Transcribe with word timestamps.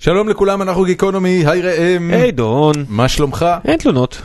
שלום 0.00 0.28
לכולם, 0.28 0.62
אנחנו 0.62 0.84
גיקונומי, 0.84 1.44
היי 1.46 1.62
ראם. 1.62 2.10
היי 2.10 2.32
דורון. 2.32 2.74
מה 2.88 3.08
שלומך? 3.08 3.46
אין 3.64 3.78
תלונות. 3.78 4.22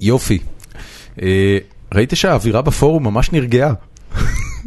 יופי. 0.00 0.38
אה, 1.22 1.58
ראית 1.94 2.12
שהאווירה 2.14 2.62
בפורום 2.62 3.04
ממש 3.04 3.32
נרגעה. 3.32 3.72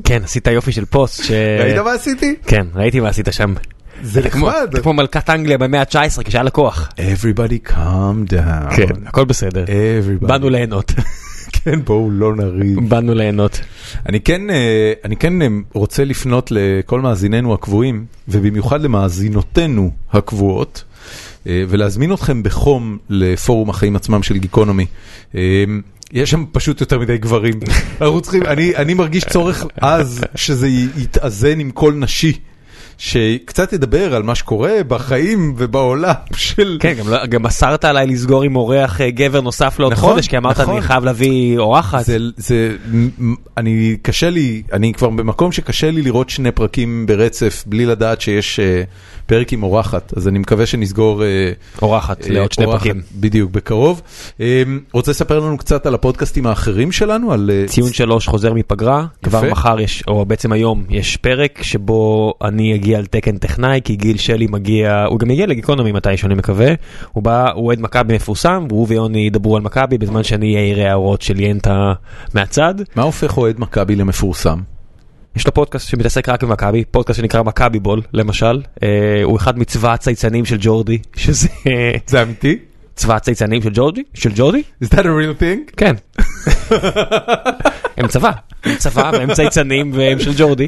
כן, 0.04 0.22
עשית 0.24 0.48
יופי 0.48 0.72
של 0.72 0.86
פוסט 0.86 1.24
ש... 1.24 1.32
ראית 1.60 1.78
מה 1.78 1.94
עשיתי? 1.94 2.36
כן, 2.46 2.68
ראיתי 2.76 3.00
מה 3.00 3.10
עשית 3.10 3.28
שם. 3.32 3.54
זה 4.02 4.22
נחמד. 4.26 4.54
אתה 4.70 4.82
כמו 4.82 4.94
מלכת 4.94 5.30
אנגליה 5.30 5.57
במאה 5.57 5.80
ה-19 5.80 6.23
כשהיה 6.23 6.43
לה 6.43 6.50
כוח. 6.50 6.89
Everybody 6.98 7.70
calm 7.70 8.32
down. 8.32 8.76
כן, 8.76 9.07
הכל 9.07 9.26
בסדר. 9.26 9.66
Everybody. 9.66 10.28
באנו 10.28 10.50
ליהנות. 10.50 10.91
כן, 11.52 11.79
בואו 11.86 12.11
לא 12.11 12.36
נריב. 12.36 12.89
באנו 12.89 13.13
ליהנות. 13.13 13.61
אני 14.09 14.20
כן, 14.20 14.50
אה, 14.50 14.93
אני 15.05 15.15
כן 15.15 15.41
אה, 15.41 15.47
רוצה 15.73 16.05
לפנות 16.05 16.52
לכל 16.52 17.02
מאזיננו 17.02 17.54
הקבועים, 17.54 18.05
ובמיוחד 18.27 18.82
למאזינותינו 18.82 19.91
הקבועות, 20.11 20.83
אה, 21.47 21.64
ולהזמין 21.69 22.14
אתכם 22.14 22.43
בחום 22.43 22.97
לפורום 23.10 23.69
החיים 23.69 23.96
עצמם 23.96 24.24
של 24.24 24.38
גיקונומי. 24.38 24.86
יש 26.11 26.32
שם 26.32 26.46
פשוט 26.51 26.82
יותר 26.82 27.00
מדי 27.00 27.18
גברים. 27.18 27.60
אנחנו 28.02 28.21
צריכים, 28.21 28.43
אני, 28.43 28.75
אני 28.75 28.93
מרגיש 28.93 29.24
צורך 29.25 29.66
עז 29.82 30.24
שזה 30.36 30.68
יתאזן 30.97 31.60
עם 31.60 31.71
קול 31.71 31.93
נשי. 31.93 32.33
שקצת 33.00 33.73
ידבר 33.73 34.16
על 34.16 34.23
מה 34.23 34.36
שקורה 34.36 34.84
בחיים 34.88 35.53
ובעולם 35.58 36.14
של... 36.36 36.78
כן, 36.80 36.94
גם 36.94 37.09
לא- 37.09 37.25
גם 37.25 37.45
אסרת 37.45 37.86
עליי 37.86 38.08
לסגור 38.08 38.44
עם 38.44 38.56
אורח 38.56 39.02
אה, 39.02 39.12
גבר 39.12 39.42
נוסף 39.42 39.80
לעוד 39.80 39.94
נכון, 39.94 40.09
חודש, 40.09 40.28
כי 40.28 40.38
אמרת 40.38 40.59
נכון. 40.59 40.73
אני 40.73 40.81
חייב 40.81 41.03
להביא 41.06 41.58
אורחת. 41.58 42.06
זה, 42.06 42.17
זה, 42.38 42.75
אני 43.58 43.98
קשה 44.02 44.30
לי, 44.30 44.62
אני 44.73 44.94
כבר 44.94 45.09
במקום 45.09 45.52
שקשה 45.52 45.92
לי 45.92 46.02
לראות 46.02 46.30
שני 46.30 46.52
פרקים 46.52 47.06
ברצף 47.06 47.64
בלי 47.67 47.86
לדעת 47.86 48.22
שיש 48.22 48.59
אה, 48.59 48.84
פרק 49.25 49.53
עם 49.53 49.64
אורחת, 49.64 50.14
אז 50.17 50.28
אני 50.28 50.39
מקווה 50.39 50.66
שנסגור 50.66 51.23
אה, 51.23 51.28
אורחת 51.81 52.28
אה, 52.28 52.34
לעוד 52.34 52.52
שני 52.52 52.66
אורחת 52.66 52.84
פרקים. 52.84 53.02
בדיוק, 53.16 53.52
בקרוב. 53.52 54.02
אה, 54.41 54.63
רוצה 54.94 55.11
לספר 55.11 55.39
לנו 55.39 55.58
קצת 55.58 55.86
על 55.86 55.95
הפודקאסטים 55.95 56.47
האחרים 56.47 56.91
שלנו? 56.91 57.31
על 57.31 57.52
אה, 57.53 57.67
ציון 57.67 57.94
שלוש 57.94 58.28
חוזר 58.28 58.53
מפגרה, 58.53 59.06
כבר 59.23 59.52
מחר 59.52 59.80
יש, 59.80 60.03
או 60.08 60.25
בעצם 60.25 60.52
היום 60.52 60.84
יש 60.89 61.17
פרק 61.17 61.59
שבו 61.63 62.34
אני 62.44 62.75
אגיע 62.75 62.88
על 62.95 63.05
תקן 63.05 63.37
טכנאי, 63.37 63.79
כי 63.83 63.95
גיל 63.95 64.17
שלי 64.17 64.47
מגיע, 64.49 65.05
הוא 65.09 65.19
גם 65.19 65.31
יגיע 65.31 65.45
לגיקונומי 65.47 65.91
מתישהו 65.91 66.25
אני 66.25 66.35
מקווה, 66.35 66.73
הוא 67.11 67.23
בא, 67.23 67.51
הוא 67.51 67.65
אוהד 67.65 67.81
מכבי 67.81 68.15
מפורסם, 68.15 68.65
והוא 68.69 68.85
ויוני 68.89 69.19
ידברו 69.19 69.55
על 69.55 69.61
מכבי 69.61 69.97
בזמן 69.97 70.23
שאני 70.23 70.55
אעיר 70.55 70.79
הערות 70.79 71.21
של 71.21 71.39
ינטה 71.39 71.93
מהצד. 72.33 72.75
מה 72.95 73.03
הופך 73.03 73.37
אוהד 73.37 73.55
מכבי 73.59 73.95
למפורסם? 73.95 74.59
יש 75.35 75.47
לו 75.47 75.53
פודקאסט 75.53 75.89
שמתעסק 75.89 76.29
רק 76.29 76.43
במכבי, 76.43 76.83
פודקאסט 76.91 77.19
שנקרא 77.19 77.43
מכבי 77.43 77.79
בול 77.79 78.01
למשל, 78.13 78.61
אה, 78.83 78.87
הוא 79.23 79.37
אחד 79.37 79.59
מצבא 79.59 79.93
הצייצנים 79.93 80.45
של 80.45 80.57
ג'ורדי, 80.59 80.97
שזה 81.15 81.47
זה 82.07 82.21
אמיתי? 82.21 82.57
צבא 82.95 83.15
הצייצנים 83.15 83.61
של 83.61 83.69
ג'ורדי, 83.73 84.03
של 84.13 84.31
ג'ורדי? 84.35 84.63
Is 84.83 84.87
that 84.87 84.99
a 84.99 85.03
real 85.03 85.41
thing? 85.41 85.71
כן. 85.77 85.95
הם 87.97 88.07
צבא, 88.07 88.31
הם 88.63 88.75
צבא 88.75 89.11
והם 89.13 89.33
צייצנים 89.33 89.91
והם 89.93 90.19
של 90.19 90.31
ג'ורדי. 90.37 90.67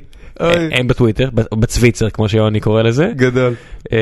הם 0.72 0.88
בטוויטר, 0.88 1.30
ב- 1.34 1.56
בצוויצר 1.60 2.10
כמו 2.10 2.30
שיוני 2.30 2.60
קורא 2.60 2.82
לזה. 2.82 3.12
גדול. 3.16 3.54
אה, 3.94 3.98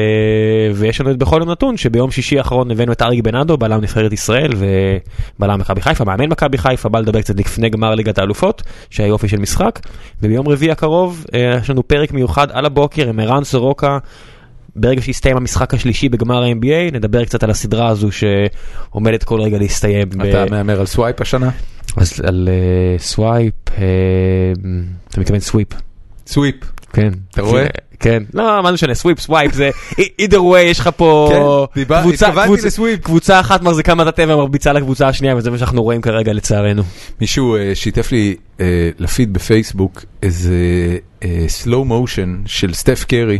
ויש 0.75 1.01
לנו 1.01 1.11
את 1.11 1.17
בכל 1.17 1.37
יום 1.41 1.51
נתון 1.51 1.77
שביום 1.77 2.11
שישי 2.11 2.37
האחרון 2.37 2.71
הבאנו 2.71 2.91
את 2.91 3.01
אריק 3.01 3.23
בנאדו, 3.23 3.57
בלם 3.57 3.81
נבחרת 3.81 4.13
ישראל 4.13 4.51
ובלם 4.57 5.59
מכבי 5.59 5.81
חיפה, 5.81 6.03
מאמן 6.05 6.29
מכבי 6.29 6.57
חיפה, 6.57 6.89
בא 6.89 6.99
לדבר 6.99 7.21
קצת 7.21 7.39
לפני 7.39 7.69
גמר 7.69 7.95
ליגת 7.95 8.17
האלופות, 8.17 8.63
שהיה 8.89 9.07
יופי 9.07 9.27
של 9.27 9.37
משחק. 9.37 9.79
וביום 10.23 10.47
רביעי 10.47 10.71
הקרוב 10.71 11.25
אה, 11.33 11.57
יש 11.61 11.69
לנו 11.69 11.87
פרק 11.87 12.11
מיוחד 12.11 12.47
על 12.51 12.65
הבוקר 12.65 13.09
עם 13.09 13.19
ערן 13.19 13.43
סורוקה. 13.43 13.97
ברגע 14.75 15.01
שיסתיים 15.01 15.37
המשחק 15.37 15.73
השלישי 15.73 16.09
בגמר 16.09 16.43
ה-NBA, 16.43 16.93
נדבר 16.93 17.25
קצת 17.25 17.43
על 17.43 17.49
הסדרה 17.49 17.87
הזו 17.87 18.07
שעומדת 18.11 19.23
כל 19.23 19.41
רגע 19.41 19.57
להסתיים. 19.57 20.09
ב- 20.09 20.21
אתה 20.21 20.45
מהמר 20.49 20.79
על 20.79 20.85
swipe 20.85 21.21
השנה? 21.21 21.49
אז 21.97 22.21
על 22.27 22.49
אה, 22.51 22.99
swipe, 22.99 23.53
אה, 23.77 23.83
אתה 25.09 25.19
מתכוון 25.21 25.39
sweep, 25.39 25.67
sweep. 26.29 26.55
כן. 26.93 27.09
אתה 27.31 27.41
רואה? 27.41 27.65
כן. 27.99 28.23
לא, 28.33 28.63
מה 28.63 28.69
זה 28.69 28.73
משנה, 28.73 28.93
sweep, 28.95 29.19
swipe, 29.19 29.53
זה 29.53 29.69
either 30.21 30.33
way 30.37 30.57
יש 30.57 30.79
לך 30.79 30.89
פה 30.97 31.29
כן, 31.31 31.39
קבוצה- 33.01 33.39
אחת 33.39 33.61
מחזיקה 33.61 33.95
מטאטא 33.95 34.21
ומרביצה 34.21 34.73
לקבוצה 34.73 35.07
השנייה, 35.07 35.35
וזה 35.35 35.51
מה 35.51 35.57
שאנחנו 35.57 35.83
רואים 35.83 36.01
כרגע 36.01 36.33
לצערנו. 36.33 36.83
מישהו 37.21 37.55
אה, 37.55 37.71
שיתף 37.75 38.11
לי 38.11 38.35
אה, 38.59 38.89
לפיד 38.99 39.33
בפייסבוק 39.33 40.03
איזה 40.23 40.55
אה, 41.23 41.45
slow 41.63 41.89
motion 41.91 42.29
של 42.45 42.73
סטף 42.73 43.05
קרי. 43.07 43.39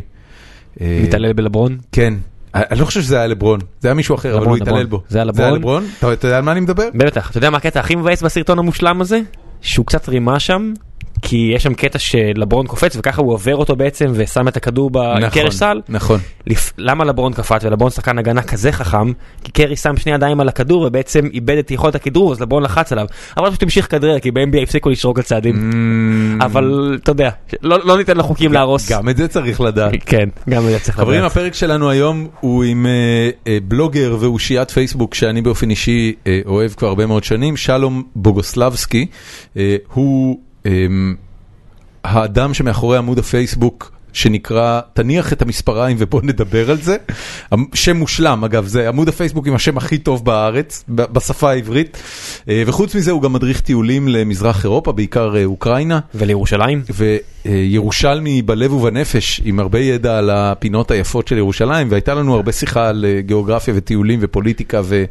אה, 0.82 1.00
מתעלל 1.04 1.34
בלברון? 1.34 1.78
כן. 1.92 2.14
אני 2.54 2.80
לא 2.80 2.86
חושב 2.86 3.02
שזה 3.02 3.18
היה 3.18 3.28
לברון, 3.28 3.60
זה 3.80 3.88
היה 3.88 3.96
מישהו 3.96 4.16
אחר, 4.16 4.38
אבל 4.38 4.46
הוא 4.46 4.58
התעלל. 4.58 4.86
בו. 4.86 5.04
זה 5.10 5.18
היה 5.18 5.26
לברון? 5.26 5.86
אתה 6.00 6.28
יודע 6.28 6.38
על 6.38 6.44
מה 6.44 6.52
אני 6.52 6.60
מדבר? 6.60 6.88
בטח, 6.96 7.30
אתה 7.30 7.38
יודע 7.38 7.50
מה 7.50 7.58
הקטע 7.58 7.80
הכי 7.80 7.96
מבאס 7.96 8.22
בסרטון 8.22 8.60
המושלם 8.60 9.02
הזה? 9.02 9.20
שהוא 9.62 9.86
קצת 9.86 10.10
רימה 10.10 10.40
שם, 10.40 10.74
כי 11.22 11.52
יש 11.56 11.64
שם 11.64 11.74
קטע 11.74 12.00
שלברון 12.00 12.68
קופץ 12.68 12.96
וככה 12.96 13.22
הוא 13.22 13.34
עובר 13.34 13.56
אותו 13.56 13.76
בעצם 13.76 14.12
ושם 14.14 14.48
את 14.48 14.58
הכדור 14.58 14.90
בקרש 14.94 15.56
סל. 15.56 15.82
נכון. 15.90 16.20
לפ... 16.48 16.74
למה 16.78 17.06
לברון 17.06 17.34
קפץ 17.34 17.64
ולברון 17.64 17.92
שחקן 17.92 18.18
הגנה 18.18 18.42
כזה 18.42 18.72
חכם? 18.72 19.12
כי 19.44 19.52
קרי 19.52 19.76
שם 19.76 19.98
שני 19.98 20.12
ידיים 20.12 20.40
על 20.40 20.48
הכדור 20.48 20.82
ובעצם 20.82 21.26
איבד 21.34 21.58
את 21.58 21.72
יכולת 21.72 21.96
הכדרור 21.96 22.32
אז 22.32 22.42
לברון 22.42 22.64
לחץ 22.64 22.92
עליו. 22.92 23.06
אבל 23.38 23.50
פשוט 23.50 23.64
המשיך 23.64 23.86
לכדרר 23.86 24.20
כי 24.20 24.32
ב-NBA 24.32 24.64
הפסיקו 24.64 24.90
לשרוק 24.90 25.18
על 25.18 25.24
צעדים. 25.24 25.72
Mm, 25.72 26.46
אבל 26.46 26.98
אתה 27.04 27.12
יודע, 27.12 27.30
לא, 27.62 27.78
לא 27.86 27.98
ניתן 27.98 28.18
לחוקים 28.18 28.54
להרוס. 28.54 28.92
גם 28.92 29.10
את 29.10 29.18
זה 29.18 29.28
צריך 29.28 29.62
לדעת. 29.62 29.94
כן, 30.06 30.30
גם 30.50 30.64
את 30.66 30.70
זה 30.70 30.80
צריך 30.80 30.98
חברים, 30.98 31.20
לדעת. 31.20 31.32
הפרק 31.32 31.54
שלנו 31.54 31.90
היום 31.90 32.28
הוא 32.40 32.64
עם 32.64 32.86
אה, 32.86 33.30
אה, 33.48 33.58
בלוגר 33.68 34.18
ואושיית 34.20 34.72
פייסבוק 34.72 35.14
שאני 35.14 35.42
באופן 35.42 35.70
אישי 35.70 36.14
אה, 36.28 36.40
אוהב 36.46 36.72
כבר 36.72 36.88
הרבה 36.88 37.06
מאוד 37.06 37.24
שנים, 37.24 37.58
שלום 37.58 38.04
בוגוסלבסקי. 38.16 39.06
אה, 39.58 39.76
הוא 39.94 40.40
האדם 42.04 42.54
שמאחורי 42.54 42.98
עמוד 42.98 43.20
הפייסבוק 43.20 43.92
שנקרא 44.14 44.82
תניח 44.94 45.34
את 45.34 45.42
המספריים 45.42 45.98
ובוא 46.00 46.22
נדבר 46.24 46.72
על 46.72 46.78
זה. 46.78 46.98
שם 47.74 47.98
מושלם 47.98 48.44
אגב, 48.44 48.66
זה 48.66 48.88
עמוד 48.88 49.08
הפייסבוק 49.08 49.48
עם 49.48 49.56
השם 49.56 49.78
הכי 49.78 49.98
טוב 49.98 50.26
בארץ, 50.26 50.84
בשפה 50.90 51.52
העברית. 51.52 51.98
אה, 52.50 52.64
וחוץ 52.66 52.96
מזה 52.96 53.12
הוא 53.12 53.22
גם 53.22 53.34
מדריך 53.34 53.62
טיולים 53.62 54.08
למזרח 54.08 54.64
אירופה, 54.64 54.92
בעיקר 54.92 55.38
אה, 55.38 55.46
אוקראינה. 55.46 56.00
ולירושלים? 56.16 56.82
וירושלמי 57.46 58.42
בלב 58.42 58.74
ובנפש 58.74 59.42
עם 59.46 59.60
הרבה 59.60 59.80
ידע 59.80 60.18
על 60.18 60.30
הפינות 60.30 60.92
היפות 60.92 61.28
של 61.28 61.38
ירושלים 61.38 61.88
והייתה 61.92 62.14
לנו 62.14 62.36
הרבה 62.36 62.52
שיחה 62.52 62.88
על 62.88 63.06
אה, 63.06 63.22
גיאוגרפיה 63.22 63.74
וטיולים 63.78 64.20
ופוליטיקה 64.22 64.82
ו... 64.84 65.04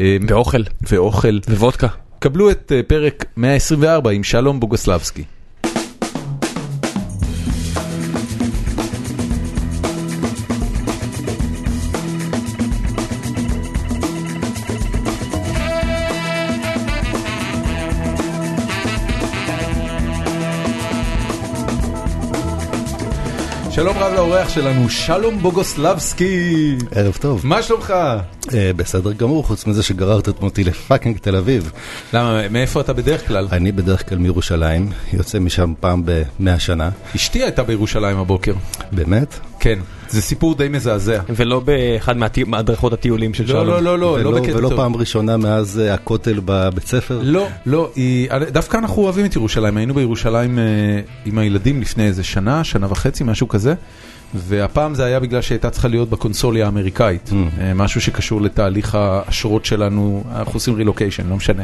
אה, 0.00 0.16
ואוכל. 0.28 0.62
ואוכל. 0.90 1.38
ווודקה. 1.48 1.88
קבלו 2.20 2.50
את 2.50 2.72
אה, 2.74 2.82
פרק 2.82 3.24
124 3.36 4.10
עם 4.10 4.24
שלום 4.24 4.60
בוגוסלבסקי. 4.60 5.24
שלום 23.80 23.98
רב 23.98 24.12
לאורח 24.14 24.48
שלנו, 24.48 24.88
שלום 24.90 25.38
בוגוסלבסקי. 25.38 26.76
ערב 26.94 27.16
טוב. 27.20 27.46
מה 27.46 27.62
שלומך? 27.62 27.94
אה, 28.54 28.72
בסדר 28.76 29.12
גמור, 29.12 29.46
חוץ 29.46 29.66
מזה 29.66 29.82
שגררת 29.82 30.28
את 30.28 30.40
מותי 30.40 30.64
לפאקינג 30.64 31.18
תל 31.18 31.36
אביב. 31.36 31.72
למה, 32.12 32.48
מאיפה 32.48 32.80
אתה 32.80 32.92
בדרך 32.92 33.28
כלל? 33.28 33.48
אני 33.52 33.72
בדרך 33.72 34.08
כלל 34.08 34.18
מירושלים, 34.18 34.90
יוצא 35.12 35.38
משם 35.38 35.72
פעם 35.80 36.02
במאה 36.04 36.58
שנה. 36.58 36.90
אשתי 37.16 37.42
הייתה 37.42 37.62
בירושלים 37.62 38.18
הבוקר. 38.18 38.54
באמת? 38.92 39.38
כן, 39.60 39.78
זה 40.10 40.22
סיפור 40.22 40.54
די 40.54 40.68
מזעזע. 40.68 41.20
ולא 41.28 41.60
באחד 41.60 42.16
מהדרכות 42.46 42.92
הטיולים 42.92 43.34
של 43.34 43.42
לא, 43.42 43.48
שלום. 43.48 43.66
לא, 43.66 43.82
לא, 43.82 43.98
לא, 43.98 44.22
לא 44.22 44.28
ולא, 44.28 44.40
בקטע 44.40 44.56
ולא 44.56 44.68
טוב. 44.68 44.76
פעם 44.78 44.96
ראשונה 44.96 45.36
מאז 45.36 45.78
אה, 45.84 45.94
הכותל 45.94 46.40
בבית 46.44 46.86
ספר? 46.86 47.20
לא, 47.22 47.48
לא, 47.66 47.90
דווקא 48.52 48.76
אנחנו 48.76 49.02
אוהבים 49.02 49.26
את 49.26 49.36
ירושלים, 49.36 49.76
היינו 49.76 49.94
בירושלים 49.94 50.58
אה, 50.58 50.64
עם 51.24 51.38
הילדים 51.38 51.80
לפני 51.80 52.06
איזה 52.06 52.24
שנה, 52.24 52.64
שנה 52.64 52.86
וחצי, 52.90 53.24
משהו 53.24 53.48
כזה, 53.48 53.74
והפעם 54.34 54.94
זה 54.94 55.04
היה 55.04 55.20
בגלל 55.20 55.40
שהייתה 55.40 55.70
צריכה 55.70 55.88
להיות 55.88 56.10
בקונסוליה 56.10 56.64
האמריקאית, 56.66 57.30
Mm. 57.30 57.60
אה, 57.60 57.74
משהו 57.74 58.00
שקשור 58.00 58.40
לתהליך 58.40 58.94
האשרות 58.94 59.64
שלנו, 59.64 60.24
אנחנו 60.34 60.52
עושים 60.54 60.74
רילוקיישן, 60.74 61.28
לא 61.28 61.36
משנה. 61.36 61.62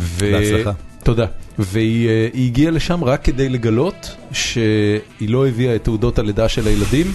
ו... 0.00 0.32
בהצלחה. 0.32 0.72
תודה. 1.02 1.26
והיא 1.58 2.08
היא 2.32 2.46
הגיעה 2.46 2.70
לשם 2.70 3.04
רק 3.04 3.24
כדי 3.24 3.48
לגלות 3.48 4.16
שהיא 4.32 5.28
לא 5.28 5.48
הביאה 5.48 5.74
את 5.74 5.84
תעודות 5.84 6.18
הלידה 6.18 6.48
של 6.48 6.66
הילדים, 6.66 7.06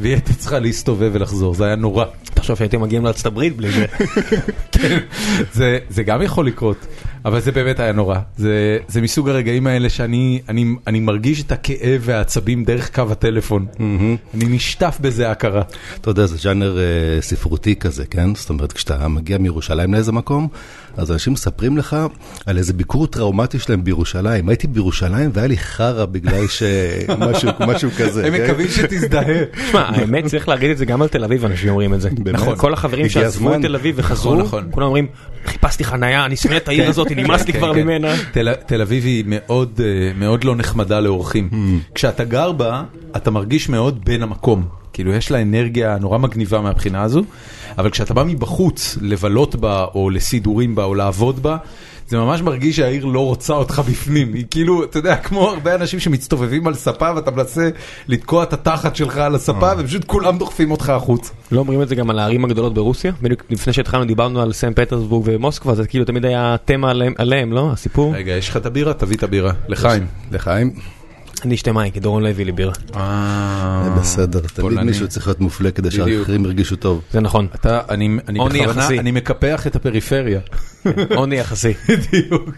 והיא 0.00 0.12
הייתה 0.14 0.34
צריכה 0.34 0.58
להסתובב 0.58 1.10
ולחזור, 1.12 1.54
זה 1.54 1.64
היה 1.64 1.76
נורא. 1.76 2.04
תחשוב 2.24 2.56
שהייתם 2.56 2.80
מגיעים 2.80 3.04
לארצות 3.04 3.26
הברית 3.26 3.56
בלי 3.56 3.70
זה. 3.72 3.86
כן, 4.72 4.98
זה, 5.52 5.78
זה 5.88 6.02
גם 6.02 6.22
יכול 6.22 6.46
לקרות. 6.46 6.86
אבל 7.24 7.40
זה 7.40 7.52
באמת 7.52 7.80
היה 7.80 7.92
נורא, 7.92 8.18
זה, 8.36 8.78
זה 8.88 9.00
מסוג 9.00 9.28
הרגעים 9.28 9.66
האלה 9.66 9.88
שאני 9.88 10.40
אני, 10.48 10.64
אני 10.86 11.00
מרגיש 11.00 11.42
את 11.42 11.52
הכאב 11.52 12.00
והעצבים 12.00 12.64
דרך 12.64 12.94
קו 12.94 13.04
הטלפון, 13.10 13.66
אני 14.34 14.44
נשטף 14.44 14.98
בזה 15.00 15.30
הכרה. 15.30 15.62
אתה 16.00 16.10
יודע, 16.10 16.26
זה 16.26 16.36
ז'אנר 16.36 16.78
אה, 16.78 17.20
ספרותי 17.20 17.76
כזה, 17.76 18.04
כן? 18.06 18.34
זאת 18.34 18.50
אומרת, 18.50 18.72
כשאתה 18.72 19.08
מגיע 19.08 19.38
מירושלים 19.38 19.94
לאיזה 19.94 20.12
מקום, 20.12 20.48
אז 20.96 21.12
אנשים 21.12 21.32
מספרים 21.32 21.76
לך 21.76 21.96
על 22.46 22.58
איזה 22.58 22.72
ביקור 22.72 23.06
טראומטי 23.06 23.58
שלהם 23.58 23.84
בירושלים. 23.84 24.48
הייתי 24.48 24.66
בירושלים 24.66 25.30
והיה 25.34 25.46
לי 25.46 25.56
חרא 25.56 26.04
בגלל 26.04 26.46
שמשהו 26.46 27.50
משהו 27.68 27.90
כזה. 27.98 28.26
הם 28.26 28.36
כן? 28.36 28.44
מקווים 28.44 28.68
שתזדהה. 28.68 29.44
תשמע, 29.66 29.80
האמת 29.80 30.26
צריך 30.26 30.48
להגיד 30.48 30.70
את 30.70 30.78
זה 30.78 30.84
גם 30.84 31.02
על 31.02 31.08
תל 31.08 31.24
אביב, 31.24 31.44
אנשים 31.44 31.68
אומרים 31.68 31.94
את 31.94 32.00
זה. 32.00 32.10
נכון. 32.32 32.56
כל 32.56 32.72
החברים 32.72 33.08
שעזבו 33.08 33.54
את. 33.54 33.62
תל 33.62 33.74
אביב 33.74 33.94
וחזרו, 33.98 34.34
נכון, 34.34 34.44
נכון. 34.44 34.68
כולם 34.70 34.86
אומרים, 34.86 35.06
חיפשתי 35.46 35.84
חנייה, 35.84 36.24
אני 36.24 36.36
שונא 36.36 36.56
את 36.56 36.68
העיר 36.68 36.88
הזאת, 36.88 37.09
נמאס 37.14 37.46
לי 37.46 37.52
כן, 37.52 37.58
כבר 37.58 37.74
כן. 37.74 37.82
ממנה. 37.82 38.14
תל, 38.66 38.82
אביב 38.82 39.04
היא 39.04 39.24
מאוד, 39.26 39.80
אה, 39.84 40.12
מאוד 40.18 40.44
לא 40.44 40.56
נחמדה 40.56 41.00
לאורחים. 41.00 41.48
כשאתה 41.94 42.24
גר 42.24 42.52
בה, 42.52 42.82
אתה 43.16 43.30
מרגיש 43.30 43.68
מאוד 43.68 44.04
בן 44.04 44.22
המקום. 44.22 44.64
כאילו 44.92 45.12
יש 45.12 45.30
לה 45.30 45.42
אנרגיה 45.42 45.98
נורא 46.00 46.18
מגניבה 46.18 46.60
מהבחינה 46.60 47.02
הזו, 47.02 47.22
אבל 47.78 47.90
כשאתה 47.90 48.14
בא 48.14 48.24
מבחוץ 48.24 48.98
לבלות 49.00 49.54
בה, 49.54 49.84
או 49.94 50.10
לסידורים 50.10 50.74
בה, 50.74 50.84
או 50.84 50.94
לעבוד 50.94 51.42
בה, 51.42 51.56
זה 52.10 52.18
ממש 52.18 52.42
מרגיש 52.42 52.76
שהעיר 52.76 53.04
לא 53.04 53.26
רוצה 53.26 53.52
אותך 53.52 53.82
בפנים. 53.90 54.34
היא 54.34 54.44
כאילו, 54.50 54.84
אתה 54.84 54.98
יודע, 54.98 55.16
כמו 55.16 55.48
הרבה 55.48 55.74
אנשים 55.74 56.00
שמצטובבים 56.00 56.66
על 56.66 56.74
ספה 56.74 57.14
ואתה 57.16 57.30
מנסה 57.30 57.68
לתקוע 58.08 58.42
את 58.42 58.52
התחת 58.52 58.96
שלך 58.96 59.16
על 59.16 59.34
הספה, 59.34 59.72
ופשוט 59.78 60.04
כולם 60.04 60.38
דוחפים 60.38 60.70
אותך 60.70 60.88
החוצה. 60.88 61.32
לא 61.52 61.60
אומרים 61.60 61.82
את 61.82 61.88
זה 61.88 61.94
גם 61.94 62.10
על 62.10 62.18
הערים 62.18 62.44
הגדולות 62.44 62.74
ברוסיה? 62.74 63.12
בדיוק 63.22 63.42
לפני 63.50 63.72
שהתחלנו 63.72 64.04
דיברנו 64.04 64.42
על 64.42 64.52
סן 64.52 64.74
פטרסבורג 64.74 65.24
ומוסקבה, 65.26 65.74
זה 65.74 65.86
כאילו 65.86 66.04
תמיד 66.04 66.24
היה 66.24 66.56
תמה 66.64 66.92
עליהם, 67.16 67.52
לא? 67.52 67.70
הסיפור? 67.72 68.14
רגע, 68.14 68.32
יש 68.32 68.48
לך 68.48 68.56
את 68.56 68.66
הבירה? 68.66 68.94
תביא 68.94 69.16
את 69.16 69.22
הבירה. 69.22 69.52
לחיים. 69.68 70.06
לחיים, 70.32 70.72
אני 71.44 71.54
אשתה 71.54 71.72
מים, 71.72 71.90
כי 71.90 72.00
דורון 72.00 72.22
לא 72.22 72.28
הביא 72.28 72.44
לי 72.44 72.52
בירה. 72.52 72.72
אה, 72.96 73.96
בסדר, 74.00 74.40
תמיד. 74.54 74.80
מישהו 74.80 75.08
צריך 75.08 75.26
להיות 75.26 75.40
מופלה 75.40 75.70
כדי 75.70 75.88
בדיוק. 75.88 76.08
שהאחרים 76.08 76.44
ירגישו 76.44 76.76
טוב. 76.76 77.00
זה 77.12 77.20
נכון. 77.20 77.46
אני 78.98 79.10
מקפח 79.12 79.66
את 79.66 79.76
הפריפריה. 79.76 80.40
עוני 81.16 81.36
יחסי. 81.36 81.72
בדיוק. 81.88 82.54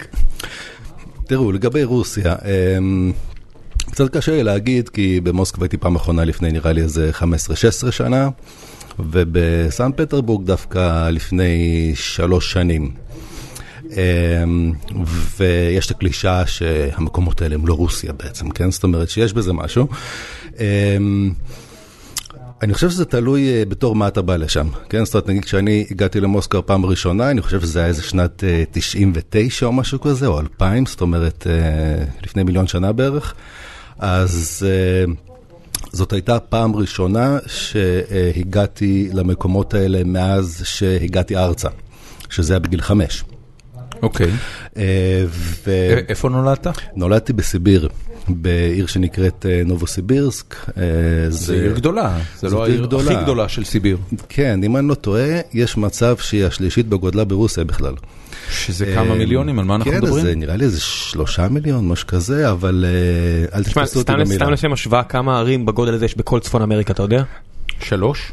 תראו, 1.27 1.53
לגבי 1.53 1.85
רוסיה, 1.85 2.35
אמ, 2.79 3.13
קצת 3.91 4.17
קשה 4.17 4.33
לי 4.33 4.43
להגיד, 4.43 4.89
כי 4.89 5.21
במוסקבה 5.23 5.65
הייתי 5.65 5.77
פעם 5.77 5.97
אחרונה 5.97 6.25
לפני 6.25 6.53
נראה 6.53 6.73
לי 6.73 6.83
איזה 6.83 7.11
15-16 7.89 7.91
שנה, 7.91 8.29
ובסן 8.99 9.91
פטרבורג 9.97 10.47
דווקא 10.47 11.11
לפני 11.11 11.93
שלוש 11.95 12.53
שנים. 12.53 12.91
אמ, 13.93 14.73
ויש 15.37 15.87
את 15.87 15.91
הקלישה 15.91 16.47
שהמקומות 16.47 17.43
האלה 17.43 17.55
הם 17.55 17.67
לא 17.67 17.75
רוסיה 17.75 18.13
בעצם, 18.13 18.51
כן? 18.51 18.71
זאת 18.71 18.83
אומרת 18.83 19.09
שיש 19.09 19.33
בזה 19.33 19.53
משהו. 19.53 19.87
אמ, 20.59 21.33
אני 22.63 22.75
חושב 22.75 22.91
שזה 22.91 23.05
תלוי 23.05 23.49
אה, 23.49 23.65
בתור 23.65 23.95
מה 23.97 24.09
אתה 24.09 24.23
בא 24.23 24.37
לשם, 24.37 24.69
כן? 24.89 25.05
זאת 25.05 25.15
אומרת, 25.15 25.29
נגיד 25.29 25.45
כשאני 25.45 25.87
הגעתי 25.91 26.21
למוסקבה 26.21 26.63
פעם 26.63 26.87
ראשונה, 26.87 27.31
אני 27.31 27.43
חושב 27.43 27.61
שזה 27.61 27.79
היה 27.79 27.89
איזה 27.89 28.03
שנת 28.03 28.45
אה, 28.45 28.65
99 28.71 29.67
או 29.67 29.73
משהו 29.73 30.01
כזה, 30.01 30.27
או 30.27 30.41
2000, 30.41 30.87
זאת 30.87 31.01
אומרת, 31.01 31.47
אה, 31.47 32.05
לפני 32.23 32.43
מיליון 32.43 32.67
שנה 32.67 32.93
בערך. 32.93 33.35
אז 33.99 34.67
אה, 34.69 35.13
זאת 35.93 36.13
הייתה 36.13 36.41
פעם 36.41 36.77
ראשונה 36.77 37.39
שהגעתי 37.47 39.09
למקומות 39.13 39.75
האלה 39.75 40.05
מאז 40.05 40.63
שהגעתי 40.65 41.37
ארצה, 41.37 41.69
שזה 42.31 42.53
היה 42.53 42.61
בגיל 42.61 42.81
חמש. 42.81 43.25
אוקיי. 44.03 44.31
אה, 44.77 45.25
איפה 46.09 46.29
נולדת? 46.29 46.69
נולדתי 46.97 47.33
בסיביר, 47.33 47.89
בעיר 48.29 48.87
שנקראת 48.87 49.47
אה, 49.49 49.63
נובוסיבירסק. 49.65 50.55
אה, 50.77 50.83
זה 51.29 51.55
עיר 51.55 51.73
גדולה, 51.73 52.19
זה 52.41 52.49
זאת 52.49 52.59
לא 52.59 52.65
עיר 52.65 52.75
העיר 52.75 52.87
גדולה. 52.87 53.11
הכי 53.11 53.23
גדולה 53.23 53.49
של 53.49 53.65
סיביר. 53.65 53.99
כן, 54.29 54.61
אם 54.65 54.77
אני 54.77 54.89
לא 54.89 54.95
טועה, 54.95 55.41
יש 55.53 55.77
מצב 55.77 56.17
שהיא 56.17 56.45
השלישית 56.45 56.87
בגודלה 56.87 57.25
ברוסיה 57.25 57.65
בכלל. 57.65 57.95
שזה 58.51 58.93
כמה 58.95 59.15
מיליונים, 59.15 59.59
על 59.59 59.65
מה 59.65 59.75
אנחנו 59.75 59.91
כן, 59.91 59.99
מדברים? 59.99 60.25
זה 60.25 60.35
נראה 60.35 60.57
לי 60.57 60.65
איזה 60.65 60.81
שלושה 60.81 61.49
מיליון, 61.49 61.89
משהו 61.89 62.07
כזה, 62.07 62.51
אבל 62.51 62.85
אל 63.55 63.65
תשמע, 63.65 63.83
תתפסו 63.85 63.99
אותי 63.99 64.13
במילה. 64.13 64.35
סתם 64.35 64.51
לשם 64.51 64.73
השוואה, 64.73 65.03
כמה 65.03 65.39
ערים 65.39 65.67
בגודל 65.67 65.95
הזה 65.95 66.05
יש 66.05 66.17
בכל 66.17 66.41
צפון 66.41 66.63
אמריקה, 66.63 66.93
אתה 66.93 67.03
יודע? 67.03 67.23
שלוש? 67.81 68.33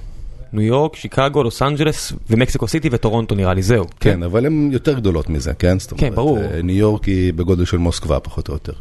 ניו 0.54 0.62
יורק, 0.64 0.96
שיקגו, 0.96 1.44
לוס 1.44 1.62
אנג'לס 1.62 2.14
ומקסיקו 2.30 2.68
סיטי 2.68 2.90
וטורונטו 2.92 3.36
נראה 3.36 3.54
לי, 3.54 3.62
זהו. 3.62 3.86
כן, 4.00 4.24
אבל 4.24 4.46
הן 4.46 4.70
יותר 4.74 4.94
גדולות 4.94 5.30
מזה, 5.30 5.54
כן? 5.54 5.80
זאת 5.80 5.94
כן, 5.98 6.06
אומרת, 6.06 6.16
ברור. 6.16 6.38
אה, 6.40 6.62
ניו 6.62 6.76
יורק 6.78 7.04
היא 7.06 7.34
בגודל 7.34 7.66
של 7.66 7.78
מוסקבה, 7.78 8.20
פחות 8.20 8.48
או 8.50 8.54
יותר. 8.54 8.74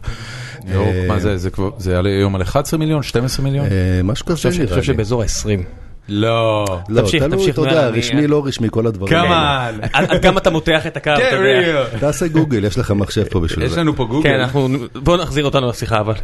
ניו 0.65 0.75
יורק, 0.75 0.89
אה, 0.95 1.05
מה 1.09 1.19
זה, 1.19 1.37
זה 1.39 1.51
כבר, 1.51 1.71
זה 1.79 1.93
יעלה 1.93 2.11
היום 2.11 2.35
על 2.35 2.43
11 2.43 2.79
מיליון, 2.79 3.03
12 3.03 3.45
מיליון? 3.45 3.67
אה, 3.67 4.01
משהו 4.05 4.27
כזה 4.27 4.37
חושב 4.37 4.53
ש- 4.53 4.57
אני 4.57 4.65
נראה 4.65 4.77
חושב 4.79 4.91
לי. 4.91 4.97
שבאזור 4.97 5.23
ה-20. 5.23 5.63
לא. 6.09 6.65
לא, 6.89 7.01
תמשיך, 7.01 7.23
תלוי, 7.23 7.37
תמשיך, 7.39 7.55
אתה 7.55 7.61
יודע, 7.61 7.89
רשמי, 7.89 8.27
לא 8.27 8.47
רשמי, 8.47 8.69
כל 8.71 8.87
הדברים 8.87 9.15
האלה. 9.15 9.79
כמובן. 9.83 9.89
עד 9.93 10.23
כמה 10.23 10.39
אתה 10.39 10.51
מותח 10.51 10.87
את 10.87 10.97
הקו, 10.97 11.11
אתה 11.17 11.37
יודע. 11.37 11.85
תעשה 12.01 12.29
גוגל, 12.29 12.65
יש 12.65 12.79
לך 12.79 12.91
מחשב 12.91 13.25
פה 13.31 13.41
בשביל 13.41 13.65
יש 13.65 13.73
זה. 13.73 13.81
לנו 13.81 13.97
פה 13.97 14.05
כן, 14.05 14.11
גוגל. 14.11 14.31
אנחנו, 14.31 14.69
בוא 14.95 15.17
נחזיר 15.17 15.45
אותנו 15.45 15.69
לשיחה 15.69 16.01
אבל. 16.01 16.15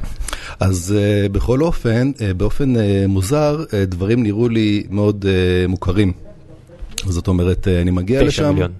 אז 0.60 0.94
uh, 0.96 1.28
בכל 1.32 1.62
אופן, 1.62 2.10
uh, 2.16 2.20
באופן 2.36 2.76
uh, 2.76 2.78
מוזר, 3.08 3.64
דברים 3.86 4.22
נראו 4.22 4.48
לי 4.48 4.84
מאוד 4.90 5.24
מוכרים. 5.68 6.12
זאת 7.06 7.28
אומרת, 7.28 7.68
אני 7.68 7.90
מגיע 7.90 8.18
תשע 8.20 8.26
לשם... 8.28 8.48
מיליון. 8.48 8.70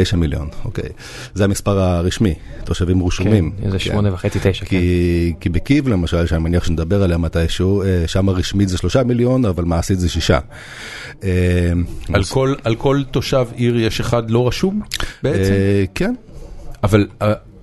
תשע 0.00 0.16
מיליון, 0.16 0.48
אוקיי. 0.64 0.88
זה 1.34 1.44
המספר 1.44 1.78
הרשמי, 1.80 2.34
תושבים 2.64 3.06
רשומים. 3.06 3.50
כן, 3.60 3.66
איזה 3.66 3.78
שמונה 3.78 4.12
וחצי, 4.14 4.38
תשע, 4.42 4.64
כן. 4.64 4.66
כי, 4.66 5.32
כי 5.40 5.48
בקייב 5.48 5.88
למשל, 5.88 6.26
שאני 6.26 6.42
מניח 6.42 6.64
שנדבר 6.64 7.02
עליה 7.02 7.18
מתישהו, 7.18 7.82
אה, 7.82 8.02
שם 8.06 8.28
הרשמית 8.28 8.68
זה 8.68 8.78
שלושה 8.78 9.02
מיליון, 9.02 9.44
אבל 9.44 9.64
מעשית 9.64 10.00
זה 10.00 10.08
שישה. 10.08 10.38
אה, 11.24 11.28
על 12.12 12.24
כל- 12.24 12.54
על 12.64 12.74
כל 12.74 13.02
תושב 13.10 13.46
עיר 13.54 13.76
יש 13.80 14.00
אחד 14.00 14.30
לא 14.30 14.48
רשום 14.48 14.80
בעצם? 15.22 15.52
אה, 15.52 15.84
כן, 15.94 16.14
אבל 16.84 17.06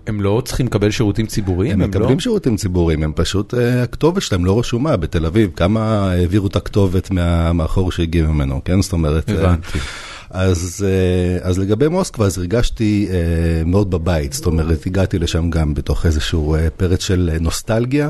הם 0.07 0.21
לא 0.21 0.41
צריכים 0.45 0.65
לקבל 0.65 0.91
שירותים 0.91 1.25
ציבוריים? 1.25 1.74
הם 1.74 1.80
לא? 1.81 1.88
מקבלים 1.88 2.19
שירותים 2.19 2.56
ציבוריים, 2.56 3.03
הם 3.03 3.12
פשוט, 3.15 3.53
אה, 3.53 3.83
הכתובת 3.83 4.21
שלהם 4.21 4.45
לא 4.45 4.59
רשומה 4.59 4.97
בתל 4.97 5.25
אביב. 5.25 5.50
כמה 5.56 6.12
העבירו 6.12 6.47
את 6.47 6.56
הכתובת 6.56 7.12
מה- 7.12 7.53
מהחור 7.53 7.91
שהגיע 7.91 8.27
ממנו, 8.27 8.62
כן? 8.65 8.81
זאת 8.81 8.94
אומרת... 8.94 9.30
הבנתי. 9.30 9.80
אז, 10.33 10.85
אה, 10.88 11.50
אז 11.50 11.59
לגבי 11.59 11.88
מוסקבה, 11.88 12.25
אז 12.25 12.38
הרגשתי 12.38 13.07
אה, 13.12 13.15
מאוד 13.65 13.91
בבית, 13.91 14.33
זאת 14.33 14.45
אומרת, 14.45 14.85
הגעתי 14.85 15.19
לשם 15.19 15.50
גם 15.50 15.74
בתוך 15.74 16.06
איזשהו 16.06 16.56
אה, 16.56 16.69
פרץ 16.69 17.03
של 17.03 17.38
נוסטלגיה. 17.39 18.09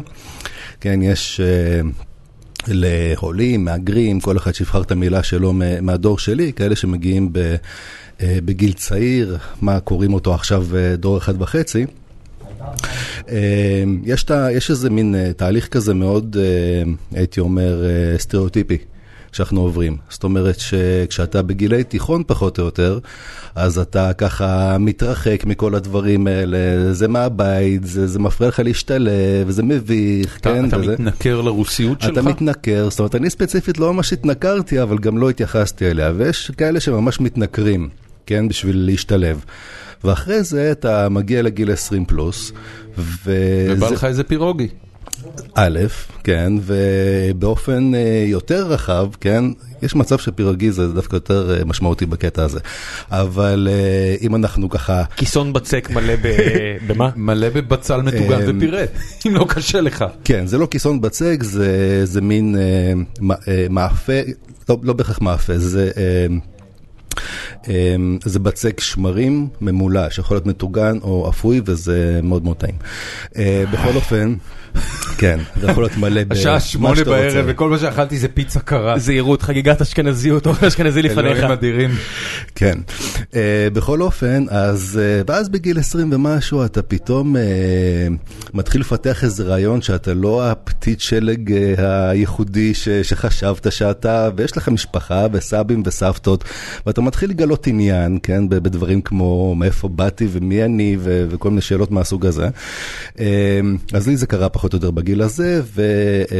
כן, 0.80 1.02
יש 1.02 1.42
לעולים, 2.68 3.66
מהגרים, 3.66 4.20
כל 4.20 4.38
אחד 4.38 4.52
שיבחר 4.52 4.82
את 4.82 4.92
המילה 4.92 5.24
שלו 5.24 5.54
מהדור 5.82 6.20
שלי, 6.20 6.54
כאלה 6.54 6.76
שמגיעים 6.76 7.30
בגיל 8.22 8.74
צעיר, 8.74 9.38
מה 9.62 9.80
קוראים 9.80 10.14
אותו 10.14 10.34
עכשיו 10.34 10.68
דור 10.98 11.18
אחד 11.18 11.42
וחצי. 11.42 11.86
יש, 14.04 14.26
יש 14.52 14.70
איזה 14.70 14.90
מין 14.90 15.16
תהליך 15.38 15.68
כזה 15.68 15.94
מאוד, 15.94 16.38
הייתי 17.12 17.40
אומר, 17.40 17.84
סטריאוטיפי. 18.18 18.78
שאנחנו 19.34 19.62
עוברים. 19.62 19.98
זאת 20.10 20.24
אומרת 20.24 20.60
שכשאתה 20.60 21.42
בגילי 21.42 21.84
תיכון 21.84 22.24
פחות 22.28 22.60
או 22.60 22.66
יותר, 22.66 23.00
אז 23.56 23.78
אתה 23.80 24.14
ככה 24.14 24.78
מתרחק 24.80 25.44
מכל 25.46 25.76
הדברים 25.76 26.28
האלה, 26.28 26.94
זה 26.94 27.08
מהבית, 27.08 27.84
זה, 27.84 28.08
זה 28.08 28.20
מפריע 28.20 28.50
לך 28.50 28.60
להשתלב, 28.60 29.50
זה 29.50 29.64
מביך, 29.64 30.38
אתה 30.38 30.50
כן? 30.50 30.68
אתה 30.68 30.80
וזה... 30.80 30.94
מתנכר 30.94 31.42
לרוסיות 31.42 32.02
שלך? 32.02 32.12
אתה 32.12 32.22
מתנכר, 32.22 32.90
זאת 32.90 33.00
אומרת, 33.00 33.16
אני 33.16 33.30
ספציפית 33.30 33.78
לא 33.78 33.94
ממש 33.94 34.14
התנכרתי, 34.14 34.82
אבל 34.82 34.98
גם 34.98 35.18
לא 35.18 35.30
התייחסתי 35.30 35.92
אליה, 35.92 36.12
ויש 36.16 36.52
כאלה 36.58 36.80
שממש 36.80 37.20
מתנכרים, 37.20 37.90
כן, 38.26 38.48
בשביל 38.48 38.86
להשתלב. 38.86 39.46
ואחרי 40.04 40.44
זה 40.44 40.72
אתה 40.72 41.10
מגיע 41.10 41.42
לגיל 41.42 41.72
20 41.72 42.06
פלוס, 42.06 42.52
ובא 42.98 43.86
וזה 43.86 43.94
לך 43.94 44.04
איזה 44.04 44.24
פירוגי. 44.24 44.68
א', 45.56 45.80
כן, 46.24 46.54
ובאופן 46.62 47.96
אה, 47.96 48.26
יותר 48.28 48.68
רחב, 48.68 49.08
כן, 49.22 49.44
יש 49.82 49.96
מצב 49.96 50.18
שפירוגי 50.18 50.72
זה 50.72 50.88
דווקא 50.88 51.16
יותר 51.16 51.56
אה, 51.58 51.66
משמעותי 51.66 52.06
בקטע 52.06 52.44
הזה. 52.44 52.60
אבל 53.12 53.68
אה, 53.72 54.16
אם 54.22 54.36
אנחנו 54.36 54.70
ככה... 54.70 55.04
כיסון 55.16 55.54
בצק 55.54 55.90
מלא 55.90 56.16
ב... 56.16 56.28
במה? 56.88 57.10
מלא 57.16 57.50
בבצל 57.50 58.02
מטוגן 58.02 58.42
אמ, 58.50 58.58
ופירה, 58.58 58.82
אם 59.28 59.36
לא 59.36 59.46
קשה 59.50 59.82
לך. 59.82 60.06
כן, 60.24 60.48
זה 60.48 60.58
לא 60.58 60.66
כיסון 60.66 61.02
בצק, 61.02 61.38
זה, 61.42 62.02
זה 62.06 62.22
מין 62.22 62.56
מאפה, 63.70 64.14
לא, 64.70 64.78
לא 64.84 64.94
בהכרח 64.94 65.22
מאפה, 65.22 65.58
זה 65.58 65.92
זה 68.26 68.40
בצק 68.40 68.80
שמרים 68.80 69.48
ממולא, 69.62 70.10
שיכול 70.10 70.38
להיות 70.38 70.46
מטוגן 70.46 70.98
או 71.02 71.30
אפוי, 71.30 71.62
וזה 71.66 72.20
מאוד 72.24 72.44
מאוד 72.44 72.58
טעים. 72.58 72.76
אה, 73.38 73.64
בכל 73.72 73.96
אופן, 73.96 74.34
כן, 75.18 75.40
זה 75.62 75.68
יכול 75.72 75.84
להיות 75.84 75.98
מלא 75.98 76.24
במה 76.24 76.36
השעה 76.40 76.60
שמונה 76.60 76.96
שאתה 76.96 77.10
בערב 77.10 77.26
רוצה. 77.26 77.42
וכל 77.46 77.70
מה 77.70 77.78
שאכלתי 77.78 78.18
זה 78.18 78.28
פיצה 78.28 78.60
קרה. 78.60 79.00
זהירות, 79.00 79.42
חגיגת 79.42 79.82
אשכנזיות, 79.82 80.48
אוכל 80.48 80.66
אשכנזי 80.66 81.02
לפניך. 81.02 81.38
אלוהים 81.38 81.52
אדירים. 81.52 81.92
כן. 82.56 82.78
Uh, 83.20 83.36
בכל 83.74 84.02
אופן, 84.02 84.46
אז, 84.50 85.00
uh, 85.00 85.32
ואז 85.32 85.50
בגיל 85.50 85.80
20 85.80 86.14
ומשהו 86.14 86.66
אתה 86.66 86.82
פתאום 86.82 87.36
מתחיל 88.54 88.82
לפתח 88.82 89.24
איזה 89.24 89.44
רעיון 89.44 89.82
שאתה 89.82 90.14
לא 90.14 90.52
הפתית 90.52 91.02
שלג 91.02 91.54
הייחודי 91.78 92.74
שחשבת 93.04 93.72
שאתה, 93.72 94.30
ויש 94.36 94.58
לך 94.58 94.70
משפחה 94.70 95.28
וסבים 95.32 95.84
וסבתות, 95.86 96.44
ואתה 96.86 97.02
מתחיל 97.04 97.30
לגלות 97.30 97.68
עניין, 97.68 98.18
כן, 98.24 98.50
בדברים 98.50 99.02
כמו 99.02 99.56
מאיפה 99.56 99.88
באתי 99.88 100.28
ומי 100.32 100.64
אני 100.64 100.98
ו, 101.00 101.26
וכל 101.30 101.50
מיני 101.50 101.62
שאלות 101.62 101.92
מהסוג 101.92 102.26
הזה. 102.26 102.48
Uh, 103.14 103.20
אז 103.94 104.08
לי 104.08 104.18
זה 104.18 104.28
קרה 104.28 104.50
פחות 104.50 104.74
או 104.74 104.78
יותר 104.78 104.92
בגיל 104.92 105.22
הזה, 105.22 105.62
ו... 105.76 105.82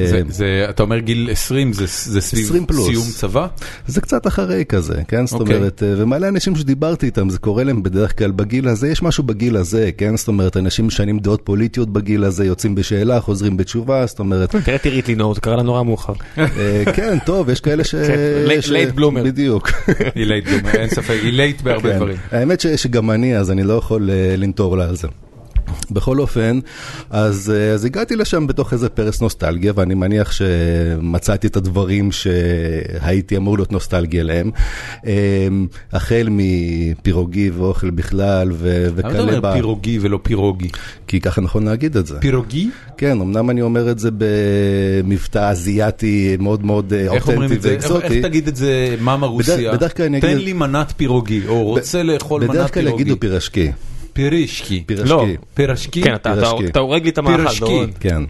זה- 0.10 0.22
זה, 0.30 0.66
אתה 0.70 0.84
אומר 0.84 1.00
גיל 1.00 1.30
20, 1.32 1.74
זה 1.74 1.86
זה 1.88 2.20
20 2.20 2.46
סביב 2.46 2.66
פלוס. 2.68 2.88
סיום 2.90 3.04
צבא? 3.16 3.48
זה 3.88 4.02
קצת 4.02 4.28
אחרי 4.28 4.64
כזה, 4.70 4.94
כן? 5.08 5.28
זאת 5.28 5.42
אוקיי. 5.42 5.56
אומרת, 5.56 5.84
אה, 5.84 5.94
ומלא 5.98 6.28
אנשים 6.28 6.56
שדיברתי 6.56 7.06
איתם, 7.06 7.30
זה 7.30 7.38
קורה 7.38 7.64
להם 7.64 7.84
בדרך 7.84 8.18
כלל 8.18 8.32
בגיל 8.32 8.68
הזה, 8.68 8.88
יש 8.90 9.04
משהו 9.04 9.24
בגיל 9.24 9.58
הזה, 9.58 9.90
כן? 9.98 10.18
זאת 10.18 10.28
אומרת, 10.28 10.58
אנשים 10.58 10.88
משנים 10.88 11.20
דעות 11.20 11.42
פוליטיות 11.44 11.90
בגיל 11.94 12.24
הזה, 12.24 12.46
יוצאים 12.46 12.76
בשאלה, 12.76 13.22
חוזרים 13.22 13.58
בתשובה, 13.58 14.06
זאת 14.06 14.20
אומרת, 14.20 14.56
תראה 14.66 14.78
תראי 14.78 15.00
את 15.00 15.08
לינור, 15.08 15.36
זה 15.36 15.42
קרה 15.42 15.56
לה 15.56 15.64
נורא 15.64 15.84
מאוחר. 15.84 16.14
אה, 16.38 16.48
כן, 16.96 17.18
טוב, 17.26 17.50
יש 17.50 17.60
כאלה 17.60 17.84
ש... 17.84 17.96
כן, 17.96 18.62
ש- 18.62 18.70
late 18.70 18.98
bloomer. 19.00 19.24
בדיוק. 19.24 19.72
היא 20.16 20.26
late, 20.26 20.46
אין 20.74 20.90
ספק, 20.90 21.18
היא 21.24 21.34
late 21.34 21.62
בהרבה 21.62 21.90
כן. 21.90 21.96
דברים. 21.96 22.18
האמת 22.32 22.64
שגם 22.76 23.12
אני, 23.12 23.38
אז 23.38 23.52
אני 23.52 23.64
לא 23.64 23.74
יכול 23.74 24.10
אה, 24.10 24.36
לנטור 24.38 24.78
לה 24.78 24.86
על 24.86 24.96
זה. 24.96 25.08
בכל 25.92 26.20
אופן, 26.20 26.60
אז, 27.10 27.54
אה, 27.56 27.72
אז 27.72 27.86
הגעתי 27.86 28.16
לשם 28.16 28.48
בתוך 28.48 28.74
איזה 28.74 28.90
פרס 28.90 29.22
נוסטלגיה, 29.22 29.74
ואני 29.76 29.94
מניח 29.94 30.32
שמצאתי 30.32 31.48
את 31.48 31.56
הדברים 31.58 32.10
שהייתי 32.12 33.38
אמור 33.38 33.58
להיות 33.58 33.72
נוסטלגי 33.72 34.20
אליהם. 34.22 34.52
אה, 35.08 35.48
החל 35.94 36.28
מפירוגי 36.32 37.50
ואוכל 37.50 37.90
בכלל, 37.90 38.50
ו- 38.54 38.88
למה 38.98 39.10
אתה 39.10 39.20
אומר. 39.22 39.54
פירוגי 39.54 40.00
ולא 40.02 40.20
פירוגי? 40.24 40.70
כי 41.08 41.20
ככה 41.20 41.42
נכון 41.42 41.64
להגיד 41.66 41.98
את 41.98 42.08
זה. 42.08 42.20
פירוגי? 42.20 42.70
כן, 42.98 43.22
אמנם 43.22 43.50
אני 43.50 43.62
אומר 43.62 43.92
את 43.92 44.00
זה 44.00 44.10
במבטא 44.18 45.50
אזייתי 45.50 46.38
מאוד 46.40 46.66
מאוד 46.66 46.94
אה, 46.94 47.08
אותנטי? 47.08 47.54
איך- 47.54 47.60
ואקזוטי. 47.62 48.06
איך 48.06 48.26
תגיד 48.26 48.48
את 48.48 48.56
זה, 48.56 48.96
מאמה 49.02 49.28
רוסיה? 49.28 49.72
בדרך 49.74 49.98
כלל 49.98 50.06
אני 50.06 50.22
תן 50.22 50.28
אגיד- 50.28 50.38
לי 50.46 50.54
מנת 50.54 50.94
פירוגי, 50.98 51.42
או 51.48 51.64
רוצה 51.64 52.04
לאכול 52.04 52.42
מנת 52.42 52.50
בדרך 52.50 52.74
כלל 52.74 52.84
פירוגי. 52.84 53.02
יגידו 53.02 53.20
פירשקי. 53.20 53.72
פירישקי. 54.14 54.84
פירשקי. 54.86 55.10
לא. 55.10 55.26
פירשקי? 55.54 56.02
כן, 56.04 56.16
אתה- 56.16 56.34
אתה- 56.34 56.42
פירשקי. 56.42 56.66
אתה 56.66 56.80
הורג 56.80 57.04
לי 57.04 57.10
את 57.10 57.18
המאכל, 57.18 57.38
פירשקי. 57.44 57.60
דורון. 57.60 57.92
כן. 58.00 58.22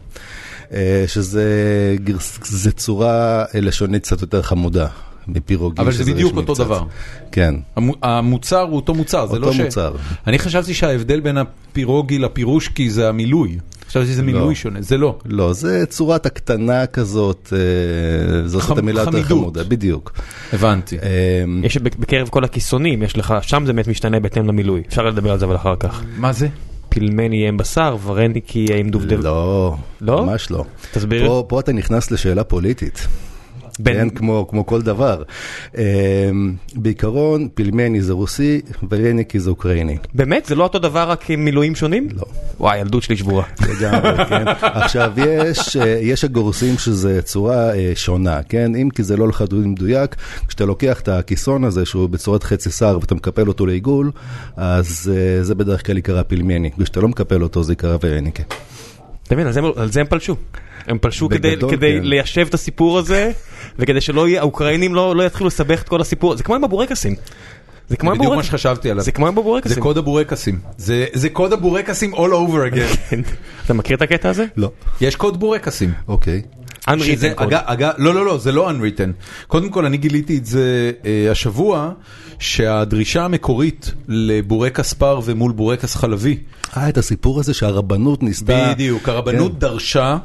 אה, 0.74 1.04
שזה 1.08 1.96
זה 2.44 2.72
צורה 2.72 3.12
אה, 3.56 3.60
לשונית 3.62 4.04
קצת 4.04 4.22
יותר 4.22 4.42
חמודה 4.42 4.88
מפירוגי. 5.28 5.82
אבל 5.82 5.92
זה 5.92 6.13
בדיוק 6.13 6.36
אותו 6.38 6.54
קצת. 6.54 6.63
דבר. 6.66 6.84
כן. 7.32 7.56
המו- 7.75 7.96
המוצר 8.04 8.62
הוא 8.62 8.75
אותו 8.75 8.94
מוצר, 8.94 9.28
זה 9.28 9.34
אותו 9.36 9.46
לא 9.46 9.54
ש... 9.54 9.60
מוצר. 9.60 9.96
אני 10.28 10.40
חשבתי 10.40 10.74
שההבדל 10.74 11.20
בין 11.20 11.38
הפירוגי 11.38 12.20
לפירושקי 12.20 12.90
זה 12.90 13.10
המילוי. 13.10 13.58
חשבתי 13.93 14.12
שזה 14.12 14.23
מילוי 14.23 14.55
שונה, 14.55 14.81
זה 14.81 14.97
לא. 14.97 15.17
לא, 15.25 15.53
זה 15.53 15.85
צורת 15.85 16.25
הקטנה 16.25 16.85
כזאת, 16.85 17.53
אה, 17.53 18.47
זאת 18.47 18.62
חמ- 18.62 18.77
המילה 18.79 19.01
יותר. 19.01 19.23
חמודה, 19.23 19.63
בדיוק. 19.63 20.12
הבנתי. 20.53 20.97
אה, 21.00 21.09
יש 21.63 21.77
בק- 21.77 21.95
בקרב 21.95 22.27
כל 22.29 22.43
הכיסונים, 22.43 23.03
יש 23.03 23.17
לך, 23.17 23.33
שם 23.41 23.65
זה 23.65 23.73
באמת 23.73 23.88
משתנה 23.88 24.19
בהתאם 24.19 24.47
למילוי. 24.47 24.81
אפשר 24.88 25.01
לדבר 25.01 25.31
על 25.31 25.39
זה 25.39 25.45
אבל 25.45 25.55
אחר 25.55 25.75
כך. 25.75 26.03
מה 26.17 26.33
זה? 26.33 26.47
פילמני 26.89 27.35
יהיה 27.35 27.47
עם 27.50 27.57
בשר, 27.57 27.97
ורניקי 28.03 28.59
יהיה 28.59 28.77
עם 28.79 28.89
דובדב. 28.89 29.19
לא, 29.23 29.75
לא? 30.01 30.25
ממש 30.25 30.51
לא. 30.51 30.65
תסביר. 30.91 31.27
פה, 31.27 31.45
פה 31.47 31.59
אתה 31.59 31.73
נכנס 31.73 32.12
לשאלה 32.12 32.43
פוליטית. 32.43 33.07
בין- 33.80 33.96
כן, 33.96 34.10
כמו, 34.10 34.48
כמו 34.50 34.65
כל 34.65 34.82
דבר. 34.82 35.24
אה, 35.77 35.84
בעיקרון, 36.75 37.48
פילמני 37.53 38.01
זה 38.01 38.13
רוסי 38.13 38.62
ורניקי 38.92 39.39
זה 39.39 39.50
אוקראיני. 39.50 39.98
באמת? 40.13 40.46
זה 40.46 40.56
לא 40.56 40.63
אותו 40.63 40.80
דבר 40.80 41.10
רק 41.10 41.30
עם 41.30 41.46
מילואים 41.46 41.75
שונים? 41.75 42.08
לא. 42.15 42.24
וואי, 42.60 42.77
ילדות 42.80 43.03
שלי 43.03 43.18
שבורה. 43.18 43.44
לגמרי, 43.70 44.25
כן. 44.30 44.44
עכשיו, 44.62 45.12
יש, 45.18 45.77
אה, 45.77 46.00
יש 46.01 46.24
הגורסים 46.24 46.77
שזה 46.77 47.22
צורה 47.22 47.75
אה, 47.75 47.92
שונה, 47.96 48.44
כן? 48.50 48.75
אם 48.75 48.89
כי 48.89 49.03
זה 49.03 49.18
לא 49.18 49.27
לחדוד 49.27 49.68
מדויק, 49.68 50.15
כשאתה 50.48 50.65
לוקח 50.65 51.00
את 51.01 51.08
הכיסון 51.10 51.63
הזה 51.63 51.86
שהוא 51.86 52.10
בצורת 52.10 52.44
חצי 52.44 52.70
שר 52.70 52.98
ואתה 53.01 53.15
מקפל 53.15 53.48
אותו 53.48 53.65
לעיגול, 53.65 54.12
אז 54.58 55.12
אה, 55.15 55.44
זה 55.44 55.56
בדרך 55.56 55.86
כלל 55.86 55.96
ייקרא 55.96 56.24
פילמני. 56.24 56.70
כשאתה 56.84 57.00
לא 57.01 57.08
מקפל 57.08 57.44
אותו 57.44 57.63
זה 57.63 57.72
ייקרא 57.72 57.98
ורניקה. 58.03 58.44
אתה 59.27 59.36
מבין, 59.36 59.48
על 59.75 59.92
זה 59.92 60.00
הם 60.01 60.08
פלשו. 60.08 60.36
הם 60.88 60.98
פלשו 61.02 61.30
כדי, 61.30 61.52
בגדול, 61.52 61.72
כדי 61.72 61.98
כן. 62.00 62.04
ליישב 62.04 62.46
את 62.48 62.54
הסיפור 62.54 63.00
הזה, 63.00 63.32
וכדי 63.80 64.02
שלא 64.02 64.28
יהיה, 64.28 64.42
האוקראינים 64.42 64.96
לא, 64.96 65.16
לא 65.16 65.24
יתחילו 65.24 65.48
לסבך 65.48 65.82
את 65.82 65.90
כל 65.90 66.02
הסיפור, 66.02 66.36
זה 66.38 66.44
כמו 66.44 66.56
עם 66.56 66.63
הבורקסים. 66.63 67.16
זה 67.90 67.98
כמו 67.98 68.12
בדיוק 68.12 68.36
מה. 68.36 68.44
שחשבתי 68.44 68.92
עליו. 68.92 69.04
זה 69.04 69.12
כמו 69.12 69.28
עם 69.28 69.34
זה 69.34 69.40
הבורקסים. 69.40 69.84
קוד 69.84 69.98
הבורקסים. 69.98 70.60
זה 70.78 71.06
זה 71.13 71.30
קוד 71.30 71.54
הבורקסים 71.54 72.13
all 72.13 72.18
over 72.18 72.74
again. 72.74 73.16
אתה 73.66 73.74
מכיר 73.74 73.98
את 73.98 74.02
הקטע 74.02 74.30
הזה? 74.30 74.46
לא. 74.58 74.72
יש 75.02 75.16
קוד 75.16 75.40
בורקסים. 75.40 75.94
אוקיי. 76.08 76.42
Unwritten 76.90 77.44
אגב, 77.50 77.92
לא, 77.98 78.13
לא, 78.16 78.25
לא, 78.25 78.38
זה 78.38 78.52
לא 78.52 78.70
unwritten. 78.70 79.12
קודם 79.48 79.70
כל, 79.70 79.86
אני 79.86 79.98
גיליתי 79.98 80.38
את 80.38 80.46
זה 80.46 80.92
אה, 81.06 81.32
השבוע, 81.32 81.92
שהדרישה 82.40 83.25
המקורית 83.25 83.94
לבורקס 84.08 84.94
פר 84.94 85.20
ומול 85.24 85.52
בורקס 85.52 85.96
חלבי, 85.96 86.38
אה, 86.78 86.90
את 86.90 86.98
הסיפור 86.98 87.40
הזה 87.40 87.54
שהרבנות 87.54 88.24
ניסתה... 88.24 88.74
בדיוק, 88.74 89.10
הרבנות 89.10 89.52
כן. 89.52 89.60
דרשה 89.60 90.18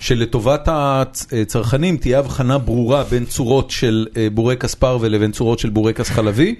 שלטובת 0.00 0.68
הצרכנים 0.72 1.96
תהיה 1.96 2.18
הבחנה 2.18 2.58
ברורה 2.58 3.04
בין 3.04 3.24
צורות 3.24 3.70
של 3.70 4.06
אה, 4.16 4.28
בורקס 4.32 4.74
פרווה 4.74 5.08
לבין 5.08 5.32
צורות 5.32 5.58
של 5.58 5.70
בורקס 5.70 6.10
חלבי, 6.10 6.54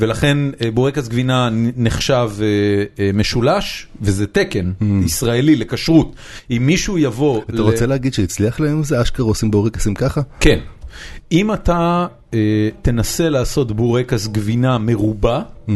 ולכן 0.00 0.38
אה, 0.64 0.70
בורקס 0.70 1.08
גבינה 1.08 1.48
נחשב 1.76 2.30
אה, 2.98 3.10
משולש, 3.14 3.86
וזה 4.02 4.26
תקן 4.26 4.72
ישראלי 5.04 5.56
לכשרות. 5.56 6.14
אם 6.50 6.62
מישהו 6.66 6.98
יבוא... 6.98 7.40
Mm. 7.40 7.54
אתה 7.54 7.62
רוצה 7.62 7.86
להגיד 7.86 8.14
שהצליח 8.14 8.60
להם 8.60 8.84
זה? 8.84 9.02
אשכרה 9.02 9.26
עושים 9.26 9.50
בורקסים 9.50 9.94
ככה? 9.94 10.20
כן. 10.40 10.58
אם 11.32 11.52
אתה 11.52 12.06
אה, 12.34 12.38
תנסה 12.82 13.28
לעשות 13.28 13.72
בורקס 13.72 14.26
גבינה 14.26 14.78
מרובע, 14.78 15.40
Mm. 15.68 15.72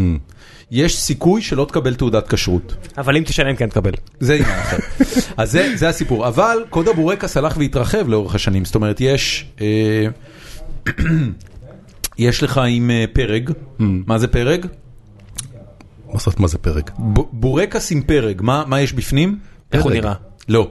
יש 0.71 0.97
סיכוי 0.99 1.43
שלא 1.43 1.65
תקבל 1.65 1.95
תעודת 1.95 2.29
כשרות. 2.29 2.75
אבל 2.99 3.17
אם 3.17 3.23
תשלם 3.25 3.57
כן 3.57 3.69
תקבל. 3.69 3.93
זה 4.21 4.35
עניין 4.35 4.59
אחר. 4.59 4.77
אז 5.43 5.51
זה, 5.53 5.73
זה 5.77 5.89
הסיפור. 5.89 6.29
אבל 6.29 6.65
קוד 6.71 6.89
הבורקס 6.89 7.37
הלך 7.37 7.57
והתרחב 7.57 8.09
לאורך 8.09 8.35
השנים. 8.35 8.65
זאת 8.65 8.75
אומרת, 8.75 9.01
יש... 9.01 9.47
אה, 9.61 10.07
יש 12.19 12.43
לך 12.43 12.61
עם 12.69 12.91
אה, 12.91 13.05
פרג, 13.13 13.51
מה 13.79 14.19
זה 14.19 14.29
פרג? 14.29 14.67
מה 16.13 16.19
זאת 16.21 16.41
מה 16.41 16.47
זה 16.47 16.59
פרק? 16.59 16.91
ב- 16.99 17.21
בורקס 17.33 17.93
עם 17.93 18.03
פרג, 18.03 18.43
מה, 18.43 18.65
מה 18.67 18.81
יש 18.81 18.93
בפנים? 18.93 19.39
איך 19.73 19.83
הוא 19.83 19.91
פרג. 19.91 20.01
נראה? 20.01 20.15
לא. 20.49 20.71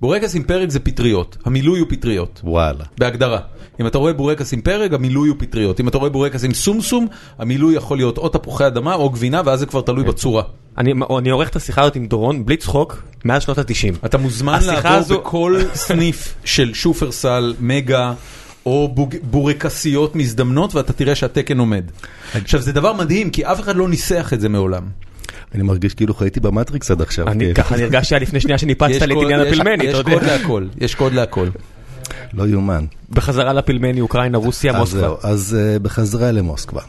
בורקס 0.00 0.34
עם 0.34 0.42
פרג 0.42 0.70
זה 0.70 0.80
פטריות, 0.80 1.36
המילוי 1.44 1.80
הוא 1.80 1.86
פטריות. 1.90 2.40
וואלה. 2.44 2.84
בהגדרה. 2.98 3.38
אם 3.80 3.86
אתה 3.86 3.98
רואה 3.98 4.12
בורקס 4.12 4.52
עם 4.52 4.60
פרג, 4.60 4.94
המילוי 4.94 5.28
הוא 5.28 5.36
פטריות. 5.40 5.80
אם 5.80 5.88
אתה 5.88 5.98
רואה 5.98 6.10
בורקס 6.10 6.44
עם 6.44 6.54
סומסום, 6.54 7.06
המילוי 7.38 7.74
יכול 7.74 7.96
להיות 7.96 8.18
או 8.18 8.28
תפוחי 8.28 8.66
אדמה 8.66 8.94
או 8.94 9.10
גבינה, 9.10 9.42
ואז 9.44 9.58
זה 9.60 9.66
כבר 9.66 9.80
תלוי 9.80 10.04
בצורה. 10.04 10.42
אני 10.78 10.92
אני 11.18 11.30
עורך 11.30 11.48
את 11.48 11.56
השיחה 11.56 11.82
הזאת 11.82 11.96
עם 11.96 12.06
דורון, 12.06 12.46
בלי 12.46 12.56
צחוק, 12.56 13.02
מאז 13.24 13.42
שנות 13.42 13.58
ה-90. 13.58 14.06
אתה 14.06 14.18
מוזמן 14.18 14.60
לעבור 14.66 14.90
הזו- 14.90 15.20
בכל 15.20 15.60
סניף 15.74 16.34
של 16.44 16.74
שופרסל, 16.74 17.54
מגה 17.60 18.12
או 18.66 18.88
בוג- 18.94 19.16
בורקסיות 19.22 20.16
מזדמנות, 20.16 20.74
ואתה 20.74 20.92
תראה 20.92 21.14
שהתקן 21.14 21.58
עומד. 21.58 21.84
עכשיו, 22.34 22.60
זה 22.60 22.72
דבר 22.72 22.92
מדהים, 22.92 23.30
כי 23.30 23.44
אף 23.44 23.60
אחד 23.60 23.76
לא 23.76 23.88
ניסח 23.88 24.30
את 24.32 24.40
זה 24.40 24.48
מעולם. 24.48 24.82
אני 25.54 25.62
מרגיש 25.62 25.94
כאילו 25.94 26.14
חייתי 26.14 26.40
במטריקס 26.40 26.90
עד 26.90 27.02
עכשיו. 27.02 27.28
אני 27.28 27.46
כן. 27.46 27.62
ככה 27.62 27.76
נרגשתי 27.76 28.14
היה 28.14 28.20
לפני 28.22 28.40
שנייה 28.40 28.58
שניפצת 28.58 28.90
יש 28.90 29.02
לי 29.02 29.14
את 29.14 29.18
קוד- 29.18 29.24
עניין 29.24 29.40
יש- 29.40 29.46
הפילמני, 29.46 29.84
יש 29.84 29.94
אתה 29.94 30.02
קוד 30.02 30.12
יודע. 30.12 30.26
להכל, 30.36 30.66
יש 30.80 30.94
קוד 30.94 31.12
להכל. 31.12 31.48
לא 32.34 32.46
יאומן. 32.48 32.84
בחזרה 33.10 33.52
לפילמני, 33.52 34.00
אוקראינה, 34.00 34.38
רוסיה, 34.38 34.72
אז 34.72 34.78
מוסקבה. 34.78 35.14
אז 35.22 35.56
אה, 35.76 35.82
בחזרה 35.82 36.30
למוסקבה. 36.32 36.80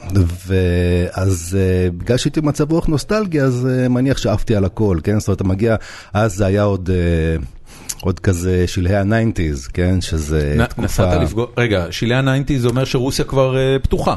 ואז 0.47 1.57
אה, 1.57 1.93
בגלל 1.97 2.17
שהייתי 2.17 2.41
במצב 2.41 2.71
רוח 2.71 2.87
נוסטלגי, 2.87 3.41
אז 3.41 3.67
אה, 3.85 3.89
מניח 3.89 4.17
שעפתי 4.17 4.55
על 4.55 4.65
הכל, 4.65 4.97
כן? 5.03 5.19
זאת 5.19 5.27
אומרת, 5.27 5.41
אתה 5.41 5.49
מגיע, 5.49 5.75
אז 6.13 6.35
זה 6.35 6.45
היה 6.45 6.63
עוד... 6.63 6.89
אה, 6.89 7.45
עוד 8.01 8.19
כזה 8.19 8.63
שלהי 8.67 8.95
ה 8.95 9.02
nineties, 9.02 9.67
כן? 9.67 10.01
שזה 10.01 10.55
נ- 10.57 10.65
תקופה... 10.65 10.81
נסעת 10.81 11.21
לפגוש, 11.21 11.45
רגע, 11.57 11.85
שלהי 11.91 12.17
ה 12.19 12.24
nineties 12.24 12.59
זה 12.59 12.67
אומר 12.67 12.85
שרוסיה 12.85 13.25
כבר 13.25 13.57
אה, 13.57 13.77
פתוחה. 13.81 14.15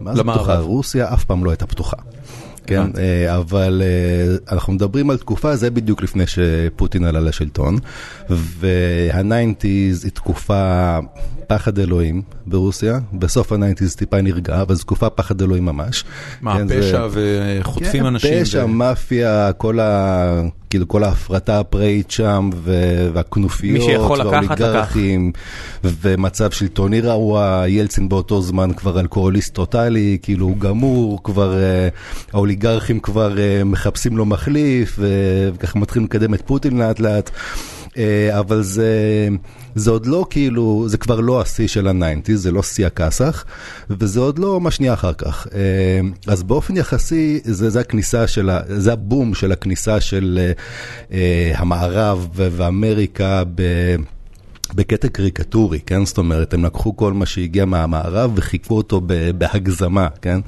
מה 0.00 0.14
זה 0.14 0.20
למערב. 0.20 0.38
פתוחה? 0.38 0.58
רוסיה 0.58 1.14
אף 1.14 1.24
פעם 1.24 1.44
לא 1.44 1.50
הייתה 1.50 1.66
פתוחה. 1.66 1.96
כן. 2.66 2.82
אה, 2.98 3.36
אבל 3.36 3.82
אה, 3.84 4.54
אנחנו 4.54 4.72
מדברים 4.72 5.10
על 5.10 5.16
תקופה, 5.16 5.56
זה 5.56 5.70
בדיוק 5.70 6.02
לפני 6.02 6.24
שפוטין 6.26 7.04
עלה 7.04 7.20
לשלטון, 7.20 7.78
וה-90's 8.30 9.64
היא 10.04 10.10
תקופה 10.14 10.98
פחד 11.46 11.78
אלוהים 11.78 12.22
ברוסיה, 12.46 12.98
בסוף 13.12 13.52
ה-90's 13.52 13.96
טיפה 13.96 14.20
נרגע, 14.22 14.62
אבל 14.62 14.74
זו 14.74 14.82
תקופה 14.82 15.10
פחד 15.10 15.42
אלוהים 15.42 15.64
ממש. 15.64 16.04
מה, 16.40 16.58
כן, 16.58 16.68
זה- 16.68 16.80
פשע 16.82 17.06
וחוטפים 17.10 18.00
כן, 18.00 18.06
אנשים? 18.06 18.42
פשע, 18.44 18.64
ו- 18.64 18.68
מאפיה, 18.68 19.50
כל 19.56 19.80
ה... 19.80 20.42
כאילו 20.70 20.88
כל 20.88 21.04
ההפרטה 21.04 21.60
הפראית 21.60 22.10
שם, 22.10 22.50
ו- 22.54 23.08
והכנופיות. 23.12 23.88
והאוליגרכים, 24.18 25.32
ומצב 25.84 26.50
שלטוני 26.50 27.00
רעוע, 27.00 27.64
ילצין 27.68 28.08
באותו 28.08 28.42
זמן 28.42 28.72
כבר 28.72 29.00
אלכוהוליסט 29.00 29.54
טוטאלי, 29.54 30.18
כאילו 30.22 30.46
הוא 30.46 30.56
גמור, 30.58 31.20
כבר 31.24 31.58
אה, 31.58 31.88
האוליגרכים 32.50 33.00
כבר 33.00 33.38
אה, 33.38 33.64
מחפשים 33.64 34.16
לו 34.16 34.26
מחליף, 34.26 34.98
וככה 34.98 35.78
מתחילים 35.78 36.06
לקדם 36.06 36.34
את 36.34 36.42
פוטין 36.46 36.78
לאט 36.78 37.00
לאט. 37.00 37.30
אה, 37.98 38.38
אבל 38.38 38.62
זה, 38.62 38.88
זה 39.74 39.90
עוד 39.90 40.06
לא 40.06 40.26
כאילו, 40.30 40.84
זה 40.88 40.98
כבר 40.98 41.20
לא 41.20 41.40
השיא 41.40 41.68
של 41.68 41.88
ה-90, 41.88 42.32
זה 42.34 42.52
לא 42.52 42.62
שיא 42.62 42.86
הכסח, 42.86 43.44
וזה 43.90 44.20
עוד 44.20 44.38
לא 44.38 44.60
מה 44.60 44.70
שנייה 44.70 44.94
אחר 44.94 45.12
כך. 45.12 45.46
אה, 45.54 46.00
אז 46.26 46.42
באופן 46.42 46.76
יחסי, 46.76 47.40
זה, 47.44 47.70
זה 47.70 47.80
הכניסה 47.80 48.26
של, 48.26 48.50
ה, 48.50 48.60
זה 48.68 48.92
הבום 48.92 49.34
של 49.34 49.52
הכניסה 49.52 50.00
של 50.00 50.52
המערב 51.54 52.28
ואמריקה 52.34 53.42
ב... 53.54 53.62
בקטע 54.74 55.08
קריקטורי, 55.08 55.80
כן? 55.80 56.06
זאת 56.06 56.18
אומרת, 56.18 56.54
הם 56.54 56.64
לקחו 56.64 56.96
כל 56.96 57.12
מה 57.12 57.26
שהגיע 57.26 57.64
מהמערב 57.64 58.32
וחיכו 58.34 58.76
אותו 58.76 59.00
בהגזמה, 59.38 60.08
כן? 60.22 60.40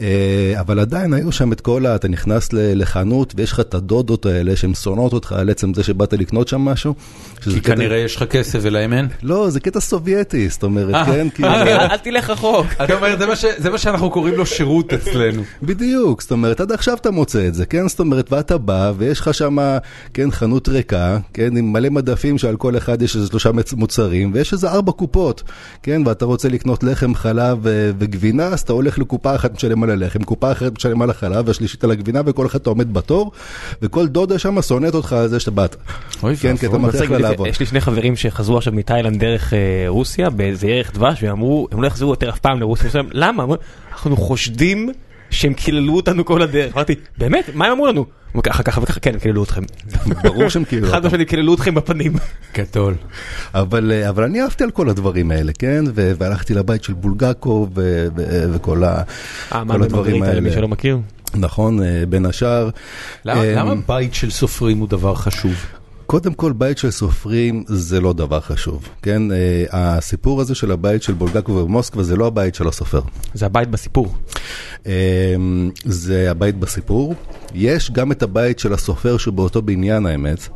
אה, 0.00 0.60
אבל 0.60 0.80
עדיין 0.80 1.12
היו 1.12 1.32
שם 1.32 1.52
את 1.52 1.60
כל 1.60 1.86
ה... 1.86 1.94
אתה 1.94 2.08
נכנס 2.08 2.48
לחנות 2.52 3.34
ויש 3.36 3.52
לך 3.52 3.60
את 3.60 3.74
הדודות 3.74 4.26
האלה 4.26 4.56
שהן 4.56 4.74
שונאות 4.74 5.12
אותך 5.12 5.32
על 5.32 5.50
עצם 5.50 5.74
זה 5.74 5.82
שבאת 5.82 6.12
לקנות 6.12 6.48
שם 6.48 6.60
משהו. 6.60 6.94
כי 7.40 7.60
כנראה 7.60 7.96
יש 7.96 8.16
לך 8.16 8.22
כסף 8.22 8.58
ולהם 8.62 8.92
אין? 8.92 9.08
לא, 9.22 9.50
זה 9.50 9.60
קטע 9.60 9.80
סובייטי, 9.80 10.48
זאת 10.48 10.62
אומרת, 10.62 10.94
אה, 10.94 11.06
כן? 11.06 11.28
כאילו... 11.34 11.48
אל 11.48 11.96
תלך 11.96 12.30
רחוק. 12.30 12.66
אתה 12.84 12.94
אומר, 12.94 13.16
זה 13.58 13.70
מה 13.70 13.78
שאנחנו 13.78 14.10
קוראים 14.10 14.34
לו 14.34 14.46
שירות 14.46 14.92
אצלנו. 14.92 15.42
בדיוק, 15.62 16.22
זאת 16.22 16.32
אומרת, 16.32 16.60
עד 16.60 16.72
עכשיו 16.72 16.96
אתה 17.00 17.10
מוצא 17.10 17.48
את 17.48 17.54
זה, 17.54 17.66
כן? 17.66 17.88
זאת 17.88 18.00
אומרת, 18.00 18.32
ואתה 18.32 18.58
בא, 18.58 18.92
ויש 18.96 19.20
לך 19.20 19.34
שם, 19.34 19.58
כן, 20.14 20.30
חנות 20.30 20.68
ריקה, 20.68 21.18
כן, 21.32 21.56
עם 21.56 21.72
מלא 21.72 21.90
מדפים 21.90 22.38
שעל 22.38 22.56
כל 22.56 22.76
אחד 22.76 23.02
יש 23.02 23.16
איזה 23.16 23.26
שלושה 23.26 23.50
מוצרים, 23.76 24.30
ויש 24.34 24.52
איזה 24.52 24.70
ארבע 24.70 24.92
קופות, 24.92 25.42
כן? 25.82 26.02
ואתה 26.06 26.24
רוצה 26.24 26.48
לקנות 26.48 26.82
לחם, 26.82 27.14
חלב 27.14 27.58
וגבינה, 27.98 28.46
אז 28.46 28.60
אתה 28.60 28.72
הולך 28.72 28.98
לקופה 28.98 29.34
אחת 29.34 29.54
משלם 29.54 29.83
על 29.84 30.02
הלחם, 30.02 30.22
קופה 30.22 30.52
אחרת 30.52 30.72
משלם 30.76 31.02
על 31.02 31.10
החלב, 31.10 31.48
והשלישית 31.48 31.84
על 31.84 31.90
הגבינה, 31.90 32.20
וכל 32.26 32.46
אחד 32.46 32.58
אתה 32.58 32.70
עומד 32.70 32.94
בתור, 32.94 33.32
וכל 33.82 34.06
דודה 34.06 34.38
שם 34.38 34.62
שונאת 34.62 34.94
אותך 34.94 35.12
על 35.12 35.28
זה 35.28 35.40
שאתה 35.40 35.50
באת. 35.50 35.76
אוי 36.22 36.36
כן, 36.36 36.56
כי 36.56 36.66
אתה 36.66 36.76
לה 37.10 37.18
לעבוד. 37.18 37.46
יש 37.46 37.60
לי 37.60 37.66
שני 37.66 37.80
חברים 37.80 38.16
שחזרו 38.16 38.58
עכשיו 38.58 38.72
מתאילנד 38.72 39.20
דרך 39.20 39.54
אה, 39.54 39.84
רוסיה 39.88 40.30
באיזה 40.30 40.66
ירח 40.66 40.90
דבש 40.90 41.22
ואמרו 41.22 41.68
הם 41.72 41.82
לא 41.82 41.86
יחזרו 41.86 42.10
יותר 42.10 42.30
אף 42.30 42.38
פעם 42.38 42.60
לרוסיה. 42.60 42.90
למה? 43.12 43.42
אמרו, 43.42 43.56
אנחנו 43.92 44.16
חושדים 44.16 44.90
שהם 45.34 45.54
קיללו 45.54 45.96
אותנו 45.96 46.24
כל 46.24 46.42
הדרך. 46.42 46.74
אמרתי 46.74 46.94
באמת 47.18 47.44
מה 47.54 47.66
הם 47.66 47.72
אמרו 47.72 47.86
לנו? 47.86 48.04
אמרו, 48.32 48.42
ככה 48.42 48.62
ככה 48.62 48.80
וככה 48.82 49.00
כן 49.00 49.14
הם 49.14 49.20
קיללו 49.20 49.44
אתכם. 49.44 49.62
ברור 50.22 50.48
שהם 50.48 50.64
קיללו 50.64 50.88
חד. 50.90 51.06
משמעית 51.06 51.28
קיללו 51.28 51.54
אתכם 51.54 51.74
בפנים. 51.74 52.12
גדול. 52.56 52.94
אבל, 53.54 53.92
אה, 53.92 54.08
אבל 54.08 54.24
אני 54.24 54.42
אהבתי 54.42 54.64
על 54.64 54.70
כל 54.70 54.88
הדברים 54.88 55.30
האלה, 55.30 55.52
כן? 55.58 55.84
והלכתי 55.94 56.54
לבית 56.54 56.84
של 56.84 56.92
בולגקו 56.92 57.68
וכל 58.54 58.84
ה- 58.84 59.02
אה, 59.52 59.60
הדברים 59.60 59.88
במרגריטה 59.90 60.32
למי 60.32 60.48
האלה. 60.48 60.52
שלא 60.52 60.68
מכיר? 60.68 60.98
נכון, 61.34 61.82
אה, 61.82 62.02
בין 62.08 62.26
השאר. 62.26 62.70
למה 63.24 63.44
למה 63.44 63.74
בית 63.88 64.14
של 64.14 64.30
סופרים 64.30 64.78
הוא 64.78 64.88
דבר 64.88 65.14
חשוב? 65.14 65.52
קודם 66.06 66.34
כל, 66.34 66.52
בית 66.52 66.78
של 66.78 66.90
סופרים 66.90 67.64
זה 67.66 68.00
לא 68.00 68.12
דבר 68.12 68.40
חשוב, 68.40 68.88
כן? 69.02 69.32
אה, 69.32 69.64
הסיפור 69.70 70.40
הזה 70.40 70.54
של 70.54 70.70
הבית 70.70 71.02
של 71.02 71.12
בולגקו 71.12 71.52
ומוסקבה 71.52 72.02
זה 72.02 72.16
לא 72.16 72.26
הבית 72.26 72.54
של 72.54 72.68
הסופר. 72.68 73.00
זה 73.34 73.46
הבית 73.46 73.68
בסיפור. 73.68 74.14
אה, 74.86 75.34
זה 75.84 76.30
הבית 76.30 76.58
בסיפור. 76.58 77.14
יש 77.54 77.90
גם 77.90 78.12
את 78.12 78.22
הבית 78.22 78.58
של 78.58 78.72
הסופר 78.72 79.16
שבאותו 79.16 79.62
בניין 79.62 80.06
האמת, 80.06 80.48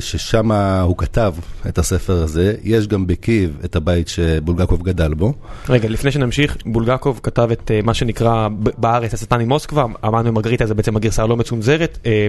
ששם 0.00 0.52
הוא 0.82 0.96
כתב 0.96 1.34
את 1.68 1.78
הספר 1.78 2.22
הזה. 2.22 2.54
יש 2.62 2.88
גם 2.88 3.06
בקייב 3.06 3.58
את 3.64 3.76
הבית 3.76 4.08
שבולגקוב 4.08 4.82
גדל 4.82 5.14
בו. 5.14 5.32
רגע 5.68 5.88
לפני 5.88 6.10
שנמשיך 6.10 6.56
בולגקוב 6.66 7.20
כתב 7.22 7.48
את 7.52 7.70
אה, 7.70 7.80
מה 7.82 7.94
שנקרא 7.94 8.48
בארץ 8.78 9.14
השטן 9.14 9.42
ממוסקבה 9.42 9.84
אמרנו 10.04 10.32
מרגריטה 10.32 10.66
זה 10.66 10.74
בעצם 10.74 10.96
הגרסה 10.96 11.22
הלא 11.22 11.36
מצונזרת 11.36 11.98
אה, 12.06 12.26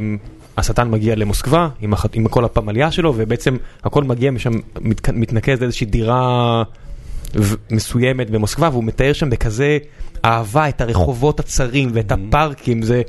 השטן 0.58 0.90
מגיע 0.90 1.16
למוסקבה 1.16 1.70
עם, 1.82 1.94
הח... 1.94 2.06
עם 2.14 2.28
כל 2.28 2.46
הפמליה 2.46 2.92
שלו 2.92 3.14
ובעצם 3.16 3.58
הכל 3.84 4.04
מגיע 4.04 4.32
משם 4.32 4.52
מת... 4.82 5.10
מתנקז 5.10 5.62
לאיזושהי 5.62 5.88
דירה 5.88 6.64
ו- 7.36 7.56
מסוימת 7.72 8.30
במוסקבה 8.30 8.70
והוא 8.70 8.84
מתאר 8.84 9.14
שם 9.14 9.30
בכזה 9.30 9.78
אהבה 10.26 10.70
את 10.70 10.82
הרחובות 10.82 11.40
הצרים 11.40 11.90
ואת 11.94 12.12
הפארקים 12.12 12.82
זה. 12.82 13.02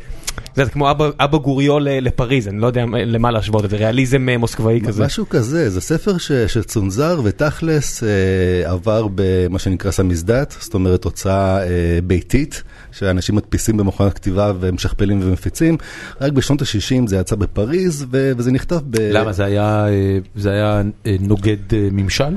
זה 0.54 0.64
כמו 0.66 0.90
אבא, 0.90 1.10
אבא 1.18 1.38
גוריו 1.38 1.78
ל- 1.78 1.88
לפריז, 1.88 2.48
אני 2.48 2.58
לא 2.60 2.66
יודע 2.66 2.84
למה 3.06 3.30
להשוות 3.30 3.64
את 3.64 3.70
זה, 3.70 3.76
ריאליזם 3.76 4.28
אה, 4.28 4.38
מוסקבאי 4.38 4.80
כזה. 4.86 5.04
משהו 5.04 5.28
כזה, 5.28 5.70
זה 5.70 5.80
ספר 5.80 6.18
ש, 6.18 6.32
שצונזר 6.32 7.20
ותכלס 7.24 8.04
אה, 8.04 8.70
עבר 8.70 9.06
במה 9.14 9.58
שנקרא 9.58 9.90
סמיזדט, 9.90 10.54
זאת 10.60 10.74
אומרת 10.74 11.04
הוצאה 11.04 11.62
אה, 11.62 11.98
ביתית, 12.04 12.62
שאנשים 12.92 13.34
מדפיסים 13.34 13.76
במכונת 13.76 14.12
כתיבה 14.12 14.52
ומשכפלים 14.60 15.20
ומפיצים. 15.22 15.76
רק 16.20 16.32
בשנות 16.32 16.62
ה-60 16.62 17.06
זה 17.06 17.16
יצא 17.16 17.36
בפריז 17.36 18.06
ו, 18.10 18.32
וזה 18.36 18.52
נכתב 18.52 18.80
ב... 18.90 18.96
למה 19.00 19.32
זה 19.32 19.44
היה 19.44 19.86
זה 20.36 20.50
היה 20.50 20.82
נוגד 21.20 21.56
ממשל? 21.72 22.34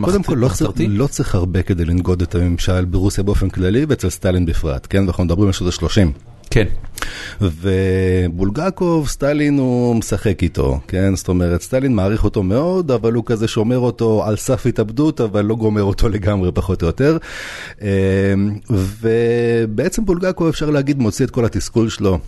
קודם, 0.00 0.22
כל 0.22 0.34
לא 0.34 0.48
צריך? 0.48 0.70
לא 0.88 1.06
צריך 1.06 1.34
הרבה 1.34 1.62
כדי 1.62 1.84
לנגוד 1.84 2.22
את 2.22 2.34
הממשל 2.34 2.84
ברוסיה 2.84 3.24
באופן 3.24 3.48
כללי 3.48 3.84
ואצל 3.88 4.10
סטלין 4.10 4.46
בפרט, 4.46 4.86
כן? 4.90 5.02
ואנחנו 5.04 5.24
מדברים 5.24 5.46
על 5.46 5.52
שנות 5.52 5.74
ה-30. 5.82 6.35
כן. 6.50 6.66
ובולגקוב, 7.40 9.08
סטלין 9.08 9.58
הוא 9.58 9.96
משחק 9.96 10.42
איתו, 10.42 10.80
כן? 10.88 11.16
זאת 11.16 11.28
אומרת, 11.28 11.62
סטלין 11.62 11.94
מעריך 11.94 12.24
אותו 12.24 12.42
מאוד, 12.42 12.90
אבל 12.90 13.12
הוא 13.12 13.24
כזה 13.26 13.48
שומר 13.48 13.78
אותו 13.78 14.24
על 14.24 14.36
סף 14.36 14.66
התאבדות, 14.66 15.20
אבל 15.20 15.44
לא 15.44 15.54
גומר 15.54 15.82
אותו 15.82 16.08
לגמרי, 16.08 16.52
פחות 16.52 16.82
או 16.82 16.86
יותר. 16.86 17.16
אה, 17.82 17.88
ובעצם 18.70 20.04
בולגקוב, 20.04 20.48
אפשר 20.48 20.70
להגיד, 20.70 20.98
מוציא 20.98 21.24
את 21.24 21.30
כל 21.30 21.44
התסכול 21.44 21.88
שלו. 21.88 22.18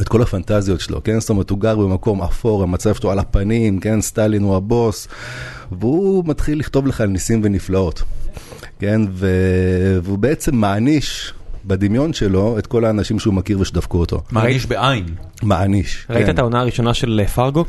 את 0.00 0.08
כל 0.08 0.22
הפנטזיות 0.22 0.80
שלו, 0.80 1.02
כן? 1.02 1.20
זאת 1.20 1.30
אומרת, 1.30 1.50
הוא 1.50 1.58
גר 1.58 1.76
במקום 1.76 2.22
אפור, 2.22 2.62
המצב 2.62 2.94
שלו 2.94 3.10
על 3.10 3.18
הפנים, 3.18 3.80
כן? 3.80 4.00
סטלין 4.00 4.42
הוא 4.42 4.56
הבוס, 4.56 5.08
והוא 5.72 6.24
מתחיל 6.26 6.58
לכתוב 6.58 6.86
לך 6.86 7.00
על 7.00 7.08
ניסים 7.08 7.40
ונפלאות, 7.44 8.02
כן? 8.78 9.00
ו- 9.10 9.98
והוא 10.02 10.18
בעצם 10.18 10.56
מעניש 10.56 11.34
בדמיון 11.64 12.12
שלו 12.12 12.58
את 12.58 12.66
כל 12.66 12.84
האנשים 12.84 13.18
שהוא 13.18 13.34
מכיר 13.34 13.60
ושדפקו 13.60 13.98
אותו. 13.98 14.22
מעניש 14.30 14.66
בעין. 14.66 15.04
מעניש. 15.42 16.06
ראית 16.10 16.26
כן. 16.26 16.32
את 16.34 16.38
העונה 16.38 16.60
הראשונה 16.60 16.94
של 16.94 17.20
אה, 17.22 17.28
פרגו? 17.28 17.64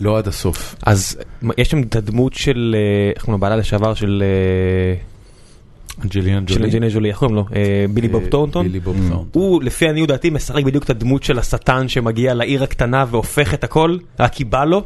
לא 0.00 0.18
עד 0.18 0.28
הסוף. 0.28 0.74
אז 0.86 1.18
יש 1.58 1.70
שם 1.70 1.82
את 1.82 1.96
הדמות 1.96 2.34
של, 2.34 2.76
אה, 2.78 3.12
איך 3.14 3.22
קוראים 3.24 3.32
לו, 3.32 3.38
בעלה 3.38 3.56
לשעבר 3.56 3.94
של 3.94 4.22
אה, 4.22 5.00
אנג'לינה 6.04 6.40
של 6.48 6.54
ג'ולי. 6.54 6.64
אנג'לינה 6.64 6.88
ג'ולי, 6.94 7.08
איך 7.08 7.18
קוראים 7.18 7.36
לו? 7.36 7.44
בילי 7.94 8.08
בוב 8.08 8.26
טורנטון? 8.26 8.66
בילי 8.66 8.80
בוב 8.80 8.96
טורנטון. 8.96 9.26
הוא, 9.32 9.62
לפי 9.62 9.88
עניות 9.88 10.08
דעתי, 10.08 10.30
משחק 10.30 10.64
בדיוק 10.64 10.84
את 10.84 10.90
הדמות 10.90 11.22
של 11.22 11.38
השטן 11.38 11.88
שמגיע 11.88 12.34
לעיר 12.34 12.62
הקטנה 12.62 13.04
והופך 13.10 13.54
את 13.54 13.64
הכל, 13.64 13.96
רק 14.20 14.32
כי 14.32 14.44
בא 14.44 14.64
לו. 14.64 14.84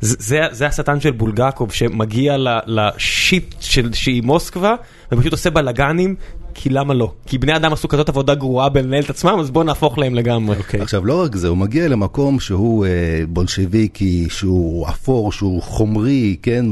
זה- 0.00 0.46
זה 0.50 0.66
השטן 0.66 1.00
של 1.00 1.10
בולגקוב 1.10 1.72
שמגיע 1.72 2.36
ל- 2.36 2.58
לשיפ 2.66 3.44
של 3.60 3.92
שהיא 3.92 4.22
מוסקבה 4.22 4.74
ופשוט 5.12 5.32
עושה 5.32 5.50
בלאגנים 5.50 6.14
כי 6.56 6.68
למה 6.68 6.94
לא? 6.94 7.12
כי 7.26 7.38
בני 7.38 7.56
אדם 7.56 7.72
עשו 7.72 7.88
כזאת 7.88 8.08
עבודה 8.08 8.34
גרועה 8.34 8.68
בלנהל 8.68 9.02
את 9.02 9.10
עצמם 9.10 9.38
אז 9.40 9.50
בואו 9.50 9.64
נהפוך 9.64 9.98
להם 9.98 10.14
לגמרי. 10.14 10.56
אוקיי. 10.56 10.80
עכשיו, 10.80 11.06
לא 11.06 11.22
רק 11.22 11.36
זה, 11.36 11.48
הוא 11.48 11.56
מגיע 11.56 11.88
למקום 11.88 12.40
שהוא 12.40 12.86
אה, 12.86 12.90
בולשביקי, 13.28 14.26
שהוא 14.30 14.88
אפור, 14.88 15.32
שהוא 15.32 15.62
חומרי, 15.62 16.36
כן? 16.42 16.66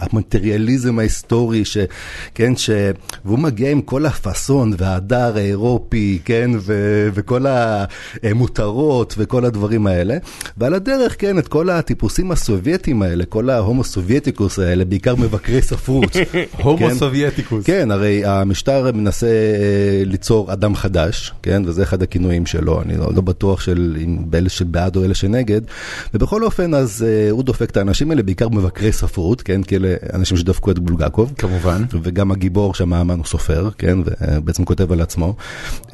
המטריאליזם 0.00 0.98
ההיסטורי, 0.98 1.64
ש, 1.64 1.76
כן? 2.34 2.56
ש, 2.56 2.70
והוא 3.24 3.38
מגיע 3.38 3.70
עם 3.70 3.80
כל 3.80 4.06
הפאסון 4.06 4.72
וההדר 4.78 5.36
האירופי, 5.36 6.18
כן? 6.24 6.50
ו, 6.58 6.72
וכל 7.14 7.46
המותרות 8.22 9.14
וכל 9.18 9.44
הדברים 9.44 9.86
האלה. 9.86 10.16
ועל 10.56 10.74
הדרך, 10.74 11.16
כן, 11.18 11.38
את 11.38 11.48
כל 11.48 11.70
הטיפוסים 11.70 12.32
הסובייטיים 12.32 13.02
האלה, 13.02 13.24
כל 13.24 13.50
ה 13.50 13.57
Homo 13.57 13.84
Sovieticus 13.84 14.58
האלה, 14.58 14.84
בעיקר 14.84 15.16
מבקרי 15.16 15.62
ספרות. 15.62 16.16
הומו 16.62 16.88
כן? 16.88 16.94
Sovieticus. 16.94 17.64
כן, 17.64 17.90
הרי 17.90 18.24
המשטר 18.24 18.92
מנסה 18.94 19.21
מנסה 19.22 19.26
אה, 19.26 20.02
ליצור 20.04 20.52
אדם 20.52 20.74
חדש, 20.74 21.32
כן, 21.42 21.62
וזה 21.66 21.82
אחד 21.82 22.02
הכינויים 22.02 22.46
שלו, 22.46 22.82
אני 22.82 22.96
לא, 22.96 23.14
לא 23.14 23.20
בטוח 23.20 23.60
של 23.60 23.96
אם 24.04 24.18
באלה 24.30 24.48
שבעד 24.48 24.96
או 24.96 25.04
אלה 25.04 25.14
שנגד, 25.14 25.60
ובכל 26.14 26.44
אופן 26.44 26.74
אז 26.74 27.06
אה, 27.08 27.30
הוא 27.30 27.42
דופק 27.42 27.70
את 27.70 27.76
האנשים 27.76 28.10
האלה, 28.10 28.22
בעיקר 28.22 28.48
מבקרי 28.48 28.92
ספרות, 28.92 29.42
כן, 29.42 29.62
כי 29.62 29.76
אלה 29.76 29.94
אנשים 30.12 30.36
שדפקו 30.36 30.70
את 30.70 30.78
בולגקוב. 30.78 31.32
כמובן. 31.38 31.84
וגם 32.02 32.32
הגיבור 32.32 32.74
שם 32.74 32.92
האמן 32.92 33.16
הוא 33.16 33.24
סופר, 33.24 33.68
כן, 33.78 33.98
ובעצם 34.04 34.64
כותב 34.64 34.92
על 34.92 35.00
עצמו. 35.00 35.34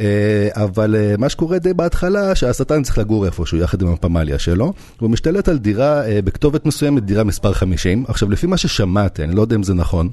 אה, 0.01 0.49
אבל 0.53 0.97
אה, 0.97 1.15
מה 1.19 1.29
שקורה 1.29 1.59
די 1.59 1.75
בהתחלה, 1.75 2.35
שהשטן 2.35 2.83
צריך 2.83 2.99
לגור 2.99 3.27
איפשהו 3.27 3.59
יחד 3.59 3.83
עם 3.83 3.89
הפמליה 3.89 4.39
שלו, 4.39 4.73
והוא 4.99 5.11
משתלט 5.11 5.49
על 5.49 5.59
דירה 5.59 6.07
אה, 6.07 6.23
בכתובת 6.25 6.67
מסוימת, 6.67 7.05
דירה 7.05 7.25
מספר 7.25 7.53
50. 7.53 8.05
עכשיו, 8.09 8.31
לפי 8.31 8.47
מה 8.47 8.57
ששמעתי, 8.57 9.25
אני 9.25 9.35
לא 9.37 9.43
יודע 9.43 9.57
אם 9.57 9.63
זה 9.63 9.75
נכון. 9.75 10.09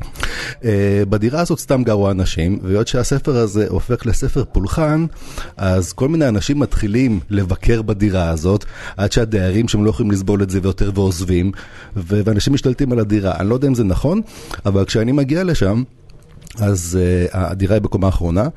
Uh, 0.00 0.64
בדירה 1.08 1.40
הזאת 1.40 1.58
סתם 1.58 1.82
גרו 1.82 2.10
אנשים, 2.10 2.58
והיות 2.62 2.88
שהספר 2.88 3.36
הזה 3.36 3.66
הופך 3.68 4.06
לספר 4.06 4.44
פולחן, 4.52 5.06
אז 5.56 5.92
כל 5.92 6.08
מיני 6.08 6.28
אנשים 6.28 6.58
מתחילים 6.58 7.20
לבקר 7.30 7.82
בדירה 7.82 8.28
הזאת, 8.28 8.64
עד 8.96 9.12
שהדיירים 9.12 9.68
שם 9.68 9.84
לא 9.84 9.90
יכולים 9.90 10.10
לסבול 10.10 10.42
את 10.42 10.50
זה 10.50 10.60
ויותר 10.62 10.90
ועוזבים, 10.94 11.52
ו- 11.96 12.20
ואנשים 12.24 12.52
משתלטים 12.52 12.92
על 12.92 12.98
הדירה. 12.98 13.36
אני 13.36 13.48
לא 13.48 13.54
יודע 13.54 13.68
אם 13.68 13.74
זה 13.74 13.84
נכון, 13.84 14.20
אבל 14.66 14.84
כשאני 14.84 15.12
מגיע 15.12 15.44
לשם, 15.44 15.82
אז 16.58 16.98
uh, 17.00 17.36
הדירה 17.36 17.74
היא 17.74 17.82
בקומה 17.82 18.06
האחרונה, 18.06 18.48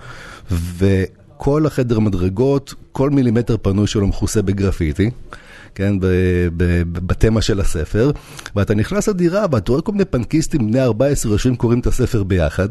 וכל 1.43 1.65
החדר 1.65 1.99
מדרגות, 1.99 2.73
כל 2.91 3.10
מילימטר 3.10 3.56
פנוי 3.62 3.88
שלו 3.88 4.08
מכוסה 4.08 4.41
בגרפיטי. 4.41 5.10
כן, 5.75 5.93
בתמה 6.91 7.41
של 7.41 7.60
הספר, 7.60 8.12
ואתה 8.56 8.75
נכנס 8.75 9.08
לדירה 9.08 9.45
ואתה 9.51 9.71
רואה 9.71 9.82
כל 9.82 9.91
מיני 9.91 10.06
פנקיסטים 10.06 10.67
בני 10.67 10.82
14 10.82 11.32
יושבים 11.32 11.56
קוראים 11.56 11.79
את 11.79 11.88
הספר 11.88 12.23
ביחד, 12.23 12.67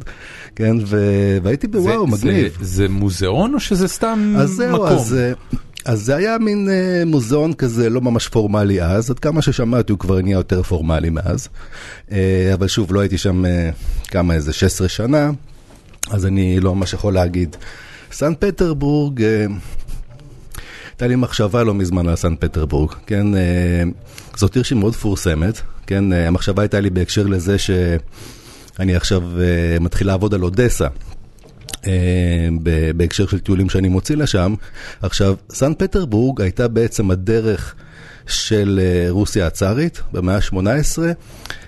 כן, 0.56 0.76
והייתי 1.42 1.66
בוואו, 1.66 2.06
מגניב. 2.06 2.56
זה, 2.60 2.64
זה 2.64 2.88
מוזיאון 2.88 3.54
או 3.54 3.60
שזה 3.60 3.88
סתם 3.88 4.34
אז 4.38 4.50
זהו, 4.50 4.74
מקום? 4.74 4.86
אז, 4.86 5.16
אז 5.84 6.02
זה 6.02 6.16
היה 6.16 6.38
מין 6.38 6.68
uh, 6.68 7.08
מוזיאון 7.08 7.52
כזה 7.52 7.90
לא 7.90 8.00
ממש 8.00 8.28
פורמלי 8.28 8.82
אז, 8.82 9.10
עד 9.10 9.18
כמה 9.18 9.42
ששמעתי 9.42 9.92
הוא 9.92 9.98
כבר 9.98 10.20
נהיה 10.20 10.34
יותר 10.34 10.62
פורמלי 10.62 11.10
מאז, 11.10 11.48
uh, 12.08 12.12
אבל 12.54 12.68
שוב, 12.68 12.92
לא 12.92 13.00
הייתי 13.00 13.18
שם 13.18 13.44
uh, 13.44 13.48
כמה, 14.08 14.34
איזה 14.34 14.52
16 14.52 14.88
שנה, 14.88 15.30
אז 16.10 16.26
אני 16.26 16.60
לא 16.60 16.74
ממש 16.74 16.92
יכול 16.92 17.14
להגיד. 17.14 17.56
סן 18.12 18.32
פטרבורג, 18.38 19.20
uh, 19.20 19.52
הייתה 21.02 21.08
לי 21.08 21.16
מחשבה 21.16 21.64
לא 21.64 21.74
מזמן 21.74 22.08
על 22.08 22.16
סן 22.16 22.36
פטרבורג, 22.36 22.90
כן, 23.06 23.34
אה, 23.34 23.82
זאת 24.36 24.54
עיר 24.54 24.62
שהיא 24.62 24.78
מאוד 24.78 24.90
מפורסמת, 24.90 25.60
כן, 25.86 26.12
אה, 26.12 26.28
המחשבה 26.28 26.62
הייתה 26.62 26.80
לי 26.80 26.90
בהקשר 26.90 27.26
לזה 27.26 27.58
שאני 27.58 28.94
עכשיו 28.96 29.22
אה, 29.40 29.76
מתחיל 29.80 30.06
לעבוד 30.06 30.34
על 30.34 30.42
אודסה. 30.42 30.86
בהקשר 32.96 33.26
של 33.26 33.38
טיולים 33.38 33.68
שאני 33.68 33.88
מוציא 33.88 34.16
לשם. 34.16 34.54
עכשיו, 35.02 35.34
סן 35.50 35.74
פטרבורג 35.74 36.40
הייתה 36.40 36.68
בעצם 36.68 37.10
הדרך 37.10 37.74
של 38.26 38.80
רוסיה 39.08 39.46
הצארית 39.46 40.02
במאה 40.12 40.36
ה-18 40.36 40.98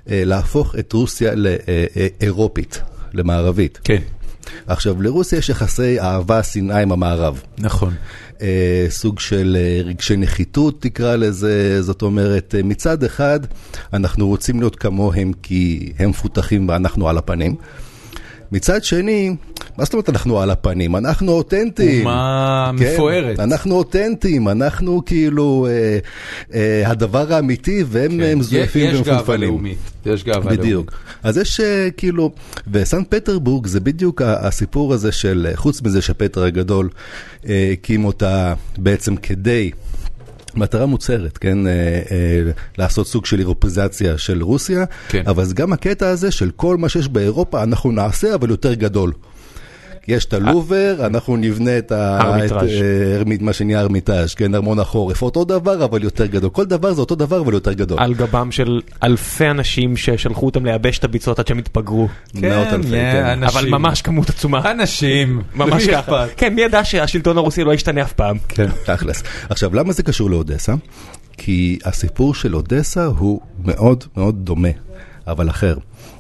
להפוך 0.06 0.74
את 0.78 0.92
רוסיה 0.92 1.32
לאירופית, 1.34 2.82
למערבית. 3.14 3.80
כן. 3.84 4.02
עכשיו, 4.66 5.02
לרוסיה 5.02 5.38
יש 5.38 5.48
יחסי 5.48 6.00
אהבה, 6.00 6.42
שנאה 6.42 6.82
עם 6.82 6.92
המערב. 6.92 7.42
נכון. 7.58 7.94
אה, 8.42 8.86
סוג 8.88 9.20
של 9.20 9.56
אה, 9.60 9.82
רגשי 9.84 10.16
נחיתות 10.16 10.82
תקרא 10.82 11.16
לזה, 11.16 11.82
זאת 11.82 12.02
אומרת, 12.02 12.54
אה, 12.58 12.62
מצד 12.62 13.04
אחד 13.04 13.40
אנחנו 13.92 14.28
רוצים 14.28 14.60
להיות 14.60 14.76
כמוהם 14.76 15.32
כי 15.42 15.92
הם 15.98 16.10
מפותחים 16.10 16.68
ואנחנו 16.68 17.08
על 17.08 17.18
הפנים. 17.18 17.56
מצד 18.52 18.84
שני, 18.84 19.36
מה 19.78 19.84
זאת 19.84 19.92
אומרת 19.92 20.08
אנחנו 20.08 20.40
על 20.40 20.50
הפנים? 20.50 20.96
אנחנו 20.96 21.32
אותנטיים. 21.32 22.06
אומה 22.06 22.70
כן, 22.78 22.94
מפוארת. 22.94 23.40
אנחנו 23.40 23.74
אותנטיים, 23.74 24.48
אנחנו 24.48 25.02
כאילו 25.06 25.66
אה, 25.70 25.98
אה, 26.54 26.90
הדבר 26.90 27.32
האמיתי 27.34 27.84
והם 27.86 28.10
כן. 28.10 28.38
מזויפים 28.38 28.90
יש 28.90 29.00
גאווה 29.00 29.18
ומפונפנים. 29.18 29.48
לאומית. 29.48 29.78
יש 30.06 30.24
גאווה 30.24 30.40
לאומית. 30.40 30.60
בדיוק. 30.60 30.92
אז 31.22 31.38
יש 31.38 31.60
אה, 31.60 31.88
כאילו, 31.96 32.30
וסן 32.72 33.04
פטרבורג 33.08 33.66
זה 33.66 33.80
בדיוק 33.80 34.22
הסיפור 34.22 34.94
הזה 34.94 35.12
של, 35.12 35.46
אה, 35.50 35.56
חוץ 35.56 35.82
מזה 35.82 36.02
שפטר 36.02 36.44
הגדול 36.44 36.88
אה, 37.48 37.70
הקים 37.72 38.04
אותה 38.04 38.54
בעצם 38.78 39.16
כדי... 39.16 39.70
מטרה 40.56 40.86
מוצהרת, 40.86 41.38
כן, 41.38 41.66
אה, 41.66 41.72
אה, 41.72 42.50
לעשות 42.78 43.06
סוג 43.06 43.26
של 43.26 43.38
אירופזציה 43.38 44.18
של 44.18 44.42
רוסיה, 44.42 44.84
כן. 45.08 45.22
אבל 45.26 45.44
גם 45.54 45.72
הקטע 45.72 46.08
הזה 46.08 46.30
של 46.30 46.50
כל 46.56 46.76
מה 46.76 46.88
שיש 46.88 47.08
באירופה 47.08 47.62
אנחנו 47.62 47.92
נעשה, 47.92 48.34
אבל 48.34 48.50
יותר 48.50 48.74
גדול. 48.74 49.12
יש 50.08 50.24
את 50.24 50.34
הלובר, 50.34 50.96
אנחנו 51.06 51.36
נבנה 51.36 51.78
את 51.78 51.92
ה- 51.92 52.18
ארמיטראז'. 52.20 52.62
את, 52.64 53.28
אה, 53.30 53.36
מה 53.40 53.52
שנהיה 53.52 53.80
ארמיטאז', 53.80 54.34
כן, 54.34 54.54
ארמון 54.54 54.78
החורף, 54.78 55.22
אותו 55.22 55.44
דבר 55.44 55.84
אבל 55.84 56.02
יותר 56.04 56.26
גדול. 56.26 56.50
כל 56.50 56.64
דבר 56.64 56.92
זה 56.92 57.00
אותו 57.00 57.14
דבר 57.14 57.40
אבל 57.40 57.52
יותר 57.54 57.72
גדול. 57.72 57.98
על 58.00 58.14
גבם 58.14 58.52
של 58.52 58.80
אלפי 59.02 59.50
אנשים 59.50 59.96
ששלחו 59.96 60.46
אותם 60.46 60.64
לייבש 60.64 60.98
את 60.98 61.04
הביצות 61.04 61.38
עד 61.38 61.46
שהם 61.46 61.58
התבגרו. 61.58 62.08
מאות 62.34 62.66
אלפי, 62.66 62.88
כן. 62.90 63.24
אנשים. 63.24 63.58
אבל 63.58 63.68
ממש 63.68 64.02
כמות 64.02 64.28
עצומה. 64.30 64.70
אנשים. 64.70 65.42
ממש 65.54 65.86
ככה. 65.88 66.26
כן, 66.36 66.54
מי 66.54 66.62
ידע 66.62 66.84
שהשלטון 66.84 67.38
הרוסי 67.38 67.64
לא 67.64 67.74
ישתנה 67.74 68.02
אף 68.02 68.12
פעם? 68.12 68.36
כן. 68.48 68.66
תכלס. 68.84 69.22
עכשיו, 69.48 69.74
למה 69.74 69.92
זה 69.92 70.02
קשור 70.02 70.30
לאודסה? 70.30 70.74
כי 71.36 71.78
הסיפור 71.84 72.34
של 72.34 72.54
אודסה 72.56 73.04
הוא 73.06 73.40
מאוד 73.64 74.04
מאוד 74.16 74.34
דומה, 74.44 74.68
אבל 75.26 75.50
אחר. 75.50 75.76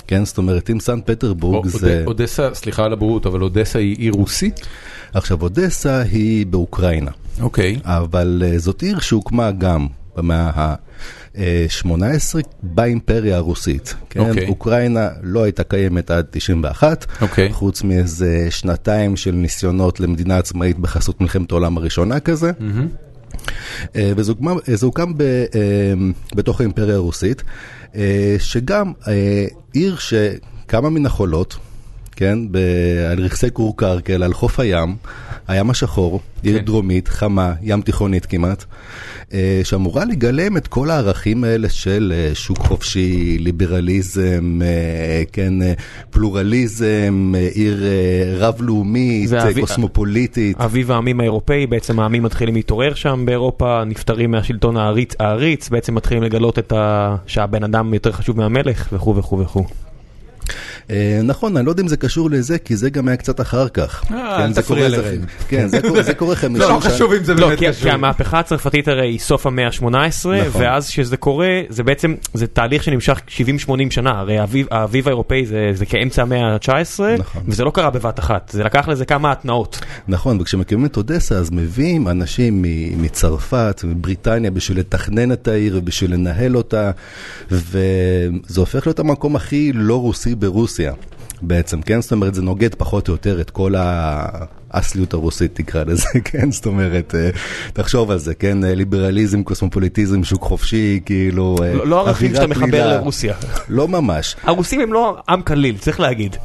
כן, 0.06 0.24
זאת 0.24 0.38
אומרת, 0.38 0.70
אם 0.70 0.80
סן 0.80 1.00
פטרבורג 1.04 1.66
זה... 1.66 2.02
אודסה, 2.06 2.54
סליחה 2.54 2.84
על 2.84 2.92
הבורות, 2.92 3.26
אבל 3.26 3.42
אודסה 3.42 3.78
היא 3.78 3.96
עיר 3.98 4.12
רוסית? 4.12 4.60
עכשיו, 5.14 5.42
אודסה 5.42 6.00
היא 6.00 6.46
באוקראינה, 6.46 7.10
אוקיי. 7.40 7.78
אבל 7.84 8.42
אה, 8.46 8.58
זאת 8.58 8.82
עיר 8.82 9.00
שהוקמה 9.00 9.50
גם 9.50 9.86
במאה 10.16 10.50
ה-18 10.54 12.40
באימפריה 12.62 13.36
הרוסית. 13.36 13.94
כן, 14.10 14.20
אוקיי. 14.20 14.48
אוקראינה 14.48 15.08
לא 15.22 15.42
הייתה 15.42 15.64
קיימת 15.64 16.10
עד 16.10 16.26
91, 16.30 17.06
אוקיי. 17.20 17.52
חוץ 17.52 17.82
מאיזה 17.82 18.46
שנתיים 18.50 19.16
של 19.16 19.32
ניסיונות 19.32 20.00
למדינה 20.00 20.38
עצמאית 20.38 20.78
בחסות 20.78 21.20
מלחמת 21.20 21.50
העולם 21.50 21.76
הראשונה 21.76 22.20
כזה. 22.20 22.50
אה, 23.96 24.12
וזה 24.16 24.32
הוקם, 24.32 24.56
הוקם 24.82 25.12
ב, 25.16 25.22
אה, 25.22 25.94
בתוך 26.34 26.60
האימפריה 26.60 26.94
הרוסית, 26.94 27.42
שגם 28.38 28.92
אה, 29.08 29.46
עיר 29.72 29.96
שכמה 29.96 30.90
מן 30.90 31.06
החולות, 31.06 31.56
כן, 32.16 32.38
ב, 32.50 32.58
על 33.10 33.20
רכסי 33.20 33.50
קורקרקל, 33.50 34.22
על 34.22 34.32
חוף 34.34 34.60
הים, 34.60 34.96
הים 35.48 35.70
השחור, 35.70 36.20
עיר 36.42 36.58
כן. 36.58 36.64
דרומית, 36.64 37.08
חמה, 37.08 37.52
ים 37.62 37.80
תיכונית 37.82 38.26
כמעט, 38.26 38.64
אה, 39.32 39.60
שאמורה 39.64 40.04
לגלם 40.04 40.56
את 40.56 40.66
כל 40.66 40.90
הערכים 40.90 41.44
האלה 41.44 41.68
של 41.68 42.12
אה, 42.16 42.34
שוק 42.34 42.58
חופשי, 42.58 43.38
ליברליזם, 43.40 44.60
אה, 44.64 45.22
כן, 45.32 45.52
פלורליזם, 46.10 47.32
עיר 47.54 47.82
רב-לאומית, 48.38 49.32
אבי- 49.32 49.60
קוסמופוליטית. 49.60 50.60
אביב 50.60 50.90
העמים 50.90 51.20
האירופאי, 51.20 51.66
בעצם 51.66 52.00
העמים 52.00 52.22
מתחילים 52.22 52.54
להתעורר 52.54 52.94
שם 52.94 53.22
באירופה, 53.26 53.84
נפטרים 53.86 54.30
מהשלטון 54.30 54.76
העריץ, 54.76 55.14
העריץ 55.20 55.68
בעצם 55.68 55.94
מתחילים 55.94 56.22
לגלות 56.22 56.58
את 56.58 56.72
ה... 56.72 57.16
שהבן 57.26 57.64
אדם 57.64 57.94
יותר 57.94 58.12
חשוב 58.12 58.36
מהמלך 58.36 58.88
וכו' 58.92 59.16
וכו' 59.16 59.38
וכו'. 59.38 59.64
אה, 60.90 61.20
נכון, 61.24 61.56
אני 61.56 61.66
לא 61.66 61.70
יודע 61.70 61.82
אם 61.82 61.88
זה 61.88 61.96
קשור 61.96 62.30
לזה, 62.30 62.58
כי 62.58 62.76
זה 62.76 62.90
גם 62.90 63.08
היה 63.08 63.16
קצת 63.16 63.40
אחר 63.40 63.68
כך. 63.68 64.04
אה, 64.04 64.34
כן, 64.36 64.42
אל 64.42 64.52
זה 64.52 64.62
תפריע. 64.62 64.90
זה- 64.90 65.16
כן, 65.48 65.68
זה 65.68 65.80
קורה- 66.14 66.34
חמישים 66.36 66.60
לא 66.70 66.80
שנה. 66.80 66.90
חשוב 66.90 67.12
אם 67.12 67.24
זה 67.24 67.34
לא, 67.34 67.46
באמת 67.46 67.58
כי, 67.58 67.68
קשור. 67.68 67.82
כי 67.82 67.90
המהפכה 67.90 68.38
הצרפתית 68.38 68.88
הרי 68.88 69.06
היא 69.08 69.18
סוף 69.18 69.46
המאה 69.46 69.66
ה-18, 69.66 69.84
נכון. 69.86 70.30
ואז 70.62 70.88
כשזה 70.88 71.16
קורה, 71.16 71.46
זה 71.68 71.82
בעצם, 71.82 72.14
זה 72.34 72.46
תהליך 72.46 72.82
שנמשך 72.84 73.20
70-80 73.28 73.70
שנה, 73.90 74.10
הרי 74.10 74.38
האביב, 74.70 75.06
האירופאי 75.08 75.46
זה, 75.46 75.70
זה 75.74 75.86
כאמצע 75.86 76.22
המאה 76.22 76.54
ה-19, 76.54 77.00
נכון. 77.18 77.42
וזה 77.48 77.64
לא 77.64 77.70
קרה 77.70 77.90
בבת 77.90 78.18
אחת, 78.18 78.50
זה 78.54 78.64
לקח 78.64 78.88
לזה 78.88 79.04
כמה 79.04 79.32
התנאות. 79.32 79.80
נכון, 80.08 80.40
וכשמקימים 80.40 80.86
את 80.86 80.96
אודסה, 80.96 81.34
אז 81.34 81.50
מביאים 81.50 82.08
אנשים 82.08 82.62
מ- 82.62 83.02
מצרפת, 83.02 83.80
מבריטניה, 83.84 84.50
בשביל 84.50 84.78
לתכנן 84.78 85.32
את 85.32 85.48
העיר 85.48 85.78
ובשביל 85.78 86.12
לנהל 86.14 86.56
אותה, 86.56 86.90
וזה 87.50 88.30
הופך 88.60 88.86
להיות 88.86 88.98
המקום 88.98 89.36
הכי 89.36 89.72
לא 89.74 90.00
רוסי 90.00 90.34
ברוסיה. 90.34 90.73
בעצם, 91.42 91.82
כן? 91.82 92.00
זאת 92.02 92.12
אומרת, 92.12 92.34
זה 92.34 92.42
נוגד 92.42 92.74
פחות 92.74 93.08
או 93.08 93.14
יותר 93.14 93.40
את 93.40 93.50
כל 93.50 93.74
האסליות 93.78 95.12
הרוסית, 95.14 95.50
תקרא 95.54 95.84
לזה, 95.84 96.08
כן? 96.24 96.50
זאת 96.50 96.66
אומרת, 96.66 97.14
אה, 97.14 97.30
תחשוב 97.72 98.10
על 98.10 98.18
זה, 98.18 98.34
כן? 98.34 98.64
אה, 98.64 98.74
ליברליזם, 98.74 99.42
קוסמופוליטיזם, 99.42 100.24
שוק 100.24 100.42
חופשי, 100.42 101.00
כאילו... 101.06 101.56
אה, 101.62 101.74
לא, 101.74 101.86
לא 101.86 102.00
ערכים 102.00 102.34
שאתה 102.34 102.46
מחבר. 102.46 102.88
לרוסיה. 102.96 103.34
לא 103.68 103.88
ממש. 103.88 104.36
הרוסים 104.42 104.80
הם 104.80 104.92
לא 104.92 105.16
עם 105.28 105.42
קליל, 105.42 105.76
צריך 105.78 106.00
להגיד. 106.00 106.36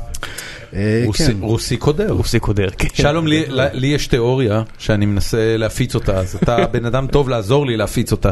רוסי- 1.06 1.18
כן. 1.26 1.38
רוסי 1.42 1.78
קודר. 1.78 2.12
רוסי 2.12 2.40
קודר, 2.40 2.70
כן. 2.78 2.88
שלום, 2.94 3.28
לי, 3.74 3.88
יש 3.88 4.08
תיאוריה 4.08 4.64
שאני 4.78 5.06
מנסה 5.06 5.58
להפיץ 5.58 5.96
אותה, 5.96 6.18
אז 6.18 6.36
אתה 6.44 6.58
בן 6.72 6.86
אדם 6.86 7.08
טוב 7.08 7.30
לעזור 7.30 7.66
לי 7.66 7.78
להפיץ 7.78 8.12
אותה. 8.12 8.30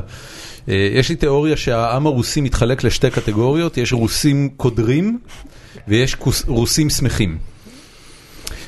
יש 0.68 1.10
לי 1.10 1.16
תיאוריה 1.16 1.58
שהעם 1.58 2.06
הרוסי 2.08 2.42
מתחלק 2.42 2.84
לשתי 2.84 3.10
קטגוריות, 3.10 3.78
יש 3.78 3.94
רוסים 3.94 4.50
קודרים 4.58 5.20
ויש 5.88 6.16
כוס- 6.16 6.44
רוסים 6.48 6.90
שמחים. 6.90 7.38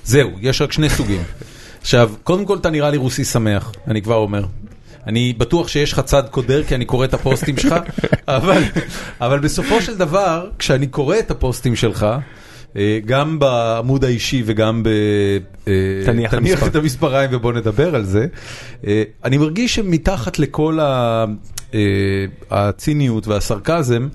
זהו, 0.03 0.29
יש 0.41 0.61
רק 0.61 0.71
שני 0.71 0.89
סוגים. 0.89 1.23
עכשיו, 1.81 2.11
קודם 2.23 2.45
כל 2.45 2.57
אתה 2.57 2.69
נראה 2.69 2.89
לי 2.89 2.97
רוסי 2.97 3.25
שמח, 3.25 3.71
אני 3.87 4.01
כבר 4.01 4.15
אומר. 4.15 4.43
אני 5.07 5.33
בטוח 5.37 5.67
שיש 5.67 5.93
לך 5.93 5.99
צד 5.99 6.23
קודר 6.31 6.63
כי 6.63 6.75
אני 6.75 6.85
קורא 6.85 7.05
את 7.05 7.13
הפוסטים 7.13 7.57
שלך, 7.57 7.75
אבל, 8.27 8.63
אבל 9.21 9.39
בסופו 9.39 9.81
של 9.81 9.97
דבר, 9.97 10.49
כשאני 10.59 10.87
קורא 10.87 11.19
את 11.19 11.31
הפוסטים 11.31 11.75
שלך, 11.75 12.05
אה, 12.75 12.99
גם 13.05 13.39
בעמוד 13.39 14.03
האישי 14.03 14.43
וגם 14.45 14.83
ב... 14.83 14.87
אה, 15.67 15.73
תניח 16.05 16.31
תניח 16.31 16.33
המספר. 16.33 16.67
את 16.67 16.75
המספריים 16.75 17.29
ובוא 17.33 17.53
נדבר 17.53 17.95
על 17.95 18.03
זה, 18.05 18.25
אה, 18.87 19.03
אני 19.25 19.37
מרגיש 19.37 19.75
שמתחת 19.75 20.39
לכל 20.39 20.79
הציניות 22.51 23.27
והסרקזם, 23.27 24.07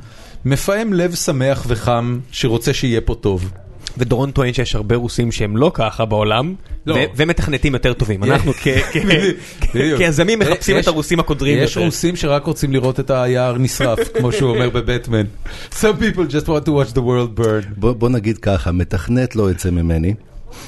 מפעם 0.45 0.93
לב 0.93 1.15
שמח 1.15 1.65
וחם 1.69 2.19
שרוצה 2.31 2.73
שיהיה 2.75 3.01
פה 3.01 3.15
טוב. 3.15 3.51
ודורון 3.99 4.31
טוען 4.31 4.53
שיש 4.53 4.75
הרבה 4.75 4.97
רוסים 4.97 5.33
שהם 5.33 5.57
לא 5.57 5.71
ככה 5.75 6.05
בעולם, 6.05 6.55
לא. 6.87 6.97
ומתכנתים 7.17 7.75
יותר 7.75 7.93
טובים. 7.93 8.25
אנחנו. 8.25 8.53
כיזמים 9.99 10.39
מחפשים 10.39 10.79
את 10.79 10.87
הרוסים 10.87 11.21
הקודרים 11.21 11.59
יש. 11.59 11.77
רוסים 11.77 12.17
שרק 12.17 12.45
רוצים 12.45 12.73
לראות 12.73 13.01
את 13.01 13.11
היער 13.11 13.59
נשרף, 13.59 13.99
כמו 14.19 14.33
שהוא 14.33 14.51
אומר 14.51 14.71
בבטמן. 14.71 15.25
Some 15.71 15.75
people 16.01 16.31
just 16.31 16.47
want 16.47 16.67
to 16.67 16.71
watch 16.71 16.95
the 16.95 17.01
world 17.01 17.41
burn. 17.41 17.67
בוא, 17.77 18.09
נגיד 18.09 18.39
ככה, 18.39 18.73
מתכנת 18.73 19.37
לא 19.37 19.51
יצא 19.51 19.71
ממני. 19.71 20.15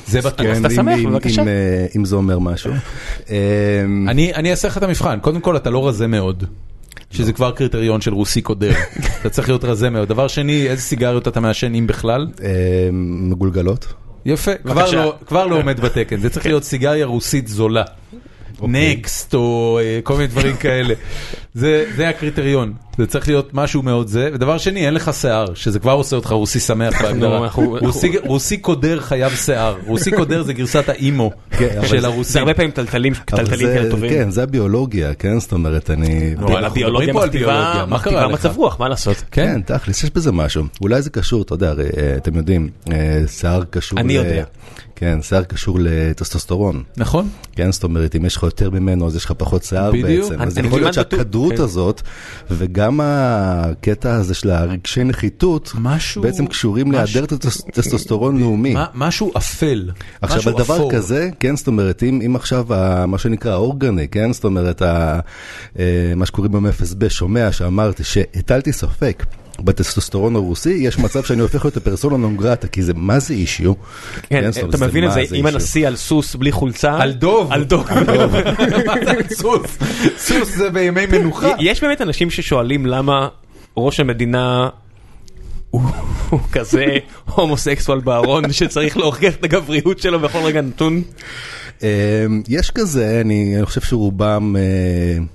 זה 0.06 0.20
בטוח. 0.20 0.46
אז 0.46 0.58
אתה 0.58 0.70
שמח, 0.70 0.98
בבקשה. 1.06 1.42
אם, 1.42 1.48
אה, 1.48 1.86
אם 1.96 2.04
זה 2.04 2.16
אומר 2.16 2.38
משהו. 2.38 2.72
אני 4.08 4.50
אעשה 4.50 4.68
לך 4.68 4.78
את 4.78 4.82
המבחן, 4.82 5.18
קודם 5.20 5.40
כל 5.40 5.56
אתה 5.56 5.70
לא 5.70 5.88
רזה 5.88 6.06
מאוד. 6.06 6.44
שזה 7.10 7.32
כבר 7.32 7.50
קריטריון 7.50 8.00
של 8.00 8.14
רוסי 8.14 8.42
קודר, 8.42 8.72
אתה 9.20 9.30
צריך 9.30 9.48
להיות 9.48 9.64
רזה 9.64 9.90
מאוד. 9.90 10.08
דבר 10.08 10.28
שני, 10.28 10.68
איזה 10.68 10.82
סיגריות 10.82 11.28
אתה 11.28 11.40
מעשן 11.40 11.74
אם 11.74 11.86
בכלל? 11.86 12.26
אמ, 12.40 13.30
מגולגלות. 13.30 13.86
יפה, 14.26 14.50
כבר. 14.54 14.90
לא- 14.92 15.14
כבר 15.26 15.46
לא 15.46 15.56
עומד 15.58 15.80
בתקן, 15.80 16.20
זה 16.20 16.30
צריך 16.30 16.46
להיות 16.46 16.64
סיגריה 16.64 17.06
רוסית 17.06 17.48
זולה. 17.48 17.82
נקסט 18.62 19.34
או 19.34 19.78
אה, 19.82 20.00
כל 20.02 20.14
מיני 20.14 20.26
דברים 20.26 20.56
כאלה. 20.56 20.94
זה 21.54 21.84
זה 21.96 22.08
הקריטריון, 22.08 22.72
זה 22.98 23.06
צריך 23.06 23.28
להיות 23.28 23.54
משהו 23.54 23.82
מאוד 23.82 24.08
זה. 24.08 24.30
ודבר 24.34 24.58
שני, 24.58 24.86
אין 24.86 24.94
לך 24.94 25.10
שיער, 25.14 25.54
שזה 25.54 25.78
כבר 25.78 25.92
עושה 25.92 26.16
אותך 26.16 26.30
רוסי 26.32 26.60
שמח 26.60 27.02
בהגדרה. 27.02 27.48
רוסי- 27.54 28.18
רוסי 28.26 28.56
קודר 28.56 29.00
חייב 29.00 29.32
שיער, 29.34 29.76
רוסי 29.86 30.10
קודר 30.10 30.42
זה 30.42 30.52
גרסת 30.52 30.88
האימו 30.88 31.30
כן, 31.50 31.78
של 31.82 31.88
זה- 31.88 32.00
זה 32.00 32.06
הרוסים. 32.06 32.40
הרבה 32.42 32.54
פעמים 32.54 32.70
טלטלים 32.70 33.12
כאלה 33.14 33.90
טובים. 33.90 34.10
כן, 34.10 34.30
זה 34.30 34.42
הביולוגיה, 34.42 35.14
כן? 35.14 35.40
זאת 35.40 35.52
אומרת, 35.52 35.90
אני... 35.90 36.34
אבל 36.38 36.56
אנחנו 36.56 36.66
הביולוגיה 36.66 37.14
מכתיבה? 37.14 37.84
מצב 38.32 38.56
רוח, 38.56 38.80
מה 38.80 38.88
לעשות? 38.88 39.16
כן, 39.30 39.62
כן, 39.66 39.74
תכלס, 39.78 40.04
יש 40.04 40.10
בזה 40.10 40.32
משהו. 40.32 40.64
אולי 40.80 41.02
זה 41.02 41.10
קשור, 41.10 41.42
אתה 41.42 41.54
יודע, 41.54 41.72
אה, 41.96 42.16
אתם 42.16 42.36
יודעים, 42.36 42.68
אה, 42.92 42.96
שיער 43.28 43.62
קשור... 43.70 43.98
אני 44.00 44.12
יודע. 44.12 44.44
כן, 44.96 45.18
שיער 45.22 45.42
קשור 45.42 45.78
לטסטוסטרון. 45.80 46.82
נכון. 46.96 47.28
כן, 47.56 47.72
זאת 47.72 47.84
אומרת, 47.84 48.16
אם 48.16 48.24
יש 48.24 48.36
לך 48.36 48.42
יותר 48.42 48.70
ממנו, 48.70 49.06
אז 49.06 49.16
יש 49.16 49.24
לך 49.24 49.32
פחות 49.38 49.64
שיער 49.64 49.90
בדיוק. 49.92 50.22
בעצם. 50.30 50.40
אני- 50.42 50.46
אז 50.46 50.58
אני 50.58 50.66
יכול 50.66 50.80
להיות 50.80 50.94
שהכדרות 50.94 51.56
כן. 51.56 51.62
הזאת, 51.62 52.02
וגם 52.50 52.85
הקטע 53.02 54.14
הזה 54.14 54.34
של 54.34 54.50
הרגשי 54.50 55.04
נחיתות, 55.04 55.72
משהו- 55.78 56.22
בעצם 56.22 56.46
קשורים 56.46 56.92
להיעדר 56.92 57.24
טסטוס- 57.26 57.70
טסטוסטרון 57.72 58.40
לאומי. 58.40 58.74
משהו 58.94 59.32
אפל. 59.36 59.90
עכשיו, 60.22 60.38
משהו 60.38 60.50
על 60.50 60.64
דבר 60.64 60.76
אפור. 60.76 60.92
כזה, 60.92 61.30
כן, 61.40 61.56
זאת 61.56 61.66
אומרת, 61.66 62.02
אם, 62.02 62.20
אם 62.26 62.36
עכשיו, 62.36 62.74
ה- 62.74 63.06
מה 63.06 63.18
שנקרא 63.18 63.52
ה 63.52 63.59
органы, 63.59 64.08
כן, 64.08 64.32
זאת 64.32 64.44
אומרת, 64.44 64.82
ה, 64.82 65.20
אה, 65.78 65.84
מה 66.16 66.26
שקוראים 66.26 66.52
FSB, 66.66 67.08
שומע 67.08 67.52
שאמרתי 67.52 68.04
שהטלתי 68.04 68.72
ספק. 68.72 69.24
בטסטוסטרון 69.60 70.36
הרוסי, 70.36 70.70
יש 70.70 70.98
מצב 70.98 71.24
שאני 71.24 71.42
הופך 71.42 71.64
להיות 71.64 71.76
ל 71.76 71.81
persona 71.81 72.16
non 72.16 72.36
grata, 72.36 72.68
כי 72.68 72.82
זה, 72.82 72.92
מה 72.94 73.18
זה 73.18 73.34
issue? 73.34 73.72
כן, 74.22 74.36
אומרת, 74.38 74.74
אתה 74.74 74.86
מבין 74.86 75.04
את 75.04 75.12
זה, 75.12 75.20
אם 75.20 75.46
issue? 75.46 75.48
הנשיא 75.48 75.86
על 75.86 75.96
סוס 75.96 76.34
בלי 76.34 76.52
חולצה, 76.52 76.98
על 76.98 77.12
דוב. 77.12 77.52
על 77.52 77.64
דוב. 77.64 77.86
סוס? 79.40 79.78
סוס 80.18 80.56
זה 80.56 80.70
בימי 80.70 81.06
מנוחה. 81.06 81.48
יש 81.58 81.80
באמת 81.80 82.02
אנשים 82.02 82.30
ששואלים 82.30 82.86
למה 82.86 83.28
ראש 83.76 84.00
המדינה 84.00 84.68
הוא 85.70 86.40
כזה 86.52 86.84
הומוסקסואל 87.24 88.00
בארון 88.00 88.52
שצריך 88.52 88.96
להוכיח 88.96 89.34
את 89.34 89.44
הגבריות 89.44 89.98
שלו 89.98 90.20
בכל 90.20 90.38
רגע 90.38 90.60
נתון. 90.60 91.02
אה, 91.82 92.26
יש 92.48 92.70
כזה, 92.70 93.20
אני, 93.20 93.56
אני 93.56 93.66
חושב 93.66 93.80
שרובם 93.80 94.56
אה, 94.58 94.62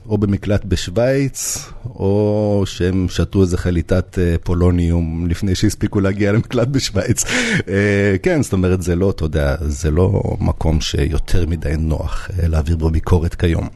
או 0.10 0.18
במקלט 0.18 0.66
בשוויץ, 0.66 1.66
או 1.86 2.64
שהם 2.66 3.06
שתו 3.10 3.42
איזה 3.42 3.58
חליטת 3.58 4.20
אה, 4.20 4.36
פולוניום 4.44 5.28
לפני 5.30 5.56
שהספיקו 5.56 6.00
להגיע 6.00 6.32
למקלט 6.32 6.68
בשוויץ. 6.68 7.26
אה, 7.70 8.16
כן, 8.24 8.44
זאת 8.44 8.54
אומרת, 8.54 8.82
זה 8.82 8.96
לא, 8.96 9.10
אתה 9.10 9.26
יודע, 9.26 9.56
זה 9.62 9.92
לא 9.92 10.24
מקום 10.40 10.82
שיותר 10.82 11.46
מדי 11.46 11.74
נוח 11.80 12.30
להעביר 12.44 12.76
בו 12.76 12.90
ביקורת 12.90 13.36
כיום. 13.36 13.68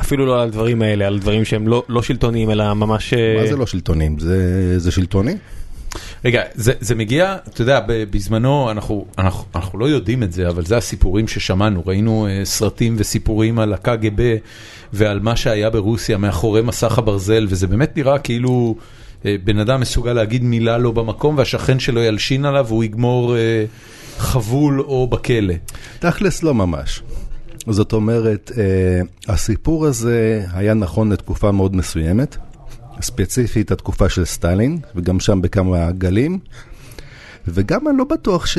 אפילו 0.00 0.26
לא 0.26 0.42
על 0.42 0.48
הדברים 0.48 0.82
האלה, 0.82 1.06
על 1.06 1.18
דברים 1.18 1.44
שהם 1.44 1.68
לא 1.68 1.82
לא 1.88 2.02
שלטוניים 2.02 2.50
אלא 2.50 2.74
ממש... 2.74 3.14
מה 3.14 3.46
זה 3.46 3.56
לא 3.56 3.66
שלטונים? 3.66 4.18
זה, 4.18 4.78
זה 4.78 4.90
שלטוני? 4.90 5.36
רגע, 6.24 6.42
זה, 6.54 6.72
זה 6.80 6.94
מגיע, 6.94 7.36
אתה 7.48 7.62
יודע, 7.62 7.80
בזמנו, 7.86 8.70
אנחנו, 8.70 9.06
אנחנו, 9.18 9.44
אנחנו 9.54 9.78
לא 9.78 9.88
יודעים 9.88 10.22
את 10.22 10.32
זה, 10.32 10.48
אבל 10.48 10.64
זה 10.64 10.76
הסיפורים 10.76 11.28
ששמענו, 11.28 11.82
ראינו 11.86 12.26
uh, 12.26 12.44
סרטים 12.44 12.96
וסיפורים 12.98 13.58
על 13.58 13.72
הקג"ב 13.72 14.36
ועל 14.92 15.20
מה 15.20 15.36
שהיה 15.36 15.70
ברוסיה 15.70 16.18
מאחורי 16.18 16.62
מסך 16.62 16.98
הברזל, 16.98 17.46
וזה 17.48 17.66
באמת 17.66 17.96
נראה 17.96 18.18
כאילו 18.18 18.76
uh, 19.22 19.24
בן 19.44 19.58
אדם 19.58 19.80
מסוגל 19.80 20.12
להגיד 20.12 20.44
מילה 20.44 20.78
לא 20.78 20.90
במקום, 20.90 21.38
והשכן 21.38 21.78
שלו 21.78 22.02
ילשין 22.02 22.44
עליו 22.44 22.64
והוא 22.68 22.84
יגמור 22.84 23.34
uh, 23.34 24.20
חבול 24.20 24.80
או 24.80 25.06
בכלא. 25.06 25.54
תכלס 25.98 26.42
לא 26.42 26.54
ממש. 26.54 27.02
זאת 27.66 27.92
אומרת, 27.92 28.52
אה, 28.58 29.32
הסיפור 29.34 29.86
הזה 29.86 30.44
היה 30.52 30.74
נכון 30.74 31.12
לתקופה 31.12 31.52
מאוד 31.52 31.76
מסוימת, 31.76 32.36
ספציפית 33.00 33.70
התקופה 33.72 34.08
של 34.08 34.24
סטלין, 34.24 34.78
וגם 34.96 35.20
שם 35.20 35.42
בכמה 35.42 35.90
גלים, 35.90 36.38
וגם 37.48 37.88
אני 37.88 37.98
לא 37.98 38.04
בטוח 38.04 38.46
ש... 38.46 38.58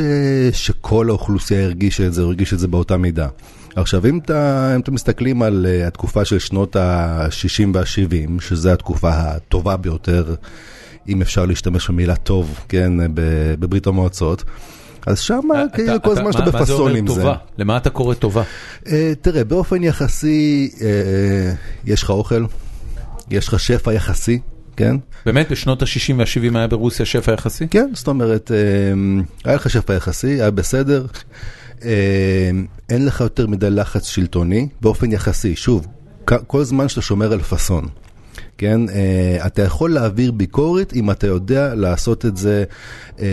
שכל 0.52 1.10
האוכלוסייה 1.10 1.64
הרגישה 1.64 2.08
את 2.08 2.14
זה, 2.14 2.22
או 2.22 2.28
הרגישה 2.28 2.56
את 2.56 2.60
זה 2.60 2.68
באותה 2.68 2.98
מידה. 2.98 3.28
עכשיו, 3.76 4.06
אם, 4.08 4.20
אתה, 4.26 4.72
אם 4.76 4.82
אתם 4.82 4.94
מסתכלים 4.94 5.42
על 5.42 5.66
uh, 5.84 5.88
התקופה 5.88 6.26
של 6.26 6.40
שנות 6.40 6.76
ה-60 6.76 7.68
וה-70, 7.74 8.42
שזו 8.42 8.70
התקופה 8.70 9.10
הטובה 9.14 9.78
ביותר, 9.78 10.36
אם 11.10 11.22
אפשר 11.22 11.46
להשתמש 11.46 11.90
במילה 11.90 12.16
טוב, 12.16 12.60
כן, 12.70 12.94
ב- 13.14 13.54
בברית 13.60 13.88
המועצות, 13.88 14.44
אז 15.08 15.20
שם 15.20 15.42
כאילו 15.74 15.96
אתה- 15.96 16.00
כל 16.06 16.12
הזמן 16.12 16.30
אתה- 16.30 16.38
שאתה 16.38 16.52
בפאסון 16.52 16.96
עם 16.96 17.08
זה. 17.08 17.24
למה 17.58 17.78
אתה 17.78 17.90
קורא 17.90 18.14
טובה? 18.14 18.44
אה, 18.88 19.14
תראה, 19.22 19.44
באופן 19.44 19.84
יחסי, 19.84 20.72
אה, 20.82 20.88
אה, 20.88 21.54
יש 21.86 22.04
לך 22.04 22.10
אוכל, 22.10 22.46
יש 23.32 23.48
לך 23.48 23.60
שפע 23.60 23.94
יחסי, 23.94 24.40
כן? 24.78 24.96
באמת, 25.26 25.52
בשנות 25.52 25.82
ה-60 25.82 26.14
וה-70 26.18 26.58
היה 26.58 26.68
ברוסיה 26.68 27.06
שפע 27.06 27.34
יחסי? 27.34 27.68
כן, 27.68 27.90
זאת 27.94 28.08
אומרת, 28.08 28.52
אה, 28.52 28.58
היה 29.46 29.56
לך 29.56 29.70
שפע 29.70 29.94
יחסי, 29.94 30.28
היה 30.28 30.52
בסדר. 30.52 31.06
אה, 31.84 32.52
אין 32.90 33.06
לך 33.06 33.22
יותר 33.22 33.48
מדי 33.48 33.70
לחץ 33.70 34.08
שלטוני, 34.08 34.68
באופן 34.82 35.12
יחסי. 35.12 35.56
שוב, 35.56 35.88
כל 36.26 36.64
זמן 36.64 36.90
שאתה 36.90 37.02
שומר 37.02 37.34
על 37.34 37.42
פאסון. 37.42 37.88
כן, 38.58 38.90
אה, 38.90 39.48
אתה 39.48 39.62
יכול 39.62 39.94
להעביר 39.94 40.32
ביקורת 40.32 40.94
אם 40.94 41.12
אתה 41.12 41.28
יודע 41.28 41.76
לעשות 41.76 42.26
את 42.26 42.38
זה 42.38 42.64
אה, 43.20 43.26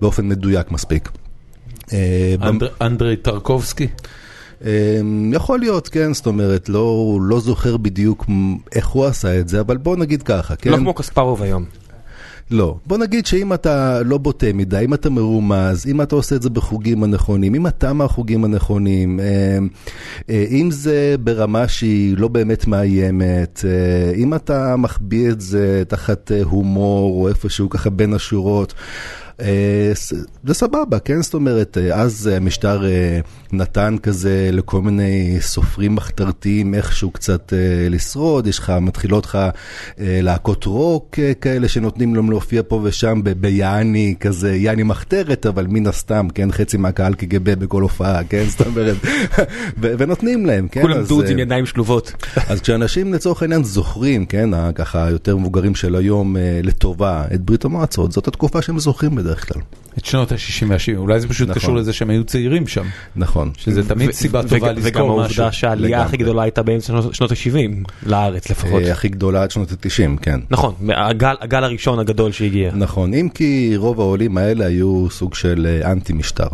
באופן 0.00 0.28
מדויק 0.28 0.70
מספיק. 0.70 1.08
אה, 1.92 2.34
אנדרי 2.80 3.16
טרקובסקי? 3.16 3.88
אמ, 4.64 5.32
יכול 5.34 5.58
להיות, 5.58 5.88
כן, 5.88 6.14
זאת 6.14 6.26
אומרת, 6.26 6.68
לא, 6.68 7.18
לא 7.22 7.40
זוכר 7.40 7.76
בדיוק 7.76 8.26
איך 8.74 8.88
הוא 8.88 9.04
עשה 9.04 9.40
את 9.40 9.48
זה, 9.48 9.60
אבל 9.60 9.76
בוא 9.76 9.96
נגיד 9.96 10.22
ככה, 10.22 10.56
כן? 10.56 10.70
לא 10.70 10.76
כמו 10.76 10.94
קספרוב 10.94 11.42
היום. 11.42 11.64
לא. 12.50 12.76
בוא 12.86 12.98
נגיד 12.98 13.26
שאם 13.26 13.52
אתה 13.52 14.02
לא 14.02 14.18
בוטה 14.18 14.46
מדי, 14.54 14.84
אם 14.84 14.94
אתה 14.94 15.10
מרומז, 15.10 15.86
אם 15.86 16.02
אתה 16.02 16.14
עושה 16.14 16.36
את 16.36 16.42
זה 16.42 16.50
בחוגים 16.50 17.04
הנכונים, 17.04 17.54
אם 17.54 17.66
אתה 17.66 17.92
מהחוגים 17.92 18.44
הנכונים, 18.44 19.20
אמ, 19.20 19.68
אה, 20.30 20.44
אם 20.50 20.70
זה 20.70 21.16
ברמה 21.20 21.68
שהיא 21.68 22.16
לא 22.18 22.28
באמת 22.28 22.66
מאיימת, 22.66 23.64
אה, 23.64 24.14
אם 24.14 24.34
אתה 24.34 24.76
מחביא 24.76 25.30
את 25.30 25.40
זה 25.40 25.82
תחת 25.88 26.32
אה, 26.32 26.42
הומור 26.42 27.22
או 27.22 27.28
איפשהו 27.28 27.70
ככה 27.70 27.90
בין 27.90 28.14
השורות, 28.14 28.74
זה 30.44 30.54
סבבה, 30.54 30.98
כן? 30.98 31.22
זאת 31.22 31.34
אומרת, 31.34 31.78
אה, 31.78 31.94
אז 31.94 32.26
המשטר 32.26 32.84
אה, 32.84 33.20
נתן 33.52 33.96
כזה 34.02 34.50
לכל 34.52 34.80
מיני 34.80 35.36
סופרים 35.40 35.94
מחתרתיים 35.94 36.74
איכשהו 36.74 37.10
קצת 37.10 37.52
אה, 37.52 37.88
לשרוד, 37.90 38.46
יש 38.46 38.58
לך, 38.58 38.72
מתחילות 38.80 39.24
לך 39.24 39.36
אה, 39.36 39.50
להקות 40.22 40.64
רוק 40.64 41.18
אה, 41.18 41.34
כאלה 41.34 41.68
שנותנים 41.68 42.14
להם 42.14 42.30
להופיע 42.30 42.62
פה 42.68 42.80
ושם 42.82 43.20
ביעני 43.40 44.14
כזה, 44.20 44.56
יעני 44.56 44.82
מחתרת, 44.82 45.46
אבל 45.46 45.66
מן 45.66 45.86
הסתם, 45.86 46.28
כן? 46.34 46.52
חצי 46.52 46.76
מהקהל 46.76 47.14
קג"ב 47.14 47.50
בכל 47.54 47.82
הופעה, 47.82 48.24
כן? 48.24 48.44
זאת 48.48 48.66
אומרת, 48.66 48.96
ונותנים 49.80 50.46
להם, 50.46 50.68
כן? 50.68 50.82
כולם 50.82 51.04
אה, 51.26 51.30
עם 51.30 51.38
ידיים 51.38 51.66
שלובות. 51.66 52.12
אז 52.48 52.60
כשאנשים 52.60 53.14
לצורך 53.14 53.42
העניין 53.42 53.64
זוכרים, 53.64 54.26
כן, 54.26 54.72
ככה 54.74 55.10
יותר 55.10 55.36
מבוגרים 55.36 55.74
של 55.74 55.96
היום 55.96 56.36
אה, 56.36 56.60
לטובה 56.62 57.24
את 57.34 57.40
ברית 57.40 57.64
המועצות, 57.64 58.12
זאת 58.12 58.28
התקופה 58.28 58.62
שהם 58.62 58.78
זוכרים 58.78 59.18
בדרך 59.26 59.52
כלל. 59.52 59.62
את 59.98 60.04
שנות 60.04 60.32
ה-60 60.32 60.66
וה-70, 60.68 60.96
אולי 60.96 61.20
זה 61.20 61.28
פשוט 61.28 61.48
נכון. 61.48 61.62
קשור 61.62 61.74
לזה 61.76 61.92
שהם 61.92 62.10
היו 62.10 62.24
צעירים 62.24 62.66
שם, 62.66 62.84
נכון. 63.16 63.50
שזה 63.58 63.88
תמיד 63.88 64.10
סיבה 64.10 64.42
טובה 64.42 64.72
לזכור 64.72 65.04
וגם 65.04 65.24
משהו. 65.24 65.42
העובדה 65.42 65.52
שהעלייה. 65.52 66.02
הכי 66.02 66.16
גדולה 66.16 66.42
הייתה 66.42 66.62
באמצע 66.62 66.86
שנות- 66.86 67.14
שנות 67.14 67.30
ה-70, 67.32 67.84
לארץ 68.06 68.50
לפחות. 68.50 68.82
אה, 68.82 68.92
הכי 68.92 69.08
גדולה 69.08 69.42
עד 69.42 69.50
שנות 69.50 69.72
ה-90, 69.72 70.18
כן. 70.22 70.40
נכון, 70.50 70.74
הגל 70.96 71.34
הגל 71.40 71.64
הראשון 71.64 71.98
הגדול 71.98 72.32
שהגיע. 72.32 72.70
נכון, 72.74 73.14
אם 73.14 73.28
כי 73.34 73.72
רוב 73.76 74.00
העולים 74.00 74.38
האלה 74.38 74.66
היו 74.66 75.06
סוג 75.10 75.34
של 75.34 75.66
אה, 75.82 75.92
אנטי 75.92 76.12
משטר. 76.12 76.48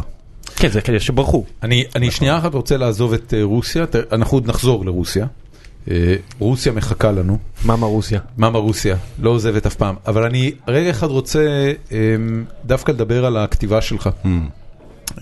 כן, 0.56 0.68
זה 0.68 0.80
כאלה 0.80 1.00
שברחו. 1.00 1.44
אני, 1.62 1.84
אני 1.96 2.10
שנייה 2.10 2.38
אחת 2.38 2.54
רוצה 2.54 2.76
לעזוב 2.76 3.12
את 3.12 3.34
אה, 3.36 3.42
רוסיה, 3.44 3.84
אנחנו 4.12 4.36
עוד 4.36 4.46
נחזור 4.48 4.84
לרוסיה. 4.84 5.26
אה, 5.90 6.14
רוסיה 6.38 6.72
מחכה 6.72 7.12
לנו, 7.12 7.38
מאמה 7.64 7.86
רוסיה. 7.86 8.20
מאמה 8.38 8.58
רוסיה, 8.58 8.96
לא 9.18 9.30
עוזבת 9.30 9.66
אף 9.66 9.74
פעם, 9.74 9.94
אבל 10.06 10.24
אני 10.24 10.52
רגע 10.68 10.90
אחד 10.90 11.06
רוצה 11.06 11.72
אה, 11.92 11.98
דווקא 12.64 12.92
לדבר 12.92 13.24
על 13.26 13.36
הכתיבה 13.36 13.80
שלך. 13.80 14.10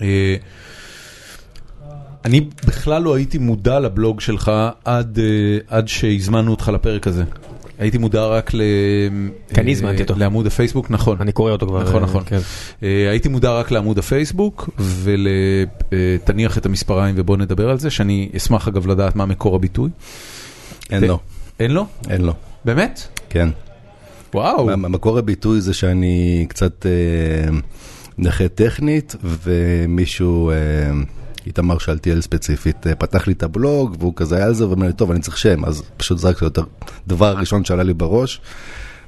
אה, 0.01 0.35
אני 2.25 2.45
בכלל 2.67 3.01
לא 3.01 3.15
הייתי 3.15 3.37
מודע 3.37 3.79
לבלוג 3.79 4.21
שלך 4.21 4.51
עד, 4.85 5.19
אה, 5.19 5.77
עד 5.77 5.87
שהזמנו 5.87 6.51
אותך 6.51 6.71
לפרק 6.73 7.07
הזה. 7.07 7.23
הייתי 7.79 7.97
מודע 7.97 8.25
רק 8.25 8.53
ל... 8.53 8.61
כי 9.53 9.61
אני 9.61 9.71
הזמנתי 9.71 10.01
אותו. 10.01 10.13
לעמוד 10.17 10.47
הפייסבוק, 10.47 10.91
נכון. 10.91 11.17
אני 11.19 11.31
קורא 11.31 11.51
אותו 11.51 11.67
כבר. 11.67 11.83
נכון, 11.83 12.03
נכון. 12.03 12.23
כן. 12.25 12.39
הייתי 12.81 13.29
מודע 13.29 13.51
רק 13.51 13.71
לעמוד 13.71 13.97
הפייסבוק 13.97 14.69
ולתניח 14.79 16.57
את 16.57 16.65
המספריים 16.65 17.15
ובוא 17.17 17.37
נדבר 17.37 17.69
על 17.69 17.79
זה, 17.79 17.89
שאני 17.89 18.29
אשמח 18.37 18.67
אגב 18.67 18.87
לדעת 18.87 19.15
מה 19.15 19.25
מקור 19.25 19.55
הביטוי. 19.55 19.89
אין 20.91 21.03
לו, 21.03 21.19
אין 21.59 21.71
לו? 21.71 21.85
אין 22.09 22.21
לו, 22.21 22.33
באמת? 22.65 23.01
כן. 23.29 23.49
וואו. 24.33 24.65
מה- 24.65 24.75
מקור 24.89 25.17
הביטוי 25.17 25.61
זה 25.61 25.73
שאני 25.73 26.45
קצת 26.49 26.85
אה, 26.85 27.57
נכה 28.17 28.47
טכנית, 28.47 29.15
ומישהו, 29.23 30.49
אה, 30.51 30.55
איתמר 31.45 31.77
שאלתיאל 31.77 32.21
ספציפית, 32.21 32.87
אה, 32.87 32.95
פתח 32.95 33.27
לי 33.27 33.33
את 33.33 33.43
הבלוג, 33.43 33.95
והוא 33.99 34.13
כזה 34.15 34.35
היה 34.35 34.45
על 34.45 34.53
זה, 34.53 34.67
ואומר 34.67 34.87
לי, 34.87 34.93
טוב, 34.93 35.11
אני 35.11 35.19
צריך 35.19 35.37
שם, 35.37 35.65
אז 35.65 35.83
פשוט 35.97 36.17
זרקתי 36.17 36.45
לו 36.45 36.51
את 36.51 36.59
הדבר 37.07 37.25
הראשון 37.25 37.65
שעלה 37.65 37.83
לי 37.83 37.93
בראש, 37.93 38.41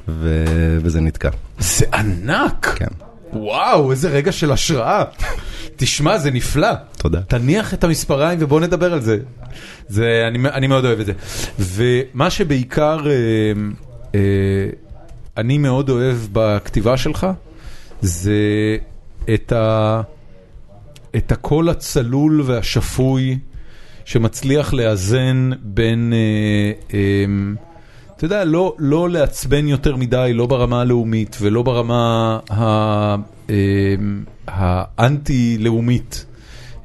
ו... 0.07 0.45
וזה 0.81 1.01
נתקע. 1.01 1.29
זה 1.59 1.85
ענק! 1.93 2.73
כן, 2.75 2.87
וואו, 3.33 3.91
איזה 3.91 4.09
רגע 4.09 4.31
של 4.31 4.51
השראה. 4.51 5.03
תשמע, 5.75 6.17
זה 6.17 6.31
נפלא. 6.31 6.67
תודה. 6.97 7.21
תניח 7.21 7.73
את 7.73 7.83
המספריים 7.83 8.39
ובוא 8.41 8.59
נדבר 8.61 8.93
על 8.93 9.01
זה. 9.01 9.17
זה, 9.87 10.23
אני, 10.27 10.49
אני 10.49 10.67
מאוד 10.67 10.85
אוהב 10.85 10.99
את 10.99 11.05
זה. 11.05 11.13
ומה 11.59 12.29
שבעיקר 12.29 12.99
אה, 13.05 13.11
אה, 14.15 14.19
אני 15.37 15.57
מאוד 15.57 15.89
אוהב 15.89 16.17
בכתיבה 16.33 16.97
שלך, 16.97 17.27
זה 18.01 18.37
את, 19.33 19.51
ה, 19.51 20.01
את 21.15 21.31
הקול 21.31 21.69
הצלול 21.69 22.41
והשפוי 22.45 23.37
שמצליח 24.05 24.73
לאזן 24.73 25.49
בין, 25.61 26.13
אה, 26.13 26.71
אה, 26.93 27.25
אתה 28.17 28.25
יודע, 28.25 28.45
לא, 28.45 28.75
לא 28.79 29.09
לעצבן 29.09 29.67
יותר 29.67 29.95
מדי, 29.95 30.31
לא 30.33 30.45
ברמה 30.45 30.81
הלאומית 30.81 31.37
ולא 31.41 31.61
ברמה 31.61 32.39
אה, 32.51 33.15
האנטי-לאומית. 34.47 36.25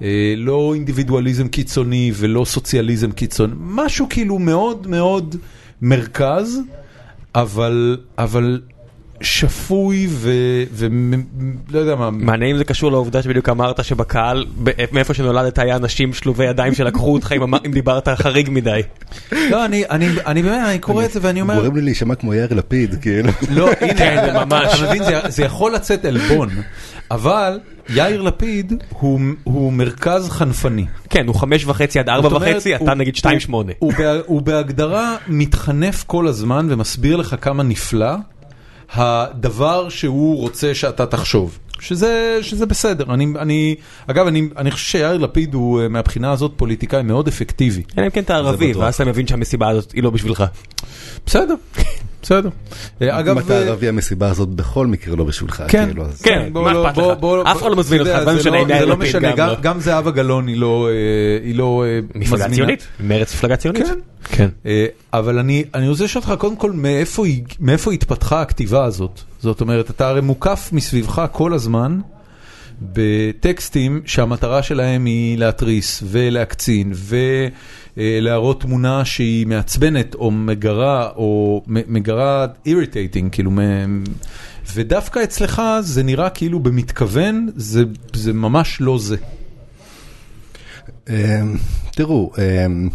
אה, 0.03 0.35
לא 0.37 0.75
אינדיבידואליזם 0.75 1.49
קיצוני 1.49 2.13
ולא 2.15 2.45
סוציאליזם 2.45 3.11
קיצוני, 3.11 3.55
משהו 3.59 4.07
כאילו 4.11 4.39
מאוד 4.39 4.87
מאוד 4.87 5.37
מרכז, 5.83 6.59
אבל, 7.35 7.97
אבל 8.19 8.61
שפוי 9.21 10.09
ולא 10.11 11.79
יודע 11.79 11.95
מה, 11.95 12.11
מעניין 12.11 12.51
אם 12.51 12.59
זה 12.59 12.65
קשור 12.65 12.93
לעובדה 12.93 13.23
שבדיוק 13.23 13.49
אמרת 13.49 13.85
שבקהל, 13.85 14.47
מאיפה 14.93 15.15
שנולדת 15.15 15.59
היה 15.59 15.77
אנשים 15.77 16.15
שלובי 16.15 16.45
ידיים 16.45 16.75
שלקחו 16.75 17.13
אותך 17.13 17.35
אם 17.67 17.73
דיברת 17.73 18.09
חריג 18.09 18.51
מדי. 18.51 18.81
לא, 19.33 19.65
אני, 19.65 19.85
אני, 19.91 20.09
אני 20.27 20.43
באמת, 20.43 20.67
אני 20.67 20.79
קורא 20.79 21.05
את 21.05 21.13
זה 21.13 21.21
ואני 21.23 21.41
אומר, 21.41 21.61
גורם 21.61 21.77
לי 21.77 21.83
להישמע 21.83 22.15
כמו 22.15 22.35
יאיר 22.35 22.55
לפיד, 22.55 22.95
כאילו. 23.03 23.31
לא, 23.51 23.71
הנה, 23.81 23.95
כן, 23.95 24.23
זה 24.27 24.33
ממש. 24.33 24.75
אתה 24.75 24.89
מבין, 24.89 25.05
זה, 25.05 25.21
זה 25.29 25.45
יכול 25.45 25.75
לצאת 25.75 26.05
עלבון, 26.05 26.49
אבל 27.11 27.61
יאיר 27.89 28.23
לפיד 28.23 28.73
הוא, 28.91 29.21
מרכז 29.73 30.29
חנפני. 30.31 30.85
כן, 31.11 31.27
הוא 31.27 31.35
חמש 31.35 31.65
וחצי 31.67 31.99
עד 31.99 32.09
ארבע 32.09 32.37
וחצי, 32.37 32.77
אתה 32.77 32.95
נגיד 32.95 33.17
שתיים 33.17 33.41
שמונה. 33.41 33.73
הוא, 33.79 33.93
הוא, 33.93 33.99
בה- 33.99 34.21
הוא 34.27 34.43
בהגדרה 34.43 35.17
מתחנף 35.29 36.05
כל 36.07 36.27
הזמן 36.29 36.67
ומסביר 36.71 37.17
לך 37.17 37.37
כמה 37.41 37.63
נפלא 37.63 38.11
הדבר 38.93 39.89
שהוא 39.89 40.37
רוצה 40.41 40.75
שאתה 40.75 41.07
תחשוב. 41.07 41.59
שזה, 41.81 42.39
שזה 42.43 42.67
בסדר, 42.67 43.15
אני, 43.15 43.27
אני, 43.39 43.75
אגב, 44.07 44.27
אני, 44.27 44.49
אני 44.57 44.71
חושב 44.71 44.87
שיאיר 44.87 45.17
לפיד 45.19 45.55
הוא 45.55 45.81
אה, 45.81 45.89
מהבחינה 45.89 46.33
הזאת 46.33 46.53
פוליטיקאי 46.57 47.03
מאוד 47.03 47.29
אפקטיבי. 47.29 47.83
אלא 47.99 48.05
אם 48.07 48.11
כן 48.11 48.21
אתה 48.23 48.37
ערבי. 48.37 48.73
ואז 48.73 48.95
אתה 48.95 49.05
מבין 49.05 49.27
שהמסיבה 49.27 49.69
הזאת 49.69 49.93
היא 49.93 50.03
לא 50.03 50.11
בשבילך. 50.11 50.45
בסדר, 51.27 51.55
בסדר. 52.23 52.49
אה, 53.03 53.19
אגב, 53.21 53.39
אם 53.39 53.45
אתה 53.45 53.53
אה, 53.55 53.59
ערבי, 53.69 53.89
המסיבה 53.89 54.31
הזאת 54.31 54.49
בכל 54.49 54.87
מקרה 54.87 55.17
לא 55.17 55.25
בשבילך, 55.25 55.63
כן, 55.69 55.87
כאילו. 55.87 56.05
כן, 56.23 56.49
בוא 56.53 56.63
מה 56.63 56.73
לא- 56.73 56.89
אכפת 56.89 56.99
לך? 56.99 57.47
אף 57.47 57.63
אחד 57.63 57.71
לא 57.71 57.77
מזמין 57.77 58.01
אותך, 58.01 58.19
זה 58.19 58.25
לא 58.25 58.35
משנה 58.35 58.59
זה 58.79 58.87
לא 58.87 58.95
לפיד 58.95 59.09
משנה, 59.09 59.33
גם 59.63 59.77
לא. 59.77 59.81
זהבה 59.83 60.11
גלאון 60.11 60.47
היא 60.49 60.57
לא 60.57 60.89
אה, 60.89 60.93
היא 61.47 61.55
לא 61.55 61.85
אה, 61.87 62.01
מפלגה 62.15 62.35
מזמינה. 62.37 62.55
ציונית? 62.55 62.87
מרץ 63.01 63.35
מפלגה 63.35 63.57
ציונית? 63.57 63.87
כן. 63.87 63.99
כן. 64.25 64.49
אה, 64.67 64.87
אבל 65.13 65.39
אני, 65.39 65.65
אני 65.75 65.89
רוצה 65.89 66.05
לשאול 66.05 66.25
אותך 66.29 66.41
קודם 66.41 66.57
כל 66.57 66.73
מאיפה 67.61 67.93
התפתחה 67.93 68.41
הכתיבה 68.41 68.85
הזאת. 68.85 69.21
זאת 69.43 69.61
אומרת, 69.61 69.91
אתה 69.91 70.09
הרי 70.09 70.21
מוקף 70.21 70.69
מסביבך 70.73 71.27
כל 71.33 71.55
הזמן 71.55 71.99
בטקסטים 72.83 74.01
שהמטרה 74.05 74.63
שלהם 74.63 75.05
היא 75.05 75.39
להתריס 75.39 76.03
ולהקצין 76.07 76.93
ולהראות 77.97 78.61
תמונה 78.61 79.05
שהיא 79.05 79.47
מעצבנת 79.47 80.15
או 80.15 80.31
מגרה 80.31 81.11
או 81.17 81.63
מגרה 81.67 82.47
irritating, 82.67 83.33
כאילו, 83.33 83.51
ודווקא 84.75 85.23
אצלך 85.25 85.63
זה 85.81 86.03
נראה 86.03 86.31
כאילו 86.31 86.61
במתכוון, 86.61 87.49
זה, 87.57 87.85
זה 88.13 88.33
ממש 88.33 88.81
לא 88.81 88.99
זה. 88.99 89.17
אמ, 91.09 91.15
תראו, 91.95 92.33
אמ, 92.39 92.89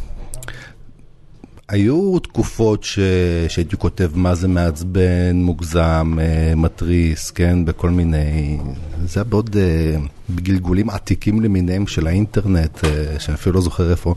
היו 1.74 2.20
תקופות 2.20 2.84
ש... 2.84 3.00
שהייתי 3.48 3.78
כותב 3.78 4.10
מה 4.16 4.36
זה 4.36 4.48
מעצבן, 4.48 5.36
מוגזם, 5.36 6.18
אה, 6.22 6.56
מתריס, 6.56 7.32
כן, 7.32 7.66
בכל 7.66 7.90
מיני... 7.90 8.58
זה 9.06 9.20
היה 9.20 9.24
בעוד 9.24 9.58
אה, 9.60 9.96
בגלגולים 10.30 10.90
עתיקים 10.90 11.42
למיניהם 11.42 11.88
של 11.88 12.08
האינטרנט, 12.08 12.86
אה, 12.86 13.20
שאני 13.20 13.36
אפילו 13.36 13.56
לא 13.56 13.62
זוכר 13.62 13.92
איפה. 13.92 14.16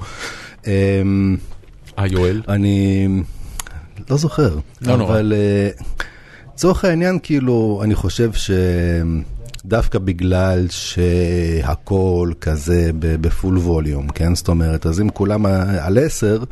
אמ, 0.66 1.36
אה, 1.98 2.06
יואל? 2.06 2.42
אני 2.48 3.08
לא 4.10 4.16
זוכר, 4.16 4.58
לא 4.82 4.96
נורא. 4.96 5.10
אבל 5.10 5.32
לצורך 6.54 6.84
העניין, 6.84 7.18
כאילו, 7.22 7.80
אני 7.84 7.94
חושב 7.94 8.30
שדווקא 9.64 9.98
בגלל 9.98 10.66
שהכל 10.70 12.32
כזה 12.40 12.90
בפול 12.98 13.58
ווליום, 13.58 14.08
כן? 14.08 14.34
זאת 14.34 14.48
אומרת, 14.48 14.86
אז 14.86 15.00
אם 15.00 15.08
כולם 15.08 15.46
על 15.80 15.98
10, 15.98 16.44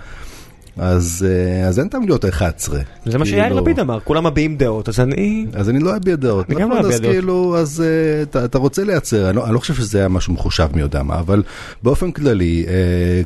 אז, 0.78 1.26
אה, 1.28 1.68
אז 1.68 1.78
אין 1.78 1.88
טעם 1.88 2.02
להיות 2.04 2.24
11. 2.24 2.80
זה 3.06 3.18
מה 3.18 3.26
שיאיר 3.26 3.44
כאילו- 3.44 3.60
לפיד 3.60 3.80
אמר, 3.80 4.00
כולם 4.00 4.26
מביעים 4.26 4.56
דעות, 4.56 4.88
אז 4.88 5.00
אני... 5.00 5.46
אז 5.52 5.68
אני 5.70 5.78
לא 5.78 5.96
אביע 5.96 6.16
דעות, 6.16 6.50
אני 6.50 6.60
גם 6.60 6.68
נכון? 6.68 6.82
לא 6.82 6.86
אביע 6.86 6.98
דעות. 6.98 7.12
כאילו, 7.12 7.56
אז 7.58 7.84
אה, 7.86 8.22
אתה, 8.22 8.44
אתה 8.44 8.58
רוצה 8.58 8.84
לייצר, 8.84 9.28
אני 9.28 9.36
לא, 9.36 9.44
אני 9.44 9.54
לא 9.54 9.58
חושב 9.58 9.74
שזה 9.74 9.98
היה 9.98 10.08
משהו 10.08 10.32
מחושב 10.32 10.68
מי 10.74 10.80
יודע 10.80 11.02
מה, 11.02 11.18
אבל 11.18 11.42
באופן 11.82 12.12
כללי, 12.12 12.64
אה, 12.68 12.72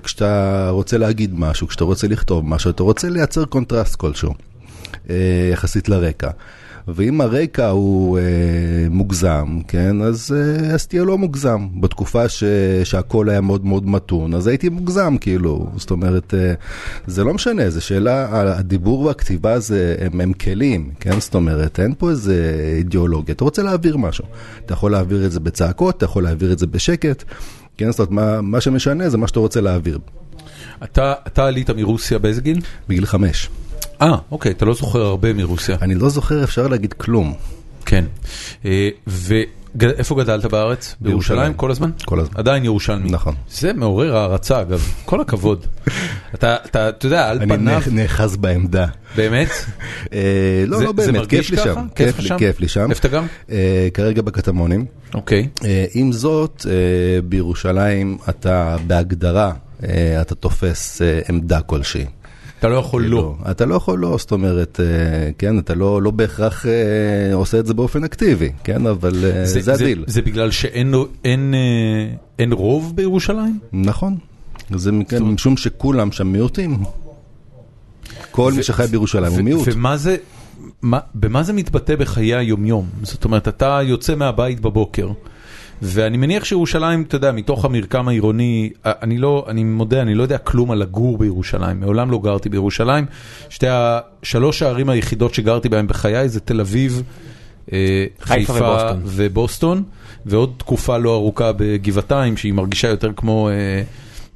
כשאתה 0.03 0.67
רוצה 0.71 0.99
להגיד 0.99 1.31
משהו, 1.39 1.69
כשאתה 1.69 1.85
רוצה 1.85 2.09
לכתוב 2.09 2.45
משהו, 2.49 2.71
אתה 2.71 2.83
רוצה 2.83 3.09
לייצר 3.09 3.45
קונטרסט 3.45 3.97
כלשהו, 3.97 4.35
יחסית 5.53 5.89
לרקע. 5.89 6.31
ואם 6.95 7.21
הרקע 7.21 7.69
הוא 7.69 8.19
אה, 8.19 8.23
מוגזם, 8.91 9.59
כן, 9.69 10.03
אז, 10.03 10.35
אה, 10.37 10.75
אז 10.75 10.87
תהיה 10.87 11.05
לא 11.05 11.19
מוגזם. 11.19 11.67
בתקופה 11.81 12.29
ש, 12.29 12.45
שהכל 12.85 13.29
היה 13.29 13.41
מאוד 13.41 13.67
מאוד 13.67 13.87
מתון, 13.87 14.35
אז 14.35 14.47
הייתי 14.47 14.69
מוגזם, 14.69 15.17
כאילו. 15.21 15.67
זאת 15.77 15.91
אומרת, 15.91 16.35
אה, 16.35 16.55
זה 17.07 17.25
לא 17.25 17.35
משנה, 17.35 17.71
זה 17.71 17.81
שאלה, 17.81 18.41
הדיבור 18.59 19.01
והכתיבה 19.01 19.59
זה, 19.59 19.97
הם, 20.01 20.21
הם 20.21 20.33
כלים, 20.33 20.91
כן? 21.01 21.21
זאת 21.21 21.35
אומרת, 21.35 21.81
אין 21.81 21.95
פה 21.99 22.11
איזה 22.11 22.55
אידיאולוגיה. 22.77 23.35
אתה 23.35 23.45
רוצה 23.45 23.63
להעביר 23.63 23.97
משהו. 23.97 24.25
אתה 24.65 24.73
יכול 24.73 24.93
להעביר 24.93 25.27
את 25.27 25.33
זה 25.33 25.41
בצעקות, 25.41 25.97
אתה 25.97 26.05
יכול 26.05 26.23
להעביר 26.23 26.53
את 26.53 26.59
זה 26.59 26.67
בשקט. 26.67 27.25
כן, 27.77 27.91
זאת 27.91 27.99
אומרת, 27.99 28.11
מה, 28.11 28.41
מה 28.41 28.61
שמשנה 28.61 29.09
זה 29.09 29.19
מה 29.19 29.29
שאתה 29.29 29.41
רוצה 29.41 29.61
להעביר. 29.61 29.99
אתה, 30.85 31.15
אתה 31.27 31.47
עלית 31.47 31.71
מרוסיה 31.71 32.19
באיזה 32.19 32.41
גיל? 32.41 32.61
בגיל 32.89 33.07
חמש. 33.07 33.51
אה, 34.03 34.15
אוקיי, 34.31 34.53
אתה 34.53 34.65
לא 34.65 34.75
זוכר 34.75 35.03
הרבה 35.03 35.33
מרוסיה. 35.33 35.77
אני 35.83 35.95
לא 35.95 36.09
זוכר, 36.09 36.45
אפשר 36.45 36.67
להגיד 36.69 36.93
כלום. 36.93 37.35
כן. 37.87 38.05
אה, 38.65 38.89
ואיפה 39.07 40.15
גדלת 40.15 40.45
בארץ? 40.45 40.95
בירושלים. 41.01 41.55
כל 41.55 41.71
הזמן? 41.71 41.91
כל 42.05 42.21
הזמן. 42.21 42.35
עדיין 42.37 42.65
ירושלמי. 42.65 43.11
נכון. 43.11 43.35
זה 43.51 43.73
מעורר 43.73 44.17
הערצה 44.17 44.61
אגב, 44.61 44.93
כל 45.05 45.21
הכבוד. 45.21 45.67
אתה, 46.35 46.57
אתה, 46.67 46.89
אתה 46.89 47.07
יודע, 47.07 47.29
על 47.29 47.39
אני 47.39 47.47
פניו, 47.57 47.79
נאח- 47.81 47.89
נאחז 47.93 48.37
בעמדה. 48.37 48.87
באמת? 49.17 49.49
אה, 50.13 50.19
לא, 50.67 50.83
לא 50.83 50.93
באמת, 50.93 51.27
כיף 51.27 51.51
לי? 51.51 51.57
שם. 51.57 51.87
כיף 51.95 52.19
לי? 52.19 52.29
כיף 52.39 52.61
לי 52.61 52.69
שם. 52.69 52.91
איפה 52.91 53.01
אתה 53.01 53.09
גר? 53.09 53.23
אה, 53.51 53.89
כרגע 53.95 54.23
בקטמונים. 54.23 54.85
אוקיי. 55.15 55.49
עם 55.95 56.13
זאת, 56.13 56.67
בירושלים 57.25 58.19
אתה 58.29 58.77
בהגדרה, 58.87 59.53
אתה 60.21 60.35
תופס 60.35 61.03
עמדה 61.29 61.61
כלשהי. 61.61 62.05
אתה 62.59 62.69
לא 62.69 62.75
יכול 62.75 63.03
לא. 63.03 63.07
כאילו, 63.09 63.37
אתה 63.51 63.67
לא 63.67 63.75
יכול 63.75 63.99
לא, 63.99 64.17
זאת 64.19 64.33
אומרת, 64.33 64.81
אה, 64.81 65.31
כן, 65.39 65.59
אתה 65.59 65.75
לא 65.75 66.03
לא 66.03 66.11
בהכרח 66.11 66.67
אה, 66.67 67.35
עושה 67.35 67.59
את 67.59 67.67
זה 67.67 67.75
באופן 67.75 68.05
אקטיבי, 68.05 68.53
כן, 68.65 68.87
אבל 68.87 69.25
אה, 69.25 69.47
זה 69.47 69.73
הדיל. 69.73 70.05
זה 70.07 70.23
בגלל 70.23 70.51
שאין 70.51 70.95
אין, 71.25 71.55
אין 72.39 72.53
רוב 72.53 72.97
בירושלים? 72.97 73.59
נכון. 73.73 74.17
זה 74.75 74.93
משום 75.21 75.57
שכולם 75.57 76.13
שם 76.13 76.27
מיעוטים. 76.27 76.79
כל 78.31 78.53
מי 78.53 78.63
שחי 78.63 78.87
בירושלים 78.91 79.33
הוא 79.33 79.43
מיעוט. 79.43 79.69
ומה 79.73 79.97
זה, 79.97 80.17
מה, 80.83 80.99
במה 81.15 81.43
זה 81.43 81.53
מתבטא 81.53 81.97
בחיי 81.97 82.35
היומיום? 82.35 82.89
זאת 83.03 83.25
אומרת, 83.25 83.49
אתה 83.49 83.81
יוצא 83.85 84.15
מהבית 84.15 84.61
בבוקר, 84.61 85.09
ואני 85.83 86.17
מניח 86.17 86.45
שירושלים, 86.45 87.03
אתה 87.03 87.17
יודע, 87.17 87.33
מתוך 87.33 87.65
המרקם 87.65 88.09
העירוני, 88.09 88.71
אה, 88.87 88.93
אני 89.03 89.19
לא, 89.19 89.47
אני 89.49 89.65
מודה, 89.65 90.03
אני 90.03 90.15
לא 90.15 90.23
יודע 90.23 90.39
כלום 90.39 90.71
על 90.71 90.79
לגור 90.79 91.19
בירושלים, 91.19 91.81
מעולם 91.81 92.11
לא 92.11 92.19
גרתי 92.19 92.49
בירושלים. 92.49 93.07
שתי 93.49 93.67
השלוש 93.71 94.63
הערים 94.63 94.89
היחידות 94.89 95.35
שגרתי 95.35 95.69
בהן 95.69 95.87
בחיי 95.87 96.29
זה 96.29 96.41
תל 96.41 96.61
אביב, 96.61 97.03
אה, 97.73 98.07
חיפה 98.21 98.53
ובוסטון. 98.53 99.03
ובוסטון, 99.05 99.83
ועוד 100.27 100.53
תקופה 100.57 100.99
לא 100.99 101.15
ארוכה 101.15 101.53
בגבעתיים, 101.57 102.37
שהיא 102.37 102.53
מרגישה 102.53 102.89
יותר 102.89 103.11
כמו 103.17 103.49
אה, 103.49 103.83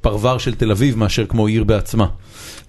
פרבר 0.01 0.37
של 0.37 0.55
תל 0.55 0.71
אביב 0.71 0.97
מאשר 0.97 1.25
כמו 1.25 1.47
עיר 1.47 1.63
בעצמה. 1.63 2.07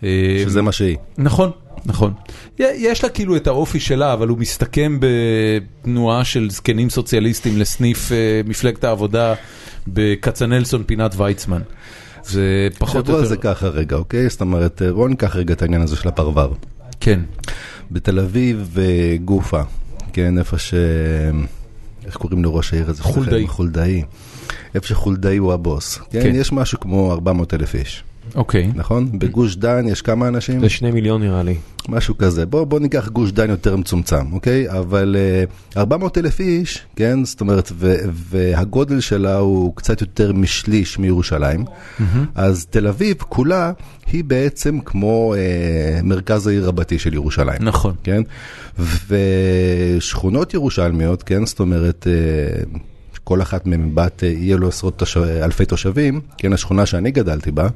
אה, 0.03 0.43
שזה 0.45 0.63
מה 0.63 0.73
שהיא. 0.73 0.97
נכון, 1.19 1.51
נכון. 1.87 2.13
יש 2.59 3.05
לה 3.05 3.11
כאילו 3.11 3.37
את 3.37 3.47
האופי 3.47 3.81
שלה, 3.81 4.13
אבל 4.13 4.29
הוא 4.29 4.39
מסתכם 4.39 4.99
בתנועה 5.01 6.25
של 6.25 6.51
זקנים 6.51 6.91
סוציאליסטים 6.91 7.59
לסניף 7.59 8.13
אה, 8.13 8.41
מפלגת 8.45 8.85
העבודה 8.85 9.35
בכצנלסון 9.87 10.85
פינת 10.85 11.15
ויצמן. 11.17 11.63
זה 12.25 12.69
פחות 12.79 13.05
תחשבו 13.05 13.17
או 13.17 13.21
על 13.21 13.27
זה 13.27 13.35
יותר... 13.35 13.55
ככה 13.55 13.69
רגע, 13.69 13.97
אוקיי? 13.97 14.29
זאת 14.29 14.41
אומרת, 14.41 14.83
אה, 14.83 14.93
בואו 14.93 15.09
ניקח 15.09 15.37
רגע 15.37 15.55
את 15.55 15.63
העניין 15.63 15.83
הזה 15.83 15.97
של 15.97 16.09
הפרבר. 16.09 16.53
כן, 17.01 17.21
בתל 17.91 18.21
אביב 18.21 18.77
אה, 18.79 19.17
גופה, 19.25 19.63
כן, 20.13 20.39
איפה 20.39 20.59
ש... 20.59 20.75
איך 22.07 22.17
קוראים 22.17 22.45
לראש 22.45 22.73
העיר 22.73 22.91
הזה? 22.91 23.03
חולדאי. 23.03 23.47
חולדאי. 23.47 24.03
איפה 24.75 24.87
שחולדאי 24.87 25.37
הוא 25.37 25.53
הבוס. 25.53 25.99
כן, 26.11 26.23
כן. 26.23 26.35
יש 26.35 26.53
משהו 26.53 26.81
כמו 26.81 27.13
400 27.13 27.55
אלף 27.55 27.75
איש, 27.75 28.05
אוקיי. 28.35 28.71
נכון? 28.75 29.19
בגוש 29.19 29.57
דן 29.57 29.89
יש 29.89 30.03
כמה 30.03 30.29
אנשים? 30.29 30.61
זה 30.61 30.69
שני 30.69 30.91
מיליון 30.91 31.23
נראה 31.23 31.43
לי. 31.43 31.57
משהו 31.89 32.19
כזה. 32.19 32.47
בוא, 32.47 32.65
בוא 32.65 32.81
ניקח 32.81 33.09
גוש 33.09 33.33
דן 33.33 33.51
יותר 33.51 33.77
מצומצם, 33.77 34.33
אוקיי? 34.33 34.71
אבל 34.71 35.17
uh, 35.75 35.79
400 35.79 36.19
אלף 36.19 36.41
איש, 36.41 36.81
כן? 36.97 37.25
זאת 37.25 37.41
אומרת, 37.41 37.73
ו, 37.75 37.95
והגודל 38.13 39.01
שלה 39.01 39.37
הוא 39.37 39.77
קצת 39.77 40.01
יותר 40.01 40.33
משליש 40.33 40.99
מירושלים. 40.99 41.65
אז 42.35 42.67
תל 42.67 42.87
אביב 42.87 43.17
כולה 43.29 43.73
היא 44.13 44.25
בעצם 44.25 44.79
כמו 44.85 45.35
uh, 45.35 46.03
מרכז 46.03 46.47
העיר 46.47 46.69
רבתי 46.69 46.99
של 46.99 47.15
ירושלים. 47.15 47.59
נכון. 47.61 47.95
כן? 48.03 48.23
ושכונות 49.09 50.55
ירושלמיות, 50.55 51.23
כן? 51.23 51.47
זאת 51.47 51.61
אומרת... 51.61 52.07
uh, 52.75 52.79
כל 53.25 53.43
אחת 53.43 53.65
בת, 53.95 54.25
אה, 54.25 54.29
יהיה 54.29 54.57
לו 54.57 54.69
עשרות 54.69 54.99
תוש... 54.99 55.17
אלפי 55.17 55.65
תושבים, 55.65 56.21
כן, 56.39 56.53
השכונה 56.53 56.87
שאני 56.87 57.11
גדלתי 57.11 57.51
בה, 57.51 57.69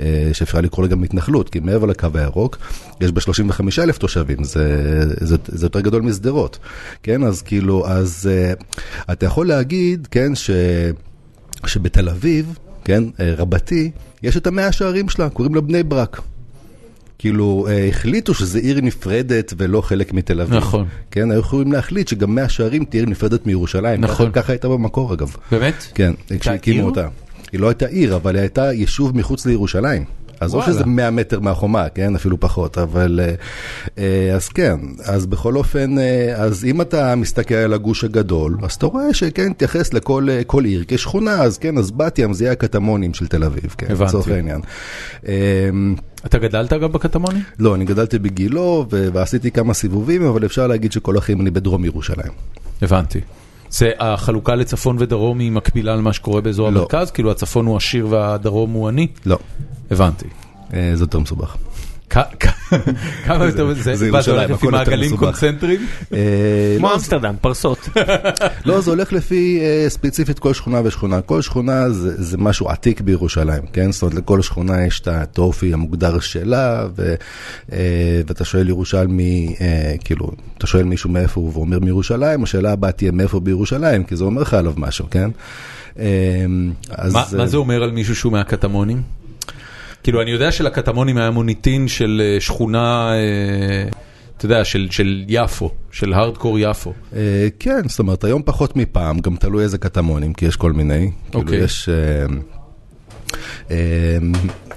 אה, 0.00 0.30
שאפשר 0.32 0.60
לקרוא 0.60 0.86
לה 0.86 0.90
גם 0.90 1.02
התנחלות, 1.02 1.48
כי 1.48 1.60
מעבר 1.60 1.86
לקו 1.86 2.08
הירוק, 2.14 2.58
יש 3.00 3.12
בה 3.12 3.20
35 3.20 3.78
אלף 3.78 3.98
תושבים, 3.98 4.44
זה, 4.44 5.24
זה, 5.26 5.36
זה 5.46 5.66
יותר 5.66 5.80
גדול 5.80 6.02
משדרות, 6.02 6.58
כן, 7.02 7.24
אז 7.24 7.42
כאילו, 7.42 7.88
אז 7.88 8.30
אה, 8.32 8.52
אתה 9.12 9.26
יכול 9.26 9.48
להגיד, 9.48 10.08
כן, 10.10 10.34
ש, 10.34 10.50
שבתל 11.66 12.08
אביב, 12.08 12.58
כן, 12.84 13.04
אה, 13.20 13.34
רבתי, 13.36 13.90
יש 14.22 14.36
את 14.36 14.46
המאה 14.46 14.72
שערים 14.72 15.08
שלה, 15.08 15.30
קוראים 15.30 15.54
לה 15.54 15.60
בני 15.60 15.82
ברק. 15.82 16.20
כאילו, 17.20 17.66
החליטו 17.88 18.34
שזה 18.34 18.58
עיר 18.58 18.80
נפרדת 18.80 19.52
ולא 19.56 19.80
חלק 19.80 20.12
מתל 20.12 20.40
אביב. 20.40 20.54
נכון. 20.54 20.86
כן, 21.10 21.30
היו 21.30 21.40
יכולים 21.40 21.72
להחליט 21.72 22.08
שגם 22.08 22.34
מאה 22.34 22.48
שערים 22.48 22.84
תהיה 22.84 23.02
עיר 23.02 23.10
נפרדת 23.10 23.46
מירושלים. 23.46 24.00
נכון. 24.00 24.30
ככה, 24.30 24.42
ככה 24.42 24.52
הייתה 24.52 24.68
במקור 24.68 25.14
אגב. 25.14 25.36
באמת? 25.52 25.86
כן? 25.94 26.12
כשהקימו 26.40 26.86
אותה. 26.86 27.08
היא 27.52 27.60
לא 27.60 27.68
הייתה 27.68 27.86
עיר, 27.86 28.16
אבל 28.16 28.34
היא 28.34 28.40
הייתה 28.40 28.72
יישוב 28.72 29.16
מחוץ 29.16 29.46
לירושלים. 29.46 30.04
אז 30.40 30.54
או 30.54 30.58
וואלה. 30.58 30.72
שזה 30.72 30.84
100 30.84 31.10
מטר 31.10 31.40
מהחומה, 31.40 31.88
כן? 31.88 32.14
אפילו 32.14 32.40
פחות, 32.40 32.78
אבל... 32.78 33.20
אה, 33.22 33.34
אה, 33.98 34.34
אז 34.34 34.48
כן, 34.48 34.76
אז 35.04 35.26
בכל 35.26 35.56
אופן, 35.56 35.98
אה, 35.98 36.34
אז 36.36 36.64
אם 36.64 36.80
אתה 36.80 37.14
מסתכל 37.14 37.54
על 37.54 37.72
הגוש 37.72 38.04
הגדול, 38.04 38.56
אז 38.62 38.72
אתה 38.72 38.86
רואה 38.86 39.14
שכן, 39.14 39.52
תתייחס 39.52 39.94
לכל 39.94 40.28
כל 40.46 40.64
עיר 40.64 40.84
כשכונה, 40.88 41.42
אז 41.42 41.58
כן, 41.58 41.78
אז 41.78 41.90
בת 41.90 42.18
ים 42.18 42.32
זה 42.32 42.44
יהיה 42.44 42.52
הקטמונים 42.52 43.14
של 43.14 43.26
תל 43.26 43.44
אביב, 43.44 43.74
כן? 43.78 43.86
לצורך 44.00 44.28
העניין. 44.28 44.60
אה, 45.28 45.34
אתה 46.26 46.38
גדלת 46.38 46.72
אגב 46.72 46.92
בקטמונים? 46.92 47.42
לא, 47.58 47.74
אני 47.74 47.84
גדלתי 47.84 48.18
בגילו 48.18 48.86
ועשיתי 48.90 49.50
כמה 49.50 49.74
סיבובים, 49.74 50.22
אבל 50.22 50.44
אפשר 50.44 50.66
להגיד 50.66 50.92
שכל 50.92 51.16
החיים 51.16 51.40
אני 51.40 51.50
בדרום 51.50 51.84
ירושלים. 51.84 52.32
הבנתי. 52.82 53.20
זה 53.70 53.90
החלוקה 53.98 54.54
לצפון 54.54 54.96
ודרום 54.98 55.38
היא 55.38 55.52
מקבילה 55.52 55.96
למה 55.96 56.12
שקורה 56.12 56.40
באזור 56.40 56.70
לא. 56.70 56.78
המרכז? 56.78 57.10
כאילו 57.10 57.30
הצפון 57.30 57.66
הוא 57.66 57.76
עשיר 57.76 58.06
והדרום 58.10 58.72
הוא 58.72 58.88
עני? 58.88 59.06
לא, 59.26 59.38
הבנתי. 59.90 60.26
אה, 60.74 60.90
זה 60.94 61.04
יותר 61.04 61.18
מסובך. 61.18 61.56
כמה 63.24 63.44
יותר, 63.44 63.74
זה 63.74 63.82
זה 63.82 63.90
מה, 63.90 63.96
זה 63.96 64.06
ירושלים, 64.06 64.38
הולך 64.38 64.50
לפי 64.50 64.66
מעגלים. 64.66 65.16
קונצנטריים? 65.16 65.86
אה, 66.12 66.18
כמו 66.78 66.88
לא, 66.88 66.94
אמסטרדם, 66.94 67.34
פרסות. 67.40 67.88
לא, 68.66 68.80
זה 68.80 68.90
הולך 68.90 69.12
לפי 69.12 69.60
אה, 69.60 69.86
ספציפית 69.88 70.38
כל 70.38 70.54
שכונה 70.54 70.80
ושכונה. 70.84 71.20
כל 71.20 71.42
שכונה 71.42 71.90
זה, 71.90 72.22
זה 72.22 72.38
משהו 72.38 72.68
עתיק 72.68 73.00
בירושלים, 73.00 73.62
כן? 73.72 73.92
זאת 73.92 74.02
אומרת, 74.02 74.14
לכל 74.14 74.42
שכונה 74.42 74.86
יש 74.86 75.00
את 75.00 75.38
האופי 75.38 75.72
המוגדר 75.72 76.20
שלה, 76.20 76.86
ו, 76.96 77.14
אה, 77.72 78.20
ואתה 78.26 78.44
שואל 78.44 78.68
ירושלמי, 78.68 79.56
כאילו, 80.04 80.30
אתה 80.58 80.66
שואל 80.66 80.84
מישהו 80.84 81.10
מאיפה 81.10 81.40
הוא 81.40 81.52
ואומר 81.54 81.78
מירושלים, 81.78 82.42
השאלה 82.42 82.72
הבאה 82.72 82.92
תהיה 82.92 83.12
מאיפה 83.12 83.40
בירושלים, 83.40 84.04
כי 84.04 84.16
זה 84.16 84.24
אומר 84.24 84.42
לך 84.42 84.54
עליו 84.54 84.72
משהו, 84.76 85.06
כן? 85.10 85.30
מה 87.36 87.46
זה 87.46 87.56
אומר 87.56 87.82
על 87.82 87.90
מישהו 87.90 88.16
שהוא 88.16 88.32
מהקטמונים? 88.32 89.19
כאילו, 90.02 90.22
אני 90.22 90.30
יודע 90.30 90.52
שלקטמונים 90.52 91.18
היה 91.18 91.30
מוניטין 91.30 91.88
של 91.88 92.22
אה, 92.24 92.40
שכונה, 92.40 93.12
אה, 93.12 93.88
אתה 94.36 94.46
יודע, 94.46 94.64
של, 94.64 94.88
של 94.90 95.24
יפו, 95.28 95.70
של 95.92 96.12
הארדקור 96.12 96.58
יפו. 96.58 96.92
אה, 97.16 97.48
כן, 97.58 97.88
זאת 97.88 97.98
אומרת, 97.98 98.24
היום 98.24 98.42
פחות 98.44 98.76
מפעם, 98.76 99.18
גם 99.20 99.36
תלוי 99.36 99.64
איזה 99.64 99.78
קטמונים, 99.78 100.34
כי 100.34 100.46
יש 100.46 100.56
כל 100.56 100.72
מיני. 100.72 101.10
כאילו, 101.30 101.44
אוקיי. 101.44 101.58
יש... 101.58 101.88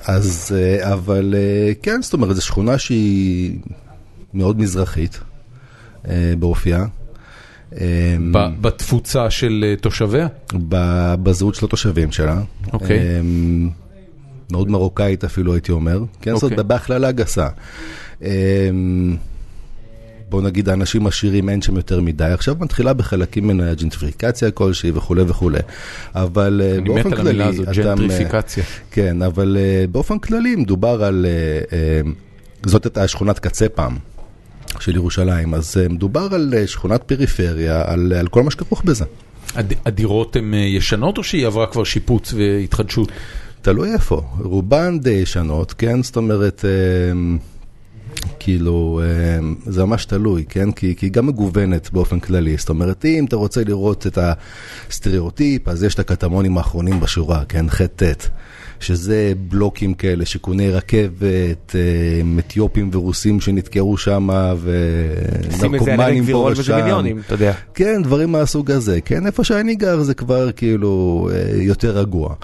אז, 0.06 0.56
אבל 0.82 1.36
כן, 1.82 2.02
זאת 2.02 2.14
אומרת, 2.14 2.36
זו 2.36 2.42
שכונה 2.42 2.78
שהיא 2.78 3.60
מאוד 4.34 4.60
מזרחית 4.60 5.20
באופייה. 6.40 6.86
בתפוצה 8.62 9.30
של 9.30 9.76
תושביה? 9.82 10.28
בזהות 11.24 11.56
של 11.56 11.66
התושבים 11.66 12.12
שלה. 12.12 12.42
אוקיי. 12.74 13.00
אה, 13.00 13.22
מאוד 14.52 14.70
מרוקאית 14.70 15.24
אפילו, 15.24 15.54
הייתי 15.54 15.72
אומר. 15.72 16.00
כן, 16.22 16.36
זאת 16.36 16.44
אוקיי. 16.44 16.64
בהכללה 16.64 17.12
גסה. 17.12 17.48
אה, 18.24 18.70
בוא 20.30 20.42
נגיד, 20.42 20.70
האנשים 20.70 21.08
עשירים 21.08 21.50
אין 21.50 21.62
שם 21.62 21.76
יותר 21.76 22.02
מדי. 22.02 22.24
עכשיו 22.24 22.56
מתחילה 22.60 22.94
בחלקים 22.94 23.44
ממנה 23.44 23.74
ג'נטריפיקציה 23.74 24.52
כלשהי 24.52 24.92
וכולי 24.94 25.22
וכולי. 25.28 25.60
אבל 26.16 26.62
אה, 26.64 26.76
אני 26.78 26.90
באופן 26.90 27.00
מת 27.10 27.14
על 27.14 27.18
כללי... 27.18 27.30
המילה 27.30 27.48
הזאת, 27.48 27.68
ג'נטריפיקציה. 27.68 28.64
כן, 28.92 29.22
אבל 29.22 29.58
אה, 29.60 29.86
באופן 29.92 30.20
כללי 30.20 30.56
מדובר 30.56 31.04
על... 31.04 31.26
אה, 31.72 32.02
זאת 32.66 32.86
הייתה 32.86 33.08
שכונת 33.08 33.40
קצה 33.40 33.70
פעם. 33.70 33.98
של 34.80 34.96
ירושלים, 34.96 35.54
אז 35.54 35.78
מדובר 35.90 36.28
על 36.32 36.54
שכונת 36.66 37.04
פריפריה, 37.04 37.84
על, 37.86 38.14
על 38.14 38.28
כל 38.28 38.44
מה 38.44 38.52
שכרוך 38.52 38.84
בזה. 38.86 39.06
הד- 39.56 39.74
הדירות 39.86 40.36
הן 40.36 40.54
ישנות 40.54 41.18
או 41.18 41.24
שהיא 41.24 41.48
עברה 41.48 41.68
כבר 41.68 41.84
שיפוץ 41.84 42.34
והתחדשות? 42.34 43.12
תלוי 43.64 43.94
איפה, 43.94 44.22
רובן 44.40 45.00
די 45.00 45.10
ישנות, 45.10 45.74
כן? 45.74 46.04
זאת 46.04 46.16
אומרת, 46.16 46.66
אה, 46.66 47.36
כאילו, 48.40 49.02
אה, 49.04 49.40
זה 49.66 49.86
ממש 49.86 50.06
תלוי, 50.06 50.46
כן? 50.50 50.72
כי, 50.72 50.96
היא 51.02 51.12
גם 51.12 51.28
מגוונת 51.28 51.90
באופן 51.94 52.20
כללי. 52.20 52.58
זאת 52.58 52.70
אומרת, 52.70 53.06
אם 53.06 53.26
אתה 53.26 53.36
רוצה 53.36 53.64
לראות 53.64 54.08
את 54.08 54.18
הסטריאוטיפ, 54.90 55.68
אז 55.68 55.84
יש 55.84 55.94
את 55.94 56.00
הקטמונים 56.00 56.58
האחרונים 56.58 57.00
בשורה, 57.00 57.44
כן? 57.50 57.70
ח'-ט'. 57.70 58.30
שזה 58.80 59.34
בלוקים 59.48 59.94
כאלה, 59.94 60.26
שיכוני 60.26 60.70
רכבת, 60.70 61.76
אה, 61.76 62.40
אתיופים 62.40 62.90
ורוסים 62.94 63.42
שנתקעו 63.42 63.98
שם, 63.98 64.30
שים 65.60 65.76
את 65.76 65.84
זה 65.84 65.94
על 65.94 66.00
ונרקומנים 66.00 66.26
פה 66.32 66.38
וזה 66.38 66.62
ושם. 66.62 66.76
מיליונים, 66.76 67.22
אתה 67.26 67.34
יודע. 67.34 67.54
כן, 67.74 68.04
דברים 68.04 68.32
מהסוג 68.32 68.72
הזה. 68.72 69.02
כן, 69.02 69.26
איפה 69.26 69.44
שאני 69.44 69.76
גר 69.76 70.02
זה 70.02 70.14
כבר 70.14 70.52
כאילו 70.52 71.30
יותר 71.56 71.98
רגוע. 71.98 72.36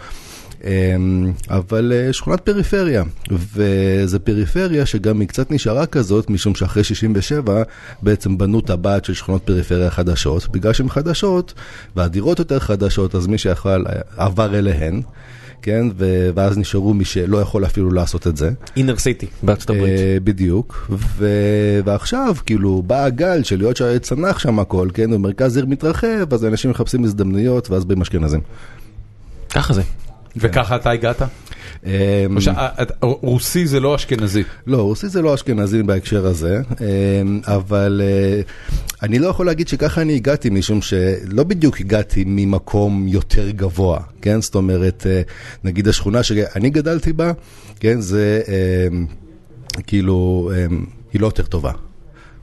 אמ, 0.63 1.31
אבל 1.49 1.91
אה, 1.95 2.13
שכונת 2.13 2.41
פריפריה, 2.41 3.03
וזה 3.31 4.19
פריפריה 4.19 4.85
שגם 4.85 5.19
היא 5.19 5.27
קצת 5.27 5.51
נשארה 5.51 5.85
כזאת, 5.85 6.29
משום 6.29 6.55
שאחרי 6.55 6.83
67 6.83 7.63
בעצם 8.01 8.37
בנו 8.37 8.61
טבעת 8.61 9.05
של 9.05 9.13
שכונות 9.13 9.43
פריפריה 9.43 9.89
חדשות, 9.89 10.47
בגלל 10.51 10.73
שהן 10.73 10.89
חדשות 10.89 11.53
והדירות 11.95 12.39
יותר 12.39 12.59
חדשות, 12.59 13.15
אז 13.15 13.27
מי 13.27 13.37
שיכול 13.37 13.85
עבר 14.17 14.57
אליהן. 14.57 15.01
כן, 15.61 15.87
ו- 15.97 16.29
ואז 16.35 16.57
נשארו 16.57 16.93
מי 16.93 17.05
שלא 17.05 17.37
יכול 17.37 17.65
אפילו 17.65 17.91
לעשות 17.91 18.27
את 18.27 18.37
זה. 18.37 18.51
אינר 18.77 18.97
סיטי 18.97 19.27
בארצות 19.43 19.69
הברית. 19.69 19.99
אה, 19.99 20.17
בדיוק, 20.23 20.87
ו- 21.17 21.79
ועכשיו 21.85 22.35
כאילו 22.45 22.83
בא 22.87 23.03
הגל 23.03 23.43
של 23.43 23.57
להיות 23.57 23.77
שצנח 23.77 24.39
שם 24.39 24.59
הכל, 24.59 24.87
כן, 24.93 25.13
ומרכז 25.13 25.57
עיר 25.57 25.65
מתרחב, 25.65 26.33
אז 26.33 26.45
אנשים 26.45 26.71
מחפשים 26.71 27.03
הזדמנויות 27.03 27.69
ואז 27.69 27.85
באים 27.85 28.01
אשכנזים. 28.01 28.41
ככה 29.49 29.73
זה. 29.73 29.81
וככה 30.37 30.75
אתה 30.75 30.91
הגעת? 30.91 31.21
אמ, 31.85 31.91
רוסי 33.01 33.67
זה 33.67 33.79
לא 33.79 33.95
אשכנזי. 33.95 34.43
לא, 34.67 34.77
רוסי 34.81 35.09
זה 35.09 35.21
לא 35.21 35.35
אשכנזי 35.35 35.83
בהקשר 35.83 36.25
הזה, 36.25 36.61
אמ, 36.81 37.41
אבל 37.47 38.01
אה, 38.03 38.41
אני 39.03 39.19
לא 39.19 39.27
יכול 39.27 39.45
להגיד 39.45 39.67
שככה 39.67 40.01
אני 40.01 40.15
הגעתי, 40.15 40.49
משום 40.49 40.81
שלא 40.81 41.43
בדיוק 41.43 41.79
הגעתי 41.79 42.23
ממקום 42.27 43.07
יותר 43.07 43.49
גבוה, 43.49 43.99
כן? 44.21 44.41
זאת 44.41 44.55
אומרת, 44.55 45.05
אה, 45.09 45.21
נגיד 45.63 45.87
השכונה 45.87 46.23
שאני 46.23 46.69
גדלתי 46.69 47.13
בה, 47.13 47.31
כן, 47.79 48.01
זה 48.01 48.41
אמ, 48.91 49.05
כאילו, 49.87 50.51
היא 51.13 51.21
לא 51.21 51.27
יותר 51.27 51.43
טובה. 51.43 51.71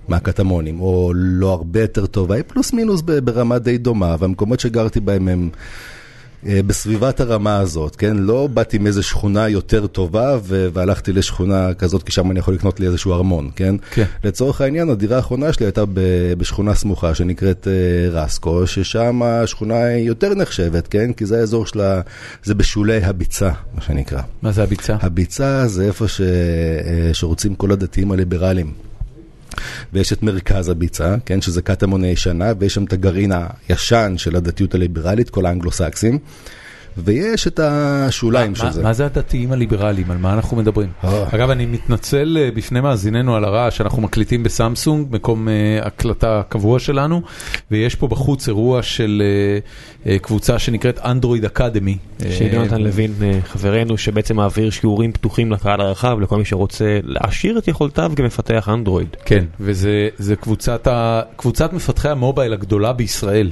מהקטמונים, 0.08 0.80
או 0.80 1.12
לא 1.14 1.52
הרבה 1.52 1.80
יותר 1.80 2.06
טובה, 2.06 2.34
היא 2.34 2.44
פלוס 2.46 2.72
מינוס 2.72 3.00
ברמה 3.00 3.58
די 3.58 3.78
דומה, 3.78 4.16
והמקומות 4.18 4.60
שגרתי 4.60 5.00
בהם 5.00 5.28
הם 5.28 5.50
בסביבת 6.44 7.20
הרמה 7.20 7.58
הזאת, 7.58 7.96
כן? 7.96 8.16
לא 8.16 8.48
באתי 8.54 8.78
מאיזה 8.78 9.02
שכונה 9.02 9.48
יותר 9.48 9.86
טובה 9.86 10.38
והלכתי 10.44 11.12
לשכונה 11.12 11.74
כזאת, 11.74 12.02
כי 12.02 12.12
שם 12.12 12.30
אני 12.30 12.38
יכול 12.38 12.54
לקנות 12.54 12.80
לי 12.80 12.86
איזשהו 12.86 13.12
ארמון, 13.12 13.50
כן? 13.56 13.74
כן. 13.90 14.04
לצורך 14.24 14.60
העניין, 14.60 14.90
הדירה 14.90 15.16
האחרונה 15.16 15.52
שלי 15.52 15.66
הייתה 15.66 15.84
בשכונה 16.38 16.74
סמוכה 16.74 17.14
שנקראת 17.14 17.68
אה, 17.68 18.10
רסקו, 18.10 18.66
ששם 18.66 19.22
השכונה 19.22 19.84
היא 19.84 20.06
יותר 20.06 20.34
נחשבת, 20.34 20.88
כן? 20.88 21.12
כי 21.12 21.26
זה 21.26 21.38
האזור 21.40 21.66
שלה, 21.66 22.00
זה 22.44 22.54
בשולי 22.54 23.04
הביצה, 23.04 23.50
מה 23.74 23.80
שנקרא. 23.80 24.20
מה 24.42 24.52
זה 24.52 24.62
הביצה? 24.62 24.96
הביצה 25.00 25.66
זה 25.66 25.84
איפה 25.84 26.08
ש... 26.08 26.20
אה, 26.20 27.14
שרוצים 27.14 27.54
כל 27.54 27.72
הדתיים 27.72 28.12
הליברליים. 28.12 28.85
ויש 29.92 30.12
את 30.12 30.22
מרכז 30.22 30.68
הביצה, 30.68 31.14
כן, 31.26 31.40
שזה 31.40 31.62
קטמון 31.62 32.04
הישנה, 32.04 32.52
ויש 32.58 32.74
שם 32.74 32.84
את 32.84 32.92
הגרעין 32.92 33.32
הישן 33.68 34.14
של 34.16 34.36
הדתיות 34.36 34.74
הליברלית, 34.74 35.30
כל 35.30 35.46
האנגלו-סקסים, 35.46 36.18
ויש 36.98 37.46
את 37.46 37.60
השוליים 37.62 38.54
של 38.54 38.64
מה- 38.64 38.70
זה. 38.72 38.82
מה 38.82 38.92
זה 38.92 39.06
הדתיים 39.06 39.52
הליברליים? 39.52 40.10
על 40.10 40.16
מה 40.18 40.32
אנחנו 40.32 40.56
מדברים? 40.56 40.88
אה. 41.04 41.24
אגב, 41.34 41.50
אני 41.50 41.66
מתנצל 41.66 42.38
אה, 42.40 42.50
בפני 42.54 42.80
מאזיננו 42.80 43.36
על 43.36 43.44
הרעש, 43.44 43.80
אנחנו 43.80 44.02
מקליטים 44.02 44.42
בסמסונג, 44.42 45.06
מקום 45.10 45.48
אה, 45.48 45.54
הקלטה 45.82 46.42
קבוע 46.48 46.78
שלנו, 46.78 47.22
ויש 47.70 47.94
פה 47.94 48.08
בחוץ 48.08 48.48
אירוע 48.48 48.82
של 48.82 49.22
קבוצה 50.22 50.58
שנקראת 50.58 50.98
אנדרואיד 50.98 51.44
אקדמי. 51.44 51.98
של 52.30 52.54
יונתן 52.54 52.80
לוין 52.82 53.12
חברנו 53.46 53.98
שבעצם 53.98 54.36
מעביר 54.36 54.70
שיעורים 54.70 55.12
פתוחים 55.12 55.52
לקהל 55.52 55.80
הרחב 55.80 56.20
לכל 56.20 56.36
מי 56.38 56.44
שרוצה 56.44 56.98
להעשיר 57.02 57.58
את 57.58 57.68
יכולותיו 57.68 58.12
כמפתח 58.16 58.68
אנדרואיד. 58.72 59.08
כן, 59.24 59.44
וזה 59.60 60.34
קבוצת 61.36 61.72
מפתחי 61.72 62.08
המובייל 62.08 62.52
הגדולה 62.52 62.92
בישראל, 62.92 63.50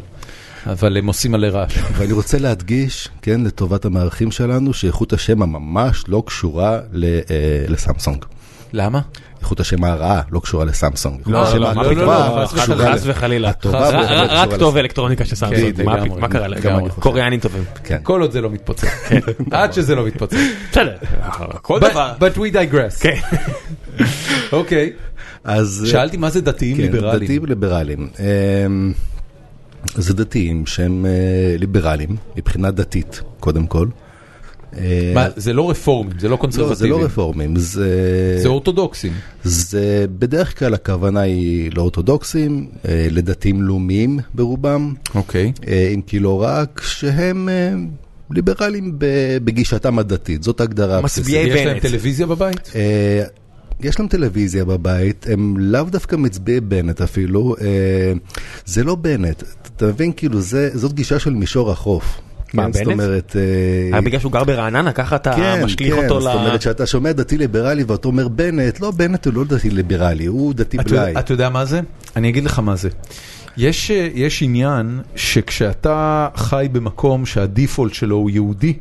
אבל 0.67 0.97
הם 0.97 1.07
עושים 1.07 1.33
מלא 1.33 1.47
רעש. 1.47 1.79
ואני 1.93 2.13
רוצה 2.13 2.39
להדגיש, 2.39 3.09
כן, 3.23 3.41
לטובת 3.41 3.85
המארחים 3.85 4.31
שלנו, 4.31 4.75
שאיכות 4.75 5.13
השם 5.13 5.43
הממש 5.43 6.05
לא 6.09 6.23
קשורה 6.27 6.79
ל- 6.93 7.05
אה, 7.05 7.21
לסמסונג. 7.69 8.25
למה? 8.73 9.01
איכות 9.41 9.61
השם 9.61 9.85
הרעה 9.85 10.21
לא 10.33 10.41
קשורה 10.41 10.65
לסמסונג. 10.65 11.21
לא, 11.27 11.43
לא, 11.55 11.75
לא, 11.75 11.95
לא, 11.95 12.07
לא, 12.07 12.47
חס 12.47 13.03
וחלילה. 13.05 13.51
רק- 13.65 14.55
טוב. 14.59 14.77
אלקטרוניקה 14.77 15.25
של 15.25 15.37
סמסונג, 15.37 15.77
כן, 15.77 15.85
מה- 16.21 16.29
קרה 16.29 16.49
חושב. 16.49 17.01
קוריאנים 17.01 17.41
טובים. 17.41 17.65
כן. 17.85 17.99
כל 18.03 18.21
עוד 18.21 18.33
זה 18.33 18.41
לא 18.41 18.51
מתפוצץ. 18.51 18.85
עד 19.51 19.73
שזה 19.73 19.95
לא 19.95 20.07
מתפוצץ. 20.07 20.37
בסדר, 20.71 20.97
כל 21.63 21.81
But- 21.81 21.91
דבר. 21.91 22.13
But 22.21 22.37
we 22.39 22.55
digress. 22.55 23.01
כן. 23.03 23.17
אוקיי. 24.53 24.93
אז... 25.45 25.87
שאלתי 25.91 26.17
מה 26.17 26.31
זה 26.31 26.41
דתיים 26.41 26.77
כן, 26.77 26.83
ליברליים. 26.83 27.25
דתיים 27.25 27.45
ליברליים. 27.47 28.09
זה 29.95 30.15
דתיים 30.15 30.67
שהם 30.67 31.07
אה, 31.07 31.57
ליברליים 31.59 32.17
מבחינה 32.37 32.71
דתית, 32.71 33.21
קודם 33.41 33.67
כל. 33.67 33.87
מה, 35.15 35.27
זה 35.37 35.53
לא 35.53 35.71
רפורמים, 35.71 36.19
זה 36.19 36.29
לא 36.29 36.33
לא, 36.33 36.37
קונסרבטיבים. 36.37 36.93
זה 36.95 37.01
לא 37.01 37.05
רפורמים, 37.05 37.57
זה... 37.57 38.39
זה 38.43 38.49
אורתודוקסים. 38.49 39.13
זה 39.45 40.07
בדרך 40.19 40.59
כלל 40.59 40.75
הכוונה 40.75 41.21
היא 41.21 41.71
לאורתודוקסים, 41.75 42.69
אה, 42.89 43.09
לדתיים 43.11 43.63
לאומיים 43.63 44.19
ברובם, 44.35 44.95
אוקיי. 45.15 45.53
אה, 45.69 45.91
אם 45.95 46.01
כי 46.03 46.19
לא 46.19 46.43
רק, 46.43 46.83
שהם 46.85 47.49
אה, 47.49 47.73
ליברליים 48.31 48.95
ב- 48.99 49.39
בגישתם 49.45 49.99
הדתית, 49.99 50.43
זאת 50.43 50.61
ההגדרה 50.61 51.01
מצביעי 51.01 51.39
הבסיסית. 51.39 51.61
יש 51.61 51.67
להם 51.67 51.75
בנט. 51.75 51.87
טלוויזיה 51.87 52.27
בבית? 52.27 52.71
אה, 53.83 53.87
יש 53.89 53.99
להם 53.99 54.09
טלוויזיה 54.09 54.65
בבית, 54.65 55.27
הם 55.31 55.55
לאו 55.59 55.83
דווקא 55.85 56.17
מצביעי 56.17 56.61
בנט 56.61 57.01
אפילו, 57.01 57.57
אה, 57.61 58.13
זה 58.65 58.85
לא 58.85 58.95
בנט, 58.95 59.43
אתה 59.77 59.87
מבין, 59.87 60.13
כאילו, 60.17 60.41
זה, 60.41 60.71
זאת 60.75 60.93
גישה 60.93 61.19
של 61.19 61.31
מישור 61.35 61.71
החוף. 61.71 62.21
מה, 62.55 62.65
כן, 62.65 62.73
זאת 62.73 62.83
בנט? 62.85 62.93
אומרת... 62.93 63.37
אה, 63.37 63.99
רק 63.99 64.05
בגלל 64.05 64.21
שהוא 64.21 64.33
גר 64.33 64.45
ברעננה, 64.45 64.93
ככה 64.93 65.17
אתה 65.17 65.33
כן, 65.37 65.65
משליך 65.65 65.95
כן, 65.95 66.05
אותו 66.05 66.21
זאת 66.21 66.35
ל... 66.35 66.39
אומרת 66.39 66.63
שאתה 66.63 66.87
שומע 66.87 67.13
דתי 67.13 67.39
ליברלי 67.39 67.85
ואתה 67.85 68.09
אומר 68.09 68.29
בנט, 68.29 68.81
לא, 68.81 68.91
בנט 68.91 69.27
הוא 69.27 69.35
לא 69.35 69.45
דתי 69.45 69.71
ליברלי, 69.71 70.27
הוא 70.27 70.55
דתי 70.55 70.77
יודע- 70.77 70.91
בלאי. 70.91 71.19
אתה 71.19 71.33
יודע 71.33 71.49
מה 71.49 71.65
זה? 71.65 71.81
אני 72.17 72.29
אגיד 72.29 72.45
לך 72.45 72.59
מה 72.59 72.77
זה. 72.77 72.89
יש, 73.57 73.91
אה, 73.91 74.09
יש 74.15 74.43
עניין 74.43 75.01
שכשאתה 75.17 76.29
חי 76.37 76.67
במקום 76.73 77.27
שהדיפולט 77.27 77.95
שלו 77.95 78.17
הוא 78.17 78.31
יהודי, 78.31 78.73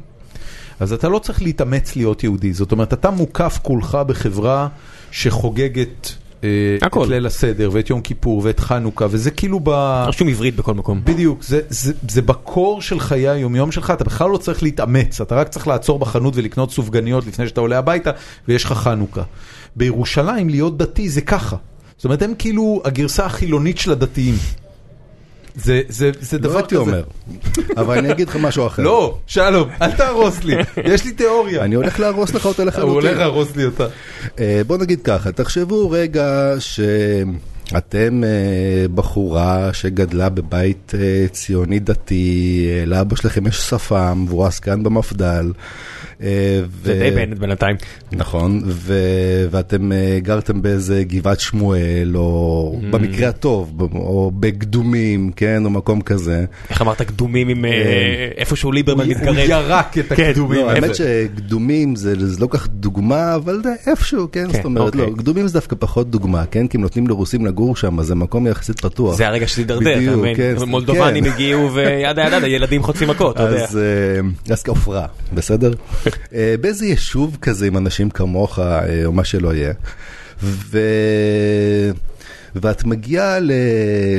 אז 0.80 0.94
אתה 0.94 1.10
לא 1.10 1.20
צריך 1.20 1.42
להתאמץ 1.42 1.96
להיות 1.96 2.24
יהודי. 2.24 2.54
זאת 2.54 2.72
אומרת, 2.72 2.94
אתה 2.94 3.10
מוקף 3.10 3.60
כולך 3.62 3.98
בחברה 4.08 4.68
שחוגגת 5.12 6.14
אה, 6.44 6.88
את. 6.88 7.10
ליל 7.10 7.26
הסדר 7.26 7.70
ואת 7.74 7.90
יום 7.90 8.02
כיפור 8.02 8.42
ואת 8.44 8.60
חנוכה, 8.60 9.06
וזה 9.10 9.32
כאילו 9.32 9.60
ב... 9.64 9.70
רשום 10.08 10.28
עברית 10.28 10.56
בכל 10.56 10.74
מקום. 10.74 11.02
בדיוק, 11.04 11.44
זה, 11.44 11.62
זה, 11.70 11.94
זה 12.10 12.22
בקור 12.22 12.82
של 12.82 13.00
חיי 13.00 13.30
היומיום 13.30 13.72
שלך, 13.72 13.92
אתה 13.92 14.04
בכלל 14.04 14.30
לא 14.30 14.38
צריך 14.38 14.64
להתאמץ, 14.64 15.22
אתה 15.22 15.36
רק 15.36 15.50
צריך 15.50 15.68
לעצור 15.68 16.00
בחנות 16.00 16.36
ולקנות 16.38 16.72
סופגניות 16.72 17.28
לפני 17.28 17.48
שאתה 17.48 17.62
עולה 17.62 17.78
הביתה, 17.78 18.12
ויש 18.48 18.64
לך 18.64 18.74
חנוכה. 18.74 19.24
בירושלים 19.76 20.50
להיות 20.50 20.78
דתי 20.78 21.10
זה 21.10 21.22
ככה. 21.22 21.56
זאת 21.98 22.06
אומרת, 22.06 22.22
הם 22.22 22.34
כאילו 22.40 22.82
הגרסה 22.86 23.26
החילונית 23.26 23.78
של 23.78 23.92
הדתיים. 23.92 24.36
זה, 25.56 25.82
זה, 25.90 26.12
זה 26.20 26.38
דבר 26.38 26.54
לא 26.54 26.58
הייתי 26.58 26.76
כזה. 26.76 26.82
אומר, 26.82 27.04
אבל 27.78 27.98
אני 27.98 28.12
אגיד 28.12 28.30
לך 28.30 28.36
משהו 28.36 28.68
אחר. 28.68 28.84
לא, 28.84 29.18
שלום, 29.28 29.70
אל 29.82 29.92
תהרוס 29.92 30.44
לי, 30.44 30.56
יש 30.94 31.06
לי 31.06 31.12
תיאוריה. 31.12 31.64
אני 31.64 31.76
הולך 31.76 32.00
להרוס 32.00 32.34
לך 32.34 32.46
אותה 32.46 32.64
הוא 32.64 32.72
הולך 32.72 32.78
לחלוטין. 32.78 33.18
להרוס 33.18 33.56
לי 33.56 33.66
אותה. 33.66 33.88
אה, 34.40 34.62
בוא 34.68 34.78
נגיד 34.78 35.00
ככה, 35.04 35.32
תחשבו 35.32 35.90
רגע 35.90 36.54
שאתם 36.60 38.24
אה, 38.24 38.88
בחורה 38.96 39.74
שגדלה 39.74 40.30
בבית 40.30 40.94
אה, 41.00 41.26
ציוני 41.32 41.80
דתי, 41.80 42.68
לאבא 42.86 43.16
שלכם 43.16 43.48
יש 43.48 43.58
שפם 43.58 44.26
והוא 44.28 44.46
עסקן 44.46 44.84
במפד"ל. 44.84 45.52
אה, 46.22 46.28
זה 46.84 46.94
די 47.00 47.12
בנט 47.16 47.38
בינתיים. 47.40 47.76
נכון, 48.12 48.62
ואתם 49.52 49.92
אה, 49.92 50.18
גרתם 50.22 50.62
באיזה 50.62 51.04
גבעת 51.04 51.40
שמואל, 51.40 52.12
או 52.16 52.54
Mm. 52.74 52.86
במקרה 52.92 53.30
הטוב, 53.30 53.82
או 53.96 54.32
בקדומים, 54.40 55.32
כן, 55.36 55.66
או 55.66 55.70
מקום 55.70 56.02
כזה. 56.02 56.46
איך 56.70 56.82
אמרת 56.82 57.02
קדומים 57.02 57.50
עם 57.50 57.66
אה, 57.66 57.72
איפשהו 58.38 58.72
ליברמן 58.72 59.06
הוא 59.06 59.14
מתגרד. 59.14 59.38
ירק 59.50 59.98
את 59.98 60.14
כן, 60.14 60.24
הקדומים. 60.30 60.60
לא. 60.66 60.72
האמת 60.72 60.96
שקדומים 60.96 61.96
זה 61.96 62.14
לא 62.40 62.48
כך 62.50 62.68
דוגמה, 62.68 63.36
אבל 63.36 63.60
זה 63.64 63.92
איפשהו, 63.92 64.28
כן? 64.32 64.48
כן, 64.48 64.54
זאת 64.54 64.66
אומרת, 64.66 64.96
אוקיי. 64.96 65.12
לא, 65.12 65.18
קדומים 65.18 65.48
זה 65.48 65.54
דווקא 65.54 65.76
פחות 65.80 66.10
דוגמה, 66.10 66.46
כן? 66.46 66.68
כי 66.68 66.78
הם 66.78 66.82
נותנים 66.82 67.08
לרוסים 67.08 67.46
לגור 67.46 67.76
שם, 67.76 68.00
אז 68.00 68.06
זה 68.06 68.16
מקום 68.16 68.48
יחסית 68.48 68.80
פתוח. 68.82 69.16
זה 69.16 69.28
הרגע 69.28 69.48
שזה 69.48 69.62
הידרדר, 69.62 70.04
אתה 70.04 70.18
מבין? 70.18 70.36
כן, 70.36 70.56
מולדובנים. 70.68 71.24
הגיעו 71.26 71.74
וידה 71.74 72.24
ידה, 72.28 72.48
ילדים 72.48 72.84
חוטפים 72.84 73.10
מכות, 73.10 73.36
אתה 73.36 73.44
יודע. 73.44 73.64
אז 73.64 73.80
אז 74.50 74.64
כעופרה, 74.64 75.06
בסדר? 75.34 75.74
אה, 76.34 76.56
באיזה 76.62 76.86
יישוב 76.86 77.38
כזה 77.42 77.68
עם 77.68 77.78
אנשים 77.78 78.10
כמוך, 78.10 78.60
אה, 78.60 79.06
או 79.06 79.12
מה 79.12 79.24
שלא 79.24 79.54
יהיה, 79.54 79.74
ו... 80.44 80.80
ואת 82.56 82.84
מגיעה 82.84 83.40
ל... 83.40 83.52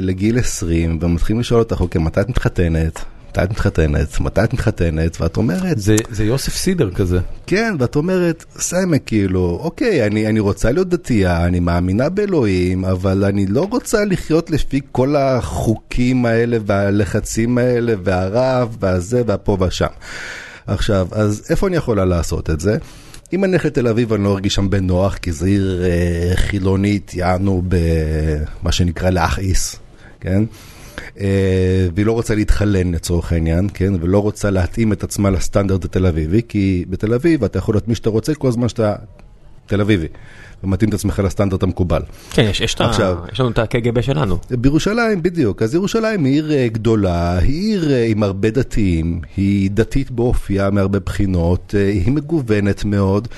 לגיל 0.00 0.38
20, 0.38 0.98
ומתחילים 1.02 1.40
לשאול 1.40 1.60
אותך, 1.60 1.80
אוקיי, 1.80 2.00
מתי 2.00 2.20
את 2.20 2.28
מתחתנת? 2.28 3.04
מתי 3.34 3.42
את 3.42 3.50
מתחתנת? 3.50 4.20
מתי 4.20 4.44
את 4.44 4.52
מתחתנת? 4.52 5.20
ואת 5.20 5.36
אומרת, 5.36 5.78
זה, 5.78 5.96
זה 6.10 6.24
יוסף 6.24 6.54
סידר 6.54 6.90
כזה. 6.90 7.18
כן, 7.46 7.74
ואת 7.78 7.96
אומרת, 7.96 8.44
סיימה, 8.58 8.98
כאילו, 8.98 9.58
אוקיי, 9.62 10.06
אני, 10.06 10.26
אני 10.26 10.40
רוצה 10.40 10.72
להיות 10.72 10.88
דתייה, 10.88 11.46
אני 11.46 11.60
מאמינה 11.60 12.08
באלוהים, 12.08 12.84
אבל 12.84 13.24
אני 13.24 13.46
לא 13.46 13.68
רוצה 13.70 14.04
לחיות 14.04 14.50
לפי 14.50 14.80
כל 14.92 15.16
החוקים 15.16 16.26
האלה 16.26 16.56
והלחצים 16.66 17.58
האלה, 17.58 17.94
והרב, 18.04 18.76
והזה, 18.80 19.22
והפה 19.26 19.56
והשם. 19.60 19.86
עכשיו, 20.66 21.08
אז 21.10 21.46
איפה 21.50 21.66
אני 21.66 21.76
יכולה 21.76 22.04
לעשות 22.04 22.50
את 22.50 22.60
זה? 22.60 22.78
אם 23.32 23.44
אני 23.44 23.52
אלך 23.52 23.64
לתל 23.64 23.88
אביב 23.88 24.12
אני 24.12 24.24
לא 24.24 24.32
ארגיש 24.32 24.54
שם 24.54 24.70
בנוח, 24.70 25.16
כי 25.16 25.32
זו 25.32 25.46
עיר 25.46 25.84
אה, 25.84 26.36
חילונית, 26.36 27.14
יענו 27.14 27.62
במה 27.68 28.72
שנקרא 28.72 29.10
להכעיס, 29.10 29.76
כן? 30.20 30.42
אה, 31.20 31.88
והיא 31.94 32.06
לא 32.06 32.12
רוצה 32.12 32.34
להתחלן 32.34 32.92
לצורך 32.92 33.32
העניין, 33.32 33.68
כן? 33.74 33.92
ולא 34.00 34.18
רוצה 34.18 34.50
להתאים 34.50 34.92
את 34.92 35.04
עצמה 35.04 35.30
לסטנדרט 35.30 35.84
התל 35.84 36.06
אביבי, 36.06 36.42
כי 36.48 36.84
בתל 36.90 37.14
אביב 37.14 37.44
אתה 37.44 37.58
יכול 37.58 37.74
להיות 37.74 37.88
מי 37.88 37.94
שאתה 37.94 38.10
רוצה 38.10 38.34
כל 38.34 38.50
זמן 38.50 38.68
שאתה 38.68 38.94
תל 39.66 39.80
אביבי. 39.80 40.08
ומתאים 40.64 40.88
את 40.88 40.94
עצמך 40.94 41.22
לסטנדרט 41.24 41.62
המקובל. 41.62 42.02
כן, 42.30 42.42
יש, 42.42 42.60
יש, 42.60 42.76
עכשיו, 42.78 43.16
יש 43.32 43.40
לנו 43.40 43.50
את 43.50 43.58
הקג"ב 43.58 44.00
שלנו. 44.00 44.38
בירושלים, 44.50 45.22
בדיוק. 45.22 45.62
אז 45.62 45.74
ירושלים 45.74 46.24
היא 46.24 46.34
עיר 46.34 46.52
אה, 46.52 46.68
גדולה, 46.68 47.38
היא 47.38 47.70
עיר 47.70 47.92
אה, 47.92 48.04
עם 48.04 48.22
הרבה 48.22 48.50
דתיים, 48.50 49.20
היא 49.36 49.70
דתית 49.70 50.10
באופייה 50.10 50.70
מהרבה 50.70 50.98
בחינות, 50.98 51.74
אה, 51.78 51.88
היא 51.88 52.12
מגוונת 52.12 52.84
מאוד, 52.84 53.28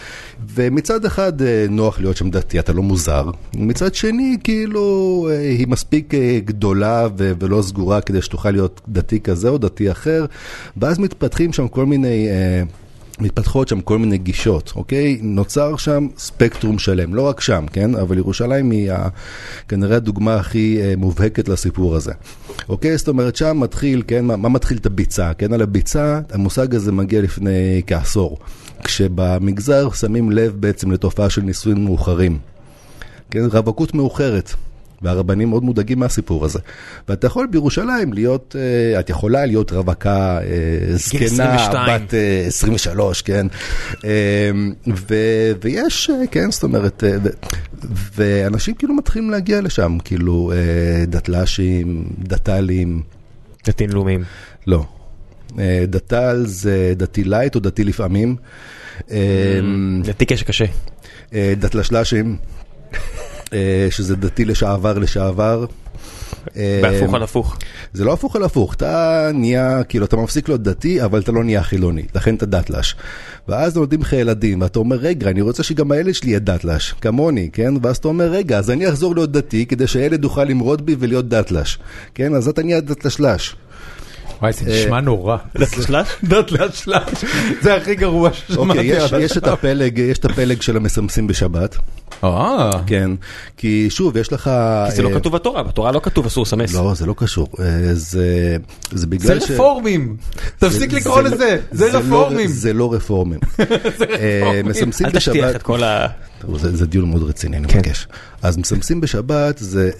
ומצד 0.54 1.04
אחד 1.04 1.32
נוח 1.68 2.00
להיות 2.00 2.16
שם 2.16 2.30
דתי, 2.30 2.58
אתה 2.58 2.72
לא 2.72 2.82
מוזר. 2.82 3.30
מצד 3.54 3.94
שני, 3.94 4.36
כאילו, 4.44 5.28
היא 5.40 5.68
מספיק 5.68 6.14
גדולה 6.44 7.08
ולא 7.16 7.62
סגורה 7.62 8.00
כדי 8.00 8.22
שתוכל 8.22 8.50
להיות 8.50 8.80
דתי 8.88 9.20
כזה 9.20 9.48
או 9.48 9.58
דתי 9.58 9.90
אחר, 9.90 10.24
ואז 10.76 10.98
מתפתחים 10.98 11.52
שם 11.52 11.68
כל 11.68 11.86
מיני... 11.86 12.28
מתפתחות 13.20 13.68
שם 13.68 13.80
כל 13.80 13.98
מיני 13.98 14.18
גישות, 14.18 14.72
אוקיי? 14.76 15.18
נוצר 15.22 15.76
שם 15.76 16.08
ספקטרום 16.18 16.78
שלם, 16.78 17.14
לא 17.14 17.22
רק 17.22 17.40
שם, 17.40 17.64
כן? 17.72 17.94
אבל 17.94 18.18
ירושלים 18.18 18.70
היא 18.70 18.92
ה, 18.92 19.08
כנראה 19.68 19.96
הדוגמה 19.96 20.34
הכי 20.34 20.78
אה, 20.80 20.94
מובהקת 20.96 21.48
לסיפור 21.48 21.96
הזה. 21.96 22.12
אוקיי? 22.68 22.98
זאת 22.98 23.08
אומרת, 23.08 23.36
שם 23.36 23.60
מתחיל, 23.60 24.02
כן? 24.06 24.24
מה, 24.24 24.36
מה 24.36 24.48
מתחיל 24.48 24.76
את 24.76 24.86
הביצה? 24.86 25.32
כן? 25.34 25.52
על 25.52 25.62
הביצה, 25.62 26.20
המושג 26.30 26.74
הזה 26.74 26.92
מגיע 26.92 27.22
לפני 27.22 27.82
כעשור. 27.86 28.38
כשבמגזר 28.84 29.90
שמים 29.90 30.30
לב 30.30 30.56
בעצם 30.60 30.90
לתופעה 30.90 31.30
של 31.30 31.42
נישואים 31.42 31.84
מאוחרים. 31.84 32.38
כן? 33.30 33.44
רווקות 33.52 33.94
מאוחרת. 33.94 34.54
והרבנים 35.02 35.48
מאוד 35.48 35.62
מודאגים 35.62 35.98
מהסיפור 35.98 36.44
הזה. 36.44 36.58
ואתה 37.08 37.26
יכול 37.26 37.46
בירושלים 37.46 38.12
להיות, 38.12 38.56
אה, 38.58 39.00
את 39.00 39.10
יכולה 39.10 39.46
להיות 39.46 39.72
רווקה 39.72 40.38
אה, 40.38 40.96
זקנה, 40.96 41.68
בת 41.88 42.14
23, 42.46 43.20
אה, 43.20 43.26
כן? 43.26 43.46
ו, 45.08 45.14
ויש, 45.62 46.10
כן, 46.30 46.50
זאת 46.50 46.62
אומרת, 46.62 47.04
ו, 47.22 47.28
ואנשים 48.14 48.74
כאילו 48.74 48.94
מתחילים 48.94 49.30
להגיע 49.30 49.60
לשם, 49.60 49.98
כאילו 50.04 50.52
דתל"שים, 51.06 52.08
דת"לים. 52.18 53.02
דתיים 53.66 53.90
לאומיים. 53.90 54.24
לא. 54.66 54.84
דת"ל 55.88 56.42
זה 56.46 56.92
דתי 56.96 57.24
לייט 57.24 57.54
או 57.54 57.60
דתי 57.60 57.84
לפעמים. 57.84 58.36
דתי 60.04 60.24
קשה 60.26 60.44
קשה. 60.44 60.64
דתל"שים. 61.32 62.36
אה, 63.52 63.86
שזה 63.90 64.16
דתי 64.16 64.44
לשעבר 64.44 64.98
לשעבר. 64.98 65.66
בהפוך 66.82 67.14
על 67.14 67.22
הפוך. 67.22 67.56
זה 67.92 68.04
לא 68.04 68.12
הפוך 68.12 68.36
על 68.36 68.42
הפוך, 68.42 68.74
אתה 68.74 69.30
נהיה, 69.34 69.84
כאילו 69.84 70.04
אתה 70.04 70.16
מפסיק 70.16 70.48
להיות 70.48 70.62
דתי, 70.62 71.04
אבל 71.04 71.20
אתה 71.20 71.32
לא 71.32 71.44
נהיה 71.44 71.62
חילוני, 71.62 72.02
לכן 72.14 72.34
אתה 72.34 72.46
דתל"ש. 72.46 72.94
ואז 73.48 73.76
נולדים 73.76 74.00
לך 74.00 74.12
ילדים, 74.12 74.60
ואתה 74.60 74.78
אומר, 74.78 74.96
רגע, 74.96 75.30
אני 75.30 75.40
רוצה 75.40 75.62
שגם 75.62 75.92
הילד 75.92 76.14
שלי 76.14 76.30
יהיה 76.30 76.38
דתל"ש, 76.38 76.92
כמוני, 77.00 77.50
כן? 77.52 77.74
ואז 77.82 77.96
אתה 77.96 78.08
אומר, 78.08 78.24
רגע, 78.24 78.58
אז 78.58 78.70
אני 78.70 78.88
אחזור 78.88 79.14
להיות 79.14 79.32
דתי, 79.32 79.66
כדי 79.66 79.86
שהילד 79.86 80.24
יוכל 80.24 80.44
למרוד 80.44 80.86
בי 80.86 80.96
ולהיות 80.98 81.28
דתל"ש, 81.28 81.78
כן? 82.14 82.34
אז 82.34 82.48
אתה 82.48 82.62
נהיה 82.62 82.80
דתל"ש. 82.80 83.54
וואי, 84.42 84.52
זה 84.52 84.64
נשמע 84.66 85.00
נורא. 85.00 85.36
דתל"ש? 85.56 85.90
דתל"ש, 86.24 86.88
זה 87.60 87.74
הכי 87.74 87.94
גרוע 87.94 88.32
ששמעתי. 88.32 89.00
אוקיי, 89.00 89.22
יש 89.98 90.18
את 90.18 90.24
הפלג 90.24 90.62
של 90.62 90.76
המסמסים 90.76 91.26
בשבת. 91.26 91.76
אה. 92.24 92.70
כן, 92.86 93.10
כי 93.56 93.86
שוב, 93.90 94.16
יש 94.16 94.32
לך... 94.32 94.50
כי 94.90 94.96
זה 94.96 95.02
לא 95.02 95.10
כתוב 95.14 95.32
בתורה, 95.32 95.62
בתורה 95.62 95.92
לא 95.92 96.00
כתוב 96.02 96.26
אסור 96.26 96.42
לסמס. 96.42 96.74
לא, 96.74 96.94
זה 96.94 97.06
לא 97.06 97.14
קשור. 97.16 97.48
זה 97.92 99.06
בגלל 99.08 99.40
ש... 99.40 99.46
זה 99.46 99.54
רפורמים. 99.54 100.16
תפסיק 100.58 100.92
לקרוא 100.92 101.20
לזה, 101.20 101.58
זה 101.72 101.98
רפורמים. 101.98 102.48
זה 102.48 102.72
לא 102.72 102.92
רפורמים. 102.92 103.40
מסמסים 104.64 105.06
בשבת... 105.12 105.36
אל 105.36 105.40
תשטיח 105.42 105.56
את 105.56 105.62
כל 105.62 105.82
ה... 105.84 106.06
זה 106.56 106.86
דיון 106.86 107.10
מאוד 107.10 107.22
רציני, 107.22 107.56
אני 107.56 107.66
מבקש. 107.66 108.08
אז 108.42 108.56
מסמסים 108.56 109.00
בשבת, 109.00 109.58
זה 109.58 109.90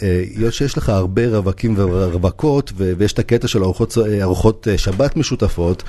שיש 0.50 0.78
לך 0.78 0.88
הרבה 0.88 1.28
רווקים 1.28 1.74
ורווקות, 1.78 2.72
ויש 2.76 3.12
את 3.12 3.18
הקטע 3.18 3.48
של 3.48 3.62
ארוחות 4.22 4.68
שבת 4.76 5.16
משותפות, 5.16 5.82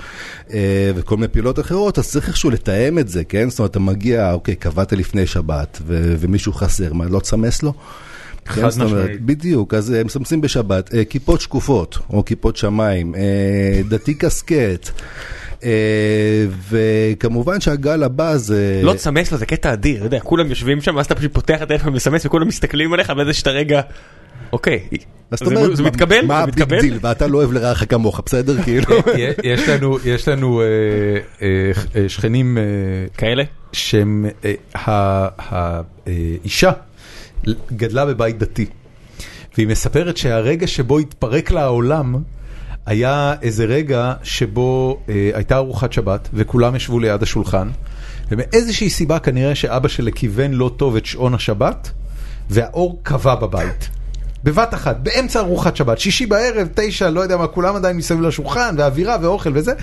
וכל 0.96 1.16
מיני 1.16 1.28
פעילות 1.28 1.60
אחרות, 1.60 2.00
אז 2.00 2.10
צריך 2.10 2.28
איכשהו 2.28 2.50
לתאם 2.50 3.00
את 3.00 3.08
זה, 3.08 3.24
כן? 3.24 3.50
זאת 3.50 3.60
אומרת, 3.60 3.72
אתה 3.72 3.80
מגיע, 3.80 4.34
אוקיי, 4.34 4.56
קבעת 4.56 4.94
לפני 4.94 5.26
שבת, 5.26 5.82
ומישהו 5.88 6.54
חסר, 6.54 6.94
מה, 6.94 7.06
לא 7.06 7.20
תסמס 7.20 7.64
לו? 7.64 7.74
חד 8.46 8.56
כן, 8.56 8.66
משמעית. 8.66 9.22
בדיוק, 9.22 9.74
אז 9.74 9.90
הם 9.90 10.06
מסמסים 10.06 10.42
בשבת, 10.42 10.90
כיפות 11.10 11.42
שקופות, 11.42 11.98
או 12.10 12.26
כיפות 12.26 12.58
שמיים, 12.58 13.16
דתי 13.90 14.14
קסקט. 14.14 14.90
וכמובן 16.70 17.62
שהגל 17.62 18.04
הבא 18.04 18.38
זה... 18.38 18.82
לא 18.84 18.94
תסמס 18.94 19.32
לו, 19.32 19.38
זה 19.38 19.46
קטע 19.46 19.74
אדיר, 19.74 19.98
אתה 19.98 20.06
יודע, 20.06 20.20
כולם 20.20 20.50
יושבים 20.50 20.82
שם, 20.82 20.96
ואז 20.96 21.06
אתה 21.06 21.16
פשוט 21.16 21.34
פותח 21.34 21.56
את 21.58 21.62
הטלפון 21.62 21.94
ומסמס 21.94 22.26
וכולם 22.26 22.48
מסתכלים 22.48 22.94
עליך 22.94 23.10
באיזה 23.10 23.34
שאתה 23.34 23.50
רגע... 23.50 23.82
אוקיי, 24.54 24.88
זה 25.74 25.84
מתקבל? 25.84 26.26
מה 26.26 26.40
ה 26.40 26.46
big 26.46 26.64
deal? 26.64 27.00
ואתה 27.02 27.28
לא 27.28 27.38
אוהב 27.38 27.52
לרעך 27.52 27.84
כמוך, 27.90 28.22
בסדר? 28.26 28.64
כאילו. 28.64 28.96
יש 30.06 30.28
לנו 30.28 30.62
שכנים 32.08 32.58
כאלה? 33.18 33.44
שהם, 33.74 34.26
האישה 35.38 36.72
גדלה 37.72 38.06
בבית 38.06 38.38
דתי, 38.38 38.66
והיא 39.56 39.68
מספרת 39.68 40.18
שהרגע 40.18 40.68
שבו 40.68 41.00
התפרק 41.00 41.52
לה 41.52 41.62
העולם, 41.62 42.16
היה 42.88 43.34
איזה 43.42 43.66
רגע 43.66 44.14
שבו 44.24 45.00
אה, 45.10 45.30
הייתה 45.34 45.58
ארוחת 45.58 45.94
שבת 45.94 46.30
וכולם 46.34 46.76
ישבו 46.76 47.00
ליד 47.00 47.24
השולחן 47.24 47.70
ומאיזושהי 48.32 48.90
סיבה 48.90 49.20
כנראה 49.20 49.56
שאבא 49.56 49.88
שלה 49.88 50.12
כיוון 50.12 50.54
לא 50.54 50.72
טוב 50.78 50.96
את 50.96 51.06
שעון 51.06 51.34
השבת 51.34 51.92
והאור 52.50 53.00
קבע 53.04 53.36
בבית. 53.36 53.90
בבת 54.44 54.74
אחת, 54.74 54.98
באמצע 55.04 55.40
ארוחת 55.40 55.76
שבת, 55.76 56.00
שישי 56.00 56.26
בערב, 56.26 56.68
תשע, 56.76 57.10
לא 57.10 57.22
יודע 57.22 57.38
מה, 57.38 57.48
כולם 57.48 57.76
עדיין 57.76 57.98
מסביב 57.98 58.22
לשולחן, 58.22 58.76
ואווירה 58.78 59.18
ואוכל 59.22 59.52
וזה. 59.54 59.74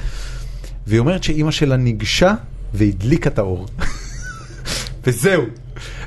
והיא 0.86 1.00
אומרת 1.00 1.24
שאימא 1.24 1.50
שלה 1.50 1.76
ניגשה 1.76 2.34
והדליקה 2.74 3.30
את 3.30 3.38
האור. 3.38 3.66
וזהו. 5.04 5.42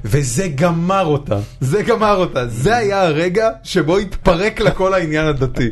וזה 0.06 0.48
גמר 0.48 1.06
אותה, 1.06 1.40
זה 1.62 1.82
גמר 1.82 2.16
אותה. 2.16 2.48
זה 2.48 2.78
היה 2.78 3.04
הרגע 3.04 3.50
שבו 3.64 3.98
התפרק 3.98 4.60
לה 4.60 4.72
כל 4.72 4.94
העניין 4.94 5.26
הדתי. 5.26 5.70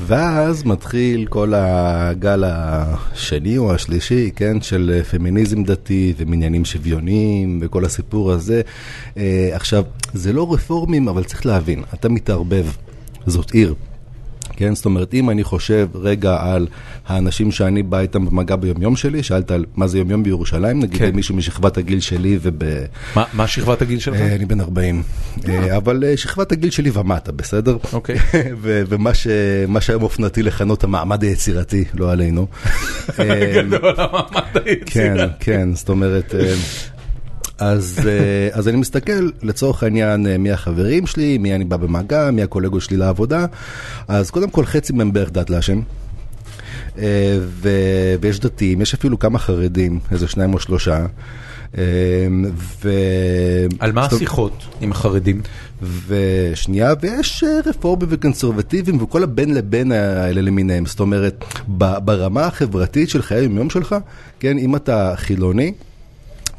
ואז 0.00 0.64
מתחיל 0.64 1.26
כל 1.26 1.52
הגל 1.56 2.44
השני 2.46 3.58
או 3.58 3.74
השלישי, 3.74 4.30
כן, 4.36 4.60
של 4.60 5.00
פמיניזם 5.10 5.64
דתי 5.64 6.14
ומניינים 6.16 6.64
שוויוניים 6.64 7.58
וכל 7.62 7.84
הסיפור 7.84 8.32
הזה. 8.32 8.62
אה, 9.16 9.50
עכשיו, 9.52 9.84
זה 10.14 10.32
לא 10.32 10.52
רפורמים, 10.54 11.08
אבל 11.08 11.24
צריך 11.24 11.46
להבין, 11.46 11.82
אתה 11.94 12.08
מתערבב, 12.08 12.66
זאת 13.26 13.50
עיר. 13.50 13.74
כן? 14.56 14.74
זאת 14.74 14.84
אומרת, 14.84 15.14
אם 15.14 15.30
אני 15.30 15.44
חושב 15.44 15.88
רגע 15.94 16.36
על 16.40 16.66
האנשים 17.06 17.52
שאני 17.52 17.82
בא 17.82 17.98
איתם 17.98 18.24
במגע 18.26 18.56
ביומיום 18.56 18.96
שלי, 18.96 19.22
שאלת 19.22 19.50
על 19.50 19.64
מה 19.76 19.86
זה 19.86 19.98
יומיום 19.98 20.22
בירושלים, 20.22 20.80
נגיד 20.80 20.98
כן. 20.98 21.14
מישהו 21.14 21.34
משכבת 21.36 21.76
הגיל 21.76 22.00
שלי 22.00 22.38
וב... 22.42 22.62
מה, 23.16 23.24
מה 23.32 23.46
שכבת 23.46 23.82
הגיל 23.82 23.98
שלך? 23.98 24.20
אני 24.20 24.44
בן 24.44 24.60
40, 24.60 25.02
אה. 25.48 25.76
אבל 25.76 26.04
אה, 26.06 26.16
שכבת 26.16 26.52
הגיל 26.52 26.70
שלי 26.70 26.90
ומטה, 26.94 27.32
בסדר? 27.32 27.76
אוקיי. 27.92 28.16
ומה 28.62 29.14
ש... 29.14 29.26
שהיום 29.80 30.02
אופנתי 30.02 30.42
לכנות 30.42 30.84
המעמד 30.84 31.22
היצירתי, 31.22 31.84
לא 31.94 32.12
עלינו. 32.12 32.46
גדול, 33.56 33.94
המעמד 33.98 34.56
היצירתי. 34.64 34.84
כן, 34.86 35.16
כן, 35.40 35.74
זאת 35.74 35.88
אומרת... 35.88 36.34
אז, 37.58 37.98
אה, 38.06 38.48
אז 38.52 38.68
אני 38.68 38.76
מסתכל 38.76 39.30
לצורך 39.42 39.82
העניין 39.82 40.36
מי 40.38 40.50
החברים 40.50 41.06
שלי, 41.06 41.38
מי 41.38 41.54
אני 41.54 41.64
בא 41.64 41.76
במגע, 41.76 42.30
מי 42.30 42.42
הקולגות 42.42 42.82
שלי 42.82 42.96
לעבודה. 42.96 43.46
אז 44.08 44.30
קודם 44.30 44.50
כל 44.50 44.64
חצי 44.64 44.92
מהם 44.92 45.12
בערך 45.12 45.30
דת 45.32 45.50
להשם. 45.50 45.80
אה, 46.98 47.38
ויש 48.20 48.40
דתיים, 48.40 48.80
יש 48.80 48.94
אפילו 48.94 49.18
כמה 49.18 49.38
חרדים, 49.38 50.00
איזה 50.10 50.28
שניים 50.28 50.54
או 50.54 50.58
שלושה. 50.58 51.06
אה, 51.78 51.82
ו... 52.84 52.90
על 53.78 53.92
מה 53.92 54.04
השיחות 54.04 54.64
עם 54.80 54.90
החרדים? 54.90 55.40
ושנייה, 56.06 56.92
ויש 57.00 57.44
רפורמים 57.66 58.08
וקונסרבטיבים 58.10 59.02
וכל 59.02 59.22
הבין 59.22 59.54
לבין 59.54 59.92
האלה 59.92 60.40
למיניהם. 60.40 60.86
זאת 60.86 61.00
אומרת, 61.00 61.44
ברמה 62.04 62.46
החברתית 62.46 63.10
של 63.10 63.22
חיי 63.22 63.38
היום 63.38 63.70
שלך, 63.70 63.96
כן, 64.40 64.58
אם 64.58 64.76
אתה 64.76 65.14
חילוני, 65.16 65.72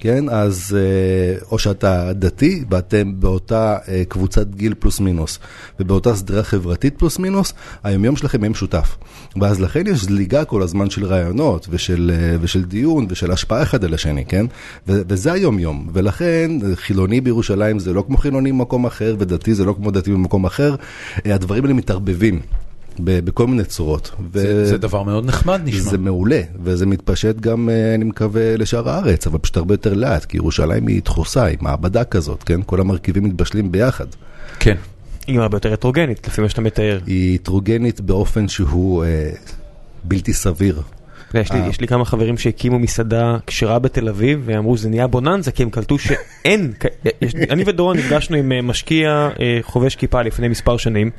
כן, 0.04 0.30
אז 0.30 0.78
אה, 0.80 1.46
או 1.52 1.60
שאתה 1.60 2.14
דתי 2.14 2.64
ואתם 2.70 3.20
באותה 3.20 3.78
אה, 3.88 4.04
קבוצת 4.08 4.48
גיל 4.56 4.74
פלוס 4.80 5.00
מינוס 5.00 5.40
ובאותה 5.80 6.16
סדרה 6.16 6.44
חברתית 6.44 7.00
פלוס 7.00 7.20
מינוס, 7.20 7.54
היומיום 7.84 8.16
שלכם 8.16 8.44
יהיה 8.44 8.50
משותף. 8.50 8.98
ואז 9.42 9.62
לכן 9.62 9.88
יש 9.88 10.04
זליגה 10.04 10.46
כל 10.46 10.62
הזמן 10.62 10.90
של 10.90 11.06
רעיונות 11.06 11.68
ושל, 11.70 12.12
אה, 12.14 12.38
ושל 12.42 12.64
דיון 12.64 13.08
ושל 13.10 13.32
השפעה 13.32 13.64
אחד 13.64 13.84
על 13.84 13.94
השני, 13.94 14.26
כן? 14.26 14.46
ו- 14.88 15.02
וזה 15.08 15.34
היומיום, 15.34 15.90
ולכן 15.94 16.52
חילוני 16.76 17.22
בירושלים 17.22 17.80
זה 17.80 17.94
לא 17.94 18.04
כמו 18.08 18.18
חילוני 18.18 18.52
במקום 18.52 18.86
אחר 18.86 19.16
ודתי 19.20 19.54
זה 19.54 19.66
לא 19.66 19.74
כמו 19.74 19.92
דתי 19.92 20.12
במקום 20.12 20.46
אחר, 20.46 20.76
הדברים 21.26 21.64
האלה 21.64 21.74
מתערבבים. 21.74 22.40
בכל 23.00 23.48
מיני 23.48 23.64
צורות. 23.64 24.12
ו- 24.34 24.40
זה 24.40 24.66
זה 24.66 24.78
דבר 24.78 25.04
מאוד 25.04 25.26
נחמד 25.26 25.62
נשמע. 25.66 25.80
זה 25.82 25.98
מעולה, 25.98 26.42
וזה 26.64 26.86
מתפשט 26.86 27.36
גם, 27.40 27.70
אה, 27.70 27.96
אני 27.96 28.04
מקווה, 28.04 28.58
לשאר 28.58 28.90
הארץ, 28.90 29.28
אבל 29.28 29.40
פשוט 29.40 29.58
הרבה 29.58 29.74
יותר 29.74 29.94
לאט, 29.94 30.26
כי 30.26 30.38
ירושלים 30.38 30.88
היא 30.88 31.02
דחוסה, 31.04 31.44
היא 31.46 31.58
מעבדה 31.62 32.04
כזאת, 32.04 32.44
כן? 32.44 32.60
כל 32.66 32.82
המרכיבים 32.82 33.24
מתבשלים 33.24 33.72
ביחד. 33.72 34.06
כן. 34.60 34.76
היא 35.28 35.40
הרבה 35.40 35.56
יותר 35.56 35.74
הטרוגנית, 35.74 36.28
לפי 36.28 36.42
מה 36.42 36.50
שאתה 36.50 36.62
מתאר. 36.62 37.00
היא 37.06 37.36
הטרוגנית 37.36 38.02
באופן 38.02 38.48
שהוא 38.48 39.04
אה, 39.04 39.30
בלתי 40.04 40.34
סביר. 40.34 40.82
יש 41.34 41.52
לי- 41.52 41.60
אה. 41.62 41.68
יש 41.68 41.82
לי 41.82 41.88
כמה 41.88 42.06
חברים 42.06 42.38
שהקימו 42.38 42.80
מסעדה 42.80 43.38
כשרה 43.48 43.80
בתל 43.80 44.10
אביב 44.10 44.42
ואמרו 44.46 44.78
זה 44.78 44.90
נהיה 44.90 45.08
בוננזה 45.08 45.52
כי 45.52 45.64
הם 45.64 45.70
קלטו 45.70 45.98
שאין, 46.00 46.74
אני 47.50 47.64
ודורון 47.66 47.98
נפגשנו 47.98 48.38
עם 48.38 48.52
אה, 48.52 48.62
משקיע 48.62 49.10
אה, 49.40 49.60
חובש 49.62 49.96
כיפה 49.96 50.22
לפני 50.22 50.48
מספר 50.48 50.78
שנים 50.78 51.10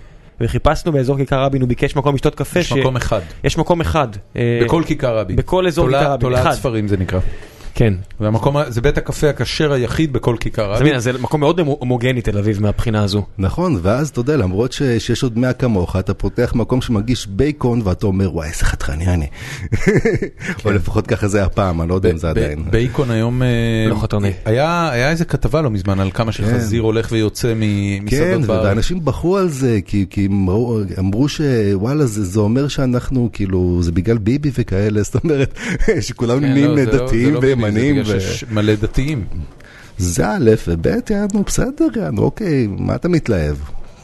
וחיפשנו 0.41 0.93
באזור 0.93 1.17
כיכר 1.17 1.45
רבין, 1.45 1.61
הוא 1.61 1.69
ביקש 1.69 1.97
מקום 1.97 2.15
לשתות 2.15 2.35
קפה. 2.35 2.61
יש 2.61 2.73
מקום 2.73 2.97
אחד. 2.97 3.21
יש 3.45 3.59
מקום 3.59 3.81
אחד. 3.81 4.09
אה, 4.37 4.61
בכל 4.65 4.83
כיכר 4.87 5.19
רבין. 5.19 5.37
בכל 5.37 5.67
אזור 5.67 5.87
כיכר 5.89 6.05
רבין, 6.13 6.21
תולעת. 6.21 6.53
ספרים 6.53 6.89
זה 6.89 6.97
נקרא. 6.97 7.21
כן. 7.75 7.95
והמקום, 8.21 8.57
זה 8.69 8.81
בית 8.81 8.99
הקפה 8.99 9.29
הכשר 9.31 9.73
היחיד 9.73 10.13
בכל 10.13 10.37
כיכר 10.41 10.73
רבין. 10.73 10.87
הנה, 10.87 11.01
זה 11.01 11.13
מקום 11.13 11.41
מאוד 11.41 11.61
הומו- 11.61 11.77
הומוגני 11.79 12.23
תל 12.23 12.39
אביב 12.39 12.63
מהבחינה 12.63 13.03
הזו. 13.05 13.23
נכון, 13.39 13.79
ואז 13.83 14.09
אתה 14.09 14.21
יודע, 14.21 14.37
למרות 14.37 14.73
ש- 14.73 14.83
שיש 14.99 15.23
עוד 15.23 15.39
מאה 15.39 15.53
כמוך, 15.53 15.97
אתה 15.97 16.15
פותח 16.15 16.53
מקום 16.55 16.81
שמגיש 16.83 17.27
בייקון 17.27 17.81
ואתה 17.85 18.07
אומר, 18.07 18.35
וואי, 18.35 18.49
איזה 18.49 18.65
חתרני 18.65 19.07
אני. 19.15 19.27
או 20.65 20.71
לפחות 20.73 21.07
ככה 21.07 21.29
זה 21.29 21.39
היה 21.39 21.49
פעם, 21.49 21.81
אני 21.81 21.89
לא 21.89 21.95
יודע 21.95 22.11
אם 22.11 22.17
זה 22.19 22.31
עדיין. 22.31 22.65
בייקון 22.71 23.11
היום, 23.11 23.43
אה, 23.43 23.49
לא 23.91 23.95
חתרני. 24.03 24.31
היה 24.45 24.91
היה 24.91 25.11
איזה 25.11 25.25
כתבה 25.25 25.63
לא 25.63 25.71
מזמן 25.71 26.01
על 26.01 26.11
כמה 26.11 26.33
שחזיר 26.33 26.83
הולך 26.83 27.09
ויוצא 27.11 27.49
כן, 27.49 27.59
ממסעדות 27.61 28.47
בארץ. 28.47 28.65
ואנשים 28.67 29.05
בכו 29.05 29.37
על 29.39 29.49
זה, 29.49 29.79
כי, 29.87 30.07
כי 30.11 30.27
אמרו, 30.27 30.79
אמרו 30.99 31.29
שוואלה, 31.29 32.07
זה, 32.07 32.25
זה 32.25 32.41
אומר 32.41 32.69
שאנחנו, 32.69 33.29
כאילו, 33.33 33.79
זה 33.83 33.93
בגלל 33.93 34.19
ביבי 34.19 34.51
וכאלה, 34.59 35.03
זאת 35.03 35.25
אומרת, 35.25 35.59
שכולם 36.01 36.41
כן, 36.41 36.47
נהיים 36.53 36.71
לא, 36.71 36.85
לא- 36.85 37.07
דתיים 37.07 37.35
זה 37.73 37.81
בגלל 38.03 38.17
ו- 38.17 38.21
שיש 38.21 38.45
מלא 38.51 38.75
דתיים. 38.75 39.25
זה 39.99 40.29
א' 40.29 40.51
וב', 40.69 40.87
יענו, 41.11 41.43
בסדר, 41.47 41.87
יענו, 41.97 42.23
אוקיי, 42.23 42.67
מה 42.71 42.95
אתה 42.95 43.09
מתלהב? 43.09 43.57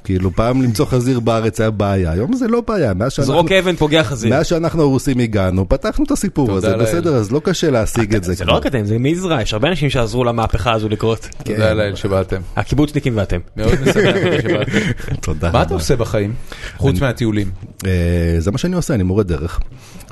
כאילו, 0.04 0.30
פעם 0.36 0.62
למצוא 0.62 0.86
חזיר 0.86 1.20
בארץ 1.20 1.61
היה 1.61 1.70
בעיה, 1.70 2.11
היום 2.11 2.32
זה 2.32 2.48
לא 2.48 2.61
בעיה. 2.68 2.92
זרוק 3.08 3.52
אבן 3.52 3.76
פוגע 3.76 4.04
חזיר. 4.04 4.30
מאז 4.30 4.46
שאנחנו 4.46 4.82
הרוסים 4.82 5.18
הגענו, 5.18 5.68
פתחנו 5.68 6.04
את 6.04 6.11
הסיפור 6.11 6.52
הזה. 6.52 6.76
בסדר, 6.76 7.14
אז 7.16 7.32
לא 7.32 7.40
קשה 7.44 7.70
להשיג 7.70 8.14
את 8.14 8.24
זה. 8.24 8.32
זה 8.34 8.44
כבר. 8.44 8.52
לא 8.52 8.58
רק 8.58 8.66
אתם, 8.66 8.84
זה 8.84 8.98
מעזרא, 8.98 9.40
יש 9.40 9.52
הרבה 9.54 9.68
אנשים 9.68 9.90
שעזרו 9.90 10.24
למהפכה 10.24 10.72
הזו 10.72 10.88
לקרות. 10.88 11.28
כן. 11.44 11.54
תודה 11.54 11.72
לאל 11.72 11.94
שבאתם. 11.94 12.40
הקיבוצניקים 12.56 13.16
ואתם. 13.16 13.38
מאוד 13.56 13.72
משמח 13.80 14.14
שבאתם. 14.42 14.78
תודה. 15.20 15.50
מה 15.52 15.62
אתה. 15.62 15.74
עושה 15.74 15.96
בחיים? 15.96 16.34
חוץ 16.76 17.00
מהטיולים. 17.00 17.50
אה, 17.86 17.90
זה 18.38 18.50
מה 18.50 18.58
שאני 18.58 18.76
עושה, 18.76 18.94
אני 18.94 19.02
מורה 19.02 19.22
דרך. 19.22 19.61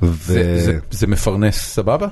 ו- 0.02 0.12
זה- 0.32 0.62
זה- 0.64 0.78
זה 0.90 1.06
מפרנס 1.06 1.56
סבבה? 1.58 2.06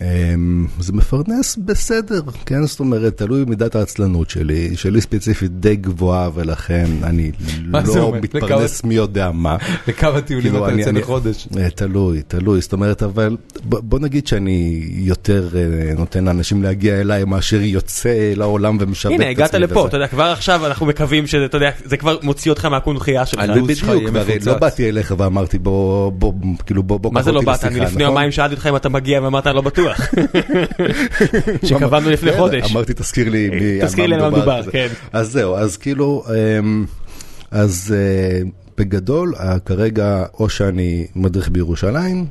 אמ, 0.00 0.66
זה 0.80 0.92
מפרנס 0.92 1.56
בסדר, 1.56 2.20
כן? 2.46 2.66
זאת 2.66 2.80
אומרת, 2.80 3.16
תלוי 3.16 3.44
במידת 3.44 3.74
העצלנות 3.74 4.30
שלי, 4.30 4.76
שלי 4.76 5.00
ספציפית 5.00 5.60
די 5.60 5.76
גבוהה, 5.76 6.30
ולכן 6.34 6.86
אני 7.02 7.30
לא? 7.62 8.12
מתפרנס 8.22 8.84
מי 8.84 8.94
יודע 8.94 9.30
מה. 9.30 9.56
לכמה 9.88 10.20
טיולים 10.20 10.52
כאילו, 10.52 10.68
אתה 10.68 10.74
יוצא 10.74 10.90
לחודש? 10.90 11.48
אה, 11.58 11.70
תלוי, 11.70 12.22
תלוי, 12.28 12.60
זאת 12.60 12.72
אומרת, 12.72 13.02
אבל 13.02 13.36
בוא 13.64 13.98
נגיד 13.98 14.26
שאני 14.26 14.88
יותר 14.90 15.48
אה, 15.56 15.94
נותן 15.94 16.24
לאנשים 16.24 16.62
להגיע 16.62 17.00
אליי 17.00 17.24
מאשר 17.24 17.60
יוצא 17.60 18.32
לעולם 18.36 18.76
ומשווק 18.80 19.14
את 19.14 19.20
הנה, 19.20 19.30
עצמי. 19.30 19.44
הגעת 19.44 19.54
לפה. 19.54 19.86
אתה 19.86 19.96
יודע, 19.96 20.06
כבר 20.06 20.24
עכשיו 20.24 20.66
אנחנו 20.66 20.86
מקווים 20.86 21.26
שזה, 21.26 21.44
אתה 21.44 21.56
יודע, 21.56 21.70
זה 21.84 21.96
כבר 21.96 22.18
מוציא 22.22 22.50
אותך 22.50 22.64
מהקונכייה 22.64 23.26
שלך. 23.26 23.40
אני 23.40 23.52
הלו"ז 23.52 23.76
שלך 23.76 23.88
בדיוק. 23.88 24.46
לא 24.46 24.58
באתי 24.58 24.88
אליך 24.88 25.14
ואמרתי 25.18 25.58
בוא, 25.58 26.12
בוא, 26.12 26.32
כאילו 26.66 26.82
בוא, 26.82 27.00
בוא, 27.00 27.12
מה 27.12 27.22
זה 27.22 27.32
לא 27.32 27.36
אותי 27.36 27.46
באת? 27.46 27.64
אני 27.64 27.70
לשיחה, 27.70 27.84
לפני 27.84 27.96
נכון? 27.96 28.12
יומיים 28.12 28.32
שאלתי 28.32 28.54
אותך 28.54 28.66
אם 28.66 28.76
אתה 28.76 28.88
מגיע 28.88 29.22
ואמרת 29.22 29.46
לא 29.46 29.60
בטוח. 29.60 29.83
שקבענו 31.68 32.10
לפני 32.10 32.32
כן, 32.32 32.38
חודש. 32.38 32.70
אמרתי 32.72 32.92
תזכיר 32.96 33.28
לי 33.30 33.50
מי- 33.50 33.80
תזכיר 33.82 34.06
לי 34.06 34.14
על 34.14 34.20
מה 34.20 34.30
מדובר. 34.30 34.62
כן. 34.72 34.88
אז 35.12 35.30
זהו, 35.32 35.56
אז 35.56 35.76
כאילו, 35.76 36.24
אמ, 36.58 36.84
אז 37.50 37.94
אה, 37.96 38.40
בגדול, 38.78 39.34
אה, 39.40 39.58
כרגע 39.58 40.24
או 40.40 40.48
שאני 40.48 41.06
מדריך 41.16 41.48
בירושלים, 41.48 42.26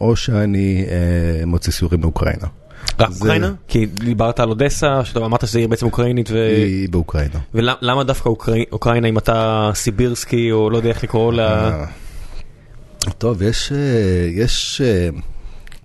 או 0.00 0.16
שאני 0.16 0.84
אה, 0.88 1.46
מוציא 1.46 1.72
סיורים 1.72 2.00
מאוקראינה. 2.00 2.46
רק 3.00 3.10
אוקראינה? 3.10 3.52
כי 3.68 3.86
דיברת 3.86 4.40
על 4.40 4.48
אודסה, 4.48 5.04
שאתה 5.04 5.18
אמרת 5.20 5.46
שזה 5.46 5.58
עיר 5.58 5.68
בעצם 5.68 5.86
אוקראינית, 5.86 6.30
ו- 6.30 6.54
היא 6.56 6.88
באוקראינה. 6.88 7.38
ולמה 7.54 8.04
דווקא 8.04 8.28
אוקראי- 8.28 8.64
אוקראינה 8.72 9.08
אם 9.08 9.18
אתה 9.18 9.70
סיבירסקי 9.74 10.52
או 10.52 10.70
לא 10.70 10.76
יודע 10.76 10.88
איך 10.88 11.04
לקרוא 11.04 11.32
לה... 11.32 11.84
טוב, 13.18 13.42
יש, 13.42 13.72
יש 14.36 14.80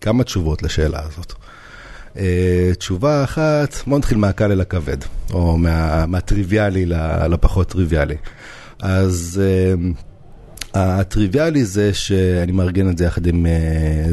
כמה 0.02 0.24
תשובות 0.24 0.64
לשאלה 0.64 1.00
הזאת. 1.04 1.34
אה, 2.18 2.72
תשובה 2.78 3.24
אחת, 3.24 3.76
בוא 3.88 3.98
נתחיל 3.98 4.18
מהקל 4.18 4.52
אל 4.52 4.62
הכבד, 4.62 4.98
או 5.34 5.58
מה, 5.58 6.06
מהטריוויאלי 6.06 6.86
לפחות 7.30 7.68
טריוויאלי. 7.68 8.16
אז 8.80 9.42
אה, 9.44 9.74
הטריוויאלי 10.78 11.66
זה 11.66 11.94
שאני 11.94 12.52
מארגן 12.52 12.90
את 12.90 12.98
זה 12.98 13.06
יחד 13.06 13.28
עם 13.28 13.46
אה, 13.46 13.52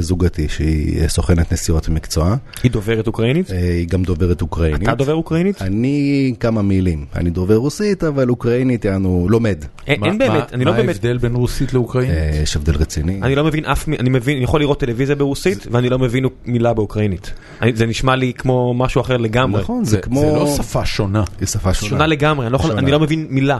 זוגתי, 0.00 0.48
שהיא 0.48 1.08
סוכנת 1.08 1.52
נסיעות 1.52 1.88
במקצוע. 1.88 2.36
היא 2.62 2.70
דוברת 2.70 3.06
אוקראינית? 3.06 3.50
אה, 3.50 3.56
היא 3.58 3.88
גם 3.88 4.02
דוברת 4.02 4.42
אוקראינית. 4.42 4.82
אתה 4.82 4.94
דובר 4.94 5.14
אוקראינית? 5.14 5.62
אני 5.62 6.34
כמה 6.40 6.62
מילים. 6.62 7.04
אני 7.16 7.30
דובר 7.30 7.54
רוסית, 7.56 8.04
אבל 8.04 8.28
אוקראינית, 8.28 8.84
יענו, 8.84 9.26
לומד. 9.30 9.64
אין 9.86 10.00
מה- 10.00 10.06
באמת, 10.06 10.20
מה- 10.30 10.44
אני 10.52 10.64
לא 10.64 10.70
מה 10.70 10.76
באמת... 10.76 10.88
ההבדל 10.88 11.18
בין 11.18 11.34
רוסית 11.34 11.74
לאוקראינית? 11.74 12.16
אה, 12.16 12.40
יש 12.42 12.56
הבדל 12.56 12.74
רציני. 12.74 13.20
אני 13.22 13.34
לא 13.34 13.44
מבין 13.44 13.64
אף, 13.64 13.88
מ- 13.88 13.94
אני 13.94 14.10
מבין, 14.10 14.36
אני 14.36 14.44
יכול 14.44 14.60
לראות 14.60 14.80
טלוויזיה 14.80 15.16
ברוסית 15.16 15.66
ואני 15.70 15.88
לא 15.88 15.98
מבין 15.98 16.24
מילה 16.46 16.72
באוקראינית. 16.74 17.32
זה 17.74 17.86
נשמע 17.86 18.16
לי 18.16 18.32
כמו 18.38 18.74
משהו 18.74 19.00
אחר 19.00 19.16
לגמרי. 19.16 19.60
נכון, 19.62 19.84
זה 19.84 19.98
כמו... 19.98 20.20
זה 20.20 20.26
לא 20.26 20.54
שפה 20.56 20.84
שונה. 20.86 21.24
היא 21.40 21.46
שפה 21.48 21.74
שונה. 21.74 21.90
שונה 21.90 22.06
לגמרי, 22.06 22.46
אני 22.46 22.52
לא. 22.52 22.58
אני 22.78 22.90
לא 22.90 23.00
מבין 23.00 23.26
מילה. 23.30 23.58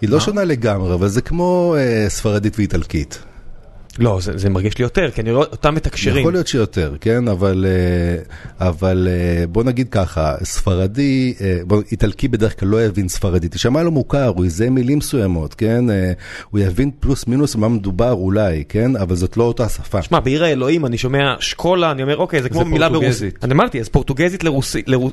היא 0.00 0.10
לא 0.10 0.20
שונה 0.20 0.44
לגמרי, 0.44 0.94
אבל 0.94 1.08
זה 1.08 1.22
כמו 1.22 1.74
אה, 1.78 2.06
ספרדית 2.08 2.58
ואיטלקית. 2.58 3.18
לא, 3.98 4.18
זה 4.20 4.38
זה 4.38 4.50
מרגיש 4.50 4.78
לי 4.78 4.82
יותר, 4.82 5.10
כי 5.10 5.20
אני 5.20 5.32
רואה 5.32 5.46
אותם 5.52 5.74
מתקשרים. 5.74 6.18
יכול 6.18 6.32
להיות 6.32 6.46
שיותר, 6.46 6.94
כן? 7.00 7.28
אבל, 7.28 7.66
אה, 7.68 8.68
אבל 8.68 9.08
אה, 9.10 9.46
בוא 9.46 9.64
נגיד 9.64 9.88
ככה, 9.90 10.34
ספרדי, 10.44 11.34
אה, 11.40 11.58
בוא, 11.66 11.82
איטלקי 11.92 12.28
בדרך 12.28 12.60
כלל 12.60 12.68
לא 12.68 12.84
יבין 12.84 13.08
ספרדית, 13.08 13.52
תשמע 13.52 13.82
לו 13.82 13.90
מוכר, 13.90 14.26
הוא 14.36 14.44
יזהה 14.44 14.70
מילים 14.70 14.98
מסוימות, 14.98 15.54
כן? 15.54 15.84
הוא 16.50 16.60
יבין 16.60 16.90
פלוס 17.00 17.26
מינוס 17.26 17.56
מה 17.56 17.68
מדובר 17.68 18.12
אולי, 18.12 18.64
כן? 18.68 18.96
אבל 18.96 19.16
זאת 19.16 19.36
לא 19.36 19.44
אותה 19.44 19.68
שפה. 19.68 20.02
שמע, 20.02 20.20
בעיר 20.20 20.44
האלוהים 20.44 20.86
אני 20.86 20.98
שומע 20.98 21.34
שקולה, 21.40 21.90
אני 21.90 22.02
אומר, 22.02 22.16
אוקיי, 22.16 22.42
זה 22.42 22.48
כמו 22.48 22.58
זה 22.58 22.64
מילה. 22.64 22.88
ברוסית. 22.88 23.44
אני 23.44 23.52
אמרתי, 23.52 23.80
אז 23.80 23.88
פורטוגזית 23.88 24.44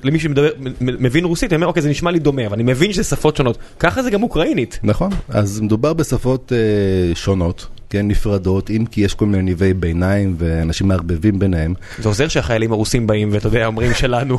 למי 0.04 0.20
שמדבר, 0.20 0.50
מ- 0.60 1.04
מבין 1.04 1.26
רוסית, 1.26 1.54
אני 1.54 1.56
אומר, 1.56 1.68
אוקיי, 1.68 1.84
זה 1.84 1.90
נשמע 1.90 2.12
לי 2.12 2.20
דומה, 2.20 2.46
אבל 2.46 2.54
אני 2.54 2.64
מבין 2.64 2.94
שזה 2.94 3.04
שפות 3.04 3.38
שונות. 3.38 3.58
ככה 3.80 4.04
זה 4.04 4.10
גם 4.10 4.24
אוקראינית. 4.24 4.80
נכון, 4.84 5.12
אז 5.30 5.60
מדובר 5.62 5.94
בשפות 5.94 6.52
אה, 6.56 7.16
שונות, 7.16 7.68
כן? 7.92 8.08
נפרדות, 8.08 8.70
אם 8.70 8.86
כי 8.92 9.02
יש 9.02 9.14
כל 9.14 9.26
מיני 9.26 9.44
ניבי 9.44 9.74
ביניים 9.74 10.36
ואנשים 10.38 10.88
מערבבים 10.88 11.40
ביניהם. 11.40 11.74
זה 12.00 12.10
עוזר 12.10 12.28
שהחיילים 12.28 12.72
הרוסים 12.72 13.08
באים 13.08 13.30
ואתה 13.32 13.48
יודע, 13.48 13.66
אומרים 13.66 13.94
שלנו. 13.94 14.38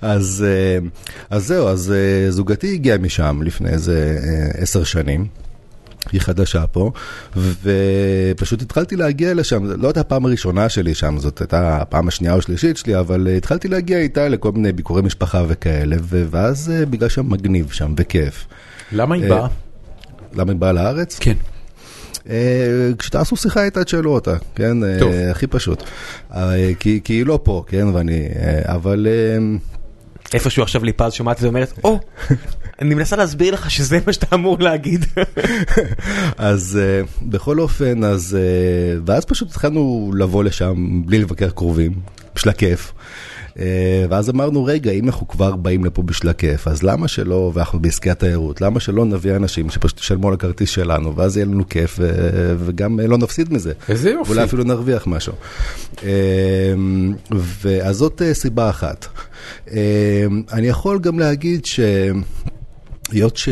אז, 0.00 0.44
אה, 0.48 0.78
אז 1.30 1.46
זהו, 1.46 1.68
אז 1.68 1.92
אה, 1.92 2.30
זוגתי 2.30 2.74
הגיעה 2.74 2.98
משם 2.98 3.40
לפני 3.44 3.70
איזה 3.70 4.18
אה, 4.22 4.62
עשר 4.62 4.84
שנים. 4.84 5.26
היא 6.12 6.20
חדשה 6.20 6.66
פה, 6.66 6.90
ופשוט 7.62 8.62
התחלתי 8.62 8.96
להגיע 8.96 9.34
לשם, 9.34 9.64
לא 9.64 9.88
הייתה 9.88 10.00
הפעם 10.00 10.26
הראשונה 10.26 10.68
שלי 10.68 10.94
שם, 10.94 11.18
זאת 11.18 11.40
הייתה 11.40 11.76
הפעם 11.76 12.08
השנייה 12.08 12.32
או 12.32 12.38
השלישית 12.38 12.76
שלי, 12.76 12.98
אבל 12.98 13.28
התחלתי 13.36 13.68
להגיע 13.68 13.98
איתה 13.98 14.28
לכל 14.28 14.52
מיני 14.52 14.72
ביקורי 14.72 15.02
משפחה 15.02 15.44
וכאלה, 15.48 15.96
ו- 16.02 16.24
ואז 16.30 16.72
בגלל 16.90 17.08
שם 17.08 17.30
מגניב 17.30 17.70
שם, 17.72 17.94
וכיף. 17.96 18.46
למה 18.92 19.14
היא 19.14 19.24
אה, 19.24 19.28
באה? 19.28 19.46
למה 20.34 20.52
היא 20.52 20.60
באה 20.60 20.72
לארץ? 20.72 21.18
כן. 21.18 21.34
אה, 22.30 22.90
כשתעשו 22.98 23.36
שיחה 23.36 23.64
איתה 23.64 23.84
תשאלו 23.84 24.14
אותה, 24.14 24.34
כן? 24.54 24.84
אה, 24.84 24.96
טוב. 24.98 25.12
הכי 25.30 25.46
פשוט. 25.46 25.82
אה, 26.34 26.70
כי, 26.80 27.00
כי 27.04 27.12
היא 27.12 27.26
לא 27.26 27.40
פה, 27.42 27.64
כן? 27.66 27.86
ואני... 27.86 28.28
אבל... 28.64 29.06
איפשהו 30.34 30.62
עכשיו 30.62 30.84
ליפז 30.84 31.12
שומעת 31.12 31.36
את 31.36 31.40
זה 31.40 31.46
ואומרת, 31.46 31.78
או, 31.84 31.98
אני 32.82 32.94
מנסה 32.94 33.16
להסביר 33.16 33.54
לך 33.54 33.70
שזה 33.70 33.98
מה 34.06 34.12
שאתה 34.12 34.36
אמור 34.36 34.56
להגיד. 34.60 35.04
אז 36.38 36.78
uh, 36.80 37.08
בכל 37.22 37.60
אופן, 37.60 38.04
אז, 38.04 38.38
uh, 38.38 39.02
ואז 39.06 39.24
פשוט 39.24 39.50
התחלנו 39.50 40.12
לבוא 40.16 40.44
לשם 40.44 41.02
בלי 41.06 41.18
לבקר 41.18 41.50
קרובים, 41.50 41.92
בשביל 42.34 42.50
הכיף. 42.50 42.92
Uh, 43.52 43.58
ואז 44.10 44.30
אמרנו, 44.30 44.64
רגע, 44.64 44.90
אם 44.90 45.06
אנחנו 45.06 45.28
כבר 45.28 45.56
באים 45.56 45.84
לפה 45.84 46.02
בשביל 46.02 46.30
הכיף, 46.30 46.68
אז 46.68 46.82
למה 46.82 47.08
שלא, 47.08 47.50
ואנחנו 47.54 47.78
בעסקי 47.78 48.10
התיירות, 48.10 48.60
למה 48.60 48.80
שלא 48.80 49.04
נביא 49.04 49.36
אנשים 49.36 49.70
שפשוט 49.70 50.00
ישלמו 50.00 50.28
על 50.28 50.34
הכרטיס 50.34 50.70
שלנו, 50.70 51.16
ואז 51.16 51.36
יהיה 51.36 51.46
לנו 51.46 51.68
כיף, 51.68 51.98
וגם 52.58 53.00
uh, 53.00 53.02
לא 53.02 53.18
נפסיד 53.18 53.52
מזה. 53.52 53.72
איזה 53.88 54.10
יופי. 54.10 54.30
ואולי 54.30 54.44
אפילו 54.44 54.64
נרוויח 54.64 55.06
משהו. 55.06 55.32
Uh, 55.96 56.02
ואז 57.62 57.96
זאת 57.96 58.22
uh, 58.22 58.34
סיבה 58.34 58.70
אחת. 58.70 59.06
Uh, 59.66 59.70
אני 60.52 60.66
יכול 60.66 60.98
גם 60.98 61.18
להגיד 61.18 61.64
ש... 61.64 61.80
היות 63.10 63.36
ש... 63.36 63.48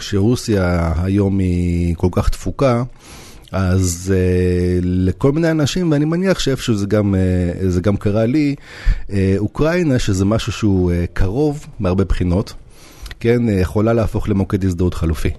שרוסיה 0.00 0.92
היום 1.02 1.38
היא 1.38 1.96
כל 1.96 2.08
כך 2.12 2.28
תפוקה, 2.28 2.82
אז 3.56 4.12
uh, 4.14 4.80
לכל 4.82 5.32
מיני 5.32 5.50
אנשים, 5.50 5.92
ואני 5.92 6.04
מניח 6.04 6.38
שאיפשהו 6.38 6.74
זה 6.74 6.86
גם, 6.86 7.14
uh, 7.14 7.66
זה 7.68 7.80
גם 7.80 7.96
קרה 7.96 8.26
לי, 8.26 8.54
uh, 9.08 9.12
אוקראינה, 9.38 9.98
שזה 9.98 10.24
משהו 10.24 10.52
שהוא 10.52 10.92
קרוב 11.12 11.66
מהרבה 11.80 12.04
בחינות, 12.04 12.54
כן, 13.20 13.42
יכולה 13.48 13.92
להפוך 13.92 14.28
למוקד 14.28 14.64
הזדהות 14.64 14.94
חלופי. 14.94 15.30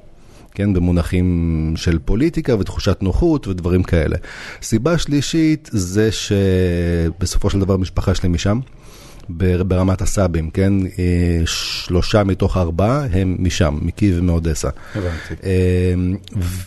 כן, 0.54 0.74
במונחים 0.74 1.74
של 1.76 2.00
פוליטיקה 2.00 2.60
ותחושת 2.60 2.98
נוחות 3.02 3.48
ודברים 3.48 3.84
כאלה. 3.84 4.16
סיבה 4.62 4.98
שלישית 4.98 5.70
זה 5.74 6.10
שבסופו 6.12 7.50
של 7.50 7.60
דבר 7.60 7.74
המשפחה 7.74 8.16
שלי 8.16 8.30
משם. 8.30 8.60
ברמת 9.30 10.02
הסאבים, 10.02 10.50
כן? 10.50 10.74
שלושה 11.46 12.24
מתוך 12.24 12.58
ארבעה 12.58 13.06
הם 13.12 13.36
משם, 13.40 13.78
מקייב 13.82 14.16
ומאודסה. 14.20 14.70
הבנתי. 14.96 15.46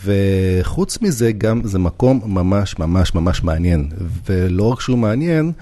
וחוץ 0.05 1.03
מזה, 1.03 1.33
גם 1.33 1.61
זה 1.65 1.79
מקום 1.79 2.21
ממש 2.27 2.79
ממש 2.79 3.15
ממש 3.15 3.45
מעניין. 3.45 3.89
ולא 4.29 4.63
רק 4.63 4.81
שהוא 4.81 4.99
מעניין, 4.99 5.53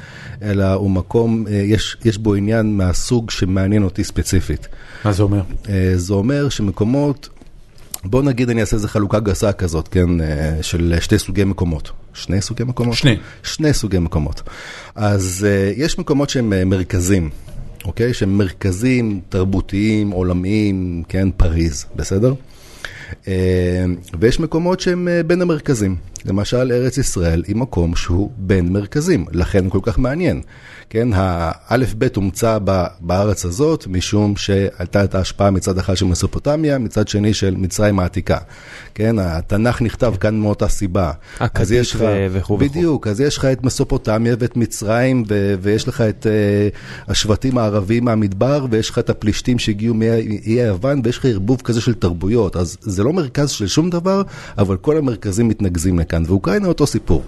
אלא 0.42 0.72
הוא 0.72 0.90
מקום, 0.90 1.44
יש, 1.50 1.96
יש 2.04 2.18
בו 2.18 2.34
עניין 2.34 2.76
מהסוג 2.76 3.30
שמעניין 3.30 3.82
אותי 3.82 4.04
ספציפית. 4.04 4.68
מה 5.04 5.12
זה 5.12 5.22
אומר? 5.22 5.42
זה 5.96 6.14
אומר 6.14 6.48
שמקומות... 6.48 7.28
בוא 8.10 8.22
נגיד 8.22 8.50
אני 8.50 8.60
אעשה 8.60 8.76
איזה 8.76 8.88
חלוקה 8.88 9.20
גסה 9.20 9.52
כזאת, 9.52 9.88
כן, 9.88 10.08
של 10.62 10.94
שתי 11.00 11.18
סוגי 11.18 11.44
מקומות. 11.44 11.90
שני 12.14 12.40
סוגי 12.40 12.64
מקומות? 12.64 12.94
שני. 12.94 13.16
שני 13.42 13.72
סוגי 13.72 13.98
מקומות. 13.98 14.42
אז 14.94 15.46
uh, 15.46 15.80
יש 15.80 15.98
מקומות 15.98 16.30
שהם 16.30 16.52
uh, 16.52 16.64
מרכזים, 16.64 17.30
אוקיי? 17.84 18.14
שהם 18.14 18.38
מרכזים 18.38 19.20
תרבותיים, 19.28 20.10
עולמיים, 20.10 21.02
כן, 21.08 21.28
פריז, 21.30 21.86
בסדר? 21.96 22.34
ויש 24.20 24.40
מקומות 24.40 24.80
שהם 24.80 25.08
בין 25.26 25.42
המרכזים. 25.42 25.96
למשל, 26.24 26.72
ארץ 26.72 26.98
ישראל 26.98 27.42
היא 27.46 27.56
מקום 27.56 27.96
שהוא 27.96 28.30
בין 28.36 28.72
מרכזים, 28.72 29.24
לכן 29.32 29.70
כל 29.70 29.78
כך 29.82 29.98
מעניין. 29.98 30.40
כן, 30.90 31.08
האלף 31.14 31.94
בית 31.94 32.16
הומצא 32.16 32.58
בארץ 33.00 33.44
הזאת 33.44 33.86
משום 33.86 34.36
שהייתה 34.36 35.04
את 35.04 35.14
ההשפעה 35.14 35.50
מצד 35.50 35.78
אחד 35.78 35.96
של 35.96 36.06
מסופוטמיה, 36.06 36.78
מצד 36.78 37.08
שני 37.08 37.34
של 37.34 37.54
מצרים 37.56 37.98
העתיקה. 37.98 38.38
כן, 38.94 39.18
התנ"ך 39.18 39.82
נכתב 39.82 40.14
כאן 40.20 40.40
מאותה 40.40 40.68
סיבה. 40.68 41.12
אכדית 41.38 41.84
וכו' 41.96 42.06
וכו'. 42.32 42.58
בדיוק, 42.58 43.06
אז 43.06 43.20
יש 43.20 43.38
לך 43.38 43.44
את 43.44 43.64
מסופוטמיה 43.64 44.36
ואת 44.38 44.56
מצרים, 44.56 45.24
ו- 45.28 45.54
ויש 45.60 45.88
לך 45.88 46.00
את 46.00 46.26
uh, 46.26 47.10
השבטים 47.10 47.58
הערבים 47.58 48.04
מהמדבר, 48.04 48.66
ויש 48.70 48.90
לך 48.90 48.98
את 48.98 49.10
הפלישתים 49.10 49.58
שהגיעו 49.58 49.94
מאי 49.94 50.38
היוון, 50.44 51.00
ויש 51.04 51.18
לך 51.18 51.24
ערבוב 51.24 51.60
כזה 51.60 51.80
של 51.80 51.94
תרבויות. 51.94 52.56
אז 52.56 52.76
זה 52.80 53.04
לא 53.04 53.12
מרכז 53.12 53.50
של 53.50 53.66
שום 53.66 53.90
דבר, 53.90 54.22
אבל 54.58 54.76
כל 54.76 54.96
המרכזים 54.96 55.48
מתנקזים 55.48 55.98
לכאן, 55.98 56.22
ואוקראינה 56.26 56.68
אותו 56.68 56.86
סיפור. 56.86 57.24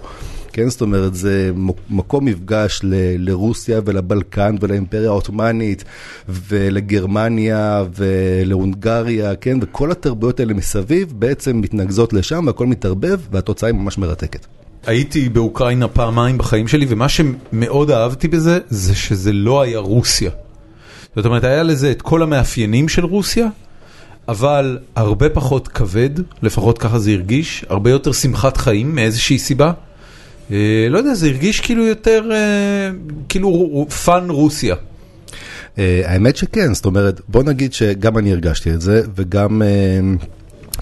כן, 0.53 0.69
זאת 0.69 0.81
אומרת, 0.81 1.15
זה 1.15 1.51
מקום 1.89 2.25
מפגש 2.25 2.79
ל- 2.83 3.29
לרוסיה 3.29 3.81
ולבלקן 3.85 4.55
ולאימפריה 4.61 5.09
העות'מאנית 5.09 5.83
ולגרמניה 6.29 7.83
ולהונגריה, 7.95 9.35
כן, 9.35 9.57
וכל 9.61 9.91
התרבויות 9.91 10.39
האלה 10.39 10.53
מסביב 10.53 11.13
בעצם 11.15 11.61
מתנקזות 11.61 12.13
לשם 12.13 12.43
והכל 12.47 12.67
מתערבב 12.67 13.19
והתוצאה 13.31 13.69
היא 13.69 13.75
ממש 13.75 13.97
מרתקת. 13.97 14.45
הייתי 14.85 15.29
באוקראינה 15.29 15.87
פעמיים 15.87 16.37
בחיים 16.37 16.67
שלי, 16.67 16.85
ומה 16.89 17.09
שמאוד 17.09 17.91
אהבתי 17.91 18.27
בזה, 18.27 18.59
זה 18.69 18.95
שזה 18.95 19.33
לא 19.33 19.61
היה 19.61 19.79
רוסיה. 19.79 20.31
זאת 21.15 21.25
אומרת, 21.25 21.43
היה 21.43 21.63
לזה 21.63 21.91
את 21.91 22.01
כל 22.01 22.23
המאפיינים 22.23 22.89
של 22.89 23.05
רוסיה, 23.05 23.47
אבל 24.27 24.79
הרבה 24.95 25.29
פחות 25.29 25.67
כבד, 25.67 26.09
לפחות 26.41 26.77
ככה 26.77 26.99
זה 26.99 27.11
הרגיש, 27.11 27.65
הרבה 27.69 27.89
יותר 27.89 28.11
שמחת 28.11 28.57
חיים 28.57 28.95
מאיזושהי 28.95 29.39
סיבה. 29.39 29.71
לא 30.89 30.97
יודע, 30.97 31.13
זה 31.13 31.27
הרגיש 31.27 31.59
כאילו 31.59 31.85
יותר, 31.85 32.29
כאילו 33.29 33.85
fun 34.05 34.29
רוסיה. 34.29 34.75
האמת 35.77 36.35
שכן, 36.35 36.73
זאת 36.73 36.85
אומרת, 36.85 37.21
בוא 37.27 37.43
נגיד 37.43 37.73
שגם 37.73 38.17
אני 38.17 38.31
הרגשתי 38.31 38.73
את 38.73 38.81
זה, 38.81 39.01
וגם 39.15 39.61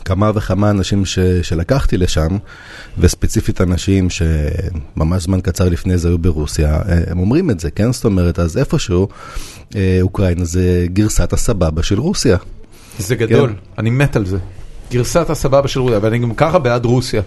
כמה 0.06 0.32
וכמה 0.36 0.70
אנשים 0.70 1.06
ש, 1.06 1.20
שלקחתי 1.20 1.98
לשם, 1.98 2.38
וספציפית 2.98 3.62
אנשים 3.62 4.08
שממש 4.10 5.24
זמן 5.24 5.42
קצר 5.42 5.70
לפני 5.70 5.98
זה 5.98 6.08
היו 6.08 6.18
ברוסיה, 6.18 6.80
הם 7.08 7.20
אומרים 7.20 7.50
את 7.50 7.60
זה, 7.60 7.72
כן? 7.72 7.92
זאת 7.92 8.06
אומרת, 8.06 8.40
אז 8.40 8.58
איפשהו, 8.58 9.08
אוקראינה 10.02 10.46
זה 10.46 10.86
גרסת 10.94 11.34
הסבבה 11.34 11.84
של 11.84 12.00
רוסיה. 12.00 12.38
זה 13.00 13.16
גדול, 13.16 13.50
כן? 13.50 13.56
אני 13.78 13.90
מת 13.90 14.16
על 14.16 14.26
זה. 14.26 14.38
גרסת 14.92 15.30
הסבבה 15.30 15.68
של 15.68 15.80
רוסיה, 15.80 16.00
ואני 16.02 16.20
גם 16.20 16.34
ככה 16.36 16.60
בעד 16.60 16.86
רוסיה. 16.86 17.22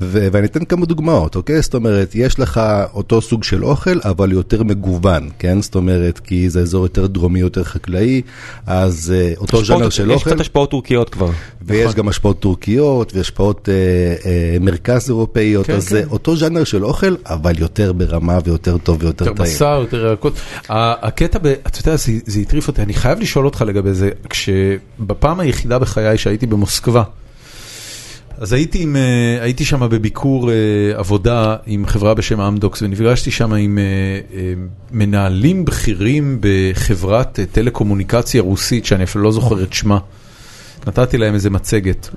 ו- 0.00 0.28
ואני 0.32 0.46
אתן 0.46 0.64
כמה 0.64 0.86
דוגמאות, 0.86 1.36
אוקיי? 1.36 1.62
זאת 1.62 1.74
אומרת, 1.74 2.14
יש 2.14 2.38
לך 2.38 2.60
אותו 2.94 3.20
סוג 3.20 3.44
של 3.44 3.64
אוכל, 3.64 3.98
אבל 4.04 4.32
יותר 4.32 4.62
מגוון, 4.62 5.28
כן? 5.38 5.62
זאת 5.62 5.74
אומרת, 5.74 6.18
כי 6.18 6.50
זה 6.50 6.60
אזור 6.60 6.84
יותר 6.84 7.06
דרומי, 7.06 7.40
יותר 7.40 7.64
חקלאי, 7.64 8.22
אז 8.66 9.14
uh, 9.36 9.38
אותו 9.40 9.64
ז'אנר 9.64 9.90
של 9.90 10.10
יש 10.10 10.14
אוכל. 10.14 10.28
יש 10.30 10.32
קצת 10.34 10.40
השפעות 10.40 10.70
טורקיות 10.70 11.10
כבר. 11.10 11.30
ויש 11.62 11.84
נכון. 11.84 11.96
גם 11.96 12.08
השפעות 12.08 12.40
טורקיות, 12.40 13.16
והשפעות 13.16 13.68
uh, 13.68 14.22
uh, 14.22 14.26
מרכז 14.60 15.08
אירופאיות, 15.08 15.66
כן, 15.66 15.72
אז 15.72 15.88
כן. 15.88 15.94
זה 15.94 16.02
אותו 16.10 16.36
ז'אנר 16.36 16.64
של 16.64 16.84
אוכל, 16.84 17.14
אבל 17.26 17.58
יותר 17.58 17.92
ברמה 17.92 18.38
ויותר 18.44 18.78
טוב 18.78 18.96
ויותר 19.00 19.24
טעים. 19.24 19.36
יותר 19.36 19.42
בשר, 19.42 19.78
יותר 19.80 20.06
ירקות. 20.06 20.32
הקטע, 20.68 21.38
ב, 21.38 21.46
אתה 21.46 21.78
יודע, 21.80 21.96
זה, 21.96 22.12
זה 22.26 22.40
הטריף 22.40 22.68
אותי, 22.68 22.82
אני 22.82 22.94
חייב 22.94 23.20
לשאול 23.20 23.44
אותך 23.44 23.64
לגבי 23.66 23.94
זה, 23.94 24.10
כשבפעם 24.30 25.40
היחידה 25.40 25.78
בחיי 25.78 26.18
שהייתי 26.18 26.46
במוסקבה, 26.46 27.02
אז 28.40 28.52
הייתי, 28.52 28.82
עם, 28.82 28.96
הייתי 29.40 29.64
שם 29.64 29.88
בביקור 29.90 30.50
עבודה 30.94 31.56
עם 31.66 31.86
חברה 31.86 32.14
בשם 32.14 32.40
אמדוקס 32.40 32.82
ונפגשתי 32.82 33.30
שם 33.30 33.52
עם 33.52 33.78
מנהלים 34.90 35.64
בכירים 35.64 36.38
בחברת 36.40 37.38
טלקומוניקציה 37.52 38.42
רוסית 38.42 38.84
שאני 38.84 39.04
אפילו 39.04 39.24
לא 39.24 39.32
זוכר 39.32 39.62
את 39.62 39.72
שמה. 39.72 39.98
נתתי 40.86 41.18
להם 41.18 41.34
איזה 41.34 41.50
מצגת 41.50 42.10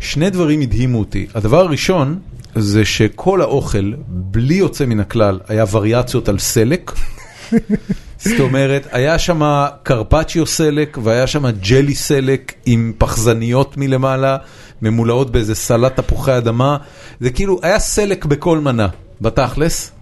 ושני 0.00 0.30
דברים 0.30 0.60
הדהימו 0.60 0.98
אותי. 0.98 1.26
הדבר 1.34 1.60
הראשון 1.60 2.18
זה 2.54 2.84
שכל 2.84 3.40
האוכל, 3.40 3.92
בלי 4.08 4.54
יוצא 4.54 4.86
מן 4.86 5.00
הכלל, 5.00 5.38
היה 5.48 5.64
וריאציות 5.72 6.28
על 6.28 6.38
סלק. 6.38 6.92
זאת 8.24 8.40
אומרת, 8.40 8.86
היה 8.90 9.18
שם 9.18 9.66
קרפצ'יו 9.82 10.46
סלק 10.46 10.98
והיה 11.02 11.26
שם 11.26 11.50
ג'לי 11.50 11.94
סלק 11.94 12.52
עם 12.66 12.92
פחזניות 12.98 13.76
מלמעלה, 13.76 14.36
ממולאות 14.82 15.30
באיזה 15.32 15.54
סלט 15.54 15.96
תפוחי 15.96 16.36
אדמה, 16.36 16.76
זה 17.20 17.30
כאילו, 17.30 17.58
היה 17.62 17.78
סלק 17.78 18.24
בכל 18.24 18.58
מנה, 18.58 18.88
בתכלס. 19.20 19.92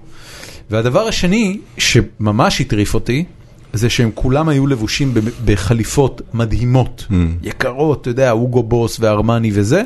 והדבר 0.70 1.08
השני, 1.08 1.60
שממש 1.78 2.60
הטריף 2.60 2.94
אותי, 2.94 3.24
זה 3.72 3.90
שהם 3.90 4.10
כולם 4.14 4.48
היו 4.48 4.66
לבושים 4.66 5.14
בחליפות 5.44 6.22
מדהימות, 6.34 7.06
mm. 7.10 7.14
יקרות, 7.42 8.00
אתה 8.00 8.10
יודע, 8.10 8.30
אוגו 8.30 8.62
בוס 8.62 8.96
וארמני 9.00 9.50
וזה, 9.54 9.82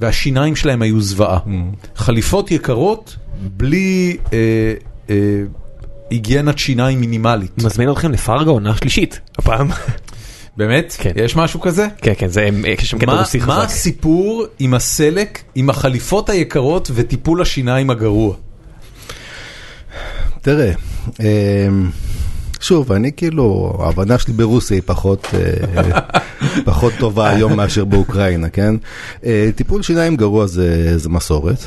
והשיניים 0.00 0.56
שלהם 0.56 0.82
היו 0.82 1.00
זוועה. 1.00 1.38
Mm. 1.46 1.50
חליפות 1.96 2.50
יקרות, 2.50 3.16
בלי... 3.56 4.16
אה, 4.32 4.74
אה, 5.10 5.42
היגיינת 6.12 6.58
שיניים 6.58 7.00
מינימלית. 7.00 7.62
מזמין 7.64 7.90
אתכם 7.90 8.12
לפרגה 8.12 8.50
עונה 8.50 8.76
שלישית, 8.76 9.20
הפעם. 9.38 9.68
באמת? 10.56 10.96
כן. 10.98 11.12
יש 11.16 11.36
משהו 11.36 11.60
כזה? 11.60 11.86
כן, 11.98 12.12
כן, 12.18 12.28
זה, 12.28 12.48
יש 12.66 12.90
שם 12.90 12.98
קטע 12.98 13.18
רוסי 13.18 13.40
חזק. 13.40 13.48
מה 13.48 13.62
הסיפור 13.62 14.44
עם 14.58 14.74
הסלק, 14.74 15.42
עם 15.54 15.70
החליפות 15.70 16.30
היקרות 16.30 16.90
וטיפול 16.94 17.42
השיניים 17.42 17.90
הגרוע? 17.90 18.34
תראה, 20.42 20.72
שוב, 22.60 22.92
אני 22.92 23.12
כאילו, 23.16 23.76
ההבנה 23.80 24.18
שלי 24.18 24.32
ברוסיה 24.34 24.74
היא 24.74 24.82
פחות, 24.86 25.26
פחות 26.64 26.92
טובה 26.98 27.30
היום 27.30 27.56
מאשר 27.56 27.84
באוקראינה, 27.84 28.48
כן? 28.48 28.74
טיפול 29.54 29.82
שיניים 29.82 30.16
גרוע 30.16 30.46
זה, 30.46 30.98
זה 30.98 31.08
מסורת. 31.08 31.58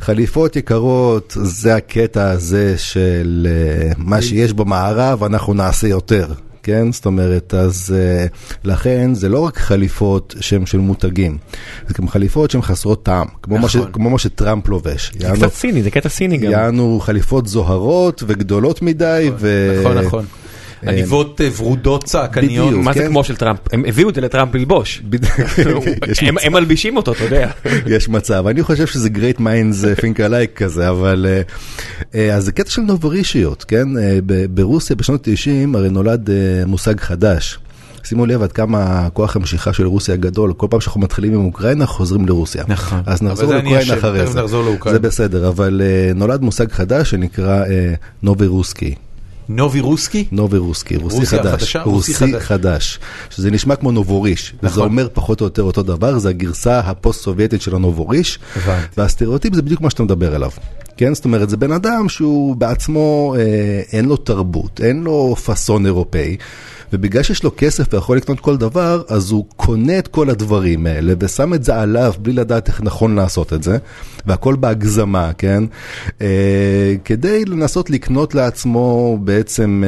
חליפות 0.00 0.56
יקרות, 0.56 1.36
זה 1.42 1.74
הקטע 1.74 2.30
הזה 2.30 2.78
של 2.78 3.46
אה, 3.50 3.92
מה 3.96 4.22
שיש 4.22 4.52
במערב, 4.52 5.24
אנחנו 5.24 5.54
נעשה 5.54 5.88
יותר. 5.88 6.26
כן? 6.62 6.92
זאת 6.92 7.06
אומרת, 7.06 7.54
אז 7.54 7.94
uh, 7.94 8.58
לכן 8.64 9.14
זה 9.14 9.28
לא 9.28 9.40
רק 9.40 9.58
חליפות 9.58 10.34
שהן 10.40 10.66
של 10.66 10.78
מותגים, 10.78 11.38
זה 11.88 11.94
גם 11.98 12.08
חליפות 12.08 12.50
שהן 12.50 12.62
חסרות 12.62 13.02
טעם, 13.02 13.26
כמו, 13.42 13.58
מה, 13.58 13.68
ש, 13.68 13.76
נכון. 13.76 13.92
כמו 13.92 14.10
מה 14.10 14.18
שטראמפ 14.18 14.68
לובש. 14.68 15.12
זה 15.18 15.28
קצת 15.34 15.52
ציני, 15.52 15.82
זה 15.82 15.90
קטע 15.90 16.08
ציני 16.08 16.38
גם. 16.38 16.50
יענו 16.50 17.00
חליפות 17.02 17.46
זוהרות 17.46 18.22
וגדולות 18.26 18.82
מדי, 18.82 19.30
ו... 19.38 19.76
נכון, 19.80 19.98
נכון. 19.98 20.24
עניבות 20.86 21.40
אה, 21.40 21.48
ורודות 21.56 22.04
צעקניות. 22.04 22.74
מה 22.74 22.92
זה 22.92 23.00
כן. 23.00 23.06
כמו 23.06 23.24
של 23.24 23.36
טראמפ? 23.36 23.58
הם 23.72 23.82
הביאו 23.86 24.08
את 24.08 24.14
זה 24.14 24.20
לטראמפ 24.20 24.54
ללבוש. 24.54 25.02
הם- 26.44 26.52
מלבישים 26.52 26.96
אותו, 26.96 27.12
אתה 27.12 27.24
יודע. 27.24 27.50
יש 27.96 28.08
מצב, 28.08 28.46
אני 28.46 28.62
חושב 28.62 28.86
שזה 28.86 29.08
great 29.08 29.38
minds 29.38 29.86
אה, 29.86 29.92
think 30.00 30.16
alike 30.18 30.56
כזה, 30.56 30.90
אבל 30.90 31.26
אה, 31.28 31.42
אה, 32.14 32.34
אז 32.34 32.44
זה 32.44 32.52
קטע 32.52 32.70
של 32.70 32.82
נוברישיות, 32.82 33.64
כן? 33.64 33.88
אה, 33.98 34.18
ברוסיה 34.50 34.96
בשנות 34.96 35.28
ה-90 35.28 35.76
הרי 35.76 35.90
נולד 35.90 36.30
אה, 36.30 36.34
מושג 36.66 37.00
חדש. 37.00 37.58
שימו 38.04 38.26
לב 38.26 38.42
עד 38.42 38.52
כמה 38.52 39.08
כוח 39.12 39.36
המשיכה 39.36 39.72
של 39.72 39.86
רוסיה 39.86 40.16
גדול, 40.16 40.52
כל 40.52 40.66
פעם 40.70 40.80
שאנחנו 40.80 41.00
מתחילים 41.00 41.34
עם 41.34 41.44
אוקראינה 41.44 41.86
חוזרים 41.86 42.26
לרוסיה. 42.26 42.64
נכון. 42.68 43.00
אז 43.06 43.22
נחזור 43.22 43.52
לאוקראינה 43.54 43.94
אחרי 43.98 44.26
זה. 44.26 44.40
נחזור 44.42 44.64
לאוקראינה. 44.64 45.00
זה 45.02 45.08
בסדר, 45.08 45.48
אבל 45.48 45.82
אה, 45.84 46.12
נולד 46.14 46.42
מושג 46.42 46.72
חדש 46.72 47.10
שנקרא 47.10 47.64
אה, 47.64 47.94
новый 48.22 48.46
русский. 48.46 48.94
новый 49.50 49.80
русский? 49.80 50.24
новый 50.32 50.58
русский, 50.58 50.96
רוסי 50.96 51.26
חדש? 51.26 51.76
רוסי 51.76 52.14
חדש. 52.40 52.98
שזה 53.30 53.50
נשמע 53.50 53.76
כמו 53.76 53.92
נובוריש, 53.92 54.54
וזה 54.62 54.66
נכון. 54.66 54.82
אומר 54.82 55.08
פחות 55.12 55.40
או 55.40 55.46
יותר 55.46 55.62
אותו 55.62 55.82
דבר, 55.82 56.18
זה 56.18 56.28
הגרסה 56.28 56.78
הפוסט-סובייטית 56.78 57.62
של 57.62 57.74
הנובוריש, 57.74 58.38
הבנתי. 58.56 58.86
והסטריאוטיפ 58.96 59.54
זה 59.54 59.62
בדיוק 59.62 59.80
מה 59.80 59.90
שאתה 59.90 60.02
מדבר 60.02 60.34
עליו. 60.34 60.50
כן, 60.96 61.14
זאת 61.14 61.24
אומרת, 61.24 61.50
זה 61.50 61.56
בן 61.56 61.72
אדם 61.72 62.08
שהוא 62.08 62.56
בעצמו, 62.56 63.34
אה, 63.38 63.80
אין 63.92 64.04
לו 64.04 64.16
תרבות, 64.16 64.80
אין 64.84 65.02
לו 65.02 65.36
פאסון 65.36 65.86
אירופאי, 65.86 66.36
ובגלל 66.92 67.22
שיש 67.22 67.44
לו 67.44 67.50
כסף 67.56 67.94
ויכול 67.94 68.16
לקנות 68.16 68.40
כל 68.40 68.56
דבר, 68.56 69.02
אז 69.08 69.30
הוא 69.30 69.44
קונה 69.56 69.98
את 69.98 70.08
כל 70.08 70.30
הדברים 70.30 70.86
האלה 70.86 71.12
ושם 71.20 71.54
את 71.54 71.64
זה 71.64 71.80
עליו 71.80 72.12
בלי 72.18 72.32
לדעת 72.32 72.68
איך 72.68 72.80
נכון 72.82 73.14
לעשות 73.14 73.52
את 73.52 73.62
זה, 73.62 73.78
והכל 74.26 74.56
בהגזמה, 74.56 75.32
כן? 75.38 75.64
אה, 76.20 76.94
כדי 77.04 77.44
לנסות 77.44 77.90
לקנות 77.90 78.34
לעצמו 78.34 79.18
בעצם... 79.24 79.84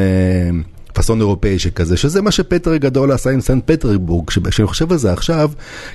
אה, 0.93 0.95
פאסון 0.95 1.20
אירופאי 1.20 1.59
שכזה, 1.59 1.97
שזה 1.97 2.22
מה 2.22 2.30
שפטר 2.30 2.72
הגדול 2.72 3.12
עשה 3.12 3.30
עם 3.30 3.40
סנט 3.40 3.62
פטרבורג, 3.66 4.28
כשאני 4.28 4.66
חושב 4.66 4.93
על 4.93 4.99
זה 4.99 5.12
עכשיו, 5.12 5.51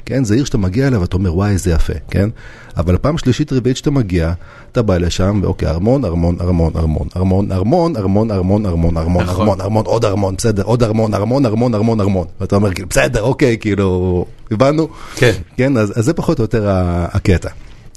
כן, 0.05 0.23
זה 0.23 0.35
עיר 0.35 0.45
שאתה 0.45 0.57
מגיע 0.57 0.87
אליה 0.87 0.99
ואתה 0.99 1.17
אומר, 1.17 1.35
וואי, 1.35 1.51
איזה 1.51 1.71
יפה, 1.71 1.93
כן? 2.11 2.29
אבל 2.77 2.97
פעם 2.97 3.17
שלישית 3.17 3.53
רביעית 3.53 3.77
שאתה 3.77 3.91
מגיע, 3.91 4.33
אתה 4.71 4.81
בא 4.81 4.97
לשם, 4.97 5.39
ואוקיי, 5.43 5.69
ארמון, 5.69 6.05
ארמון, 6.05 6.37
ארמון, 6.41 6.73
ארמון, 6.75 7.07
ארמון, 7.15 7.51
ארמון, 7.51 7.95
ארמון, 7.97 8.31
ארמון, 8.31 8.65
ארמון, 8.65 8.97
ארמון, 8.97 9.23
נכון. 9.23 9.41
ארמון, 9.41 9.61
ארמון, 9.61 9.85
עוד 9.85 10.05
ארמון, 10.05 10.35
בסדר, 10.35 10.63
עוד 10.63 10.83
ארמון, 10.83 11.13
ארמון, 11.13 11.45
ארמון, 11.45 11.75
ארמון, 11.75 12.01
ארמון. 12.01 12.27
ואתה 12.41 12.55
אומר, 12.55 12.73
כאילו, 12.73 12.87
בסדר, 12.89 13.21
אוקיי, 13.21 13.57
כאילו, 13.57 14.25
הבנו? 14.51 14.87
כן. 15.15 15.31
כן, 15.57 15.77
אז 15.77 15.93
זה 15.95 16.13
פחות 16.13 16.39
או 16.39 16.43
יותר 16.43 16.65
הקטע, 17.11 17.49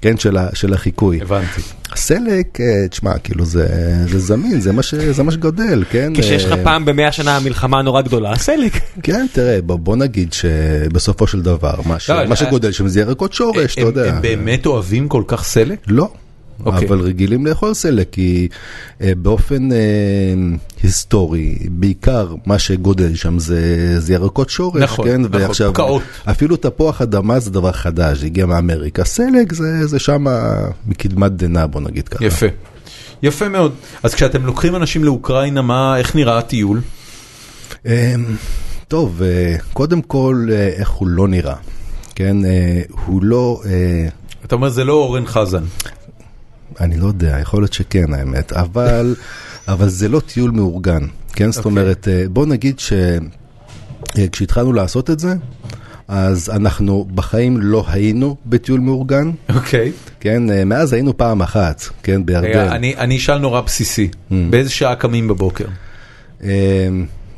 כן, 0.03 0.17
של 0.19 0.37
ה- 0.37 0.49
של 0.55 0.75
החיקוי. 0.75 1.21
הבנתי. 1.23 1.61
סלק, 1.97 2.61
אה, 2.61 2.89
תשמע, 2.89 3.19
כאילו 3.19 3.45
זה, 3.45 3.67
זה 4.09 4.19
זמין, 4.19 4.61
זה 4.61 4.73
מה, 4.73 4.83
ש, 4.83 4.95
זה 4.95 5.23
מה 5.23 5.33
שגודל, 5.33 5.85
כן? 5.91 6.13
כשיש 6.17 6.45
לך 6.45 6.53
אה, 6.53 6.65
פעם 6.65 6.85
במאה 6.85 7.13
שנה 7.13 7.39
מלחמה 7.41 7.83
נורא 7.83 8.01
גדולה, 8.03 8.37
סלק. 8.37 8.73
כן, 9.03 9.27
תראה, 9.33 9.63
בוא, 9.63 9.77
בוא 9.77 9.97
נגיד 9.97 10.33
שבסופו 10.33 11.27
של 11.27 11.43
דבר, 11.43 11.75
מה, 11.87 11.99
ש, 11.99 12.11
לא, 12.11 12.25
מה 12.25 12.31
אה, 12.31 12.37
שגודל 12.37 12.73
שם 12.73 12.89
זה 12.89 13.01
ירקות 13.01 13.33
שורש, 13.33 13.73
אתה 13.73 13.81
הם- 13.81 13.87
יודע. 13.87 14.15
הם 14.15 14.23
באמת 14.23 14.67
אוהבים 14.67 15.09
כל 15.09 15.23
כך 15.27 15.45
סלק? 15.45 15.79
לא. 15.87 16.09
אוקיי. 16.67 16.89
אבל 16.89 17.01
רגילים 17.01 17.47
לאכול 17.47 17.75
סלק, 17.75 18.09
כי 18.13 18.49
אה, 19.01 19.13
באופן 19.17 19.73
אה, 19.73 19.79
היסטורי, 20.83 21.59
בעיקר 21.71 22.35
מה 22.47 22.59
שגודל 22.59 23.15
שם 23.15 23.39
זה, 23.39 23.95
זה 24.01 24.13
ירקות 24.13 24.51
שורש, 24.51 24.83
נכון, 24.83 25.09
כן? 25.09 25.21
נכון, 25.21 25.43
ועכשיו, 25.43 25.73
פקעות. 25.73 26.03
אפילו 26.25 26.57
תפוח 26.57 27.03
אדמה 27.03 27.41
זה 27.41 27.51
דבר 27.51 27.73
חדש, 27.73 28.25
הגיע 28.25 28.47
מאמריקה. 28.47 29.05
סלק 29.05 29.53
זה, 29.53 29.87
זה 29.87 29.99
שם 29.99 30.25
מקדמת 30.87 31.33
דנא, 31.33 31.67
בוא 31.67 31.81
נגיד 31.81 32.09
ככה. 32.09 32.25
יפה. 32.25 32.47
יפה 33.23 33.49
מאוד. 33.49 33.73
אז 34.03 34.15
כשאתם 34.15 34.47
לוקחים 34.47 34.77
אנשים 34.77 35.05
לאוקראינה, 35.05 35.63
מה, 35.63 35.99
איך 35.99 36.17
נראה 36.17 36.39
הטיול? 36.39 36.81
אמ, 37.87 37.93
טוב, 38.89 39.23
אה, 39.23 39.57
קודם 39.73 40.03
כל, 40.03 40.47
אה, 40.51 40.69
איך 40.69 40.89
הוא 40.91 41.09
לא 41.09 41.29
נראה, 41.29 41.55
כן? 42.15 42.45
אה, 42.45 42.83
הוא 43.07 43.25
לא, 43.25 43.61
אה, 43.67 44.09
אתה 44.45 44.55
אומר 44.55 44.69
זה 44.69 44.85
לא 44.85 44.93
אורן 44.93 45.27
חזן. 45.27 45.63
אני 46.81 46.97
לא 46.97 47.07
יודע, 47.07 47.39
יכול 47.41 47.63
להיות 47.63 47.73
שכן 47.73 48.15
האמת, 48.15 48.53
אבל, 48.53 49.15
אבל 49.69 49.89
זה 49.89 50.09
לא 50.09 50.21
טיול 50.21 50.51
מאורגן, 50.51 51.03
כן? 51.33 51.53
זאת 51.53 51.65
אוקיי. 51.65 51.71
אומרת, 51.71 52.09
אה, 52.09 52.25
בוא 52.29 52.47
נגיד 52.47 52.81
שכשהתחלנו 54.17 54.73
לעשות 54.73 55.11
את 55.11 55.19
זה, 55.19 55.35
אז 56.09 56.51
אנחנו 56.51 57.09
בחיים 57.15 57.59
לא 57.61 57.85
היינו 57.89 58.37
בטיול 58.47 58.81
מאורגן, 58.81 59.31
אוקיי. 59.55 59.93
כן? 60.21 60.51
אה, 60.51 60.65
מאז 60.65 60.93
היינו 60.93 61.17
פעם 61.17 61.43
אחת, 61.43 61.83
כן? 62.03 62.27
בירדן. 62.27 62.49
רגע, 62.49 62.73
אני 62.73 62.97
אני 62.97 63.17
אשאל 63.17 63.39
נורא 63.39 63.61
בסיסי. 63.61 64.09
Mm. 64.13 64.35
באיזה 64.51 64.71
שעה 64.71 64.97
קמים 64.97 65.29
בבוקר? 65.29 65.65
אה, 66.45 66.89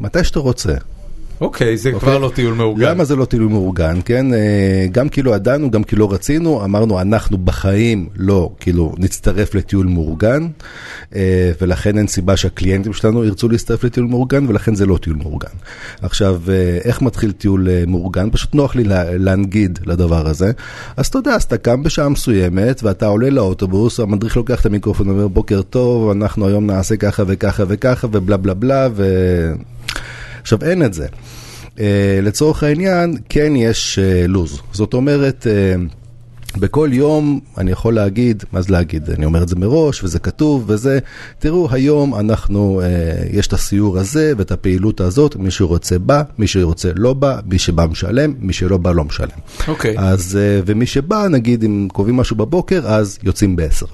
מתי 0.01 0.25
שאתה 0.25 0.39
רוצה. 0.39 0.73
אוקיי, 1.43 1.77
זה 1.77 1.93
כבר 1.93 2.19
לא 2.19 2.31
טיול 2.35 2.55
מאורגן. 2.55 2.89
למה 2.89 3.05
זה 3.05 3.17
לא 3.17 3.25
טיול 3.25 3.43
מאורגן, 3.49 3.99
כן? 4.05 4.35
אה, 4.35 4.87
גם 4.93 5.09
כי 5.09 5.23
לא 5.23 5.35
ידענו, 5.37 5.71
גם 5.71 5.85
כי 5.85 5.97
לא 5.97 6.13
רצינו, 6.13 6.65
אמרנו 6.65 7.01
אנחנו 7.01 7.39
בחיים 7.39 8.09
לא, 8.17 8.51
כאילו, 8.61 8.95
נצטרף 8.99 9.55
לטיול 9.55 9.87
מאורגן, 9.87 10.47
אה, 11.15 11.53
ולכן 11.61 11.99
אין 11.99 12.07
סיבה 12.07 12.37
שהקליינטים 12.37 12.93
שלנו 12.93 13.25
ירצו 13.25 13.49
להצטרף 13.49 13.85
לטיול 13.85 14.07
מאורגן, 14.07 14.45
ולכן 14.49 14.75
זה 14.75 14.87
לא 14.87 14.97
טיול 14.97 15.17
מאורגן. 15.17 15.49
עכשיו, 16.03 16.41
אה, 16.49 16.79
איך 16.85 17.03
מתחיל 17.03 17.33
טיול 17.33 17.69
מאורגן? 17.87 18.31
פשוט 18.31 18.55
נוח 18.55 18.75
לי 18.77 18.85
לה- 18.85 19.17
להנגיד 19.19 19.79
לדבר 19.87 20.27
הזה. 20.29 20.53
אז 20.97 21.07
אתה 21.07 21.19
יודע, 21.19 21.35
אז 21.35 21.43
אתה 21.43 21.57
קם 21.59 21.83
בשעה 21.83 22.09
מסוימת, 22.09 22.83
ואתה 22.83 23.07
עולה 23.07 23.31
לאוטובוס, 23.31 24.01
המדריך 24.01 24.37
לוקח 24.37 24.61
את 24.61 24.67
המיקרופון 24.67 25.09
ואומר, 25.09 25.29
בוקר 25.29 25.63
טוב, 25.63 26.11
אנחנו 26.11 26.47
היום 26.47 26.67
נעשה 26.67 26.97
ככה 26.97 27.23
וככה 27.27 27.65
וככה, 27.69 28.07
ובלה 28.13 28.37
בלה 28.37 28.55
בלה, 28.55 28.89
ו... 28.95 29.05
עכשיו, 30.43 30.59
אין 30.63 30.85
את 30.85 30.95
זה. 30.95 31.07
Uh, 31.77 31.79
לצורך 32.23 32.63
העניין, 32.63 33.17
כן 33.29 33.53
יש 33.57 33.99
uh, 33.99 34.29
לוז. 34.29 34.61
זאת 34.73 34.95
אומרת, 34.95 35.47
uh, 35.47 36.59
בכל 36.59 36.89
יום 36.93 37.41
אני 37.59 37.71
יכול 37.71 37.95
להגיד, 37.95 38.45
מה 38.53 38.63
זה 38.63 38.73
להגיד? 38.73 39.11
אני 39.11 39.25
אומר 39.25 39.43
את 39.43 39.49
זה 39.49 39.57
מראש, 39.57 40.05
וזה 40.05 40.19
כתוב, 40.19 40.65
וזה, 40.67 40.99
תראו, 41.39 41.69
היום 41.71 42.15
אנחנו, 42.15 42.81
uh, 42.83 43.37
יש 43.37 43.47
את 43.47 43.53
הסיור 43.53 43.99
הזה 43.99 44.33
ואת 44.37 44.53
הפעילות 44.53 45.01
הזאת, 45.01 45.37
מי 45.37 45.51
שרוצה 45.51 45.99
בא, 45.99 46.23
מי 46.39 46.47
שרוצה 46.47 46.91
לא 46.95 47.13
בא, 47.13 47.39
מי 47.47 47.59
שבא 47.59 47.87
משלם, 47.87 48.35
מי 48.41 48.53
שלא 48.53 48.77
בא 48.77 48.93
לא 48.93 49.05
משלם. 49.05 49.39
אוקיי. 49.69 49.95
אז, 49.99 50.39
uh, 50.39 50.63
ומי 50.67 50.87
שבא, 50.87 51.29
נגיד, 51.31 51.65
אם 51.65 51.89
קובעים 51.93 52.17
משהו 52.17 52.37
בבוקר, 52.37 52.83
אז 52.87 53.19
יוצאים 53.23 53.57
בעשר. 53.57 53.87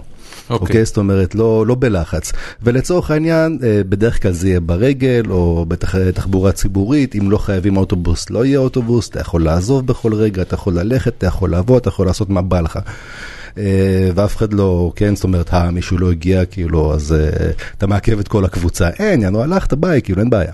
אוקיי. 0.50 0.66
אוקיי, 0.66 0.84
זאת 0.84 0.96
אומרת, 0.96 1.34
לא, 1.34 1.66
לא 1.66 1.74
בלחץ. 1.74 2.32
ולצורך 2.62 3.10
העניין, 3.10 3.58
אה, 3.62 3.80
בדרך 3.88 4.22
כלל 4.22 4.32
זה 4.32 4.48
יהיה 4.48 4.60
ברגל, 4.60 5.22
או 5.30 5.66
בתחבורה 5.68 6.52
ציבורית, 6.52 7.14
אם 7.14 7.30
לא 7.30 7.38
חייבים 7.38 7.76
אוטובוס, 7.76 8.30
לא 8.30 8.44
יהיה 8.44 8.58
אוטובוס, 8.58 9.08
אתה 9.08 9.20
יכול 9.20 9.44
לעזוב 9.44 9.86
בכל 9.86 10.14
רגע, 10.14 10.42
אתה 10.42 10.54
יכול 10.54 10.74
ללכת, 10.78 11.12
אתה 11.18 11.26
יכול 11.26 11.50
לעבוד, 11.50 11.80
אתה 11.80 11.88
יכול 11.88 12.06
לעשות 12.06 12.30
מה 12.30 12.42
בא 12.42 12.60
לך. 12.60 12.78
אה, 13.58 14.10
ואף 14.14 14.36
אחד 14.36 14.52
לא, 14.52 14.92
כן, 14.96 15.14
זאת 15.14 15.24
אומרת, 15.24 15.54
אה, 15.54 15.70
מישהו 15.70 15.98
לא 15.98 16.10
הגיע, 16.10 16.44
כאילו, 16.44 16.94
אז 16.94 17.12
אה, 17.12 17.50
אתה 17.78 17.86
מעכב 17.86 18.18
את 18.18 18.28
כל 18.28 18.44
הקבוצה. 18.44 18.88
אין, 18.98 19.22
יאנו, 19.22 19.42
הלכת 19.42 19.74
ביי, 19.74 20.02
כאילו, 20.02 20.20
אין 20.20 20.30
בעיה. 20.30 20.52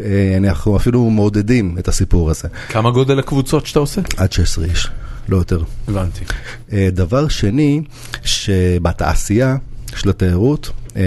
אה, 0.00 0.36
אנחנו 0.38 0.76
אפילו 0.76 1.10
מעודדים 1.10 1.76
את 1.78 1.88
הסיפור 1.88 2.30
הזה. 2.30 2.48
כמה 2.68 2.90
גודל 2.90 3.18
הקבוצות 3.18 3.66
שאתה 3.66 3.78
עושה? 3.78 4.00
עד 4.16 4.32
16 4.32 4.64
איש, 4.64 4.88
לא 5.28 5.36
יותר. 5.36 5.62
הבנתי. 5.88 6.24
אה, 6.72 6.88
דבר 6.92 7.28
שני, 7.28 7.82
שבתעשייה 8.22 9.56
של 9.96 10.10
התיירות, 10.10 10.70
אה, 10.96 11.02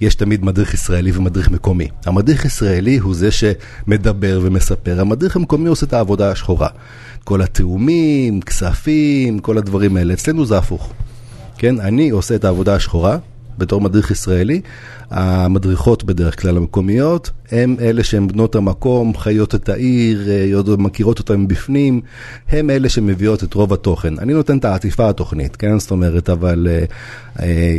יש 0.00 0.14
תמיד 0.14 0.44
מדריך 0.44 0.74
ישראלי 0.74 1.12
ומדריך 1.14 1.50
מקומי. 1.50 1.88
המדריך 2.06 2.44
ישראלי 2.44 2.98
הוא 2.98 3.14
זה 3.14 3.28
שמדבר 3.30 4.40
ומספר, 4.42 5.00
המדריך 5.00 5.36
המקומי 5.36 5.68
עושה 5.68 5.86
את 5.86 5.92
העבודה 5.92 6.30
השחורה. 6.30 6.68
כל 7.24 7.42
התיאומים, 7.42 8.40
כספים, 8.40 9.38
כל 9.38 9.58
הדברים 9.58 9.96
האלה. 9.96 10.14
אצלנו 10.14 10.46
זה 10.46 10.58
הפוך. 10.58 10.92
כן, 11.58 11.80
אני 11.80 12.10
עושה 12.10 12.34
את 12.34 12.44
העבודה 12.44 12.74
השחורה 12.74 13.18
בתור 13.62 13.80
מדריך 13.80 14.10
ישראלי. 14.10 14.60
המדריכות 15.10 16.04
בדרך 16.04 16.40
כלל 16.40 16.56
המקומיות, 16.56 17.30
הם 17.50 17.76
אלה 17.80 18.04
שהן 18.04 18.28
בנות 18.28 18.54
המקום, 18.54 19.16
חיות 19.16 19.54
את 19.54 19.68
העיר, 19.68 20.28
אה, 20.30 20.76
מכירות 20.78 21.18
אותם 21.18 21.40
מבפנים, 21.40 22.00
הם 22.48 22.70
אלה 22.70 22.88
שמביאות 22.88 23.44
את 23.44 23.54
רוב 23.54 23.72
התוכן. 23.72 24.18
אני 24.18 24.32
נותן 24.32 24.58
את 24.58 24.64
העטיפה 24.64 25.08
התוכנית, 25.08 25.56
כן? 25.56 25.78
זאת 25.78 25.90
אומרת, 25.90 26.30
אבל 26.30 26.68
אה, 26.70 26.84
אה, 27.40 27.78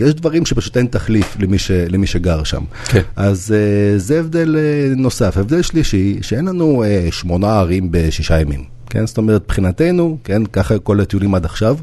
יש 0.00 0.14
דברים 0.14 0.46
שפשוט 0.46 0.76
אין 0.76 0.86
תחליף 0.86 1.36
למי, 1.40 1.58
ש, 1.58 1.70
למי 1.70 2.06
שגר 2.06 2.44
שם. 2.44 2.62
כן. 2.84 3.02
אז 3.16 3.54
אה, 3.56 3.98
זה 3.98 4.20
הבדל 4.20 4.56
אה, 4.58 4.94
נוסף. 4.96 5.36
הבדל 5.36 5.62
שלישי, 5.62 6.18
שאין 6.22 6.44
לנו 6.44 6.84
אה, 6.84 7.08
שמונה 7.10 7.58
ערים 7.58 7.88
בשישה 7.90 8.40
ימים. 8.40 8.77
כן? 8.90 9.06
זאת 9.06 9.18
אומרת, 9.18 9.42
מבחינתנו, 9.44 10.18
כן, 10.24 10.46
ככה 10.46 10.78
כל 10.78 11.00
הטיולים 11.00 11.34
עד 11.34 11.44
עכשיו. 11.44 11.76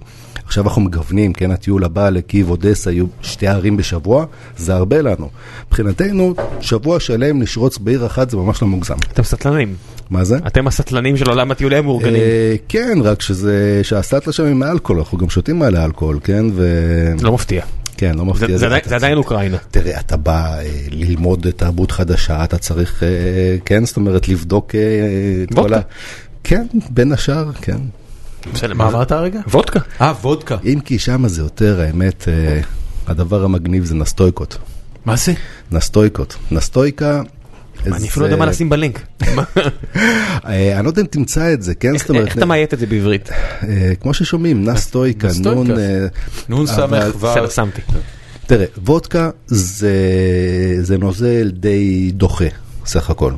עכשיו 0.46 0.64
אנחנו 0.64 0.82
מגוונים, 0.82 1.34
כן, 1.34 1.52
הטיול 1.52 1.84
הבא 1.84 2.10
לקייב 2.10 2.50
אודסה 2.50 2.92
יהיו 2.92 3.06
שתי 3.22 3.48
ערים 3.48 3.78
בשבוע, 3.78 4.26
זה 4.58 4.74
הרבה 4.76 5.02
לנו. 5.02 5.30
מבחינתנו, 5.68 6.34
שבוע 6.62 7.00
שלם 7.00 7.42
לשרוץ 7.42 7.78
בעיר 7.78 8.06
אחת 8.06 8.30
זה 8.30 8.38
ממש 8.38 8.62
לא 8.62 8.68
מוגזם. 8.68 8.96
אתם 9.14 9.24
סטלנים. 9.24 9.76
מה 10.10 10.24
זה? 10.24 10.38
אתם 10.48 10.68
הסטלנים 10.68 11.18
של 11.18 11.30
עולם 11.30 11.52
הטיולים 11.52 11.78
המאורגנים. 11.78 12.16
אה, 12.22 12.56
כן, 12.70 12.98
רק 13.04 13.22
שזה, 13.22 13.80
שהסטלה 13.84 14.34
שם 14.34 14.46
עם 14.46 14.64
האלכוהול, 14.64 15.00
אנחנו 15.02 15.18
גם 15.18 15.30
שותים 15.30 15.60
מלא 15.60 15.86
אלכוהול, 15.86 16.20
כן? 16.24 16.46
ו... 16.54 16.68
לא 17.22 17.32
מפתיע. 17.32 17.64
כן, 17.98 18.16
לא 18.18 18.26
מפתיע. 18.26 18.48
זה- 18.48 18.58
זה 18.58 18.66
עדיין- 18.66 18.82
זה 18.86 18.96
עדיין 18.96 19.18
אוקראינה. 19.18 19.58
תראה, 19.72 20.00
אתה 20.00 20.18
בא 20.18 20.54
אה, 20.60 20.64
ללמוד 20.92 21.48
תרבות 21.56 21.92
חדשה, 21.92 22.44
אתה 22.44 22.58
צריך, 22.58 23.04
אה, 23.04 23.10
כן, 23.66 23.86
זאת 23.86 23.98
אומרת, 23.98 24.28
לבדוק 24.28 24.76
אה, 24.76 24.80
את 25.44 25.54
כל. 25.56 25.74
ה... 25.74 25.80
כן, 26.48 26.68
בין 26.90 27.12
השאר, 27.12 27.52
כן. 27.54 27.78
בסדר, 28.54 28.74
מה? 28.74 28.88
אמרת 28.88 29.12
הרגע? 29.12 29.40
וודקה. 29.48 29.80
אה, 30.02 30.14
וודקה. 30.22 30.58
אם 30.66 30.80
כי 30.86 31.00
שם 31.00 31.28
זה 31.28 31.42
יותר, 31.42 31.82
האמת, 31.82 32.28
אה, 32.28 32.62
הדבר 33.08 33.44
המגניב 33.44 33.86
זה 33.86 33.96
נסטויקות. 33.96 34.58
מה 35.06 35.16
זה? 35.16 35.34
נסטויקות. 35.72 36.36
נסטויקה... 36.52 37.22
אני 37.86 38.08
אפילו 38.08 38.26
לא 38.26 38.32
יודע 38.32 38.40
מה 38.40 38.46
לשים 38.46 38.70
בלינק. 38.70 39.02
אה, 40.46 40.78
אני 40.78 40.84
לא 40.84 40.90
יודע 40.90 41.02
אם 41.02 41.08
תמצא 41.08 41.54
את 41.54 41.64
זה, 41.64 41.76
כן? 41.76 41.98
זאת 41.98 42.10
אומרת, 42.10 42.26
איך 42.26 42.38
אתה 42.38 42.46
מאיית 42.46 42.74
את 42.74 42.80
זה 42.80 42.86
בעברית? 42.86 43.30
אה, 43.30 43.94
כמו 44.02 44.14
ששומעים, 44.14 44.64
נסטויקה. 44.66 45.28
נון... 45.44 45.72
אה, 45.72 46.08
נון 46.50 46.68
סמך 46.68 47.06
ור. 47.20 47.32
בסדר, 47.32 47.50
שמתי. 47.50 47.82
תראה, 48.48 48.66
וודקה 48.78 49.30
זה, 49.48 49.94
זה 50.82 50.98
נוזל 50.98 51.52
די 51.52 52.12
דוחה, 52.14 52.46
סך 52.86 53.10
הכל. 53.10 53.34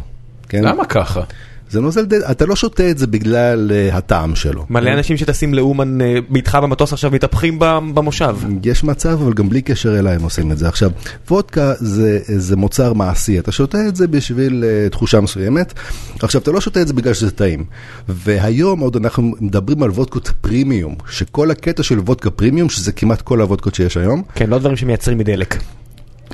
כן? 0.49 0.63
למה 0.63 0.85
ככה? 0.85 1.21
זה 1.69 1.79
נוזל 1.79 2.05
די, 2.05 2.15
אתה 2.31 2.45
לא 2.45 2.55
שותה 2.55 2.89
את 2.89 2.97
זה 2.97 3.07
בגלל 3.07 3.71
uh, 3.71 3.95
הטעם 3.95 4.35
שלו. 4.35 4.65
מלא 4.69 4.93
אנשים 4.93 5.17
שטסים 5.17 5.53
לאומן 5.53 6.01
אה, 6.01 6.17
איתך 6.35 6.57
במטוס 6.61 6.93
עכשיו 6.93 7.11
מתהפכים 7.11 7.59
במושב. 7.93 8.37
יש 8.63 8.83
מצב, 8.83 9.09
אבל 9.09 9.33
גם 9.33 9.49
בלי 9.49 9.61
קשר 9.61 9.99
אליי 9.99 10.15
הם 10.15 10.21
עושים 10.21 10.51
את 10.51 10.57
זה. 10.57 10.67
עכשיו, 10.67 10.91
וודקה 11.29 11.73
זה, 11.77 12.19
זה 12.23 12.55
מוצר 12.55 12.93
מעשי, 12.93 13.39
אתה 13.39 13.51
שותה 13.51 13.87
את 13.87 13.95
זה 13.95 14.07
בשביל 14.07 14.63
uh, 14.63 14.91
תחושה 14.91 15.21
מסוימת. 15.21 15.73
עכשיו, 16.21 16.41
אתה 16.41 16.51
לא 16.51 16.61
שותה 16.61 16.81
את 16.81 16.87
זה 16.87 16.93
בגלל 16.93 17.13
שזה 17.13 17.31
טעים. 17.31 17.63
והיום 18.09 18.79
עוד 18.79 18.95
אנחנו 18.95 19.33
מדברים 19.39 19.83
על 19.83 19.89
וודקות 19.89 20.31
פרימיום, 20.41 20.95
שכל 21.09 21.51
הקטע 21.51 21.83
של 21.83 21.99
וודקה 21.99 22.29
פרימיום, 22.29 22.69
שזה 22.69 22.91
כמעט 22.91 23.21
כל 23.21 23.41
הוודקות 23.41 23.75
שיש 23.75 23.97
היום, 23.97 24.23
כן, 24.35 24.49
לא 24.49 24.59
דברים 24.59 24.75
שמייצרים 24.75 25.17
מדלק. 25.17 25.57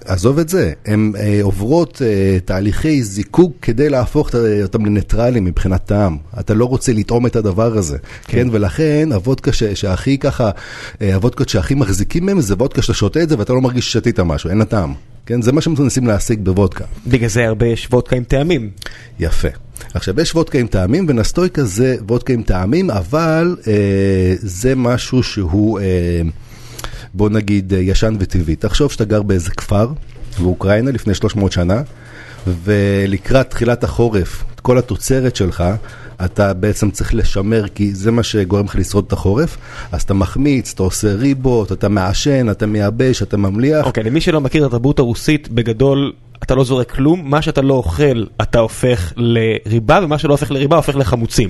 עזוב 0.05 0.39
את 0.39 0.49
זה, 0.49 0.71
הן 0.85 1.11
אה, 1.19 1.39
עוברות 1.41 2.01
אה, 2.05 2.37
תהליכי 2.45 3.03
זיקוק 3.03 3.53
כדי 3.61 3.89
להפוך 3.89 4.29
את- 4.29 4.35
אותם 4.63 4.85
לניטרלים 4.85 5.45
מבחינת 5.45 5.85
טעם. 5.85 6.17
אתה 6.39 6.53
לא 6.53 6.65
רוצה 6.65 6.93
לטעום 6.93 7.25
את 7.25 7.35
הדבר 7.35 7.77
הזה, 7.77 7.97
כן, 7.97 8.37
כן 8.37 8.47
ולכן 8.51 9.09
הוודקה 9.13 9.53
ש- 9.53 9.63
שהכי 9.63 10.17
ככה, 10.17 10.49
אה, 11.01 11.15
הוודקות 11.15 11.49
שהכי 11.49 11.75
מחזיקים 11.75 12.25
מהם 12.25 12.41
זה 12.41 12.53
וודקה 12.53 12.81
שאתה 12.81 12.93
שותה 12.93 13.23
את 13.23 13.29
זה 13.29 13.35
ואתה 13.39 13.53
לא 13.53 13.61
מרגיש 13.61 13.91
ששתית 13.91 14.19
משהו, 14.19 14.49
אין 14.49 14.57
לה 14.57 14.65
טעם. 14.65 14.93
כן, 15.25 15.41
זה 15.41 15.51
מה 15.51 15.61
שהם 15.61 15.73
מנסים 15.79 16.07
להשיג 16.07 16.39
בוודקה. 16.43 16.83
בגלל 17.07 17.29
זה 17.29 17.45
הרבה 17.47 17.65
יש 17.67 17.87
וודקה 17.91 18.15
עם 18.15 18.23
טעמים. 18.23 18.69
יפה. 19.19 19.47
עכשיו, 19.93 20.21
יש 20.21 20.35
וודקה 20.35 20.59
עם 20.59 20.67
טעמים, 20.67 21.05
ונסטויקה 21.09 21.63
זה 21.63 21.95
וודקה 22.07 22.33
עם 22.33 22.43
טעמים, 22.43 22.91
אבל 22.91 23.55
אה, 23.67 23.73
זה 24.39 24.75
משהו 24.75 25.23
שהוא, 25.23 25.79
אה, 25.79 25.85
בוא 27.13 27.29
נגיד, 27.29 27.73
אה, 27.73 27.79
ישן 27.79 28.15
וטבעי. 28.19 28.55
תחשוב 28.55 28.91
שאתה 28.91 29.05
גר 29.05 29.21
באיזה 29.21 29.51
כפר 29.51 29.87
באוקראינה 30.39 30.91
לפני 30.91 31.13
300 31.13 31.51
שנה, 31.51 31.81
ולקראת 32.47 33.49
תחילת 33.49 33.83
החורף, 33.83 34.43
את 34.55 34.59
כל 34.59 34.77
התוצרת 34.77 35.35
שלך, 35.35 35.63
אתה 36.25 36.53
בעצם 36.53 36.91
צריך 36.91 37.15
לשמר, 37.15 37.67
כי 37.67 37.95
זה 37.95 38.11
מה 38.11 38.23
שגורם 38.23 38.65
לך 38.65 38.75
לשרוד 38.75 39.03
את 39.07 39.13
החורף, 39.13 39.57
אז 39.91 40.01
אתה 40.01 40.13
מחמיץ, 40.13 40.71
אתה 40.73 40.83
עושה 40.83 41.13
ריבות, 41.13 41.71
אתה 41.71 41.89
מעשן, 41.89 42.49
אתה 42.49 42.65
מייבש, 42.65 43.23
אתה 43.23 43.37
ממליח. 43.37 43.85
אוקיי, 43.85 44.03
למי 44.03 44.21
שלא 44.21 44.41
מכיר 44.41 44.63
את 44.63 44.67
התרבות 44.67 44.99
הרוסית, 44.99 45.49
בגדול 45.49 46.13
אתה 46.43 46.55
לא 46.55 46.63
זורק 46.63 46.91
כלום, 46.91 47.29
מה 47.29 47.41
שאתה 47.41 47.61
לא 47.61 47.73
אוכל 47.73 48.25
אתה 48.41 48.59
הופך 48.59 49.13
לריבה, 49.15 49.99
ומה 50.03 50.17
שלא 50.17 50.33
הופך 50.33 50.51
לריבה 50.51 50.75
הופך 50.75 50.95
לחמוצים. 50.95 51.49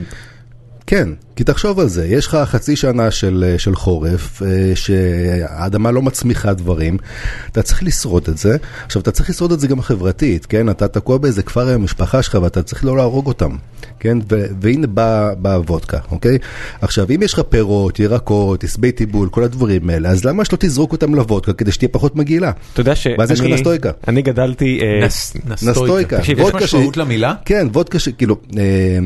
כן, 0.88 1.10
כי 1.36 1.44
תחשוב 1.44 1.80
על 1.80 1.88
זה, 1.88 2.08
יש 2.08 2.28
לך 2.28 2.38
חצי 2.46 2.76
שנה 2.76 3.12
של, 3.12 3.56
של 3.58 3.76
חורף, 3.76 4.42
אה, 4.42 4.72
שהאדמה 4.76 5.92
לא 5.92 6.02
מצמיחה 6.02 6.54
דברים, 6.54 6.98
אתה 7.52 7.62
צריך 7.62 7.84
לשרוד 7.84 8.28
את 8.30 8.38
זה. 8.38 8.58
עכשיו, 8.86 9.02
אתה 9.02 9.12
צריך 9.12 9.30
לשרוד 9.30 9.52
את 9.52 9.60
זה 9.60 9.68
גם 9.68 9.82
חברתית, 9.82 10.46
כן? 10.46 10.70
אתה 10.70 10.88
תקוע 10.88 11.18
באיזה 11.18 11.44
כפר 11.44 11.68
עם 11.70 11.82
המשפחה 11.82 12.22
שלך 12.24 12.38
ואתה 12.42 12.64
צריך 12.64 12.86
לא 12.86 12.98
להרוג 12.98 13.28
אותם, 13.28 13.50
כן? 14.00 14.18
ו- 14.32 14.46
והנה 14.62 14.88
באה 14.88 15.36
בא 15.36 15.54
הוודקה, 15.56 15.98
אוקיי? 16.12 16.38
עכשיו, 16.82 17.06
אם 17.16 17.22
יש 17.24 17.34
לך 17.34 17.42
פירות, 17.50 18.00
ירקות, 18.00 18.64
עשבי 18.64 18.92
טיבול, 18.92 19.30
כל 19.30 19.44
הדברים 19.44 19.90
האלה, 19.90 20.10
אז 20.10 20.26
למה 20.26 20.46
שלא 20.46 20.58
תזרוק 20.60 20.92
אותם 20.92 21.16
לוודקה 21.16 21.54
כדי 21.54 21.72
שתהיה 21.72 21.90
פחות 21.90 22.16
מגעילה? 22.16 22.52
אתה 22.74 22.82
יודע 22.82 22.96
שאני... 22.96 23.16
ואז 23.20 23.32
יש 23.32 23.40
לך 23.40 23.46
נסטויקה. 23.46 23.92
אני 24.08 24.22
גדלתי... 24.22 24.80
אה, 24.82 25.06
נס- 25.06 25.34
נסטויקה. 25.64 26.18
תקשיב, 26.18 26.40
יש 26.40 26.46
משמעות 26.54 26.70
שהיא- 26.70 26.90
למילה? 26.96 27.34
כן, 27.46 27.68
וודקה 27.74 28.00
שכאילו, 28.00 28.36
אה, 28.58 28.98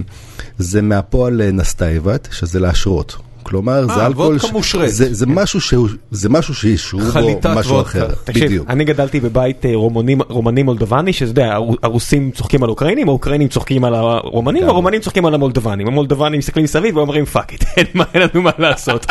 זה 0.58 0.82
מהפועל 0.82 1.42
אה, 1.42 1.52
настаивать, 1.52 2.28
שזה 2.32 2.60
להשרות. 2.60 3.16
כלומר, 3.44 3.86
זה 3.88 4.06
אלכוהול, 4.06 4.34
וודקה 4.36 4.52
מושרית. 4.52 4.90
זה, 4.92 5.14
זה 5.14 5.26
משהו 5.26 5.62
שהוא, 5.62 5.90
זה 6.12 6.30
משהו 6.30 6.54
שהשרו 6.56 7.00
בו 7.00 7.10
משהו 7.56 7.74
וודקה. 7.76 7.90
אחר, 7.90 8.08
תקשיב, 8.24 8.46
בדיוק. 8.46 8.70
אני 8.70 8.86
גדלתי 8.86 9.20
בבית 9.20 9.66
אה, 9.66 9.72
רומני, 9.76 10.16
רומני 10.30 10.64
מולדובני, 10.64 11.14
שאתה 11.14 11.32
יודע, 11.32 11.54
הרו- 11.54 11.76
הרוסים 11.84 12.32
צוחקים 12.32 12.64
על 12.64 12.70
אוקראינים, 12.70 13.10
האוקראינים 13.10 13.48
צוחקים 13.48 13.84
על 13.84 13.96
הרומנים. 13.96 14.64
הרומנים 14.64 15.02
צוחקים 15.02 15.26
על 15.26 15.34
המולדובנים. 15.34 15.88
המולדובנים 15.88 16.40
מסתכלים 16.40 16.64
מסביב 16.64 16.98
ואומרים 16.98 17.26
fuck 17.26 17.52
it, 17.54 17.64
אין 17.78 17.88
לנו 18.14 18.42
מה 18.42 18.52
לעשות. 18.58 19.06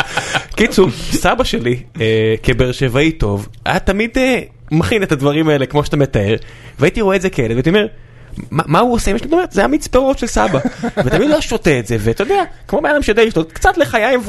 קיצור, 0.55 0.89
סבא 1.11 1.43
שלי, 1.43 1.79
אה, 2.01 2.35
כבאר 2.43 2.71
שבעי 2.71 3.11
טוב, 3.11 3.47
היה 3.65 3.79
תמיד 3.79 4.09
אה, 4.17 4.39
מכין 4.71 5.03
את 5.03 5.11
הדברים 5.11 5.49
האלה 5.49 5.65
כמו 5.65 5.83
שאתה 5.85 5.97
מתאר, 5.97 6.35
והייתי 6.79 7.01
רואה 7.01 7.15
את 7.15 7.21
זה 7.21 7.29
כילד, 7.29 7.51
והייתי 7.51 7.69
אומר... 7.69 7.85
מה, 8.51 8.79
הוא 8.79 8.93
עושה? 8.93 9.11
שלי 9.13 9.31
אומרת, 9.31 9.51
זה 9.51 9.63
המיץ 9.63 9.87
פירות 9.87 10.19
של 10.19 10.27
סבא. 10.27 10.59
ותמיד 11.05 11.29
לא 11.29 11.41
שותה 11.41 11.79
את 11.79 11.87
זה, 11.87 11.97
ואתה 11.99 12.23
יודע, 12.23 12.35
כמו 12.67 12.81
בן 12.81 12.89
אדם 12.89 13.01
שיודע 13.03 13.25
לשתות, 13.25 13.51
קצת 13.51 13.77
לחיים, 13.77 14.19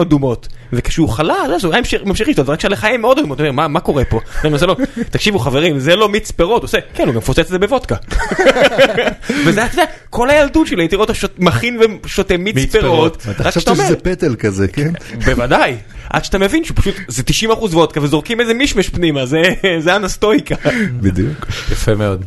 אדומות. 0.00 0.48
וכשהוא 0.72 1.08
חלה, 1.08 1.34
אז 1.56 1.64
הוא 1.64 1.72
היה 1.72 1.82
ממשיך- 2.04 2.28
לשתות, 2.28 2.48
רק 2.48 2.60
שלחיים 2.60 3.00
מאוד 3.00 3.18
אדומות, 3.18 3.40
מה, 3.52 3.68
קורה 3.80 4.04
פה? 4.04 4.20
אני 4.40 4.46
אומר, 4.46 4.58
"זה 4.58 4.66
לא, 4.66 4.76
תקשיבו 5.10 5.38
חברים, 5.38 5.78
זה 5.78 5.96
לא 5.96 6.08
מיץ 6.08 6.30
פירות, 6.30 6.62
הוא 6.62 6.66
עושה, 6.68 6.78
כן, 6.94 7.04
הוא 7.06 7.12
גם 7.12 7.18
מפוצץ 7.18 7.38
את 7.38 7.48
זה 7.48 7.58
בוודקה. 7.58 7.96
וזה, 9.46 9.64
אתה 9.64 9.74
יודע, 9.74 9.84
כל 10.10 10.30
הילדות 10.30 10.66
שלי 10.66 10.82
הייתי 10.82 10.96
רואה 10.96 11.08
אותו 11.08 11.28
מכין 11.38 11.78
ושותה 12.04 12.36
מיץ 12.36 12.54
מיץ 12.54 12.72
פירות, 12.72 13.16
פירות. 13.22 13.36
אתה 13.36 13.44
חשבת 13.50 13.76
שזה 13.76 13.96
פטל 13.96 14.34
כזה, 14.38 14.68
כן? 14.68 14.90
בוודאי, 15.26 15.76
עד 16.10 16.24
שאתה 16.24 16.38
מבין 16.38 16.64
שפשוט 16.64 16.94
זה 17.08 17.22
90% 17.46 17.52
וודקה 17.52 18.02
וזורקים 18.02 18.40
איזה 18.40 18.54
מישמש 18.54 18.88
פנימה, 18.88 19.26
זה- 19.26 19.42
זה 19.80 19.96
אנסטויקה. 19.96 20.54
בדיוק. 21.00 21.46
יפה 21.72 21.94
מאוד. 21.94 22.24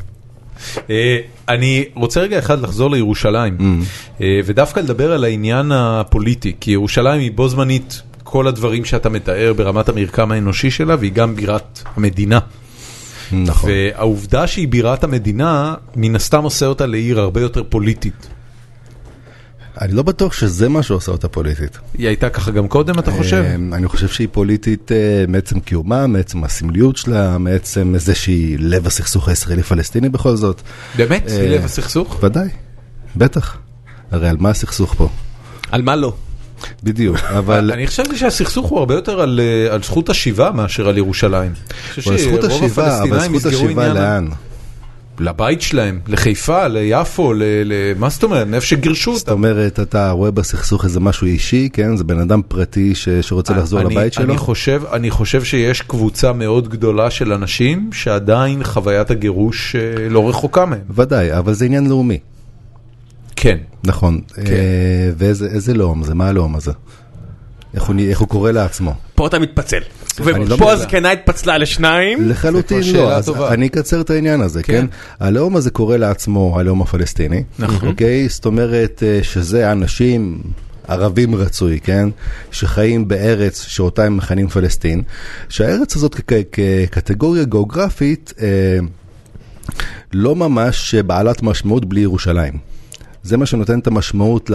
אה, 0.90 1.18
אני 1.50 1.86
רוצה 1.96 2.20
רגע 2.20 2.40
אחד 2.40 2.62
לחזור 2.62 2.92
לירושלים, 2.92 3.58
אה, 4.22 4.40
ודווקא 4.46 4.80
לדבר 4.80 5.12
על 5.12 5.24
העניין 5.24 5.72
הפוליטי, 5.72 6.54
כי 6.60 6.72
ירושלים 6.72 7.22
היא 7.22 7.32
בו 7.36 7.48
זמנית 7.48 8.02
כל 8.24 8.48
הדברים 8.48 8.86
שאתה 8.86 9.10
מתאר 9.10 9.54
ברמת 9.58 9.90
המרקם 9.90 10.32
האנושי 10.32 10.72
שלה, 10.72 10.96
והיא 11.00 11.12
גם 11.12 11.36
בירת 11.36 11.82
המדינה. 11.96 12.40
נכון. 13.32 13.70
והעובדה 13.70 14.48
שהיא 14.48 14.68
בירת 14.68 15.04
המדינה, 15.04 15.74
מן 15.96 16.16
הסתם 16.16 16.44
עושה 16.44 16.66
אותה 16.66 16.86
לעיר 16.86 17.20
הרבה 17.20 17.42
יותר 17.42 17.64
פוליטית. 17.70 18.28
אני 19.82 19.94
לא 19.94 20.04
בטוח 20.04 20.34
שזה 20.34 20.70
מה 20.70 20.84
שעושה 20.84 21.12
אותה 21.12 21.28
פוליטית. 21.28 21.78
היא 21.98 22.08
הייתה 22.08 22.30
ככה 22.30 22.52
גם 22.52 22.68
קודם, 22.68 23.00
אתה 23.00 23.12
חושב? 23.12 23.44
אה, 23.46 23.56
אני 23.56 23.88
חושב 23.88 24.08
שהיא 24.08 24.28
פוליטית 24.32 24.92
אה, 24.92 24.98
מעצם 25.28 25.60
קיומה, 25.60 26.08
מעצם 26.08 26.44
הסמליות 26.44 26.98
שלה, 26.98 27.38
מעצם 27.38 27.94
זה 27.98 28.16
שהיא 28.16 28.58
לב 28.60 28.88
הסכסוך 28.88 29.28
הישראלי-פלסטיני 29.30 30.10
בכל 30.10 30.36
זאת. 30.36 30.62
באמת? 30.96 31.28
אה, 31.28 31.42
היא 31.42 31.50
לב 31.50 31.66
הסכסוך? 31.66 32.20
ודאי, 32.24 32.48
בטח. 33.16 33.58
הרי 34.12 34.30
על 34.30 34.38
מה 34.40 34.50
הסכסוך 34.50 34.94
פה? 34.98 35.10
על 35.72 35.82
מה 35.82 35.96
לא? 35.96 36.14
בדיוק, 36.84 37.18
אבל... 37.40 37.72
אני 37.72 37.88
חשבתי 37.88 38.18
שהסכסוך 38.18 38.68
הוא 38.70 38.80
הרבה 38.80 38.94
יותר 38.96 39.22
על, 39.22 39.40
על 39.72 39.84
זכות 39.84 40.10
השיבה 40.10 40.52
מאשר 40.52 40.88
על 40.88 40.98
ירושלים. 40.98 41.52
אני 41.52 42.04
חושב 42.04 42.12
אבל 42.12 42.20
זכות 42.20 42.42
שרוב 42.52 42.64
השיבה, 42.64 43.04
אבל 43.04 43.20
זכות 43.20 43.46
השיבה 43.46 43.86
על- 43.86 43.94
לאן? 43.94 44.28
לבית 45.20 45.62
שלהם, 45.62 46.00
לחיפה, 46.08 46.68
ליפו. 46.68 47.34
מה 48.00 48.10
זאת 48.10 48.24
אומרת? 48.24 48.48
מאיפה 48.48 48.66
שגירשו 48.66 49.16
זאת 49.18 49.22
אותם. 49.22 49.32
אומרת, 49.32 49.80
אתה 49.80 50.12
רואה 50.12 50.32
בסכסוך 50.32 50.86
איזה 50.86 51.00
משהו 51.00 51.28
אישי, 51.28 51.70
כן? 51.74 51.98
זה 51.98 52.04
בן 52.04 52.20
אדם 52.20 52.42
פרטי 52.48 52.96
ש- 52.96 53.10
שרוצה 53.10 53.54
לחזור 53.54 53.82
אני- 53.82 53.96
לבית 53.96 54.14
שלו? 54.14 54.26
אני 54.26 54.38
חושב, 54.38 54.82
אני 54.94 55.12
חושב 55.12 55.44
שיש 55.44 55.82
קבוצה 55.82 56.34
מאוד 56.34 56.70
גדולה 56.70 57.10
של 57.12 57.34
אנשים 57.34 57.90
שעדיין 57.94 58.64
חוויית 58.64 59.12
הגירוש 59.12 59.76
אה, 59.76 60.10
לא 60.10 60.30
רחוקה 60.30 60.66
מהם. 60.66 60.80
ודאי, 60.90 61.38
אבל 61.38 61.54
זה 61.54 61.66
עניין 61.66 61.90
לאומי, 61.90 62.18
כן. 63.36 63.58
נכון. 63.84 64.22
כן. 64.36 64.42
אה, 64.42 64.52
ואיזה 65.18 65.46
איזה 65.48 65.74
לאום 65.74 66.04
זה? 66.04 66.14
מה 66.16 66.28
הלאום 66.28 66.56
הזה? 66.56 66.72
איך 67.74 67.84
הוא, 67.84 67.96
איך 68.10 68.20
הוא 68.20 68.28
קורא 68.28 68.52
לעצמו. 68.52 68.94
פה 69.16 69.28
אתה 69.28 69.40
מתפצל. 69.40 69.80
לא 70.20 70.56
ופה. 70.56 70.72
הזקנה 70.72 71.12
התפצלה 71.12 71.58
לשניים. 71.58 72.30
לחלוטין 72.30 72.82
לא, 72.94 73.14
אז 73.14 73.26
טובה. 73.26 73.54
אני 73.54 73.68
אקצר 73.68 74.02
את 74.02 74.10
העניין 74.10 74.42
הזה, 74.42 74.64
כן. 74.64 74.74
כן? 74.74 74.86
הלאום 75.20 75.56
הזה 75.56 75.70
קורא 75.72 75.98
לעצמו 75.98 76.60
הלאום 76.60 76.82
הפלסטיני, 76.82 77.44
נכון. 77.60 77.90
אוקיי? 77.90 78.30
זאת 78.30 78.46
אומרת 78.46 79.04
אה, 79.06 79.20
שזה 79.24 79.72
אנשים, 79.72 80.42
ערבים 80.88 81.36
רצוי, 81.36 81.80
כן? 81.80 82.10
שחיים 82.52 83.08
בארץ 83.08 83.64
שאותה 83.68 84.04
הם 84.04 84.18
מכנים 84.18 84.48
פלסטין, 84.48 85.02
שהארץ 85.50 85.96
הזאת 85.96 86.16
כקטגוריה 86.52 87.44
גיאוגרפית 87.44 88.34
אה, 88.42 88.48
לא 90.14 90.36
ממש 90.36 90.96
בעלת 90.96 91.44
משמעות 91.44 91.86
בלי 91.86 92.02
ירושלים. 92.02 92.58
זה 93.24 93.38
מה 93.38 93.46
שנותן 93.46 93.80
את 93.80 93.88
המשמעות 93.88 94.52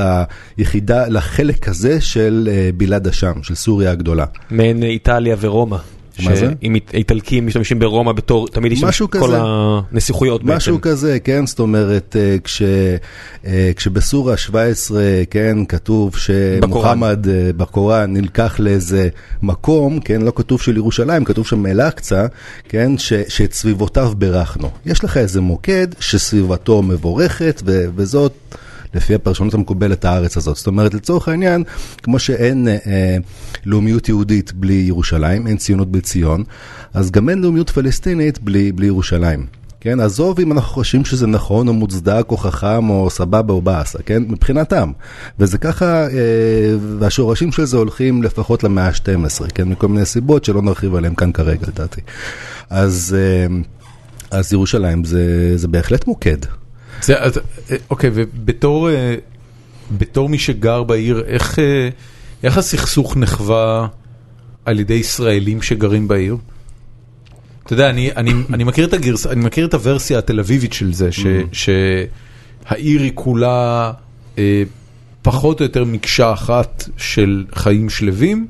ליחידה, 0.59 1.09
לחלק 1.09 1.69
הזה 1.69 2.01
של 2.01 2.49
אה, 2.53 2.70
בלעד 2.77 3.07
השם, 3.07 3.43
של 3.43 3.55
סוריה 3.55 3.90
הגדולה. 3.90 4.24
מעין 4.51 4.82
איטליה 4.82 5.36
ורומא. 5.40 5.78
מה 6.24 6.36
זה? 6.36 6.49
אית- 6.62 6.90
איטלקים 6.95 7.47
משתמשים 7.47 7.78
ברומא 7.78 8.12
בתור, 8.12 8.49
תמיד 8.49 8.73
יש 8.73 8.82
כל. 9.11 9.32
הנסיכויות 9.93 10.43
בעצם. 10.43 10.57
משהו 10.57 10.81
כזה, 10.81 11.19
כן, 11.24 11.47
זאת 11.47 11.61
אומרת, 11.61 12.16
אה, 12.19 12.36
כש, 12.45 12.62
אה, 13.47 13.70
כשבסורה 13.77 14.36
17, 14.36 15.03
כן, 15.31 15.59
כתוב 15.69 16.16
שמוחמד 16.16 17.28
אה, 17.28 17.51
בקוראן 17.57 18.12
נלקח 18.12 18.57
לאיזה 18.61 19.09
מקום, 19.43 20.01
כן, 20.01 20.23
לא 20.23 20.32
כתוב 20.35 20.61
של 20.62 20.77
ירושלים, 20.77 21.24
כתוב 21.24 21.47
שם 21.47 21.66
אל-אקצא, 21.66 22.27
כן, 22.69 22.99
ש, 22.99 23.12
שאת 23.28 23.53
סביבותיו 23.53 24.12
בירכנו. 24.19 24.70
יש 24.86 25.05
לך 25.05 25.16
איזה 25.16 25.40
מוקד 25.40 25.86
שסביבתו 26.01 26.82
מבורכת, 26.82 27.62
ו, 27.66 27.85
וזאת... 27.97 28.32
לפי 28.94 29.15
הפרשנות 29.15 29.55
המקובלת 29.55 30.05
הארץ 30.05 30.36
הזאת. 30.36 30.56
זאת 30.56 30.66
אומרת, 30.66 30.94
לצורך 30.94 31.28
העניין, 31.28 31.65
כמו 32.02 32.19
שאין 32.19 32.69
אה, 32.69 32.77
אה, 32.86 33.16
לאומיות 33.66 34.09
יהודית 34.09 34.52
בלי 34.52 34.85
ירושלים, 34.86 35.47
אין 35.47 35.56
ציונות 35.56 35.90
בלי 35.90 36.01
ציון, 36.01 36.44
אז 36.94 37.10
גם 37.10 37.28
אין 37.28 37.43
לאומיות 37.43 37.70
פלסטינית 37.70 38.39
בלי, 38.39 38.73
בלי 38.73 38.86
ירושלים. 38.86 39.47
כן, 39.81 40.01
עזוב 40.01 40.40
אם 40.40 40.52
אנחנו 40.52 40.74
חושבים 40.74 41.05
שזה 41.05 41.27
נכון 41.27 41.69
או 41.69 41.73
מוצדק 41.73 42.27
או 42.28 42.36
חכם 42.36 42.90
או 42.90 43.10
סבבה 43.10 43.55
או 43.55 43.62
באסה, 43.62 43.98
כן, 44.06 44.23
מבחינתם. 44.28 44.93
וזה 45.39 45.59
ככה, 45.59 46.06
אה, 46.06 46.09
והשורשים 46.98 47.52
של 47.52 47.65
זה 47.65 47.77
הולכים 47.77 48.23
לפחות 48.23 48.65
למאה 48.65 48.86
ה-12, 48.86 49.51
כן, 49.55 49.69
מכל 49.69 49.89
מיני 49.89 50.05
סיבות 50.05 50.44
שלא 50.44 50.62
נרחיב 50.62 50.94
עליהם 50.94 51.15
כאן 51.15 51.32
כרגע 51.32 51.66
לדעתי. 51.69 52.01
אז, 52.70 53.16
אה, 53.19 53.56
אז 54.31 54.52
ירושלים 54.52 55.05
זה, 55.05 55.52
זה 55.56 55.69
בהחלט 55.69 56.06
מוקד. 56.06 56.39
אה, 57.11 57.29
אוקיי, 57.91 58.11
ובתור 58.15 58.91
אה, 58.91 59.15
בתור 59.99 60.29
מי 60.29 60.39
שגר 60.39 60.83
בעיר, 60.83 61.25
איך, 61.27 61.59
אה, 61.59 61.89
איך 62.43 62.59
הסכסוך 62.59 63.16
נחווה 63.16 63.87
על 64.65 64.81
ידי 64.81 64.95
ישראלים 64.95 65.62
שגרים 65.62 66.09
בעיר? 66.09 66.37
אתה 67.65 67.73
יודע, 67.73 67.91
אני, 67.91 68.12
אני, 68.16 68.33
אני, 68.55 68.65
מכיר 69.37 69.66
את 69.66 69.75
הוורסיה 69.75 70.19
התל 70.19 70.41
אביבית 70.41 70.73
של 70.73 70.93
זה, 70.93 71.09
שהעיר 71.53 73.01
היא 73.01 73.12
כולה 73.15 73.93
פחות 75.23 75.61
או 75.61 75.65
יותר 75.65 75.85
מקשה 75.85 76.33
אחת 76.33 76.89
של 76.97 77.45
חיים 77.55 77.91
שלווים. 77.91 78.47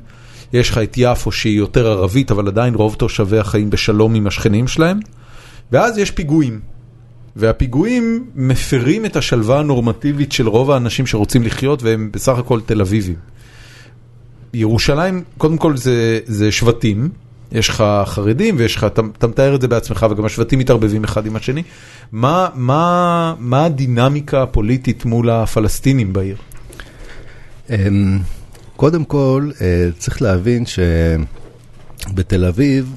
יש 0.52 0.70
לך 0.70 0.78
את 0.78 0.94
יפו 0.96 1.32
שהיא 1.32 1.58
יותר 1.58 1.86
ערבית, 1.86 2.30
אבל 2.30 2.48
עדיין 2.48 2.74
רוב 2.74 2.94
תושביה 2.94 3.44
חיים 3.44 3.70
בשלום 3.70 4.14
עם 4.14 4.26
השכנים 4.26 4.68
שלהם. 4.68 5.00
ואז 5.72 5.98
יש 5.98 6.10
פיגועים. 6.10 6.60
והפיגועים 7.38 8.24
מפרים 8.34 9.04
את 9.04 9.16
השלווה 9.16 9.58
הנורמטיבית 9.58 10.32
של 10.32 10.48
רוב 10.48 10.70
האנשים 10.70 11.06
שרוצים 11.06 11.42
לחיות 11.42 11.82
והם 11.82 12.10
בסך 12.12 12.38
הכל 12.38 12.60
תל 12.60 12.80
אביבים. 12.80 13.16
ירושלים, 14.54 15.24
קודם 15.38 15.56
כל 15.56 15.76
זה, 15.76 16.20
זה 16.24 16.52
שבטים, 16.52 17.08
יש 17.52 17.68
לך 17.68 17.84
חרדים 18.04 18.54
ויש 18.58 18.76
לך, 18.76 18.84
אתה, 18.84 19.02
מתאר 19.02 19.54
את 19.54 19.60
זה 19.60 19.68
בעצמך 19.68 20.06
וגם 20.10 20.24
השבטים 20.24 20.58
מתערבבים 20.58 21.04
אחד 21.04 21.26
עם 21.26 21.36
השני. 21.36 21.62
מה, 22.12 22.48
מה, 22.54 23.34
מה 23.38 23.64
הדינמיקה 23.64 24.42
הפוליטית 24.42 25.04
מול 25.04 25.30
הפלסטינים 25.30 26.12
בעיר? 26.12 26.36
אמ, 27.70 28.18
קודם 28.76 29.04
כל, 29.04 29.50
אה, 29.60 29.88
צריך 29.98 30.22
להבין 30.22 30.64
שבתל 32.06 32.44
אביב, 32.44 32.94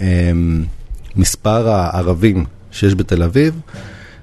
אמ, 0.00 0.64
מספר 1.16 1.68
הערבים 1.68 2.44
שיש 2.70 2.94
בתל 2.94 3.22
אביב, 3.22 3.60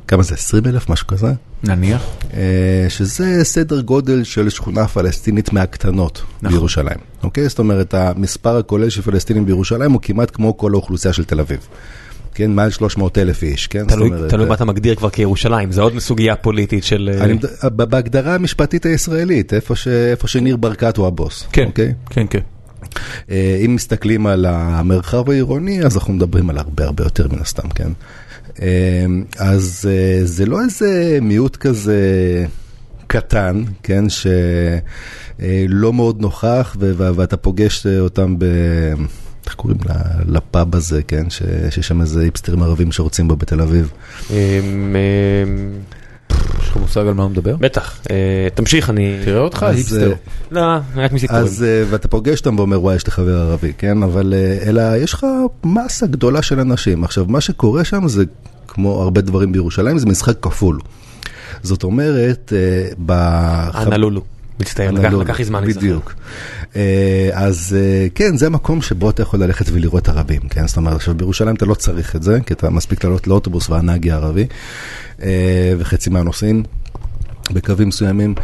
כמה 0.07 0.23
זה? 0.23 0.33
20 0.33 0.65
אלף? 0.65 0.89
משהו 0.89 1.07
כזה? 1.07 1.33
נניח. 1.63 2.03
אה, 2.33 2.85
שזה 2.89 3.43
סדר 3.43 3.81
גודל 3.81 4.23
של 4.23 4.49
שכונה 4.49 4.87
פלסטינית 4.87 5.53
מהקטנות 5.53 6.21
נכון. 6.41 6.57
בירושלים. 6.57 6.97
אוקיי? 7.23 7.49
זאת 7.49 7.59
אומרת, 7.59 7.93
המספר 7.93 8.57
הכולל 8.57 8.89
של 8.89 9.01
פלסטינים 9.01 9.45
בירושלים 9.45 9.91
הוא 9.91 10.01
כמעט 10.01 10.31
כמו 10.33 10.57
כל 10.57 10.73
האוכלוסייה 10.73 11.13
של 11.13 11.23
תל 11.23 11.39
אביב. 11.39 11.59
כן, 12.33 12.51
מעל 12.51 12.69
300 12.69 13.17
אלף 13.17 13.43
איש, 13.43 13.67
כן? 13.67 13.85
תלוי 13.87 14.07
אומרת, 14.07 14.29
תלוי 14.29 14.43
אה, 14.43 14.49
מה 14.49 14.55
אתה 14.55 14.65
מגדיר 14.65 14.95
כבר 14.95 15.09
כירושלים, 15.09 15.71
זה 15.71 15.81
עוד 15.81 15.99
סוגיה 15.99 16.35
פוליטית 16.35 16.83
של... 16.83 17.09
אה, 17.13 17.23
אני, 17.23 17.37
בהגדרה 17.71 18.35
המשפטית 18.35 18.85
הישראלית, 18.85 19.53
איפה, 19.53 19.75
ש, 19.75 19.87
איפה 19.87 20.27
שניר 20.27 20.57
ברקת 20.57 20.97
הוא 20.97 21.07
הבוס. 21.07 21.47
כן, 21.51 21.65
אוקיי? 21.65 21.93
כן, 22.09 22.25
כן. 22.29 22.39
אם 23.65 23.75
מסתכלים 23.75 24.27
על 24.27 24.45
המרחב 24.45 25.29
העירוני, 25.29 25.83
אז 25.83 25.97
אנחנו 25.97 26.13
מדברים 26.13 26.49
על 26.49 26.57
הרבה 26.57 26.85
הרבה 26.85 27.03
יותר 27.03 27.27
מן 27.31 27.39
הסתם, 27.39 27.69
כן? 27.69 27.89
אה, 28.61 29.05
אז 29.39 29.89
אה, 29.91 30.25
זה 30.25 30.45
לא 30.45 30.61
איזה 30.61 31.19
מיעוט 31.21 31.55
כזה 31.55 31.99
קטן, 33.07 33.63
כן? 33.83 34.03
שלא 34.09 35.93
מאוד 35.93 36.21
נוכח, 36.21 36.75
ואתה 36.79 37.37
פוגש 37.37 37.85
אה, 37.85 37.99
אותם 37.99 38.35
ב... 38.39 38.45
איך 39.45 39.53
קוראים 39.55 39.79
לפאב 40.27 40.75
הזה, 40.75 41.03
כן? 41.03 41.29
שיש 41.29 41.87
שם 41.87 42.01
איזה 42.01 42.21
היפסטרים 42.21 42.63
ערבים 42.63 42.91
שרוצים 42.91 43.27
בו 43.27 43.35
בתל 43.35 43.61
אביב. 43.61 43.91
לך 46.75 46.87
מושג 46.87 47.07
על 47.07 47.13
מה 47.13 47.23
הוא 47.23 47.31
מדבר? 47.31 47.55
בטח, 47.59 47.99
אה, 48.11 48.15
תמשיך, 48.55 48.89
אני... 48.89 49.17
תראה 49.25 49.39
אותך, 49.39 49.63
היפסטר. 49.63 50.13
לא, 50.51 50.61
רק 50.95 51.11
מסיפורים. 51.11 51.43
אז, 51.43 51.63
אה, 51.63 51.83
ואתה 51.89 52.07
פוגש 52.07 52.39
אותם 52.39 52.59
ואומר, 52.59 52.81
וואי, 52.81 52.95
יש 52.95 53.05
לי 53.05 53.11
חבר 53.11 53.37
ערבי, 53.37 53.73
כן? 53.77 54.03
אבל 54.03 54.33
אה, 54.37 54.69
אלא 54.69 54.81
יש 54.97 55.13
לך 55.13 55.25
מסה 55.63 56.07
גדולה 56.07 56.41
של 56.41 56.59
אנשים. 56.59 57.03
עכשיו, 57.03 57.25
מה 57.27 57.41
שקורה 57.41 57.83
שם 57.83 58.07
זה, 58.07 58.23
כמו 58.67 59.01
הרבה 59.01 59.21
דברים 59.21 59.51
בירושלים, 59.51 59.97
זה 59.97 60.05
משחק 60.05 60.35
כפול. 60.41 60.79
זאת 61.63 61.83
אומרת, 61.83 62.53
בח- 63.05 63.83
אנה 63.87 63.97
לולו, 63.97 64.21
מצטער, 64.59 64.91
לקח- 64.91 65.39
לי 65.39 65.45
זמן 65.45 65.63
להיזכר. 65.63 65.81
בדיוק. 65.81 66.13
אה, 66.75 67.29
אז 67.33 67.75
אה, 67.79 68.07
כן, 68.15 68.37
זה 68.37 68.49
מקום 68.49 68.81
שבו 68.81 69.09
אתה 69.09 69.21
יכול 69.21 69.39
ללכת 69.43 69.65
ולראות 69.71 70.09
ערבים, 70.09 70.41
כן? 70.41 70.67
זאת 70.67 70.77
אומרת, 70.77 70.95
עכשיו 70.95 71.13
בירושלים 71.15 71.55
אתה 71.55 71.65
לא 71.65 71.73
צריך 71.75 72.15
את 72.15 72.23
זה, 72.23 72.39
כי 72.45 72.53
אתה 72.53 72.69
מספיק 72.69 73.03
לעלות 73.03 73.27
לאוטובוס 73.27 73.69
והנהג 73.69 74.05
יהיה 74.05 74.15
ערבי, 74.17 74.45
אה, 75.23 75.29
וחצי 75.77 76.09
מהנוסעים 76.09 76.63
בקווים 77.51 77.87
מסוימים, 77.87 78.35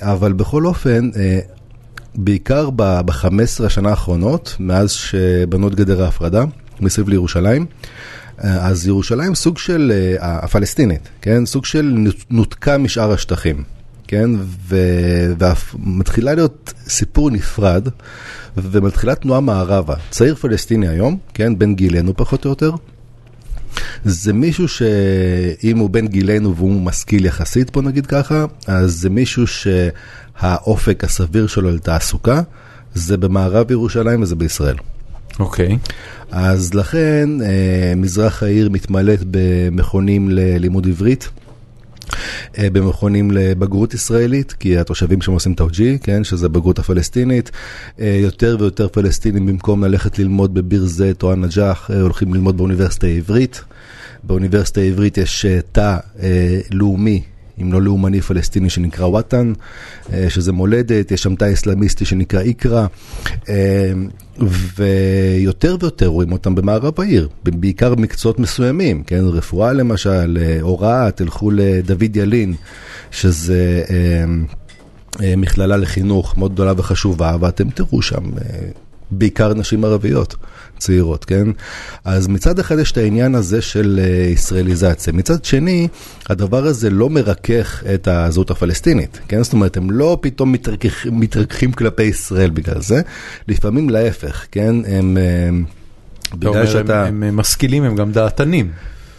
אבל 0.00 0.32
בכל 0.32 0.66
אופן, 0.66 1.10
בעיקר 2.14 2.70
ב-15 2.70 3.30
השנה 3.66 3.90
האחרונות, 3.90 4.56
מאז 4.60 4.90
שבנו 4.90 5.68
את 5.68 5.74
גדר 5.74 6.04
ההפרדה 6.04 6.44
מסביב 6.80 7.08
לירושלים, 7.08 7.66
אז 8.38 8.86
ירושלים 8.86 9.34
סוג 9.34 9.58
של, 9.58 9.92
הפלסטינית, 10.20 11.08
כן? 11.22 11.46
סוג 11.46 11.64
של 11.64 11.92
נות- 11.96 12.24
נותקה 12.30 12.78
משאר 12.78 13.12
השטחים, 13.12 13.62
כן? 14.14 14.30
ו- 14.68 15.46
ומתחילה 15.74 16.34
להיות 16.34 16.72
סיפור 16.88 17.30
נפרד, 17.30 17.88
ומתחילה 18.56 19.14
תנועה 19.14 19.40
מערבה. 19.40 19.94
צעיר 20.10 20.34
פלסטיני 20.34 20.88
היום, 20.88 21.18
כן? 21.34 21.58
בן 21.58 21.74
גילנו 21.74 22.16
פחות 22.16 22.44
או 22.44 22.50
יותר. 22.50 22.70
זה 24.04 24.32
מישהו 24.32 24.68
שאם 24.68 25.78
הוא 25.78 25.90
בן 25.90 26.06
גילנו 26.06 26.56
והוא 26.56 26.82
משכיל 26.82 27.24
יחסית, 27.24 27.72
בוא 27.72 27.82
נגיד 27.82 28.06
ככה, 28.06 28.44
אז 28.66 28.92
זה 28.92 29.10
מישהו 29.10 29.44
שהאופק 29.46 31.04
הסביר 31.04 31.46
שלו 31.46 31.70
לתעסוקה 31.70 32.42
זה 32.94 33.16
במערב 33.16 33.70
ירושלים 33.70 34.22
וזה 34.22 34.36
בישראל. 34.36 34.76
אוקיי. 35.38 35.78
אז 36.30 36.74
לכן 36.74 37.28
אה, 37.42 37.92
מזרח 37.96 38.42
העיר 38.42 38.68
מתמלאת 38.68 39.20
במכונים 39.30 40.28
ללימוד 40.30 40.86
עברית. 40.86 41.28
אה, 42.58 42.70
במכונים 42.70 43.30
לבגרות 43.30 43.94
ישראלית, 43.94 44.52
כי 44.52 44.78
התושבים 44.78 45.22
שם 45.22 45.32
עושים 45.32 45.54
תאוג'י, 45.54 45.98
כן, 46.02 46.24
שזה 46.24 46.48
בגרות 46.48 46.78
הפלסטינית. 46.78 47.50
אה, 48.00 48.18
יותר 48.22 48.56
ויותר 48.60 48.88
פלסטינים 48.88 49.46
במקום 49.46 49.84
ללכת 49.84 50.18
ללמוד 50.18 50.54
בביר 50.54 50.86
זית 50.86 51.22
או 51.22 51.32
א-נג'אח, 51.32 51.90
אה, 51.90 52.00
הולכים 52.00 52.34
ללמוד 52.34 52.56
באוניברסיטה 52.56 53.06
העברית. 53.06 53.64
באוניברסיטה 54.22 54.80
העברית 54.80 55.18
יש 55.18 55.46
תא 55.72 55.96
לאומי, 56.70 57.22
אם 57.62 57.72
לא 57.72 57.82
לאומני 57.82 58.20
פלסטיני 58.20 58.70
שנקרא 58.70 59.06
וואטן, 59.06 59.52
אה, 60.12 60.30
שזה 60.30 60.52
מולדת, 60.52 61.10
יש 61.10 61.22
שם 61.22 61.34
תא 61.34 61.52
אסלאמיסטי 61.52 62.04
שנקרא 62.04 62.40
איקרא, 62.40 62.86
אה, 63.48 63.92
ויותר 64.76 65.76
ויותר 65.80 66.06
רואים 66.06 66.32
אותם 66.32 66.54
במערב 66.54 67.00
העיר, 67.00 67.28
בעיקר 67.44 67.94
במקצועות 67.94 68.38
מסוימים, 68.38 69.02
כן, 69.02 69.20
רפואה 69.24 69.72
למשל, 69.72 70.38
אה, 70.40 70.58
הוראה, 70.60 71.10
תלכו 71.10 71.50
לדוד 71.50 72.16
ילין, 72.16 72.54
שזה... 73.10 73.82
מכללה 75.36 75.76
לחינוך 75.76 76.38
מאוד 76.38 76.52
גדולה 76.52 76.72
וחשובה, 76.76 77.36
ואתם 77.40 77.70
תראו 77.70 78.02
שם 78.02 78.22
בעיקר 79.10 79.54
נשים 79.54 79.84
ערביות 79.84 80.36
צעירות, 80.78 81.24
כן? 81.24 81.48
אז 82.04 82.28
מצד 82.28 82.58
אחד 82.58 82.78
יש 82.78 82.92
את 82.92 82.96
העניין 82.96 83.34
הזה 83.34 83.62
של 83.62 84.00
אה, 84.02 84.06
ישראליזציה, 84.06 85.12
מצד 85.12 85.44
שני, 85.44 85.88
הדבר 86.28 86.64
הזה 86.64 86.90
לא 86.90 87.10
מרכך 87.10 87.82
את 87.94 88.08
הזהות 88.08 88.50
הפלסטינית, 88.50 89.20
כן? 89.28 89.42
זאת 89.42 89.52
אומרת, 89.52 89.76
הם 89.76 89.90
לא 89.90 90.18
פתאום 90.20 90.52
מתרככ, 90.52 91.06
מתרככים 91.06 91.72
כלפי 91.72 92.02
ישראל 92.02 92.50
בגלל 92.50 92.80
זה, 92.80 93.00
לפעמים 93.48 93.90
להפך, 93.90 94.46
כן? 94.52 94.76
הם... 94.86 95.18
אה, 95.18 95.48
בגלל 96.38 96.66
שאתה... 96.66 97.04
הם, 97.06 97.22
הם 97.22 97.36
משכילים, 97.36 97.84
הם 97.84 97.96
גם 97.96 98.12
דעתנים. 98.12 98.70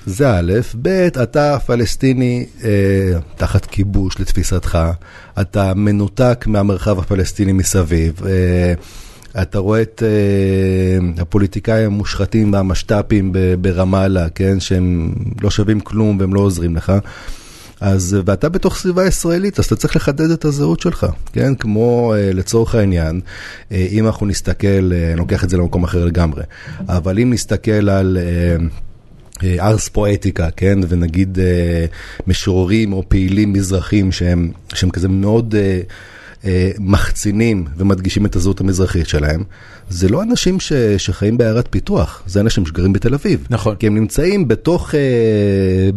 זה 0.06 0.32
א', 0.38 0.54
ב', 0.82 0.88
אתה 1.24 1.60
פלסטיני 1.60 2.46
אה, 2.64 2.70
תחת 3.36 3.66
כיבוש 3.66 4.20
לתפיסתך, 4.20 4.80
אתה 5.42 5.74
מנותק 5.74 6.46
מהמרחב 6.48 7.00
הפלסטיני 7.00 7.52
מסביב. 7.52 8.22
אה, 8.26 8.74
אתה 9.42 9.60
רואה 9.60 9.82
את 9.82 10.04
uh, 11.18 11.22
הפוליטיקאים 11.22 11.86
המושחתים 11.86 12.54
והמשת"פים 12.54 13.34
ברמאללה, 13.62 14.30
כן, 14.30 14.60
שהם 14.60 15.14
לא 15.42 15.50
שווים 15.50 15.80
כלום 15.80 16.18
והם 16.20 16.34
לא 16.34 16.40
עוזרים 16.40 16.76
לך. 16.76 16.94
אז, 17.82 18.18
ואתה 18.26 18.50
בתוך 18.50 18.78
סביבה 18.78 19.08
ישראלית, 19.08 19.60
אז 19.60 19.66
אתה 19.66 19.76
צריך 19.76 19.96
לחדד 19.96 20.30
את 20.30 20.46
הזהות 20.46 20.80
שלך, 20.80 21.06
כן? 21.34 21.56
כמו 21.56 22.14
uh, 22.14 22.36
לצורך 22.36 22.76
העניין, 22.76 23.22
uh, 23.70 23.74
אם 23.92 24.06
אנחנו 24.06 24.26
נסתכל, 24.26 24.92
uh, 24.92 25.12
אני 25.12 25.16
לוקח 25.16 25.44
את 25.44 25.50
זה 25.50 25.58
למקום 25.58 25.84
אחר 25.84 26.06
לגמרי, 26.06 26.44
אבל 26.88 27.20
אם 27.20 27.34
נסתכל 27.34 27.90
על... 27.90 28.18
Uh, 28.18 28.64
ארס 29.44 29.88
פואטיקה, 29.88 30.50
כן, 30.52 30.80
ונגיד 30.88 31.38
uh, 31.38 32.22
משוררים 32.28 32.94
או 32.94 33.04
פעילים 33.08 33.54
מזרחים 33.54 34.12
שהם, 34.12 34.52
שהם 34.74 34.90
כזה 34.90 35.08
מאוד 35.08 35.56
אה, 35.56 35.80
מחצינים 36.80 37.66
ומדגישים 37.78 38.26
את 38.26 38.36
הזהות 38.36 38.62
המזרחית 38.62 39.08
שלהם, 39.08 39.44
זה 39.90 40.10
לא 40.10 40.24
אנשים 40.24 40.60
ש, 40.60 40.74
שחיים 40.98 41.38
בעיירת 41.38 41.68
פיתוח, 41.70 42.22
זה 42.28 42.40
אנשים 42.40 42.66
שגרים 42.66 42.94
בתל 42.94 43.14
אביב. 43.14 43.48
נכון. 43.50 43.76
כי 43.76 43.88
הם 43.88 43.96
נמצאים 43.96 44.48
בתוך 44.48 44.96
אה, 44.96 45.00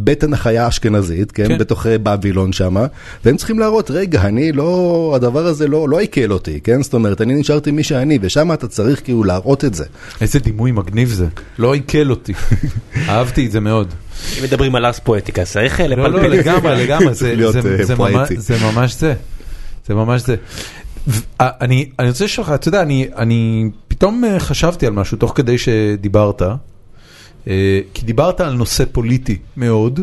בטן 0.04 0.32
החיה 0.32 0.64
האשכנזית, 0.64 1.32
כן? 1.32 1.48
כן. 1.48 1.58
בתוך 1.58 1.86
אה, 1.86 1.98
בבילון 1.98 2.52
שם, 2.52 2.76
והם 3.24 3.36
צריכים 3.36 3.58
להראות, 3.58 3.90
רגע, 3.90 4.22
אני 4.22 4.52
לא, 4.52 5.12
הדבר 5.16 5.46
הזה 5.46 5.68
לא, 5.68 5.88
לא 5.88 5.98
עיכל 5.98 6.32
אותי, 6.32 6.60
כן? 6.64 6.82
זאת 6.82 6.94
אומרת, 6.94 7.20
אני 7.20 7.34
נשארתי 7.34 7.70
מי 7.70 7.82
שאני, 7.82 8.18
ושם 8.22 8.52
אתה 8.52 8.68
צריך 8.68 9.04
כאילו 9.04 9.24
להראות 9.24 9.64
את 9.64 9.74
זה. 9.74 9.84
איזה 10.20 10.38
דימוי 10.38 10.72
מגניב 10.72 11.08
זה, 11.08 11.26
לא 11.58 11.74
עיכל 11.74 12.10
אותי. 12.10 12.32
אהבתי 13.08 13.46
את 13.46 13.50
זה 13.50 13.60
מאוד. 13.60 13.94
אם 14.38 14.44
מדברים 14.44 14.74
על 14.74 14.90
אס 14.90 14.98
פואטיקה, 14.98 15.44
צריך 15.44 15.80
לפלפל. 15.80 16.08
לא, 16.08 16.22
לא, 16.22 16.28
לגמרי, 16.28 16.84
לגמרי, 16.84 17.14
זה 18.36 18.56
ממש 18.64 18.94
זה. 19.00 19.14
זה 19.88 19.94
ממש 19.94 20.22
זה. 20.22 20.36
אני, 21.40 21.90
אני 21.98 22.08
רוצה 22.08 22.24
לשאול 22.24 22.46
לך, 22.46 22.52
אתה 22.52 22.68
יודע, 22.68 22.82
אני, 22.82 23.08
אני 23.16 23.70
פתאום 23.88 24.24
אה, 24.24 24.40
חשבתי 24.40 24.86
על 24.86 24.92
משהו 24.92 25.16
תוך 25.18 25.32
כדי 25.34 25.58
שדיברת, 25.58 26.42
אה, 27.48 27.80
כי 27.94 28.04
דיברת 28.04 28.40
על 28.40 28.52
נושא 28.52 28.84
פוליטי 28.92 29.38
מאוד, 29.56 30.00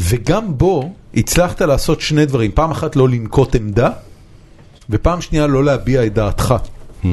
וגם 0.00 0.58
בו 0.58 0.92
הצלחת 1.14 1.62
לעשות 1.62 2.00
שני 2.00 2.26
דברים, 2.26 2.50
פעם 2.54 2.70
אחת 2.70 2.96
לא 2.96 3.08
לנקוט 3.08 3.54
עמדה, 3.54 3.90
ופעם 4.90 5.20
שנייה 5.20 5.46
לא 5.46 5.64
להביע 5.64 6.06
את 6.06 6.14
דעתך. 6.14 6.54
Hmm. 7.02 7.06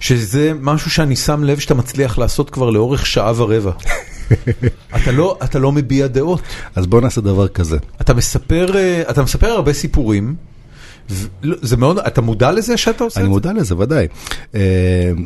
שזה 0.00 0.52
משהו 0.60 0.90
שאני 0.90 1.16
שם 1.16 1.44
לב 1.44 1.58
שאתה 1.58 1.74
מצליח 1.74 2.18
לעשות 2.18 2.50
כבר 2.50 2.70
לאורך 2.70 3.06
שעה 3.06 3.32
ורבע. 3.36 3.72
אתה 4.96 5.12
לא, 5.12 5.38
אתה 5.44 5.58
לא 5.58 5.72
מביע 5.72 6.06
דעות. 6.06 6.40
אז 6.74 6.86
בוא 6.86 7.00
נעשה 7.00 7.20
דבר 7.20 7.48
כזה. 7.48 7.78
אתה 8.00 8.14
מספר, 8.14 8.76
אה, 8.76 9.02
אתה 9.10 9.22
מספר 9.22 9.46
הרבה 9.46 9.72
סיפורים. 9.72 10.34
לא, 11.42 11.56
זה 11.62 11.76
מאוד, 11.76 11.98
אתה 11.98 12.20
מודע 12.20 12.52
לזה 12.52 12.76
שאתה 12.76 13.04
עושה 13.04 13.14
את 13.14 13.14
זה? 13.14 13.20
אני 13.20 13.28
מודע 13.28 13.52
לזה, 13.52 13.76
ודאי. 13.76 14.06
אה, 14.54 14.60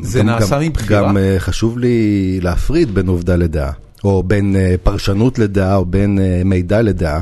זה 0.03 0.23
נעשה 0.23 0.59
מבחירה? 0.59 1.01
גם 1.01 1.17
אה, 1.17 1.37
חשוב 1.39 1.79
לי 1.79 2.39
להפריד 2.43 2.95
בין 2.95 3.09
עובדה 3.09 3.37
לדעה. 3.37 3.73
או 4.05 4.23
בין 4.23 4.57
uh, 4.57 4.79
פרשנות 4.83 5.39
לדעה, 5.39 5.77
או 5.77 5.85
בין 5.85 6.19
uh, 6.19 6.45
מידע 6.45 6.83
לדעה. 6.83 7.21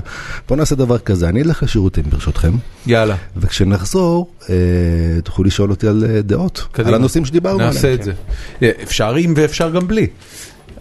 בואו 0.48 0.58
נעשה 0.58 0.74
דבר 0.74 0.98
כזה, 0.98 1.28
אני 1.28 1.42
אלך 1.42 1.62
לשירותים 1.62 2.04
ברשותכם. 2.08 2.52
יאללה. 2.86 3.16
וכשנחזור, 3.36 4.30
uh, 4.40 4.46
תוכלו 5.24 5.44
לשאול 5.44 5.70
אותי 5.70 5.88
על 5.88 6.04
uh, 6.04 6.22
דעות, 6.22 6.66
קדימה. 6.72 6.88
על 6.88 6.94
הנושאים 6.94 7.24
שדיברנו 7.24 7.54
עליהם. 7.54 7.74
נעשה 7.74 7.94
את. 7.94 8.02
זה. 8.02 8.12
אפשר 8.82 9.14
עם 9.14 9.34
ואפשר 9.36 9.70
גם 9.70 9.86
בלי. 9.86 10.06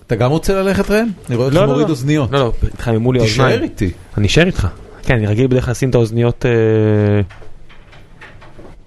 אתה 0.08 0.16
גם 0.16 0.32
רוצה 0.32 0.62
ללכת 0.62 0.92
raw? 0.92 1.08
אני 1.30 1.36
רואה 1.36 1.48
אותך 1.48 1.56
לא, 1.56 1.62
לא, 1.62 1.68
מוריד 1.68 1.88
לא. 1.88 1.92
אוזניות. 1.92 2.32
לא, 2.32 2.40
לא, 2.40 2.54
התחממו 2.74 3.14
לי 3.14 3.20
האוזניים. 3.20 3.50
תישאר 3.50 3.64
איתי. 3.64 3.92
אני 4.18 4.28
אשאר 4.28 4.46
איתך. 4.46 4.68
כן, 5.04 5.16
אני 5.16 5.28
רגיל 5.28 5.48
בדרך 5.48 5.66
כלל 5.66 5.72
לשים 5.72 5.90
את 5.90 5.96
האוזניות... 5.96 6.46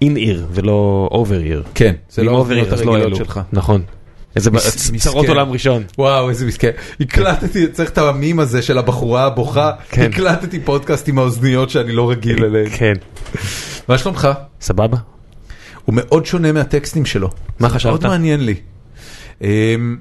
in 0.01 0.17
ear 0.17 0.47
ולא 0.51 1.09
over 1.11 1.41
ear. 1.41 1.63
כן, 1.75 1.93
זה 2.09 2.23
לא 2.23 2.31
האוזניות 2.31 2.71
הרגילות 2.71 3.15
שלך. 3.15 3.39
נכון. 3.53 3.81
איזה 4.35 4.49
צרות 4.97 5.27
עולם 5.27 5.51
ראשון. 5.51 5.83
וואו, 5.97 6.29
איזה 6.29 6.45
מסכן. 6.45 6.71
הקלטתי, 6.99 7.67
צריך 7.67 7.89
את 7.89 7.97
המים 7.97 8.39
הזה 8.39 8.61
של 8.61 8.77
הבחורה 8.77 9.25
הבוכה, 9.25 9.71
כן. 9.89 10.09
הקלטתי 10.11 10.59
פודקאסט 10.59 11.07
עם 11.07 11.19
האוזניות 11.19 11.69
שאני 11.69 11.91
לא 11.91 12.09
רגיל 12.09 12.45
אליהן. 12.45 12.69
כן. 12.69 12.93
מה 13.87 13.97
שלומך? 13.97 14.27
סבבה. 14.61 14.97
הוא 15.85 15.95
מאוד 15.95 16.25
שונה 16.25 16.51
מהטקסטים 16.51 17.05
שלו. 17.05 17.29
מה 17.59 17.69
חשבת? 17.69 17.91
מאוד 17.91 18.07
מעניין 18.07 18.45
לי. 18.45 18.55
אמ, 19.41 19.97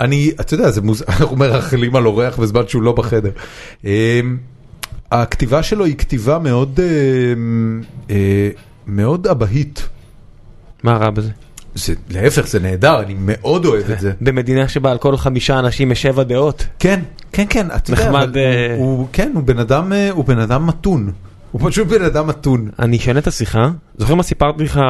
אני, 0.00 0.30
אתה 0.40 0.54
יודע, 0.54 0.70
אנחנו 1.08 1.36
מרחלים 1.36 1.96
על 1.96 2.06
אורח 2.06 2.36
בזמן 2.36 2.62
שהוא 2.68 2.82
לא 2.82 2.92
בחדר. 2.92 3.30
אמ, 3.84 4.36
הכתיבה 5.12 5.62
שלו 5.62 5.84
היא 5.84 5.96
כתיבה 5.96 6.38
מאוד 6.38 6.80
אמ, 6.80 7.82
אה, 8.10 8.50
מאוד 8.88 9.26
אבהית. 9.26 9.88
מה 10.82 10.96
רע 10.96 11.10
בזה? 11.10 11.30
זה, 11.74 11.94
להפך, 12.10 12.46
זה 12.46 12.60
נהדר, 12.60 13.00
אני 13.00 13.14
מאוד 13.18 13.64
אוהב 13.64 13.90
את 13.90 14.00
זה. 14.00 14.12
במדינה 14.20 14.68
שבה 14.68 14.90
על 14.90 14.98
כל 14.98 15.16
חמישה 15.16 15.58
אנשים 15.58 15.92
יש 15.92 16.02
שבע 16.02 16.22
דעות. 16.22 16.66
כן, 16.78 17.00
כן, 17.32 17.44
כן, 17.50 17.66
אתה 17.76 17.90
יודע, 17.90 18.04
נחמד. 18.04 18.36
אה, 18.36 18.76
הוא, 18.78 19.08
כן, 19.12 19.32
הוא 19.34 19.42
בן 19.42 19.58
אדם, 19.58 19.92
אה, 19.92 20.10
הוא 20.10 20.24
בן 20.24 20.38
אדם 20.38 20.66
מתון. 20.66 21.12
הוא 21.52 21.70
פשוט 21.70 21.88
בן 21.88 22.04
אדם 22.04 22.26
מתון. 22.26 22.68
אני 22.78 22.96
אשנה 22.96 23.18
את 23.18 23.26
השיחה, 23.26 23.70
זוכר 23.98 24.14
מה 24.14 24.22
סיפרתי 24.22 24.64
לך, 24.64 24.80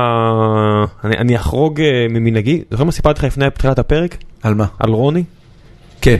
אני, 1.05 1.17
אני 1.19 1.37
אחרוג 1.37 1.81
אה, 1.81 2.07
ממנהגי, 2.11 2.63
זוכר 2.71 2.85
מה 2.85 2.93
סיפרתי 2.93 3.19
לך 3.19 3.25
לפני 3.25 3.51
פתיחת 3.51 3.79
הפרק? 3.79 4.17
על 4.43 4.55
מה? 4.55 4.67
על 4.79 4.91
רוני? 4.91 5.25
כן. 6.01 6.17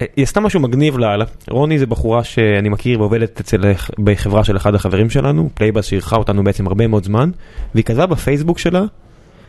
היא 0.00 0.22
עשתה 0.22 0.40
משהו 0.40 0.60
מגניב 0.60 0.98
לאללה. 0.98 1.24
רוני 1.50 1.78
זה 1.78 1.86
בחורה 1.86 2.24
שאני 2.24 2.68
מכיר 2.68 3.00
ועובדת 3.00 3.40
אצל, 3.40 3.72
בחברה 3.98 4.44
של 4.44 4.56
אחד 4.56 4.74
החברים 4.74 5.10
שלנו, 5.10 5.50
Playbuzz 5.54 5.84
שאירחה 5.84 6.16
אותנו 6.16 6.44
בעצם 6.44 6.66
הרבה 6.66 6.86
מאוד 6.86 7.04
זמן, 7.04 7.30
והיא 7.74 7.84
כתבה 7.84 8.06
בפייסבוק 8.06 8.58
שלה, 8.58 8.84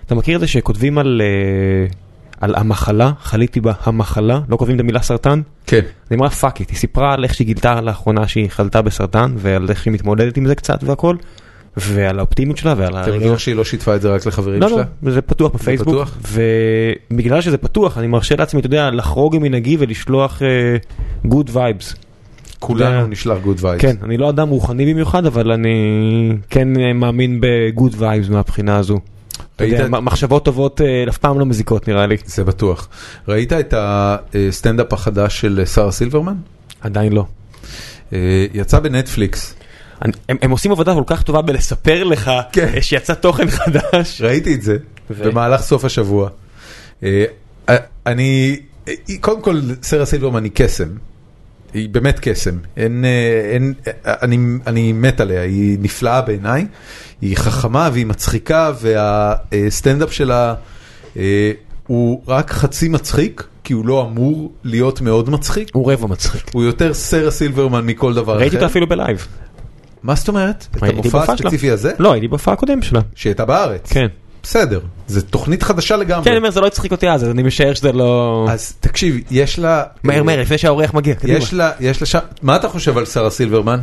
אתה 0.06 0.16
מכיר 0.16 0.36
את 0.36 0.42
זה 0.42 0.48
שכותבים 0.48 0.98
על, 0.98 1.22
אה, 1.22 1.96
על 2.42 2.56
המחלה, 2.56 3.12
חליתי 3.22 3.62
בה 3.62 3.74
המחלה, 3.84 4.40
לא 4.50 4.58
כותבים 4.58 4.76
את 4.76 4.82
המילה 4.82 5.02
סרטן? 5.02 5.42
כן. 5.68 5.82
היא 6.10 6.18
אמרה 6.18 6.30
fuck 6.30 6.60
it, 6.60 6.70
היא 6.70 6.78
סיפרה 6.78 7.14
על 7.14 7.24
איך 7.24 7.34
שהיא 7.34 7.48
גילתה 7.48 7.82
לאחרונה 7.82 8.28
שהיא 8.28 8.50
חלתה 8.50 8.82
בסרטן, 8.82 9.34
ועל 9.38 9.70
איך 9.70 9.84
שהיא 9.84 9.94
מתמודדת 9.94 10.38
עם 10.38 10.46
זה 10.46 10.56
קצת 10.56 10.84
והכל. 10.84 11.16
ועל 11.78 12.20
האופטימיות 12.20 12.58
שלה 12.58 12.74
ועל 12.78 12.96
הרגע. 12.96 13.18
אתה 13.18 13.26
בטוח 13.26 13.40
שהיא 13.40 13.56
לא 13.56 13.64
שיתפה 13.64 13.96
את 13.96 14.02
זה 14.02 14.10
רק 14.10 14.26
לחברים 14.26 14.62
שלה? 14.62 14.70
לא, 14.70 14.84
לא, 15.04 15.12
זה 15.12 15.22
פתוח 15.22 15.52
בפייסבוק. 15.52 16.10
ובגלל 17.12 17.42
שזה 17.42 17.58
פתוח, 17.58 17.98
אני 17.98 18.08
מרשה 18.08 18.36
לעצמי, 18.36 18.60
אתה 18.60 18.68
יודע, 18.68 18.92
לחרוג 18.92 19.38
ממנהגי 19.38 19.78
ולשלוח 19.80 20.42
good 21.26 21.50
אה, 21.50 21.52
vibes. 21.54 21.96
כולנו 22.60 23.08
נשלח 23.08 23.38
good 23.44 23.58
vibes. 23.62 23.82
כן, 23.82 23.96
אני 24.04 24.18
לא 24.18 24.30
אדם 24.30 24.50
רוחני 24.50 24.94
במיוחד, 24.94 25.26
אבל 25.26 25.52
אני 25.52 25.76
כן 26.50 26.80
אה, 26.80 26.94
מאמין 26.94 27.38
ב 27.42 27.52
good 27.52 27.96
vibes 27.98 28.30
מהבחינה 28.30 28.78
הזו. 28.78 29.00
יודע, 29.60 29.88
מחשבות 29.88 30.46
טובות 30.46 30.82
אה, 30.82 31.06
אף 31.10 31.18
פעם 31.18 31.40
לא 31.40 31.46
מזיקות 31.46 31.88
נראה 31.88 32.06
לי. 32.08 32.18
זה 32.26 32.44
בטוח. 32.44 32.88
ראית 33.28 33.54
את 33.54 33.74
הסטנדאפ 33.78 34.94
החדש 34.94 35.42
של 35.42 35.66
שרה 35.66 35.92
סילברמן? 35.92 36.36
עדיין 36.82 37.14
לא. 37.14 37.26
יצא 38.54 38.80
בנטפליקס. 38.80 39.56
הם, 40.02 40.12
הם 40.42 40.52
עושים 40.52 40.72
עבודה 40.72 40.94
כל 40.94 41.04
כך 41.06 41.24
טובה 41.24 41.42
בלספר 41.42 42.04
לך 42.04 42.32
כן. 42.52 42.82
שיצא 42.82 43.14
תוכן 43.14 43.50
חדש. 43.50 44.22
ראיתי 44.22 44.54
את 44.54 44.62
זה 44.62 44.78
ו... 45.10 45.24
במהלך 45.24 45.62
סוף 45.62 45.86
השבוע. 45.86 46.30
אה, 47.04 47.26
אה, 47.70 47.76
אני, 48.06 48.60
אה, 48.88 48.94
קודם 49.22 49.42
כל, 49.42 49.62
סרה 49.84 50.06
סילברמן 50.06 50.44
היא 50.44 50.52
קסם. 50.56 50.88
היא 51.74 51.90
באמת 51.90 52.20
קסם. 52.22 52.58
אין, 52.78 53.06
אין, 53.54 53.74
אני, 54.06 54.38
אני 54.68 54.94
מת 54.94 55.20
עליה, 55.20 55.42
היא 55.42 55.78
נפלאה 55.82 56.22
בעיניי. 56.22 56.66
היא 57.22 57.38
חכמה 57.38 57.90
והיא 57.94 58.06
מצחיקה, 58.06 58.72
והסטנדאפ 58.82 60.14
שלה 60.14 60.56
הוא 61.88 62.24
רק 62.28 62.52
חצי 62.52 62.88
מצחיק. 62.88 63.44
כי 63.66 63.74
הוא 63.74 63.86
לא 63.86 64.08
אמור 64.12 64.52
להיות 64.64 65.02
מאוד 65.02 65.30
מצחיק. 65.30 65.70
הוא 65.74 65.92
רבע 65.92 66.08
מצחיק. 66.08 66.52
הוא 66.54 66.64
יותר 66.64 66.94
סרה 66.94 67.32
סילברמן 67.32 67.86
מכל 67.86 68.14
דבר 68.14 68.34
אחר. 68.34 68.42
ראיתי 68.42 68.56
אותו 68.56 68.66
אפילו 68.66 68.88
בלייב. 68.88 69.28
מה 70.06 70.16
זאת 70.16 70.28
אומרת? 70.28 70.68
את 70.78 70.84
המופע 70.84 71.24
הספציפי 71.24 71.72
הזה? 71.72 71.92
לא, 72.00 72.14
הייתי 72.14 72.28
בהופעה 72.28 72.54
הקודם 72.54 72.82
שלה. 72.82 73.00
שהייתה 73.16 73.46
בארץ? 73.46 73.92
כן. 73.92 74.08
בסדר, 74.44 74.80
זו 75.08 75.22
תוכנית 75.22 75.64
חדשה 75.64 75.98
לגמרי. 75.98 76.24
כן, 76.24 76.30
אני 76.30 76.38
אומר, 76.38 76.52
זה 76.52 76.62
לא 76.62 76.68
הצחיק 76.68 76.92
אותי 76.92 77.10
אז, 77.10 77.24
אז 77.24 77.30
אני 77.30 77.44
משער 77.44 77.74
שזה 77.74 77.92
לא... 77.92 78.46
אז 78.50 78.74
תקשיב, 78.80 79.18
יש 79.32 79.60
לה... 79.60 79.84
מהר 80.04 80.24
מהר, 80.24 80.42
לפני 80.42 80.58
שהאורח 80.58 80.94
מגיע, 80.94 81.16
קדימה. 81.16 81.38
יש 81.38 81.54
לה, 81.54 81.72
יש 81.80 82.02
לה 82.02 82.08
שם... 82.08 82.20
מה 82.42 82.56
אתה 82.56 82.70
חושב 82.70 82.98
על 82.98 83.06
שרה 83.06 83.30
סילברמן? 83.30 83.80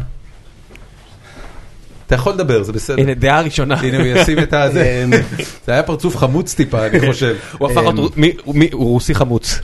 אתה 2.12 2.20
יכול 2.20 2.32
לדבר, 2.32 2.62
זה 2.62 2.72
בסדר. 2.72 3.00
הנה, 3.02 3.14
דעה 3.14 3.40
ראשונה. 3.40 3.74
הנה 3.80 3.96
הוא 3.98 4.06
ישים 4.06 4.38
את 4.38 4.52
הזה. 4.54 5.04
זה 5.66 5.72
היה 5.72 5.82
פרצוף 5.82 6.16
חמוץ 6.16 6.54
טיפה, 6.54 6.86
אני 6.86 7.00
חושב. 7.12 7.36
הוא 7.58 7.70
הפך 7.70 7.80
להיות, 7.94 8.16
מי- 8.16 8.32
מי- 8.46 8.68
הוא 8.72 8.84
רוסי 8.86 9.14
חמוץ. 9.14 9.60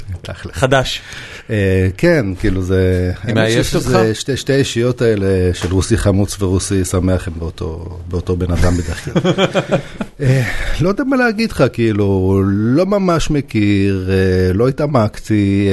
חדש. 0.53 1.01
אה, 1.51 1.89
כן, 1.97 2.27
כאילו 2.41 2.63
זה... 2.63 3.13
מעייפת 3.35 3.65
שזה 3.65 3.99
אותך? 3.99 4.17
שתי- 4.19 4.37
שתי 4.37 4.53
האישיות 4.53 5.03
האלה 5.03 5.27
של 5.55 5.73
רוסי 5.73 5.97
חמוץ 5.97 6.43
ורוסי 6.43 6.85
שמח 6.85 7.29
הם 7.29 7.35
באותו- 8.09 8.37
בן 8.37 8.53
אדם 8.53 8.75
בדרך 8.77 9.05
כלל. 9.05 9.33
אה, 10.21 10.43
לא 10.81 10.89
יודע 10.89 11.05
מה 11.05 11.17
להגיד 11.17 11.51
לך, 11.53 11.65
כאילו, 11.73 12.43
לא 12.47 12.87
ממש 12.87 13.31
מכיר, 13.31 14.11
אה, 14.11 14.53
לא 14.53 14.69
התעמקתי. 14.69 15.69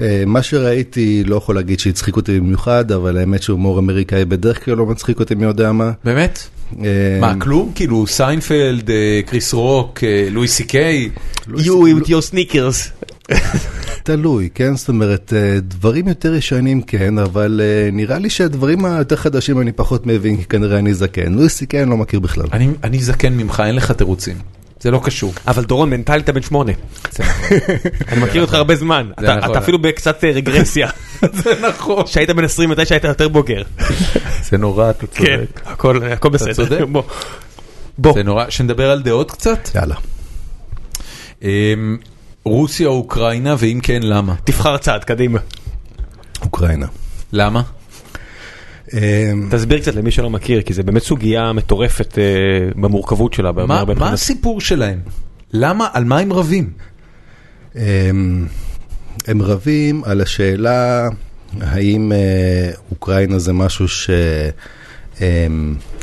אה, 0.00 0.22
מה 0.26 0.42
שראיתי, 0.42 1.24
לא 1.26 1.36
יכול 1.36 1.54
להגיד 1.54 1.80
שהצחיק 1.80 2.16
אותי 2.16 2.40
במיוחד, 2.40 2.92
אבל 2.92 3.18
האמת 3.18 3.42
שהומור 3.42 3.78
אמריקאי 3.78 4.24
בדרך 4.24 4.64
כלל 4.64 4.74
לא 4.74 4.86
מצחיק 4.86 5.20
אותי 5.20 5.34
מי 5.34 5.44
יודע 5.44 5.72
מה. 5.72 5.90
באמת? 6.04 6.48
אה, 6.78 7.18
מה, 7.20 7.34
כלום? 7.40 7.72
כאילו 7.74 8.06
סיינפלד, 8.06 8.90
אה, 8.90 9.20
קריס 9.26 9.52
רוק, 9.52 10.00
לואי 10.30 10.48
סי 10.48 10.64
קיי? 10.64 11.10
You 11.48 11.70
with 11.70 12.06
your 12.06 12.32
sneakers. 12.32 13.04
תלוי, 14.02 14.48
כן? 14.54 14.76
זאת 14.76 14.88
אומרת, 14.88 15.32
דברים 15.62 16.08
יותר 16.08 16.34
ישנים 16.34 16.82
כן, 16.82 17.18
אבל 17.18 17.60
אה, 17.64 17.90
נראה 17.92 18.18
לי 18.18 18.30
שהדברים 18.30 18.84
היותר 18.84 19.16
חדשים 19.16 19.60
אני 19.60 19.72
פחות 19.72 20.06
מבין, 20.06 20.36
כי 20.36 20.44
כנראה 20.44 20.78
אני 20.78 20.94
זקן. 20.94 21.32
לואי 21.32 21.48
סי 21.48 21.66
קיי 21.66 21.82
אני 21.82 21.90
לא 21.90 21.96
מכיר 21.96 22.20
בכלל. 22.20 22.46
אני 22.84 22.98
זקן 22.98 23.32
ממך, 23.32 23.62
אין 23.66 23.74
לך 23.74 23.92
תירוצים. 23.92 24.36
זה 24.82 24.90
לא 24.90 25.00
קשור. 25.04 25.32
אבל 25.46 25.64
דורון, 25.64 25.90
מנטלית 25.90 26.24
אתה 26.24 26.32
בן 26.32 26.42
שמונה. 26.42 26.72
אני 28.08 28.20
מכיר 28.20 28.42
אותך 28.42 28.54
הרבה 28.54 28.76
זמן. 28.76 29.10
אתה 29.12 29.36
נכון. 29.36 29.50
אתה 29.50 29.58
אפילו 29.58 29.78
בקצת 29.78 30.24
אה, 30.24 30.30
רגרסיה. 30.30 30.88
זה 31.42 31.50
נכון. 31.68 32.04
כשהיית 32.04 32.30
בן 32.30 32.44
20 32.44 32.70
מתי 32.70 32.86
שהיית 32.86 33.04
יותר 33.04 33.28
בוגר. 33.28 33.62
זה 34.50 34.58
נורא, 34.58 34.90
אתה 34.90 35.06
כן, 35.06 35.36
צודק. 35.36 35.60
הכל 35.66 36.04
הכל 36.04 36.28
בסדר. 36.28 36.52
צודק. 36.52 36.80
בוא. 36.92 37.02
בוא. 37.98 38.12
זה 38.12 38.22
נורא. 38.22 38.44
שנדבר 38.50 38.90
על 38.90 39.02
דעות 39.02 39.30
קצת? 39.30 39.68
יאללה. 39.74 39.94
אמ, 41.42 41.48
רוסיה 42.44 42.88
או 42.88 42.92
אוקראינה, 42.92 43.54
ואם 43.58 43.80
כן, 43.82 44.02
למה? 44.02 44.34
תבחר 44.44 44.76
צעד, 44.76 45.04
קדימה. 45.04 45.38
אוקראינה. 46.42 46.86
למה? 47.32 47.62
אה, 48.94 49.32
תסביר 49.50 49.78
קצת 49.78 49.94
למי 49.94 50.10
שלא 50.10 50.30
מכיר, 50.30 50.62
כי 50.62 50.72
זה 50.72 50.82
באמת 50.82 51.02
סוגיה 51.02 51.52
מטורפת 51.52 52.18
אה, 52.18 52.24
במורכבות 52.80 53.32
שלה. 53.32 53.52
מה. 53.52 53.84
הסיפור 54.12 54.60
שלהם? 54.60 55.00
למה? 55.52 55.88
על 55.92 56.04
מה 56.04 56.18
הם 56.18 56.32
רבים? 56.32 56.70
הם, 57.74 58.46
הם 59.26 59.42
רבים 59.42 60.04
על 60.04 60.20
השאלה 60.20 61.08
האם 61.60 62.12
אה, 62.12 62.70
אוקראינה 62.90 63.38
זה 63.38 63.52
משהו 63.52 63.88
ש, 63.88 64.10
אה, 65.20 65.46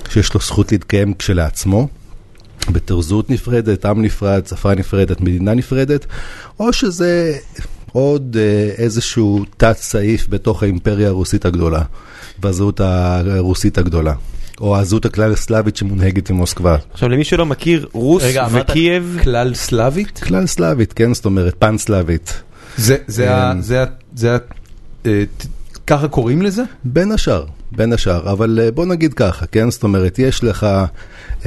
שיש 0.10 0.34
לו 0.34 0.40
זכות 0.40 0.72
להתקיים 0.72 1.14
כשלעצמו, 1.14 1.88
בתור 2.72 3.02
זהות 3.02 3.30
נפרדת, 3.30 3.86
עם 3.86 4.02
נפרד, 4.02 4.48
שפה 4.48 4.76
נפרדת, 4.76 5.22
מדינה 5.22 5.54
נפרדת, 5.54 6.06
או 6.60 6.74
שזה 6.74 7.38
עוד 7.92 8.38
אה, 8.40 8.70
איזשהו 8.78 9.46
תת 9.58 9.78
סעיף 9.78 10.28
בתוך 10.30 10.64
האימפריה 10.64 11.08
הרוסית 11.08 11.46
הגדולה, 11.46 11.82
והזהות 12.44 12.80
הרוסית 12.80 13.78
הגדולה. 13.78 14.14
או 14.62 14.78
הזהות 14.78 15.06
הכלל 15.06 15.36
סלאבית 15.36 15.76
שמונהגת 15.76 16.32
ממוסקבה. 16.32 16.78
עכשיו 16.94 17.10
למי 17.10 17.24
שלא 17.24 17.46
מכיר, 17.46 17.88
רוס 17.94 18.24
רגע, 18.24 18.46
אמרת 18.46 18.70
וקייב, 18.70 19.18
כלל 19.24 19.54
סלאבית? 19.54 20.20
כלל 20.20 20.48
סלאבית, 20.48 20.94
כן? 20.94 21.14
זאת 21.14 21.26
אומרת, 21.26 21.56
פן 21.60 21.78
סלאבית. 21.78 22.42
זה, 22.78 22.98
זה, 23.08 23.36
ה, 23.36 23.52
אמ. 23.52 23.62
זה, 23.62 23.82
ה, 23.82 23.86
זה, 24.16 24.36
ה, 24.36 24.38
אה, 25.06 25.24
ת- 25.38 25.46
ככה 25.88 26.08
קוראים 26.08 26.42
לזה? 26.42 26.64
בין 26.84 27.12
השאר, 27.12 27.46
בין 27.72 27.94
השאר, 27.94 28.32
אבל 28.32 28.60
אה, 28.64 28.72
בוא 28.72 28.86
נגיד 28.86 29.14
ככה, 29.14 29.46
כן? 29.46 29.72
זאת 29.72 29.84
אומרת, 29.84 30.20
יש 30.20 30.44
לך 30.44 30.68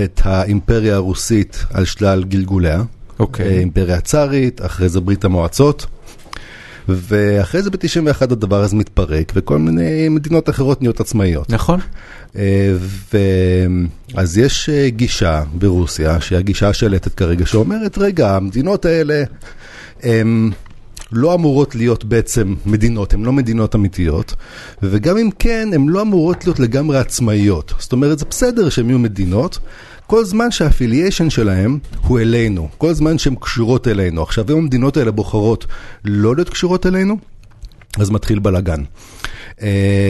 את 0.04 0.20
האימפריה 0.24 0.94
הרוסית 0.94 1.64
על 1.74 1.84
שלל 1.84 2.24
גלגוליה. 2.24 2.82
אוקיי. 3.18 3.46
אה, 3.46 3.58
אימפריה 3.58 4.00
צארית, 4.00 4.64
אחרי 4.64 4.88
זה 4.88 5.00
ברית 5.00 5.24
המועצות, 5.24 5.86
ואחרי 6.88 7.62
זה 7.62 7.70
ב-91 7.70 8.22
הדבר 8.22 8.62
הזה 8.62 8.76
מתפרק, 8.76 9.32
וכל 9.34 9.58
מיני 9.58 10.08
מדינות 10.08 10.48
אחרות 10.48 10.82
נהיות 10.82 11.00
עצמאיות. 11.00 11.50
נכון. 11.50 11.80
אה. 12.36 12.72
אז 14.14 14.38
יש 14.38 14.68
אה, 14.68 14.88
גישה 14.90 15.42
ברוסיה, 15.54 16.20
שהיא 16.20 16.38
הגישה 16.38 16.68
השלטת 16.68 17.14
כרגע, 17.14 17.46
שאומרת, 17.46 17.98
רגע, 17.98 18.36
המדינות 18.36 18.84
האלה 18.84 19.24
הן 20.02 20.50
לא 21.12 21.34
אמורות 21.34 21.74
להיות 21.74 22.04
בעצם 22.04 22.54
מדינות, 22.66 23.14
הן 23.14 23.22
לא 23.22 23.32
מדינות 23.32 23.74
אמיתיות, 23.74 24.34
וגם 24.82 25.16
אם 25.16 25.30
כן, 25.38 25.68
הן 25.74 25.88
לא 25.88 26.02
אמורות 26.02 26.46
להיות 26.46 26.60
לגמרי 26.60 26.98
עצמאיות. 26.98 27.72
זאת 27.78 27.92
אומרת, 27.92 28.18
זה 28.18 28.24
בסדר 28.30 28.68
שהן 28.68 28.88
יהיו 28.88 28.98
מדינות. 28.98 29.58
כל 30.06 30.24
זמן 30.24 30.50
שהאפיליישן 30.50 31.30
שלהם 31.30 31.78
הוא 32.00 32.20
אלינו, 32.20 32.68
כל 32.78 32.92
זמן 32.92 33.18
שהן 33.18 33.34
קשורות 33.34 33.88
אלינו. 33.88 34.22
עכשיו, 34.22 34.44
אם 34.50 34.56
המדינות 34.56 34.96
האלה 34.96 35.10
בוחרות 35.10 35.66
לא 36.04 36.34
להיות 36.36 36.48
קשורות 36.48 36.86
אלינו, 36.86 37.16
אז 37.98 38.10
מתחיל 38.10 38.38
בלאגן. 38.38 38.82
Uh, 39.58 39.62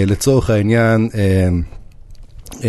לצורך 0.07 0.51
העניין, 0.51 1.09
uh, 1.13 2.55
um, 2.59 2.63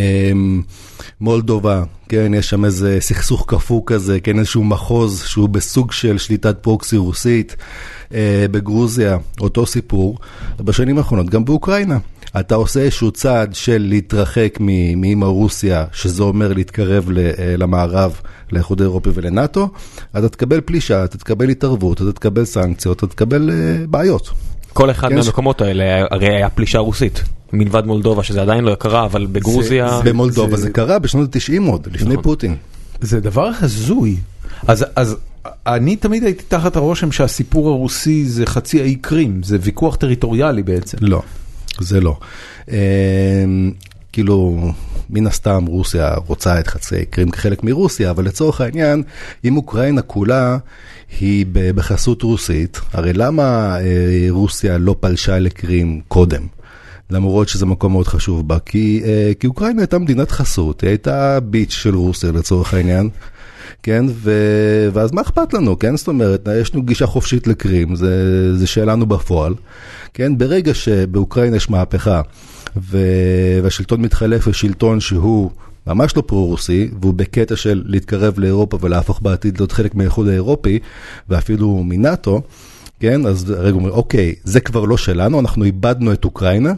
מולדובה, 1.24 1.84
כן, 2.10 2.32
יש 2.34 2.50
שם 2.50 2.66
איזה 2.66 2.98
סכסוך 3.00 3.46
קפוא 3.48 3.82
כזה, 3.86 4.20
כן, 4.20 4.40
איזשהו 4.40 4.64
מחוז 4.64 5.24
שהוא 5.26 5.50
בסוג 5.50 5.92
של 5.92 6.18
שליטת 6.18 6.58
פרוקסי 6.62 6.98
רוסית. 6.98 7.56
uh, 8.10 8.14
בגרוזיה, 8.52 9.18
אותו 9.42 9.66
סיפור. 9.66 10.18
בשנים 10.60 10.98
האחרונות, 10.98 11.30
גם 11.30 11.46
באוקראינה. 11.46 11.98
אתה 12.40 12.56
עושה 12.56 12.80
איזשהו 12.80 13.12
צעד 13.12 13.56
של 13.56 13.86
להתרחק 13.90 14.58
מ- 14.60 15.02
מאמא 15.02 15.26
רוסיה, 15.26 15.86
שזה 15.94 16.24
אומר 16.24 16.54
להתקרב 16.54 17.10
אה, 17.18 17.56
למערב, 17.58 18.20
לאיחוד 18.52 18.82
האירופי 18.82 19.10
ולנאטו, 19.14 19.70
אתה 20.18 20.30
תקבל 20.30 20.62
פלישה, 20.62 21.04
אתה 21.04 21.18
תקבל 21.18 21.50
התערבות, 21.50 22.02
אתה 22.02 22.12
תקבל 22.12 22.46
סנקציות, 22.46 22.98
אתה 22.98 23.08
תקבל 23.08 23.50
uh, 23.50 23.88
בעיות. 23.88 24.30
כל 24.74 24.92
אחד 24.92 25.10
כן, 25.10 25.16
מהמקומות 25.16 25.62
האלה 25.62 26.06
הרי 26.12 26.36
היה 26.36 26.50
פלישה 26.50 26.80
רוסית, 26.80 27.24
מלבד 27.54 27.86
מולדובה 27.86 28.24
שזה 28.24 28.42
עדיין 28.42 28.64
לא 28.64 28.76
קרה, 28.76 29.06
אבל 29.06 29.26
בגרוזיה... 29.32 29.90
זה- 30.04 30.10
במולדובה 30.10 30.58
זה- 30.58 30.64
זה 30.64 30.70
קרה 30.70 31.00
בשנות 31.00 31.36
ה-90 31.36 31.70
עוד, 31.72 31.88
לפני 31.92 32.10
נכון. 32.10 32.24
פוטין. 32.24 32.56
זה 33.02 33.20
דבר 33.20 33.50
הזוי. 33.62 34.16
אז, 34.68 34.86
אז 34.96 35.16
אני 35.68 35.96
תמיד 35.96 36.24
הייתי 36.24 36.44
תחת 36.48 36.76
הרושם 36.76 37.12
שהסיפור 37.12 37.70
הרוסי 37.70 38.26
זה 38.26 38.46
חצי 38.46 38.82
האי 38.82 38.96
קרים, 38.96 39.44
זה 39.44 39.58
ויכוח 39.62 39.96
טריטוריאלי 39.96 40.64
בעצם. 40.64 40.98
לא, 41.02 41.22
זה 41.80 42.02
לא. 42.02 42.18
אה, 42.72 42.78
כאילו, 44.12 44.58
מן 45.10 45.28
הסתם 45.28 45.66
רוסיה 45.66 46.16
רוצה 46.28 46.60
את 46.60 46.68
חצי 46.68 47.06
קרים 47.06 47.32
כחלק 47.32 47.64
מרוסיה, 47.64 48.10
אבל 48.12 48.26
לצורך 48.26 48.62
העניין, 48.62 49.04
אם 49.46 49.58
אוקראינה 49.58 50.02
כולה 50.02 50.58
היא 51.20 51.46
בחסות 51.76 52.22
רוסית, 52.22 52.82
הרי 52.94 53.14
למה 53.14 53.78
אה, 53.80 54.28
רוסיה 54.30 54.78
לא 54.78 54.96
פלשה 55.00 55.40
לקרים 55.40 56.02
קודם? 56.08 56.42
למרות 57.10 57.50
שזה 57.50 57.66
מקום 57.66 57.92
מאוד 57.92 58.08
חשוב 58.08 58.48
בה, 58.48 58.60
כי, 58.60 59.02
אה, 59.06 59.32
כי 59.40 59.48
אוקראינה 59.48 59.82
הייתה 59.82 60.00
מדינת 60.00 60.32
חסות, 60.32 60.82
היא 60.82 60.90
הייתה 60.90 61.40
ביץ' 61.40 61.72
של 61.72 61.96
רוסיה 61.96 62.32
לצורך 62.32 62.74
העניין. 62.74 63.10
כן, 63.84 64.06
ו... 64.10 64.32
ואז 64.94 65.12
מה 65.12 65.22
אכפת 65.22 65.54
לנו, 65.54 65.80
כן? 65.80 65.98
זאת 65.98 66.08
אומרת, 66.08 66.48
יש 66.62 66.76
לנו 66.76 66.84
גישה 66.84 67.06
חופשית 67.06 67.48
לקרים, 67.48 67.96
זה, 67.96 68.58
זה 68.58 68.68
שלנו 68.68 69.06
בפועל. 69.06 69.54
כן, 70.14 70.38
ברגע 70.38 70.74
שבאוקראינה 70.74 71.56
יש 71.56 71.70
מהפכה 71.70 72.22
ו... 72.78 72.98
והשלטון 73.64 74.02
מתחלף 74.02 74.48
לשלטון 74.48 75.00
שהוא 75.00 75.52
ממש 75.88 76.18
לא 76.18 76.22
פרו-רוסי, 76.26 76.90
והוא 77.02 77.14
בקטע 77.14 77.56
של 77.56 77.84
להתקרב 77.86 78.40
לאירופה 78.40 78.78
ולהפוך 78.82 79.22
בעתיד 79.22 79.58
להיות 79.58 79.72
חלק 79.72 79.96
מהאיחוד 79.96 80.28
האירופי, 80.28 80.80
ואפילו 81.30 81.82
מנאטו, 81.84 82.42
כן, 83.00 83.26
אז 83.26 83.52
רגע 83.52 83.76
אומרים, 83.76 83.94
אוקיי, 83.94 84.36
זה 84.44 84.60
כבר 84.60 84.86
לא 84.86 84.98
שלנו, 84.98 85.40
אנחנו 85.40 85.64
איבדנו 85.64 86.14
את 86.14 86.26
אוקראינה. 86.26 86.74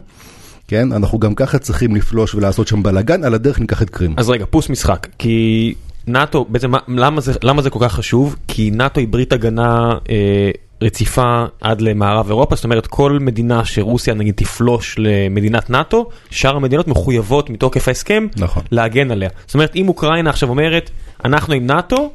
כן, 0.68 0.92
אנחנו 0.92 1.18
גם 1.18 1.34
ככה 1.34 1.58
צריכים 1.58 1.96
לפלוש 1.96 2.34
ולעשות 2.34 2.68
שם 2.68 2.82
בלאגן, 2.82 3.24
על 3.24 3.34
הדרך 3.34 3.60
ניקח 3.60 3.82
את 3.82 3.90
קרים. 3.90 4.14
אז 4.16 4.28
רגע, 4.30 4.44
פוס 4.50 4.70
משחק, 4.70 5.06
כי 5.18 5.74
נאטו, 6.06 6.46
בעצם 6.48 6.70
מה- 6.70 6.78
למה 6.88 7.20
זה, 7.20 7.32
למה 7.42 7.62
זה 7.62 7.70
כל 7.70 7.78
כך 7.82 7.92
חשוב? 7.92 8.36
כי 8.48 8.70
נאטו 8.70 9.00
היא 9.00 9.08
ברית 9.08 9.32
הגנה 9.32 9.92
אה, 10.10 10.50
רציפה 10.82 11.44
עד 11.60 11.80
למערב 11.80 12.28
אירופה, 12.28 12.56
זאת 12.56 12.64
אומרת 12.64 12.86
כל 12.86 13.18
מדינה 13.20 13.64
שרוסיה 13.64 14.14
נגיד 14.14 14.34
תפלוש 14.34 14.96
למדינת 14.98 15.70
נאטו, 15.70 16.08
שאר 16.30 16.56
המדינות 16.56 16.88
מחויבות 16.88 17.50
מתוקף 17.50 17.88
ההסכם 17.88 18.26
נכון. 18.36 18.62
להגן 18.70 19.10
עליה. 19.10 19.30
זאת 19.46 19.54
אומרת 19.54 19.76
אם 19.76 19.88
אוקראינה 19.88 20.30
עכשיו 20.30 20.48
אומרת, 20.48 20.90
אנחנו 21.24 21.54
עם 21.54 21.66
נאטו, 21.66 22.12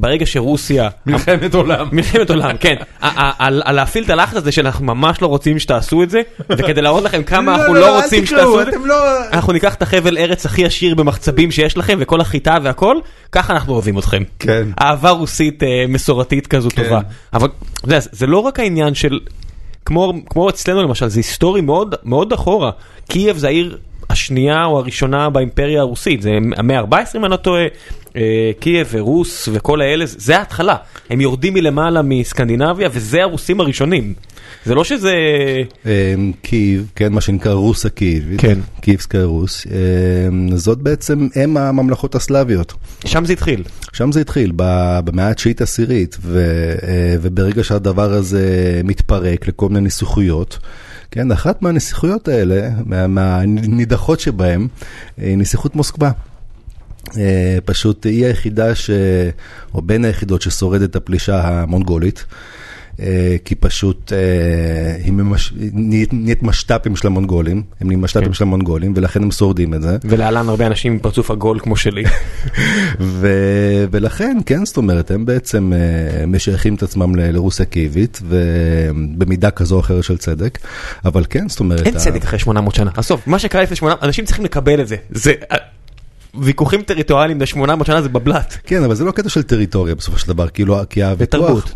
ברגע 0.00 0.26
שרוסיה... 0.26 0.88
מלחמת 1.06 1.54
עולם. 1.54 1.88
מלחמת 1.92 2.30
עולם, 2.30 2.56
כן. 2.56 2.74
על 3.00 3.74
להפעיל 3.74 4.04
את 4.04 4.10
הלחץ 4.10 4.36
הזה 4.36 4.52
שאנחנו 4.52 4.84
ממש 4.84 5.22
לא 5.22 5.26
רוצים 5.26 5.58
שתעשו 5.58 6.02
את 6.02 6.10
זה, 6.10 6.20
וכדי 6.50 6.82
להראות 6.82 7.04
לכם 7.04 7.22
כמה 7.22 7.56
אנחנו 7.56 7.74
לא 7.74 7.96
רוצים 8.02 8.26
שתעשו 8.26 8.60
את 8.60 8.66
זה, 8.66 8.78
לא... 8.84 8.94
אנחנו 9.32 9.52
ניקח 9.52 9.74
את 9.74 9.82
החבל 9.82 10.18
ארץ 10.18 10.46
הכי 10.46 10.64
עשיר 10.64 10.94
במחצבים 10.94 11.50
שיש 11.50 11.78
לכם 11.78 11.98
וכל 12.00 12.20
החיטה 12.20 12.56
והכל, 12.62 12.96
ככה 13.32 13.52
אנחנו 13.52 13.72
אוהבים 13.72 13.98
אתכם. 13.98 14.22
כן. 14.38 14.68
אהבה 14.80 15.10
רוסית 15.10 15.62
אה, 15.62 15.84
מסורתית 15.88 16.46
כזו 16.46 16.68
כן. 16.70 16.82
טובה. 16.82 17.00
אבל 17.32 17.48
זה 17.90 18.26
לא 18.26 18.38
רק 18.38 18.60
העניין 18.60 18.94
של, 18.94 19.18
כמו 19.84 20.48
אצלנו 20.48 20.82
למשל, 20.82 21.08
זה 21.08 21.18
היסטורי 21.18 21.60
מאוד 22.04 22.32
אחורה. 22.32 22.70
קייב 23.08 23.36
זה 23.36 23.46
העיר 23.46 23.78
השנייה 24.10 24.64
או 24.64 24.78
הראשונה 24.78 25.30
באימפריה 25.30 25.80
הרוסית, 25.80 26.22
זה 26.22 26.30
המאה 26.56 26.78
ה-14 26.78 27.16
אם 27.16 27.24
אני 27.24 27.30
לא 27.30 27.36
טועה, 27.36 27.64
קייב 28.60 28.88
ורוס 28.90 29.48
וכל 29.52 29.80
האלה, 29.80 30.04
זה 30.06 30.38
ההתחלה, 30.38 30.76
הם 31.10 31.20
יורדים 31.20 31.54
מלמעלה 31.54 32.02
מסקנדינביה 32.02 32.88
וזה 32.92 33.22
הרוסים 33.22 33.60
הראשונים. 33.60 34.14
זה 34.64 34.74
לא 34.74 34.84
שזה... 34.84 35.14
אמ, 35.86 36.32
קייב, 36.42 36.90
כן, 36.94 37.12
מה 37.12 37.20
שנקרא 37.20 37.52
רוסה 37.52 37.88
קייבית, 37.88 38.40
כן. 38.40 38.58
קייבסקה 38.80 39.22
רוס, 39.24 39.66
אמ, 39.66 40.56
זאת 40.56 40.78
בעצם 40.78 41.28
אם 41.44 41.56
הממלכות 41.56 42.14
הסלאביות. 42.14 42.74
שם 43.04 43.24
זה 43.24 43.32
התחיל. 43.32 43.62
שם 43.92 44.12
זה 44.12 44.20
התחיל, 44.20 44.52
במאה 44.56 45.28
התשיעית 45.28 45.60
עשירית, 45.62 46.16
אה, 46.36 46.40
וברגע 47.22 47.64
שהדבר 47.64 48.12
הזה 48.12 48.46
מתפרק 48.84 49.48
לכל 49.48 49.68
מיני 49.68 49.80
ניסוחויות, 49.80 50.58
כן, 51.10 51.32
אחת 51.32 51.62
מהנסיכויות 51.62 52.28
האלה, 52.28 52.68
מה- 52.86 53.06
מהנידחות 53.06 54.20
שבהן, 54.20 54.66
היא 55.16 55.38
נסיכות 55.38 55.76
מוסקבה. 55.76 56.10
אה, 57.18 57.58
פשוט 57.64 58.06
היא 58.06 58.26
היחידה, 58.26 58.74
ש... 58.74 58.90
או 59.74 59.82
בין 59.82 60.04
היחידות 60.04 60.42
ששורדת 60.42 60.90
את 60.90 60.96
הפלישה 60.96 61.48
המונגולית. 61.48 62.24
אה, 63.00 63.36
כי 63.44 63.54
פשוט 63.54 64.12
אה, 64.12 64.96
היא 65.04 65.12
ממש... 65.12 65.52
נהיית 66.12 66.42
משת"פים 66.42 66.96
של 66.96 67.06
המונגולים, 67.06 67.62
הם 67.80 67.86
נהיים 67.86 68.02
משת"פים 68.02 68.26
כן. 68.26 68.32
של 68.32 68.44
המונגולים 68.44 68.92
ולכן 68.96 69.22
הם 69.22 69.30
שורדים 69.30 69.74
את 69.74 69.82
זה. 69.82 69.96
ולהלן 70.10 70.48
הרבה 70.48 70.66
אנשים 70.66 70.92
עם 70.92 70.98
פרצוף 70.98 71.30
עגול 71.30 71.58
כמו 71.58 71.76
שלי. 71.76 72.04
ו- 73.00 73.84
ולכן, 73.90 74.38
כן, 74.46 74.64
זאת 74.64 74.76
אומרת, 74.76 75.10
הם 75.10 75.26
בעצם 75.26 75.72
משייכים 76.26 76.74
את 76.74 76.82
עצמם 76.82 77.16
ל- 77.16 77.30
לרוסיה 77.30 77.66
קייבית, 77.66 78.20
ובמידה 78.28 79.50
כזו 79.50 79.74
או 79.74 79.80
אחרת 79.80 80.04
של 80.04 80.16
צדק, 80.16 80.58
אבל 81.04 81.24
כן, 81.30 81.48
זאת 81.48 81.60
אומרת... 81.60 81.86
אין 81.86 81.96
צדק 81.96 82.24
אחרי 82.24 82.38
800 82.38 82.74
שנה. 82.74 82.90
עזוב, 82.96 83.22
מה 83.26 83.38
שקרה 83.38 83.62
לפני 83.62 83.76
800, 83.76 84.04
אנשים 84.04 84.24
צריכים 84.24 84.44
לקבל 84.44 84.80
את 84.80 84.88
זה. 84.88 84.96
זה... 85.10 85.32
ויכוחים 86.34 86.82
טריטוריאליים 86.82 87.38
ב-800 87.38 87.84
שנה 87.84 88.02
זה 88.02 88.08
בבלת. 88.08 88.58
כן, 88.64 88.84
אבל 88.84 88.94
זה 88.94 89.04
לא 89.04 89.10
קטע 89.10 89.28
של 89.28 89.42
טריטוריה 89.42 89.94
בסופו 89.94 90.18
של 90.18 90.28
דבר, 90.28 90.48
כאילו, 90.48 90.76
כי 90.90 91.02
הוויכוח, 91.02 91.72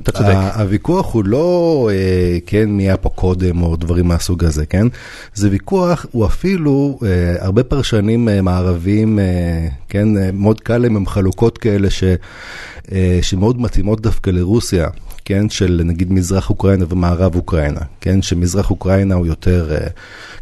הוויכוח 0.55 1.15
הוא 1.15 1.25
לא, 1.25 1.89
אה, 1.93 2.39
כן, 2.47 2.71
מי 2.71 2.83
היה 2.83 2.97
פה 2.97 3.09
קודם 3.09 3.63
או 3.63 3.77
דברים 3.77 4.09
מהסוג 4.09 4.45
הזה, 4.45 4.67
כן? 4.67 4.87
זה 5.35 5.49
ויכוח, 5.51 6.07
הוא 6.11 6.27
אפילו, 6.27 6.99
אה, 7.03 7.45
הרבה 7.45 7.63
פרשנים 7.63 8.29
אה, 8.29 8.43
מערביים, 8.43 9.19
אה, 9.19 9.69
כן, 9.89 10.09
מאוד 10.33 10.61
קל 10.61 10.79
להם, 10.79 10.97
הם 10.97 11.07
חלוקות 11.07 11.59
כאלה 11.59 11.91
ש, 11.91 12.05
שמאוד 13.23 13.61
מתאימות 13.61 14.01
דווקא 14.01 14.31
לרוסיה. 14.31 14.89
כן, 15.25 15.49
של 15.49 15.81
נגיד 15.85 16.13
מזרח 16.13 16.51
אוקראינה 16.51 16.85
ומערב 16.89 17.35
אוקראינה, 17.35 17.81
כן, 18.01 18.23
שמזרח 18.23 18.71
אוקראינה 18.71 19.15
הוא 19.15 19.27
יותר 19.27 19.77
uh, 19.77 19.91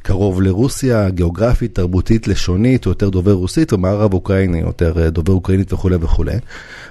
קרוב 0.02 0.42
לרוסיה, 0.42 1.10
גיאוגרפית, 1.10 1.74
תרבותית, 1.74 2.28
לשונית, 2.28 2.84
הוא 2.84 2.90
יותר 2.90 3.08
דובר 3.08 3.32
רוסית, 3.32 3.72
ומערב 3.72 4.14
אוקראיני 4.14 4.58
יותר 4.58 5.06
uh, 5.06 5.10
דובר 5.10 5.32
אוקראינית 5.32 5.72
וכולי 5.72 5.96
וכולי. 6.00 6.36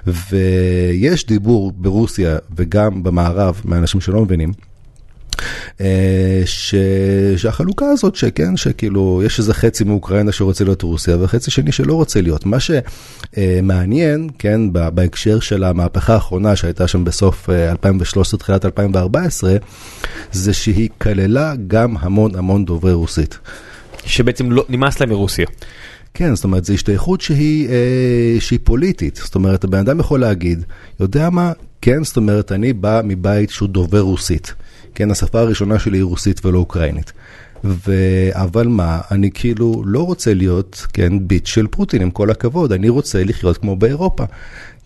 ויש 0.06 1.26
דיבור 1.26 1.72
ברוסיה 1.76 2.36
וגם 2.56 3.02
במערב, 3.02 3.60
מאנשים 3.64 4.00
שלא 4.00 4.22
מבינים, 4.22 4.48
אה. 4.48 4.67
שהחלוקה 7.36 7.86
הזאת 7.86 8.16
שכן, 8.16 8.56
שכאילו 8.56 9.22
יש 9.24 9.38
איזה 9.38 9.54
חצי 9.54 9.84
מאוקראינה 9.84 10.32
שרוצה 10.32 10.64
להיות 10.64 10.82
רוסיה 10.82 11.16
וחצי 11.20 11.50
שני 11.50 11.72
שלא 11.72 11.94
רוצה 11.94 12.20
להיות. 12.20 12.46
מה 12.46 12.56
שמעניין, 12.60 14.28
כן, 14.38 14.60
בהקשר 14.72 15.40
של 15.40 15.64
המהפכה 15.64 16.14
האחרונה 16.14 16.56
שהייתה 16.56 16.88
שם 16.88 17.04
בסוף 17.04 17.50
אה, 17.50 17.70
2013, 17.70 18.38
תחילת 18.40 18.64
2014, 18.64 19.56
זה 20.32 20.52
שהיא 20.52 20.88
כללה 20.98 21.54
גם 21.66 21.96
המון 22.00 22.34
המון 22.34 22.64
דוברי 22.64 22.92
רוסית. 22.92 23.38
שבעצם 24.04 24.52
לא, 24.52 24.64
נמאס 24.68 25.00
להם 25.00 25.08
מרוסיה. 25.08 25.46
כן, 26.14 26.34
זאת 26.34 26.44
אומרת, 26.44 26.64
זו 26.64 26.72
השתייכות 26.74 27.20
שהיא, 27.20 27.68
אה, 27.68 28.36
שהיא 28.40 28.58
פוליטית. 28.64 29.20
זאת 29.24 29.34
אומרת, 29.34 29.64
הבן 29.64 29.78
אדם 29.78 30.00
יכול 30.00 30.20
להגיד, 30.20 30.64
יודע 31.00 31.30
מה, 31.30 31.52
כן, 31.80 32.04
זאת 32.04 32.16
אומרת, 32.16 32.52
אני 32.52 32.72
בא 32.72 33.00
מבית 33.04 33.50
שהוא 33.50 33.68
דובר 33.68 34.00
רוסית. 34.00 34.54
כן, 34.98 35.10
השפה 35.10 35.40
הראשונה 35.40 35.78
שלי 35.78 35.98
היא 35.98 36.04
רוסית 36.04 36.46
ולא 36.46 36.58
אוקראינית. 36.58 37.12
ו... 37.64 37.92
אבל 38.32 38.66
מה, 38.66 39.00
אני 39.10 39.30
כאילו 39.30 39.82
לא 39.86 40.06
רוצה 40.06 40.34
להיות, 40.34 40.86
כן, 40.92 41.28
ביט 41.28 41.46
של 41.46 41.66
פוטין, 41.66 42.02
עם 42.02 42.10
כל 42.10 42.30
הכבוד, 42.30 42.72
אני 42.72 42.88
רוצה 42.88 43.24
לחיות 43.24 43.58
כמו 43.58 43.76
באירופה. 43.76 44.24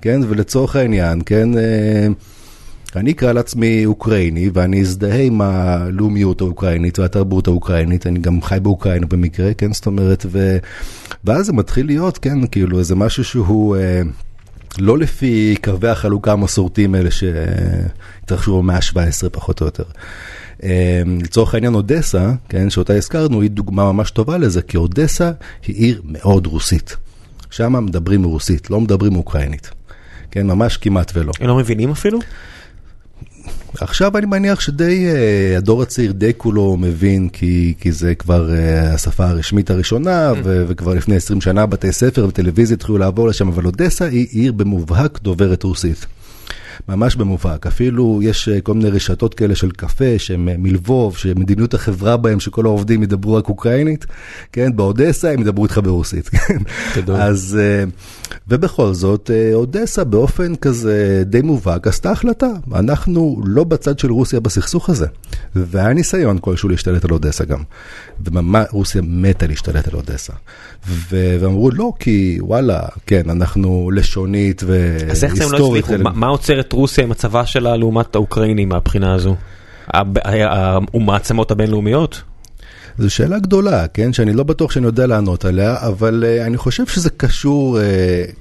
כן, 0.02 0.20
ולצורך 0.28 0.76
העניין, 0.76 1.22
כן, 1.26 1.58
אה, 1.58 2.06
אני 2.96 3.10
אקרא 3.10 3.32
לעצמי 3.32 3.86
אוקראיני 3.86 4.50
ואני 4.54 4.80
אזדהה 4.80 5.22
עם 5.22 5.40
הלאומיות 5.40 6.40
האוקראינית 6.40 6.98
והתרבות 6.98 7.46
האוקראינית, 7.46 8.06
אני 8.06 8.18
גם 8.18 8.42
חי 8.42 8.58
באוקראינה 8.62 9.06
במקרה, 9.06 9.54
כן, 9.54 9.72
זאת 9.72 9.86
אומרת, 9.86 10.26
ו... 10.28 10.56
ואז 11.24 11.46
זה 11.46 11.52
מתחיל 11.52 11.86
להיות, 11.86 12.18
כן, 12.18 12.46
כאילו 12.46 12.78
איזה 12.78 12.94
משהו 12.94 13.24
שהוא 13.24 13.76
אה, 13.76 14.02
לא 14.78 14.98
לפי 14.98 15.56
קווי 15.64 15.88
החלוקה 15.88 16.32
המסורתיים 16.32 16.94
האלה 16.94 17.10
שהתרחשו 17.10 18.58
במאה 18.58 18.76
ה-17 18.76 19.28
פחות 19.32 19.60
או 19.60 19.66
יותר. 19.66 19.84
אה, 20.62 21.02
לצורך 21.22 21.54
העניין 21.54 21.74
אודסה, 21.74 22.32
כן, 22.48 22.70
שאותה 22.70 22.94
הזכרנו, 22.94 23.40
היא 23.40 23.50
דוגמה 23.50 23.92
ממש 23.92 24.10
טובה 24.10 24.38
לזה, 24.38 24.62
כי 24.62 24.76
אודסה 24.76 25.30
היא 25.66 25.76
עיר 25.76 26.02
מאוד 26.04 26.46
רוסית. 26.46 26.96
שם 27.50 27.84
מדברים 27.84 28.24
רוסית, 28.24 28.70
לא 28.70 28.80
מדברים 28.80 29.16
אוקראינית. 29.16 29.70
כן, 30.30 30.46
ממש 30.46 30.76
כמעט 30.76 31.12
ולא. 31.14 31.32
הם 31.40 31.48
לא 31.48 31.56
מבינים 31.56 31.90
אפילו? 31.90 32.18
עכשיו 33.80 34.18
אני 34.18 34.26
מניח 34.26 34.60
שדי, 34.60 35.06
uh, 35.12 35.58
הדור 35.58 35.82
הצעיר 35.82 36.12
די 36.12 36.32
כולו 36.36 36.76
מבין, 36.76 37.28
כי, 37.28 37.74
כי 37.80 37.92
זה 37.92 38.14
כבר 38.14 38.50
uh, 38.50 38.94
השפה 38.94 39.26
הרשמית 39.26 39.70
הראשונה, 39.70 40.32
ו- 40.44 40.64
וכבר 40.68 40.94
לפני 40.94 41.16
20 41.16 41.40
שנה 41.40 41.66
בתי 41.66 41.92
ספר 41.92 42.26
וטלוויזיה 42.28 42.74
התחילו 42.74 42.98
לעבור 42.98 43.28
לשם, 43.28 43.48
אבל 43.48 43.66
אודסה 43.66 44.04
היא 44.04 44.26
עיר 44.30 44.52
במובהק 44.52 45.18
דוברת 45.22 45.62
רוסית. 45.62 46.06
ממש 46.88 47.16
במובהק, 47.16 47.66
אפילו 47.66 48.20
יש 48.22 48.48
uh, 48.48 48.60
כל 48.62 48.74
מיני 48.74 48.90
רשתות 48.90 49.34
כאלה 49.34 49.54
של 49.54 49.70
קפה 49.70 50.18
שהם 50.18 50.48
uh, 50.48 50.58
מלבוב, 50.58 51.16
שמדיניות 51.16 51.74
החברה 51.74 52.16
בהם 52.16 52.40
שכל 52.40 52.66
העובדים 52.66 53.02
ידברו 53.02 53.34
רק 53.34 53.48
אוקראינית, 53.48 54.06
כן, 54.52 54.76
באודסה 54.76 55.32
הם 55.32 55.40
ידברו 55.40 55.64
איתך 55.64 55.80
ברוסית, 55.84 56.28
כן. 56.34 56.58
גדול. 56.96 57.16
אז, 57.16 57.58
uh, 57.60 57.90
ובכל 58.48 58.92
זאת, 58.92 59.30
אודסה 59.54 60.04
באופן 60.04 60.54
כזה 60.54 61.22
די 61.26 61.40
מובהק 61.42 61.86
עשתה 61.86 62.10
החלטה, 62.10 62.48
אנחנו 62.74 63.42
לא 63.44 63.64
בצד 63.64 63.98
של 63.98 64.12
רוסיה 64.12 64.40
בסכסוך 64.40 64.90
הזה. 64.90 65.06
והיה 65.54 65.92
ניסיון 65.92 66.38
כלשהו 66.40 66.68
להשתלט 66.68 67.04
על 67.04 67.10
אודסה 67.10 67.44
גם. 67.44 67.62
וממש 68.20 68.66
רוסיה 68.70 69.02
מתה 69.04 69.46
להשתלט 69.46 69.88
על 69.88 69.94
אודסה. 69.94 70.32
ו- 70.86 71.36
ואמרו 71.40 71.70
לא, 71.70 71.92
כי 71.98 72.38
וואלה, 72.40 72.80
כן, 73.06 73.30
אנחנו 73.30 73.90
לשונית 73.94 74.62
והיסטורית. 74.66 75.10
אז 75.10 75.24
איך 75.24 75.34
זה 75.34 75.44
הם 75.44 75.52
לא 75.52 75.76
הצליחו? 75.76 75.92
מה 76.14 76.26
עוצר 76.26 76.60
את 76.60 76.71
רוסיה 76.72 77.04
עם 77.04 77.10
הצבא 77.10 77.44
שלה 77.44 77.76
לעומת 77.76 78.14
האוקראינים 78.14 78.68
מהבחינה 78.68 79.14
הזו? 79.14 79.36
המעצמות 80.94 81.50
הבינלאומיות? 81.50 82.22
זו 82.98 83.10
שאלה 83.10 83.38
גדולה, 83.38 83.86
כן, 83.88 84.12
שאני 84.12 84.32
לא 84.32 84.42
בטוח 84.42 84.72
שאני 84.72 84.86
יודע 84.86 85.06
לענות 85.06 85.44
עליה, 85.44 85.76
אבל 85.80 86.24
uh, 86.24 86.46
אני 86.46 86.56
חושב 86.56 86.86
שזה 86.86 87.10
קשור 87.10 87.78
uh, 87.78 87.80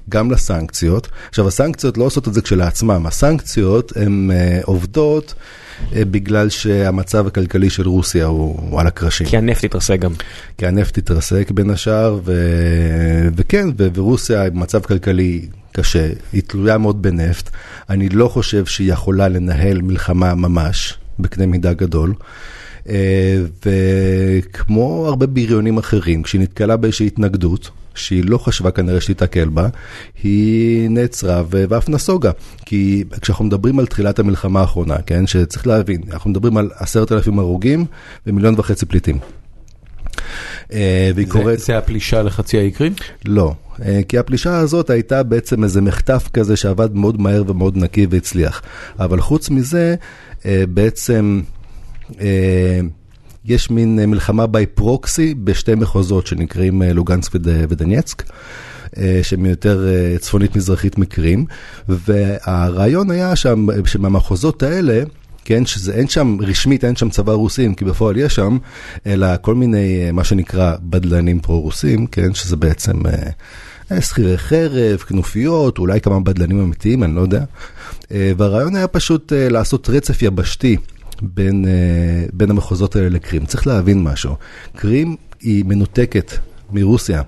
גם 0.09 0.31
לסנקציות. 0.31 1.07
עכשיו, 1.29 1.47
הסנקציות 1.47 1.97
לא 1.97 2.03
עושות 2.03 2.27
את 2.27 2.33
זה 2.33 2.41
כשלעצמם, 2.41 3.05
הסנקציות 3.05 3.93
הן 3.95 4.31
uh, 4.31 4.65
עובדות 4.65 5.33
uh, 5.33 5.95
בגלל 5.95 6.49
שהמצב 6.49 7.27
הכלכלי 7.27 7.69
של 7.69 7.87
רוסיה 7.87 8.25
הוא, 8.25 8.59
הוא 8.69 8.79
על 8.79 8.87
הקרשים. 8.87 9.27
כי 9.27 9.37
הנפט 9.37 9.63
התרסק 9.63 9.99
גם. 9.99 10.13
כי 10.57 10.67
הנפט 10.67 10.97
התרסק 10.97 11.51
בין 11.51 11.69
השאר, 11.69 12.19
ו... 12.25 12.33
וכן. 13.35 13.67
ורוסיה 13.77 14.45
עם 14.45 14.59
מצב 14.59 14.81
כלכלי 14.81 15.47
קשה, 15.71 16.09
היא 16.33 16.41
תלויה 16.47 16.77
מאוד 16.77 17.01
בנפט. 17.01 17.49
אני 17.89 18.09
לא 18.09 18.27
חושב 18.27 18.65
שהיא 18.65 18.93
יכולה 18.93 19.27
לנהל 19.27 19.81
מלחמה 19.81 20.35
ממש, 20.35 20.97
בקנה 21.19 21.45
מידה 21.45 21.73
גדול. 21.73 22.13
אה, 22.89 23.41
וכמו 23.65 25.05
הרבה 25.07 25.27
בריונים 25.27 25.77
אחרים, 25.77 26.23
כשהיא 26.23 26.41
נתקלה 26.41 26.77
באיזושהי 26.77 27.07
התנגדות, 27.07 27.69
שהיא 27.95 28.23
לא 28.25 28.37
חשבה 28.37 28.71
כנראה 28.71 29.01
שתיתקל 29.01 29.49
בה, 29.49 29.67
היא 30.23 30.89
נעצרה 30.89 31.43
ואף 31.49 31.89
נסוגה. 31.89 32.31
כי 32.65 33.03
כשאנחנו 33.21 33.45
מדברים 33.45 33.79
על 33.79 33.85
תחילת 33.85 34.19
המלחמה 34.19 34.61
האחרונה, 34.61 34.95
כן, 35.05 35.27
שצריך 35.27 35.67
להבין, 35.67 36.01
אנחנו 36.11 36.29
מדברים 36.29 36.57
על 36.57 36.69
עשרת 36.75 37.11
אלפים 37.11 37.39
הרוגים 37.39 37.85
ומיליון 38.27 38.53
וחצי 38.57 38.85
פליטים. 38.85 39.17
אה, 40.73 41.11
והיא 41.15 41.27
זה- 41.27 41.31
קוראת... 41.33 41.59
זה 41.59 41.77
הפלישה 41.77 42.21
לחצי 42.23 42.57
האי 42.57 42.71
קרים? 42.71 42.93
לא, 43.25 43.53
אה, 43.85 43.99
כי 44.07 44.17
הפלישה 44.17 44.57
הזאת 44.57 44.89
הייתה 44.89 45.23
בעצם 45.23 45.63
איזה 45.63 45.81
מחטף 45.81 46.29
כזה 46.33 46.55
שעבד 46.55 46.95
מאוד 46.95 47.21
מהר 47.21 47.43
ומאוד 47.47 47.77
נקי 47.77 48.07
והצליח. 48.09 48.61
אבל 48.99 49.21
חוץ 49.21 49.49
מזה, 49.49 49.95
אה, 50.45 50.63
בעצם 50.69 51.41
יש 53.45 53.69
מין 53.71 53.99
מלחמה 54.09 54.47
ביי 54.47 54.65
פרוקסי 54.65 55.33
בשתי 55.33 55.75
מחוזות 55.75 56.27
שנקראים 56.27 56.81
לוגנסק 56.81 57.35
וד- 57.35 57.47
ודנייצק. 57.69 58.23
שהם 59.23 59.45
יותר 59.45 59.87
אה, 59.87 60.17
צפונית 60.17 60.55
מזרחית 60.55 60.97
מקרים, 60.97 61.45
והרעיון 61.89 63.11
היה 63.11 63.35
שם, 63.35 63.67
שמהמחוזות 63.85 64.63
האלה 64.63 65.03
כן, 65.45 65.65
שזה 65.65 65.93
אין 65.93 66.07
שם, 66.07 66.37
רשמית 66.41 66.85
אין 66.85 66.95
שם 66.95 67.09
צבא 67.09 67.33
רוסים, 67.33 67.75
כי 67.75 67.85
בפועל 67.85 68.17
יש 68.17 68.35
שם, 68.35 68.57
אלא 69.05 69.27
כל 69.41 69.55
מיני, 69.55 70.05
אה, 70.05 70.11
מה 70.11 70.23
שנקרא, 70.23 70.75
בדלנים 70.81 71.39
פרו-רוסים, 71.39 72.07
כן, 72.07 72.33
שזה 72.33 72.55
בעצם 72.55 73.05
אה, 73.05 74.01
שכירי 74.01 74.37
חרב, 74.37 74.97
כנופיות, 74.97 75.77
אולי 75.77 76.01
כמה 76.01 76.19
בדלנים 76.19 76.59
אמיתיים, 76.59 77.03
אני 77.03 77.15
לא 77.15 77.21
יודע. 77.21 77.43
אה, 78.11 78.31
והרעיון 78.37 78.75
היה 78.75 78.87
פשוט 78.87 79.33
אה, 79.33 79.49
לעשות 79.49 79.89
רצף 79.89 80.21
יבשתי 80.21 80.77
בין, 81.21 81.65
אה, 81.67 82.25
בין 82.33 82.49
המחוזות 82.49 82.95
האלה 82.95 83.09
לקרים. 83.09 83.45
צריך 83.45 83.67
להבין 83.67 84.03
משהו, 84.03 84.35
קרים 84.75 85.15
היא 85.41 85.65
מנותקת 85.65 86.31
מרוסיה. 86.71 87.21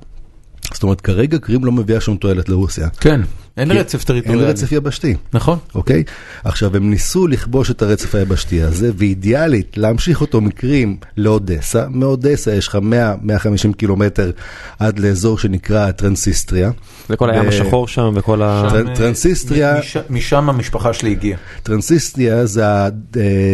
זאת 0.74 0.84
אומרת, 0.84 1.02
כרגע 1.02 1.38
קרים 1.38 1.66
לא 1.66 1.72
מביאה 1.72 2.02
שום 2.02 2.18
תועלת 2.18 2.50
לרוסיה. 2.50 2.90
כן, 2.90 3.22
אין 3.58 3.72
רצף 3.72 4.04
טריטוריאלי. 4.04 4.42
אין 4.44 4.50
רצף 4.52 4.72
יבשתי. 4.72 5.16
נכון. 5.34 5.58
אוקיי? 5.76 6.04
עכשיו, 6.44 6.76
הם 6.76 6.90
ניסו 6.90 7.28
לכבוש 7.28 7.72
את 7.72 7.82
הרצף 7.82 8.16
היבשתי 8.16 8.62
הזה, 8.64 8.92
ואידיאלית 8.98 9.78
להמשיך 9.78 10.22
אותו 10.22 10.42
מקרים 10.42 10.98
לאודסה. 11.18 11.86
מאודסה 11.90 12.54
יש 12.54 12.68
לך 12.68 12.76
100-150 12.76 13.74
קילומטר 13.78 14.32
עד 14.80 15.00
לאזור 15.00 15.38
שנקרא 15.40 15.92
טרנסיסטריה. 15.92 16.72
זה 17.10 17.16
כל 17.16 17.30
הים 17.30 17.48
השחור 17.48 17.88
שם 17.88 18.12
וכל 18.16 18.42
ה... 18.42 18.68
טרנסניסטריה- 18.96 19.74
אה, 19.76 19.80
מש- 19.80 19.98
משם 20.10 20.50
המשפחה 20.50 20.94
שלי 20.94 21.12
הגיעה. 21.12 21.40
טרנסניסטריה 21.64 22.46
זה 22.46 22.64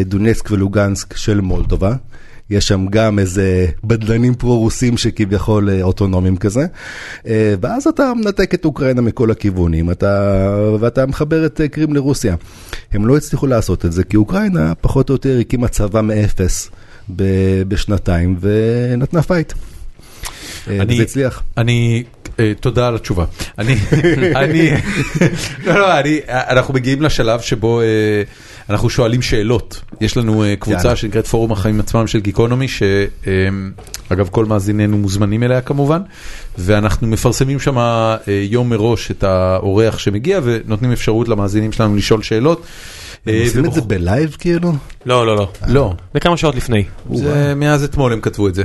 הדונצק 0.01 0.51
ולוגנסק 0.51 1.17
של 1.17 1.41
מולדובה. 1.41 1.95
יש 2.49 2.67
שם 2.67 2.85
גם 2.89 3.19
איזה 3.19 3.65
בדלנים 3.83 4.35
פרו-רוסים 4.35 4.97
שכביכול 4.97 5.69
אה, 5.69 5.81
אוטונומיים 5.83 6.37
כזה. 6.37 6.65
אה, 7.27 7.53
ואז 7.61 7.87
אתה 7.87 8.11
מנתק 8.13 8.53
את 8.53 8.65
אוקראינה 8.65 9.01
מכל 9.01 9.31
הכיוונים, 9.31 9.91
אתה, 9.91 10.45
ואתה 10.79 11.05
מחבר 11.05 11.45
את 11.45 11.61
אה, 11.61 11.67
קרים 11.67 11.93
לרוסיה. 11.93 12.35
הם 12.91 13.07
לא 13.07 13.17
הצליחו 13.17 13.47
לעשות 13.47 13.85
את 13.85 13.91
זה, 13.91 14.03
כי 14.03 14.17
אוקראינה 14.17 14.73
פחות 14.81 15.09
או 15.09 15.15
יותר 15.15 15.37
הקימה 15.41 15.67
צבא 15.67 16.01
מאפס 16.01 16.69
בשנתיים, 17.67 18.37
ונתנה 18.41 19.21
fight. 19.21 19.53
אני- 20.67 20.93
וזה 20.93 21.03
הצליח. 21.03 21.43
אני, 21.57 22.03
תודה 22.59 22.87
על 22.87 22.95
התשובה. 22.95 23.25
אני, 23.57 23.75
אני, 24.35 24.71
לא, 25.65 25.73
לא, 25.73 25.99
אני, 25.99 26.19
אנחנו 26.29 26.73
מגיעים 26.73 27.01
לשלב 27.01 27.39
שבו 27.39 27.81
אה, 27.81 27.85
אנחנו 28.69 28.89
שואלים 28.89 29.21
שאלות. 29.21 29.81
יש 30.01 30.17
לנו 30.17 30.43
אה, 30.43 30.55
קבוצה. 30.55 30.95
שנקראת 30.95 31.27
פורום 31.27 31.51
החיים 31.51 31.79
עצמם 31.79 32.07
של 32.07 32.19
גיקונומי, 32.19 32.67
שאגב 32.67 34.29
כל 34.31 34.45
מאזיננו 34.45 34.97
מוזמנים 34.97 35.43
אליה 35.43 35.61
כמובן, 35.61 36.01
ואנחנו 36.57 37.07
מפרסמים 37.07 37.59
שם 37.59 37.77
אה, 37.77 38.17
יום 38.27 38.69
מראש 38.69 39.11
את 39.11 39.23
האורח 39.23 39.97
שמגיע 39.97 40.39
ונותנים 40.43 40.91
אפשרות 40.91 41.27
למאזינים 41.27 41.71
שלנו 41.71 41.95
לשאול 41.95 42.21
שאלות. 42.21 42.65
אה, 43.27 43.41
עושים 43.45 43.65
את 43.65 43.73
זה 43.73 43.81
בלייב 43.81 44.35
כאילו? 44.39 44.71
לא, 45.05 45.25
לא, 45.27 45.35
לא. 45.35 45.49
לא. 45.67 45.93
זה 46.13 46.19
כמה 46.19 46.37
שעות 46.37 46.55
לפני. 46.55 46.83
זה 47.13 47.53
מאז 47.55 47.83
אתמול 47.83 48.13
הם 48.13 48.21
כתבו 48.21 48.47
את 48.47 48.55
זה. 48.55 48.63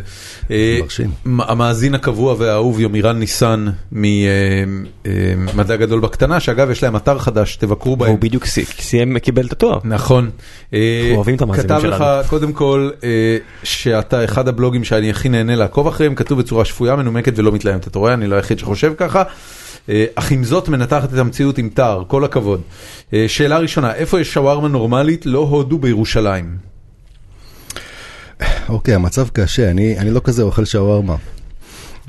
אה, 0.50 0.78
מרשים. 0.82 1.10
המאזין 1.38 1.94
הקבוע 1.94 2.34
והאהוב 2.38 2.80
יומירן 2.80 3.18
ניסן 3.18 3.66
ממדע 3.92 5.76
גדול 5.76 6.00
בקטנה, 6.00 6.40
שאגב 6.40 6.70
יש 6.70 6.82
להם 6.82 6.96
אתר 6.96 7.18
חדש, 7.18 7.56
תבקרו 7.56 7.96
בהם. 7.96 8.10
הוא 8.10 8.18
בדיוק 8.18 8.44
סי- 8.44 8.64
סיים, 8.64 9.18
קיבל 9.18 9.46
את 9.46 9.52
התואר. 9.52 9.78
נכון. 9.84 10.30
אה, 10.74 10.78
אנחנו 11.00 11.16
אוהבים 11.16 11.34
את 11.36 11.42
המאזינים 11.42 11.68
כתב 11.68 11.80
שלנו. 11.82 11.96
לך 11.96 12.04
קודם 12.30 12.52
כל 12.52 12.90
אה, 13.04 13.08
שאתה 13.62 14.24
אחד 14.24 14.48
הבלוגים 14.48 14.84
שאני 14.84 15.10
הכי 15.10 15.28
נהנה 15.28 15.56
לעקוב 15.56 15.86
אחריהם, 15.86 16.14
כתוב 16.14 16.38
בצורה 16.38 16.64
שפויה, 16.64 16.96
מנומקת 16.96 17.38
ולא 17.38 17.52
מתלהמת. 17.52 17.86
אתה 17.86 17.98
רואה? 17.98 18.14
אני 18.14 18.26
לא 18.26 18.36
היחיד 18.36 18.58
שחושב 18.58 18.92
ככה. 18.96 19.22
אה, 19.88 20.04
אך 20.14 20.30
עם 20.30 20.44
זאת 20.44 20.68
מנתחת 20.68 21.12
את 21.14 21.18
המציאות 21.18 21.58
עם 21.58 21.68
תער, 21.74 22.02
כל 22.08 22.24
הכבוד. 22.24 22.60
אה, 23.14 23.24
שאלה 23.28 23.58
ראשונה, 23.58 23.94
איפה 23.94 24.20
יש 24.20 24.32
שווארמה 24.34 24.68
נורמלית, 24.68 25.26
לא 25.26 25.38
הודו 25.38 25.78
בירושלים? 25.78 26.56
אוקיי, 28.68 28.94
המצב 28.94 29.28
קשה, 29.28 29.70
אני, 29.70 29.98
אני 29.98 30.10
לא 30.10 30.20
כזה 30.24 30.42
אוכל 30.42 30.64
שווארמה. 30.64 31.16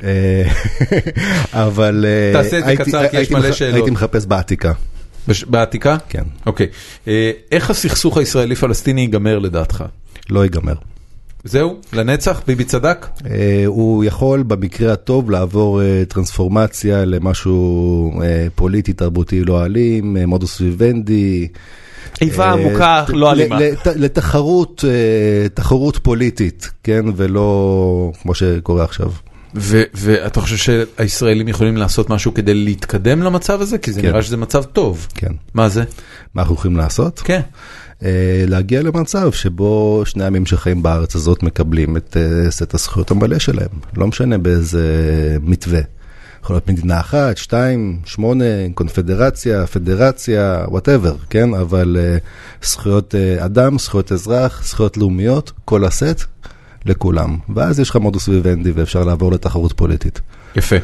אה, 0.03 0.43
אבל 1.65 2.05
תעשה 2.33 2.57
את 2.59 2.63
זה 2.63 2.69
הייתי- 2.69 2.83
קצר, 2.83 3.07
כי 3.07 3.17
יש 3.19 3.31
מלא 3.31 3.49
מח- 3.49 3.55
שאלות. 3.55 3.75
הייתי 3.75 3.91
מחפש 3.91 4.25
בעתיקה, 4.25 4.71
בש- 5.27 5.43
בעתיקה? 5.43 5.97
כן, 6.09 6.23
אוקיי. 6.45 6.67
איך 7.51 7.69
הסכסוך 7.69 8.17
הישראלי-פלסטיני 8.17 9.01
ייגמר 9.01 9.39
לדעתך? 9.39 9.83
לא 10.29 10.43
ייגמר. 10.43 10.73
זהו? 11.45 11.75
לנצח? 11.93 12.41
ביבי 12.47 12.63
צדק? 12.63 13.07
אה, 13.29 13.63
הוא 13.65 14.03
יכול 14.03 14.43
במקרה 14.43 14.93
הטוב 14.93 15.31
לעבור 15.31 15.81
אה, 15.81 16.03
טרנספורמציה 16.07 17.05
למשהו 17.05 18.21
אה, 18.23 18.47
פוליטי, 18.55 18.93
תרבותי, 18.93 19.43
לא 19.43 19.65
אלים, 19.65 20.17
מודוס 20.17 20.61
ויבנדי. 20.61 21.47
איבה 22.21 22.51
עמוקה, 22.51 23.03
לא 23.09 23.31
אלימה. 23.31 23.59
לת- 23.59 23.87
לתחרות, 23.95 24.83
תחרות 25.53 25.97
פוליטית, 25.97 26.69
כן, 26.83 27.05
ולא 27.15 28.11
כמו 28.21 28.35
שקורה 28.35 28.83
עכשיו. 28.83 29.11
ו- 29.55 29.83
ואתה 29.93 30.41
חושב 30.41 30.57
שהישראלים 30.57 31.47
יכולים 31.47 31.77
לעשות 31.77 32.09
משהו 32.09 32.33
כדי 32.33 32.53
להתקדם 32.53 33.21
למצב 33.23 33.61
הזה? 33.61 33.77
כי 33.77 33.91
זה 33.91 34.01
כן. 34.01 34.07
נראה 34.07 34.21
שזה 34.21 34.37
מצב 34.37 34.63
טוב. 34.63 35.07
כן. 35.15 35.31
מה 35.53 35.69
זה? 35.69 35.83
מה 36.33 36.41
אנחנו 36.41 36.55
יכולים 36.55 36.77
לעשות? 36.77 37.19
כן. 37.19 37.41
אה, 38.03 38.43
להגיע 38.47 38.81
למצב 38.81 39.31
שבו 39.31 40.03
שני 40.05 40.23
העמים 40.23 40.45
שחיים 40.45 40.83
בארץ 40.83 41.15
הזאת 41.15 41.43
מקבלים 41.43 41.97
את 41.97 42.17
אה, 42.17 42.51
סט 42.51 42.73
הזכויות 42.73 43.11
המלא 43.11 43.39
שלהם, 43.39 43.69
לא 43.97 44.07
משנה 44.07 44.37
באיזה 44.37 44.87
מתווה. 45.41 45.81
יכול 46.45 46.55
להיות 46.55 46.69
מדינה 46.69 46.99
אחת, 46.99 47.37
שתיים, 47.37 47.99
שמונה, 48.05 48.43
קונפדרציה, 48.73 49.67
פדרציה, 49.67 50.65
whatever, 50.67 51.15
כן? 51.29 51.53
אבל 51.53 51.97
אה, 51.99 52.17
זכויות 52.63 53.15
אה, 53.15 53.45
אדם, 53.45 53.79
זכויות 53.79 54.11
אזרח, 54.11 54.63
זכויות 54.65 54.97
לאומיות, 54.97 55.51
כל 55.65 55.85
הסט 55.85 56.23
לכולם. 56.85 57.37
ואז 57.55 57.79
יש 57.79 57.89
לך 57.89 57.95
מודוס 57.95 58.27
ויבנדי 58.27 58.71
ואפשר 58.71 59.03
לעבור 59.03 59.31
לתחרות 59.31 59.73
פוליטית. 59.73 60.21
יפה. 60.55 60.75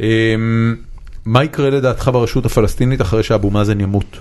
אמ, 0.00 0.76
מה 1.24 1.44
יקרה 1.44 1.70
לדעתך 1.70 2.10
ברשות 2.12 2.46
הפלסטינית 2.46 3.00
אחרי 3.00 3.22
שאבו 3.22 3.50
מאזן 3.50 3.80
ימות? 3.80 4.16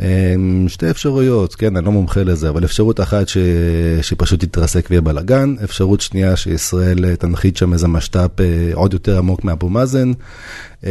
אמ, 0.00 0.64
שתי 0.68 0.90
אפשרויות, 0.90 1.54
כן, 1.54 1.76
אני 1.76 1.84
לא 1.84 1.92
מומחה 1.92 2.22
לזה, 2.22 2.48
אבל 2.48 2.64
אפשרות 2.64 3.00
אחת 3.00 3.28
ש... 3.28 3.36
שפשוט 4.02 4.42
יתרסק 4.42 4.86
ויהיה 4.90 5.00
בלאגן, 5.00 5.54
אפשרות 5.64 6.00
שנייה 6.00 6.36
שישראל 6.36 7.04
אה, 7.04 7.16
תנחית 7.16 7.56
שם 7.56 7.72
איזה 7.72 7.88
משת"פ 7.88 8.40
אה, 8.40 8.70
עוד 8.74 8.92
יותר 8.92 9.18
עמוק 9.18 9.44
מאבו 9.44 9.68
מאזן, 9.68 10.12
אמ, 10.84 10.90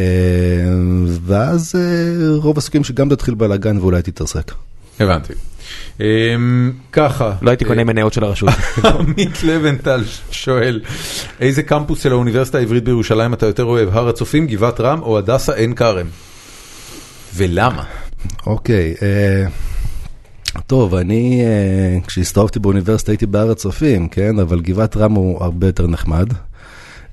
ואז 1.26 1.76
אה, 1.76 2.36
רוב 2.36 2.58
הסיכויים 2.58 2.84
שגם 2.84 3.10
תתחיל 3.10 3.34
בלאגן 3.34 3.78
ואולי 3.78 4.02
תתרסק. 4.02 4.52
הבנתי. 5.00 5.34
אמ, 6.00 6.72
ככה. 6.92 7.34
לא 7.42 7.50
הייתי 7.50 7.66
קונה 7.66 7.84
מניות 7.84 8.14
של 8.14 8.24
הרשות. 8.24 8.50
עמית 9.00 9.44
לבנטל 9.44 10.04
שואל, 10.32 10.82
איזה 11.40 11.64
קמפוס 11.64 12.04
של 12.04 12.12
האוניברסיטה 12.12 12.58
העברית 12.58 12.84
בירושלים 12.84 13.34
אתה 13.34 13.46
יותר 13.46 13.64
אוהב, 13.64 13.90
הר 13.92 14.10
הצופים, 14.10 14.48
גבעת 14.48 14.80
רם 14.80 15.02
או 15.02 15.18
הדסה 15.18 15.54
עין 15.54 15.76
כרם? 15.76 16.08
ולמה? 17.36 17.84
אוקיי, 18.46 18.96
אה, 19.02 19.46
טוב, 20.68 20.96
אני 20.96 21.42
אה, 21.44 22.00
כשהסתובבתי 22.08 22.60
באוניברסיטה 22.60 23.12
הייתי 23.12 23.26
בהר 23.26 23.52
הצופים, 23.52 24.08
כן, 24.08 24.40
אבל 24.40 24.62
גבעת 24.62 24.98
רם 24.98 25.14
הוא 25.14 25.44
הרבה 25.44 25.68
יותר 25.68 25.88
נחמד. 25.88 26.34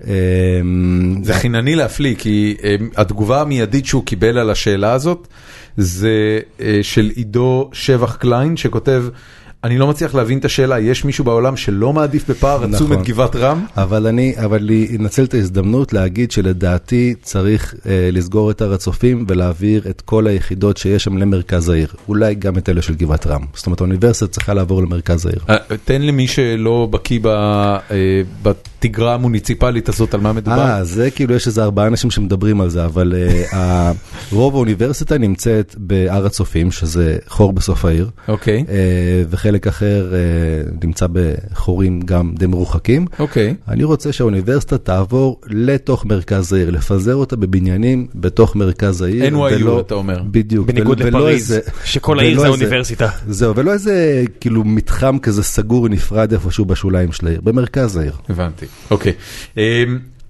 אמ, 0.06 1.20
זה 1.22 1.34
חינני 1.34 1.74
להפליא, 1.74 2.14
כי 2.14 2.56
התגובה 2.96 3.40
המיידית 3.40 3.86
שהוא 3.86 4.04
קיבל 4.04 4.38
על 4.38 4.50
השאלה 4.50 4.92
הזאת 4.92 5.28
זה 5.76 6.40
אה, 6.60 6.78
של 6.82 7.10
עידו 7.14 7.70
שבח 7.72 8.16
קליין 8.16 8.56
שכותב, 8.56 9.04
אני 9.64 9.78
לא 9.78 9.86
מצליח 9.86 10.14
להבין 10.14 10.38
את 10.38 10.44
השאלה, 10.44 10.80
יש 10.80 11.04
מישהו 11.04 11.24
בעולם 11.24 11.56
שלא 11.56 11.92
מעדיף 11.92 12.30
בפער 12.30 12.64
עצום 12.64 12.92
נכון. 12.92 13.02
את 13.02 13.08
גבעת 13.08 13.36
רם? 13.36 13.64
אבל 13.76 14.06
אני, 14.06 14.34
אבל 14.44 14.70
אנצל 15.00 15.24
את 15.24 15.34
ההזדמנות 15.34 15.92
להגיד 15.92 16.30
שלדעתי 16.30 17.14
צריך 17.22 17.74
אה, 17.86 18.08
לסגור 18.12 18.50
את 18.50 18.62
הר 18.62 18.72
הצופים 18.72 19.24
ולהעביר 19.28 19.82
את 19.90 20.00
כל 20.00 20.26
היחידות 20.26 20.76
שיש 20.76 21.04
שם 21.04 21.18
למרכז 21.18 21.68
העיר. 21.68 21.88
אולי 22.08 22.34
גם 22.34 22.58
את 22.58 22.68
אלה 22.68 22.82
של 22.82 22.94
גבעת 22.94 23.26
רם. 23.26 23.42
זאת 23.54 23.66
אומרת, 23.66 23.80
האוניברסיטה 23.80 24.26
צריכה 24.26 24.54
לעבור 24.54 24.82
למרכז 24.82 25.26
העיר. 25.26 25.40
אה, 25.50 25.56
תן 25.84 26.02
למי 26.02 26.26
שלא 26.26 26.88
בקיא 26.90 27.18
ב- 27.22 27.76
בתגרה 28.78 29.14
המוניציפלית 29.14 29.88
הזאת 29.88 30.14
על 30.14 30.20
מה 30.20 30.32
מדובר. 30.32 30.58
אה, 30.60 30.84
זה 30.84 31.10
כאילו 31.10 31.34
יש 31.34 31.46
איזה 31.46 31.62
ארבעה 31.64 31.86
אנשים 31.86 32.10
שמדברים 32.10 32.60
על 32.60 32.68
זה, 32.70 32.84
אבל 32.84 33.14
ה- 33.54 33.92
רוב 34.32 34.54
האוניברסיטה 34.54 35.18
נמצאת 35.18 35.74
בהר 35.78 36.26
הצופים, 36.26 36.70
שזה 36.70 37.18
חור 37.28 37.52
בסוף 37.52 37.84
העיר. 37.84 38.10
אוקיי, 38.28 38.64
אה, 38.68 38.74
וחלק 39.30 39.66
אחר 39.66 40.12
אה, 40.14 40.18
נמצא 40.82 41.06
בחורים 41.12 42.00
גם 42.00 42.32
די 42.38 42.46
מרוחקים. 42.46 43.06
אוקיי. 43.18 43.54
אני 43.68 43.84
רוצה 43.84 44.12
שהאוניברסיטה 44.12 44.78
תעבור 44.78 45.40
לתוך 45.46 46.04
מרכז 46.06 46.52
העיר, 46.52 46.70
לפזר 46.70 47.14
אותה 47.14 47.36
בבניינים 47.36 48.06
בתוך 48.14 48.56
מרכז 48.56 49.02
העיר. 49.02 49.24
NYU 49.34 49.36
ולא- 49.36 49.80
אתה 49.80 49.94
אומר. 49.94 50.22
בדיוק. 50.30 50.66
בניגוד 50.66 51.00
ול- 51.00 51.06
ולא 51.06 51.18
לפריז, 51.20 51.52
איזה- 51.52 51.60
שכל 51.84 52.18
העיר 52.18 52.40
זה 52.40 52.46
איזה- 52.46 52.56
אוניברסיטה. 52.64 53.08
זהו, 53.28 53.56
ולא 53.56 53.72
איזה 53.72 54.22
כאילו 54.40 54.64
מתחם 54.64 55.18
כזה 55.18 55.42
סגור 55.42 55.88
נפרד 55.88 56.32
איפשהו 56.32 56.64
בשוליים 56.64 57.12
של 57.12 57.26
העיר, 57.26 57.40
במרכז 57.44 57.96
העיר. 57.96 58.12
הבנתי, 58.28 58.66
אוקיי. 58.90 59.12
אמ, 59.56 59.62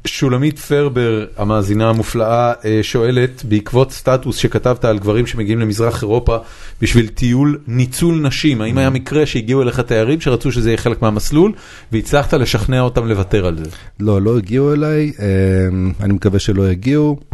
שולמית 0.09 0.59
פרבר, 0.59 1.25
המאזינה 1.37 1.89
המופלאה, 1.89 2.53
אה, 2.65 2.79
שואלת, 2.83 3.45
בעקבות 3.45 3.93
סטטוס 3.93 4.37
שכתבת 4.37 4.85
על 4.85 4.99
גברים 4.99 5.27
שמגיעים 5.27 5.61
למזרח 5.61 6.03
אירופה 6.03 6.37
בשביל 6.81 7.09
טיול 7.09 7.59
ניצול 7.67 8.21
נשים, 8.21 8.61
האם 8.61 8.79
היה 8.79 8.91
מקרה 8.91 9.27
שהגיעו 9.27 9.63
אליך 9.63 9.81
תיירים 9.81 10.21
שרצו 10.21 10.53
שזה 10.53 10.71
יהיה 10.71 10.77
חלק 10.77 11.03
מהמסלול, 11.03 11.53
והצלחת 11.93 12.35
לשכנע 12.35 12.81
אותם 12.81 13.07
לוותר 13.07 13.47
על 13.47 13.57
זה? 13.57 13.71
לא, 14.01 14.23
לא 14.23 14.37
הגיעו 14.37 14.73
אליי, 14.73 15.13
אמ, 15.19 15.93
אני 16.01 16.13
מקווה 16.13 16.39
שלא 16.39 16.71
יגיעו. 16.71 17.28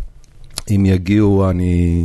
אם 0.71 0.87
יגיעו, 0.87 1.51
אני, 1.51 2.01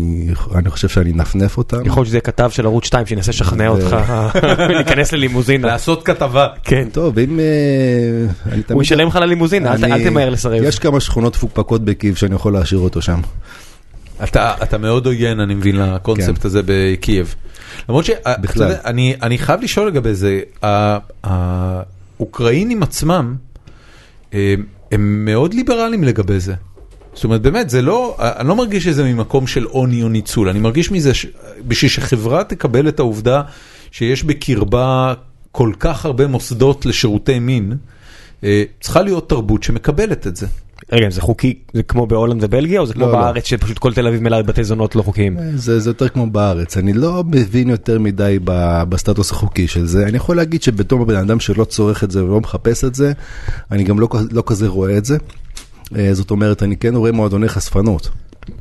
אני 0.56 0.70
חושב 0.70 0.88
שאני 0.88 1.12
אנפנף 1.12 1.58
אותם. 1.58 1.86
יכול 1.86 2.00
להיות 2.02 2.08
שזה 2.08 2.20
כתב 2.22 2.50
של 2.54 2.66
ערוץ 2.66 2.86
2 2.86 3.06
שינסה 3.06 3.32
לשכנע 3.32 3.68
אותך 3.68 3.96
להיכנס 4.76 5.12
ללימוזינה. 5.12 5.68
לעשות 5.68 6.04
כתבה. 6.06 6.48
כן. 6.64 6.88
טוב, 6.92 7.20
אם... 7.20 7.40
אה, 7.40 7.46
אני 8.46 8.64
תמיד- 8.64 8.72
הוא 8.72 8.82
ישלם 8.84 9.08
לך 9.08 9.16
ללימוזינה, 9.16 9.74
אל 9.76 9.84
אני- 9.86 9.94
אל 9.94 10.10
תמהר 10.10 10.30
לסרב. 10.30 10.64
יש 10.64 10.80
כמה 10.80 11.00
שכונות 11.00 11.36
מפוקפקות 11.36 11.86
בקייב 11.86 12.16
שאני 12.16 12.36
יכול 12.36 12.54
להשאיר 12.54 12.80
אותו 12.82 13.02
שם. 13.02 13.20
אתה, 14.24 14.54
אתה 14.64 14.78
מאוד 14.78 15.06
עוין, 15.06 15.40
אני 15.40 15.56
מבין, 15.56 15.76
לקונספט 15.76 16.42
כן. 16.42 16.48
הזה 16.48 16.62
בקייב. 16.66 17.36
למרות 17.90 18.06
שאתה 18.06 18.34
בכלל. 18.42 18.72
אני, 18.86 19.16
אני 19.22 19.38
חייב 19.38 19.62
לשאול 19.62 19.88
לגבי 19.88 20.14
זה, 20.14 20.40
ה- 20.66 20.98
האוקראינים 21.24 22.84
עצמם, 22.84 23.36
הם, 24.34 24.40
הם 24.92 25.26
מאוד 25.26 25.54
ליברליים 25.54 26.04
לגבי 26.04 26.40
זה. 26.40 26.54
זאת 27.20 27.24
אומרת, 27.24 27.42
באמת, 27.42 27.70
זה 27.70 27.82
לא, 27.82 28.18
אני 28.20 28.48
לא 28.48 28.56
מרגיש 28.56 28.84
שזה 28.84 29.04
ממקום 29.04 29.48
של 29.48 29.64
עוני 29.64 30.04
או 30.04 30.10
ניצול, 30.10 30.50
אני 30.50 30.60
מרגיש 30.60 30.92
מזה, 30.92 31.14
ש- 31.14 31.26
בשביל 31.68 31.92
שחברה 31.92 32.44
תקבל 32.44 32.88
את 32.88 33.00
העובדה 33.00 33.42
שיש 33.92 34.24
בקרבה 34.24 35.14
כל 35.52 35.72
כך 35.80 36.06
הרבה 36.06 36.28
מוסדות 36.28 36.86
לשירותי 36.86 37.40
מין, 37.40 37.74
אה, 38.44 38.64
צריכה 38.82 39.02
להיות 39.02 39.30
תרבות 39.30 39.64
שמקבלת 39.64 40.28
את 40.28 40.36
זה. 40.36 40.48
רגע, 40.92 41.10
זה 41.10 41.22
חוקי, 41.22 41.54
זה 41.74 41.84
כמו 41.84 42.08
בהולנד 42.08 42.44
ובלגיה, 42.44 42.80
או 42.80 42.86
זה 42.86 42.94
כמו 42.94 43.06
לא, 43.06 43.12
לא. 43.12 43.18
בארץ 43.20 43.46
שפשוט 43.46 43.78
כל 43.78 43.94
תל 43.94 44.08
אביב 44.08 44.24
מלאה 44.24 44.44
בתי 44.44 44.64
זונות 44.64 44.96
לא 44.96 45.02
חוקיים? 45.02 45.38
זה, 45.56 45.80
זה 45.80 45.90
יותר 45.90 46.10
כמו 46.10 46.28
בארץ, 46.30 46.78
אני 46.78 46.94
לא 46.94 47.24
מבין 47.28 47.70
יותר 47.70 48.00
מדי 48.00 48.40
ב, 48.44 48.84
בסטטוס 48.90 49.32
החוקי 49.32 49.68
של 49.68 49.86
זה. 49.86 50.04
אני 50.08 50.18
יכול 50.18 50.38
להגיד 50.38 50.64
שבתור 50.64 51.06
בן 51.06 51.16
אדם 51.16 51.40
שלא 51.40 51.64
צורך 51.64 52.04
את 52.04 52.12
זה 52.12 52.26
ולא 52.26 52.40
מחפש 52.40 52.84
את 52.84 52.96
זה, 52.96 53.14
אני 53.72 53.84
גם 53.84 54.00
לא, 54.00 54.10
לא 54.32 54.44
כזה 54.46 54.68
רואה 54.68 54.98
את 54.98 55.06
זה. 55.06 55.18
אה, 55.98 56.14
זאת 56.14 56.32
אומרת, 56.32 56.64
אני 56.64 56.78
כן 56.78 56.96
רואה 56.96 57.12
מועדוני 57.12 57.50
חשפנות. 57.50 58.10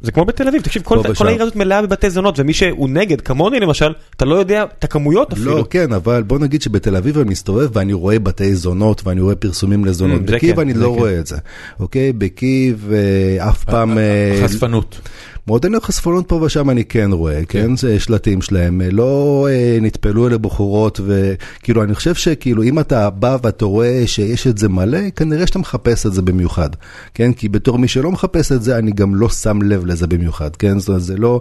זה 0.00 0.12
כמו 0.12 0.24
בתל 0.24 0.48
אביב, 0.48 0.62
תקשיב, 0.62 0.82
כל, 0.82 0.98
פה 1.02 1.14
כל. 1.14 1.26
העיר 1.26 1.42
הזאת 1.42 1.56
מלאה 1.56 1.82
בבתי 1.82 2.10
זונות, 2.10 2.38
ומי 2.38 2.52
שהוא 2.52 2.88
נגד, 2.88 3.20
כמוני 3.20 3.60
למשל, 3.60 3.92
אתה 4.16 4.24
לא 4.24 4.34
יודע 4.34 4.64
את 4.78 4.84
הכמויות 4.84 5.32
אפילו. 5.32 5.58
לא, 5.58 5.64
כן, 5.70 5.92
אבל 5.92 6.22
בוא 6.22 6.38
נגיד 6.38 6.62
שבתל 6.62 6.96
אביב 6.96 7.18
אני 7.18 7.30
מסתובב 7.30 7.68
ואני 7.72 7.92
רואה 7.92 8.18
בתי 8.18 8.54
זונות 8.54 9.06
ואני 9.06 9.20
רואה 9.20 9.34
פרסומים 9.34 9.84
לזונות. 9.84 10.20
Mm, 10.22 10.30
זה 10.30 10.36
בקייב 10.36 10.54
כן, 10.54 10.60
אני 10.60 10.74
לא 10.74 10.86
כן. 10.86 10.98
רואה 10.98 11.18
את 11.18 11.26
זה, 11.26 11.36
אוקיי? 11.80 12.12
בקייב 12.12 12.92
אה, 12.92 13.48
אף 13.48 13.64
פעם... 13.64 13.98
אה, 13.98 14.40
חשפנות. 14.44 15.00
מועדוני 15.48 15.80
חשפנות 15.80 16.28
פה 16.28 16.34
ושם 16.34 16.70
אני 16.70 16.84
כן 16.84 17.12
רואה, 17.12 17.44
כן? 17.48 17.76
זה 17.76 18.00
שלטים 18.00 18.42
שלהם, 18.42 18.80
אה, 18.80 18.90
לא 18.90 19.46
אה, 19.50 19.78
נטפלו 19.80 20.26
אלה 20.26 20.38
בחורות, 20.38 21.00
וכאילו, 21.06 21.82
אני 21.82 21.94
חושב 21.94 22.14
שכאילו, 22.14 22.62
אם 22.62 22.78
אתה 22.78 23.10
בא 23.10 23.36
ואתה 23.42 23.64
רואה 23.64 24.02
שיש 24.06 24.46
את 24.46 24.58
זה 24.58 24.68
מלא, 24.68 25.10
כנראה 25.16 25.46
שאתה 25.46 25.58
מחפש 25.58 26.06
את 26.06 26.12
זה 26.12 26.22
במיוחד, 26.22 26.70
כן? 27.14 27.32
כי 27.32 27.48
בתור 27.48 27.78
מי 27.78 27.88
שלא 27.88 28.12
מחפש 28.12 28.52
את 28.52 28.62
זה, 28.62 28.78
אני 28.78 28.92
גם 28.92 29.14
לא 29.14 29.28
שם 29.28 29.62
לב 29.62 29.86
לזה 29.86 30.06
במיוחד, 30.06 30.56
כן? 30.56 30.78
זאת 30.78 30.88
אומרת, 30.88 31.02
זה 31.02 31.16
לא 31.16 31.40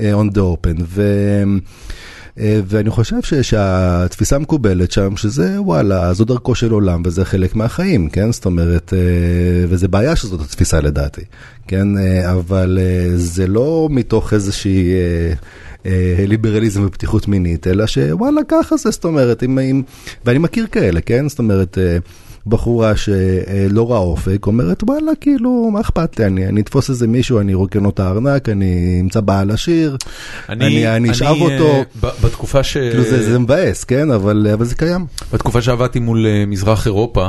אה, 0.00 0.20
on 0.20 0.34
the 0.34 0.40
open. 0.40 0.82
ו... 0.82 1.02
אה, 2.38 2.60
ואני 2.66 2.90
חושב 2.90 3.16
ש- 3.22 3.34
שהתפיסה 3.34 4.36
המקובלת 4.36 4.92
שם, 4.92 5.16
שזה 5.16 5.60
וואלה, 5.60 6.12
זו 6.14 6.24
דרכו 6.24 6.54
של 6.54 6.70
עולם 6.70 7.02
וזה 7.04 7.24
חלק 7.24 7.56
מהחיים, 7.56 8.08
כן? 8.08 8.32
זאת 8.32 8.46
אומרת, 8.46 8.92
אה, 8.96 8.98
וזה 9.68 9.88
בעיה 9.88 10.16
שזאת 10.16 10.40
התפיסה 10.40 10.80
לדעתי, 10.80 11.22
כן? 11.68 11.98
אה, 11.98 12.32
אבל 12.32 12.78
זה 13.14 13.46
לא 13.46 13.88
מתוך 13.90 14.32
איזושהי... 14.32 14.90
ליברליזם 16.28 16.86
ופתיחות 16.86 17.28
מינית, 17.28 17.66
אלא 17.66 17.86
שוואלה 17.86 18.40
ככה 18.48 18.76
זה, 18.76 18.90
זאת 18.90 19.04
אומרת, 19.04 19.42
אם, 19.42 19.58
אם, 19.58 19.82
ואני 20.24 20.38
מכיר 20.38 20.66
כאלה, 20.66 21.00
כן? 21.00 21.28
זאת 21.28 21.38
אומרת, 21.38 21.78
בחורה 22.46 22.96
שלא 22.96 23.82
רואה 23.82 23.98
אופק, 23.98 24.46
אומרת 24.46 24.82
וואלה, 24.82 25.12
כאילו, 25.20 25.70
מה 25.72 25.80
אכפת 25.80 26.18
לי, 26.18 26.26
אני, 26.26 26.46
אני 26.48 26.60
אתפוס 26.60 26.90
איזה 26.90 27.06
מישהו, 27.08 27.40
אני 27.40 27.52
ארוקן 27.54 27.80
לו 27.82 27.90
את 27.90 28.00
הארנק, 28.00 28.48
אני 28.48 28.98
אמצא 29.00 29.20
בעל 29.20 29.50
עשיר, 29.50 29.96
אני, 30.48 30.96
אני 30.96 31.10
אשאב 31.10 31.36
אה, 31.36 31.42
אותו. 31.42 31.84
ב- 32.02 32.26
בתקופה 32.26 32.62
ש... 32.62 32.76
כאילו 32.76 33.02
זה, 33.02 33.30
זה 33.30 33.38
מבאס, 33.38 33.84
כן? 33.84 34.10
אבל, 34.10 34.46
אבל 34.52 34.64
זה 34.64 34.74
קיים. 34.74 35.06
בתקופה 35.32 35.62
שעבדתי 35.62 35.98
מול 36.00 36.26
אה, 36.26 36.44
מזרח 36.46 36.86
אירופה, 36.86 37.28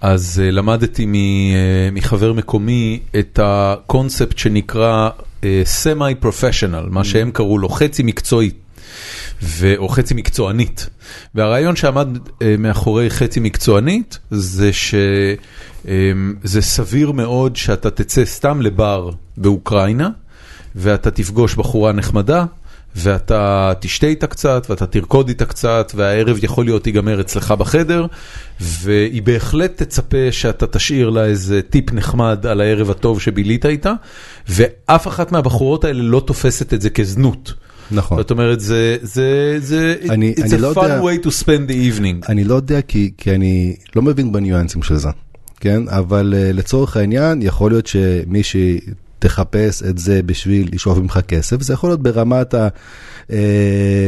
אז 0.00 0.42
אה, 0.44 0.50
למדתי 0.50 1.06
מ- 1.06 1.14
אה, 1.14 1.88
מחבר 1.92 2.32
מקומי 2.32 3.00
את 3.18 3.38
הקונספט 3.42 4.38
שנקרא 4.38 5.08
סמי 5.64 6.14
פרופשיונל, 6.20 6.86
מה 6.90 7.04
שהם 7.04 7.30
קראו 7.30 7.58
לו 7.58 7.68
חצי 7.68 8.02
מקצועי. 8.02 8.50
ו- 9.42 9.76
או 9.76 9.88
חצי 9.88 10.14
מקצוענית. 10.14 10.88
והרעיון 11.34 11.76
שעמד 11.76 12.18
אה, 12.42 12.54
מאחורי 12.58 13.10
חצי 13.10 13.40
מקצוענית 13.40 14.18
זה 14.30 14.70
שזה 14.72 15.02
סביר 16.62 17.12
מאוד 17.12 17.56
שאתה 17.56 17.90
תצא 17.90 18.24
סתם 18.24 18.62
לבר 18.62 19.10
באוקראינה 19.36 20.08
ואתה 20.74 21.10
תפגוש 21.10 21.54
בחורה 21.54 21.92
נחמדה 21.92 22.44
ואתה 22.96 23.72
תשתה 23.80 24.06
איתה 24.06 24.26
קצת 24.26 24.66
ואתה 24.70 24.86
תרקוד 24.86 25.28
איתה 25.28 25.44
קצת 25.44 25.92
והערב 25.94 26.44
יכול 26.44 26.64
להיות 26.64 26.86
ייגמר 26.86 27.20
אצלך 27.20 27.50
בחדר 27.50 28.06
והיא 28.60 29.22
בהחלט 29.22 29.82
תצפה 29.82 30.32
שאתה 30.32 30.66
תשאיר 30.66 31.10
לה 31.10 31.24
איזה 31.24 31.62
טיפ 31.62 31.92
נחמד 31.92 32.46
על 32.46 32.60
הערב 32.60 32.90
הטוב 32.90 33.20
שבילית 33.20 33.66
איתה 33.66 33.92
ואף 34.48 35.08
אחת 35.08 35.32
מהבחורות 35.32 35.84
האלה 35.84 36.02
לא 36.02 36.22
תופסת 36.26 36.74
את 36.74 36.82
זה 36.82 36.90
כזנות. 36.90 37.52
נכון. 37.90 38.18
זאת 38.18 38.30
אומרת, 38.30 38.60
זה, 38.60 38.96
זה, 39.02 39.56
זה, 39.58 39.94
אני- 40.10 40.34
it's 40.36 40.42
אני 40.42 40.52
a 40.54 40.56
לא 40.56 40.72
fun 40.72 40.82
יודע- 40.82 41.00
way 41.00 41.24
to 41.24 41.28
spend 41.28 41.70
the 41.70 41.98
evening. 41.98 42.28
אני 42.28 42.44
לא 42.44 42.54
יודע 42.54 42.80
כי, 42.82 43.10
כי 43.18 43.34
אני 43.34 43.76
לא 43.96 44.02
מבין 44.02 44.32
בניואנסים 44.32 44.82
של 44.82 44.96
זה, 44.96 45.08
כן? 45.60 45.82
אבל 45.88 46.34
uh, 46.36 46.56
לצורך 46.56 46.96
העניין, 46.96 47.42
יכול 47.42 47.70
להיות 47.70 47.86
שמישהי 47.86 48.80
תחפש 49.18 49.82
את 49.82 49.98
זה 49.98 50.20
בשביל 50.22 50.68
לשאוב 50.72 51.00
ממך 51.00 51.20
כסף, 51.28 51.62
זה 51.62 51.72
יכול 51.72 51.90
להיות 51.90 52.02
ברמת 52.02 52.54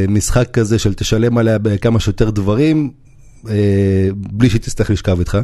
המשחק 0.09 0.49
כזה 0.53 0.79
של 0.79 0.95
תשלם 0.95 1.39
עליה 1.39 1.59
בכמה 1.59 2.01
שיותר 2.01 2.31
דברים, 2.31 2.91
uh, 3.45 3.49
בלי 4.15 4.51
שהיא 4.51 4.61
תצטרך 4.61 4.91
לשכב 4.91 5.19
איתך. 5.19 5.39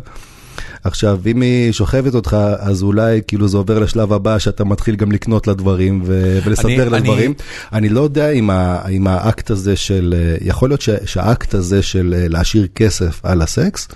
עכשיו, 0.84 1.20
אם 1.26 1.40
היא 1.40 1.72
שוכבת 1.72 2.14
אותך, 2.14 2.36
אז 2.58 2.82
אולי 2.82 3.20
כאילו 3.26 3.48
זה 3.48 3.56
עובר 3.56 3.78
לשלב 3.78 4.12
הבא 4.12 4.38
שאתה 4.38 4.64
מתחיל 4.64 4.96
גם 4.96 5.12
לקנות 5.12 5.46
לה 5.46 5.54
דברים 5.54 6.02
ו- 6.06 6.38
ולסדר 6.44 6.88
לה 6.88 7.00
דברים. 7.00 7.34
אני 7.72 7.88
לא 7.88 8.00
יודע 8.00 8.30
אם, 8.30 8.50
ה, 8.50 8.88
אם 8.90 9.06
האקט 9.06 9.50
הזה 9.50 9.76
של, 9.76 10.14
אה, 10.16 10.36
יכול 10.40 10.70
להיות 10.70 10.80
ש, 10.80 10.88
שהאקט 11.04 11.54
הזה 11.54 11.82
של 11.82 12.14
אה, 12.16 12.28
להשאיר 12.28 12.66
כסף 12.74 13.20
על 13.22 13.42
הסקס, 13.42 13.88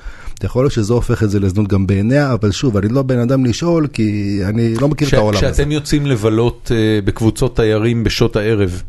יכול 0.45 0.63
להיות 0.63 0.73
שזה 0.73 0.93
הופך 0.93 1.23
את 1.23 1.31
זה 1.31 1.41
לזנות 1.41 1.69
גם 1.69 1.87
בעיניה, 1.87 2.33
אבל 2.33 2.51
שוב, 2.53 2.77
אני 2.77 2.89
לא 2.89 3.03
בן 3.03 3.19
אדם 3.19 3.47
לשאול, 3.47 3.87
כי 3.87 4.41
אני 4.45 4.75
לא 4.75 4.89
מכיר 4.89 5.09
כש- 5.09 5.15
את 5.15 5.19
העולם 5.19 5.39
הזה. 5.45 5.53
כשאתם 5.53 5.73
יוצאים 5.73 6.07
לבלות 6.07 6.71
אה, 6.75 7.01
בקבוצות 7.05 7.57
תיירים 7.57 8.05
בשעות 8.05 8.37
הערב, 8.37 8.83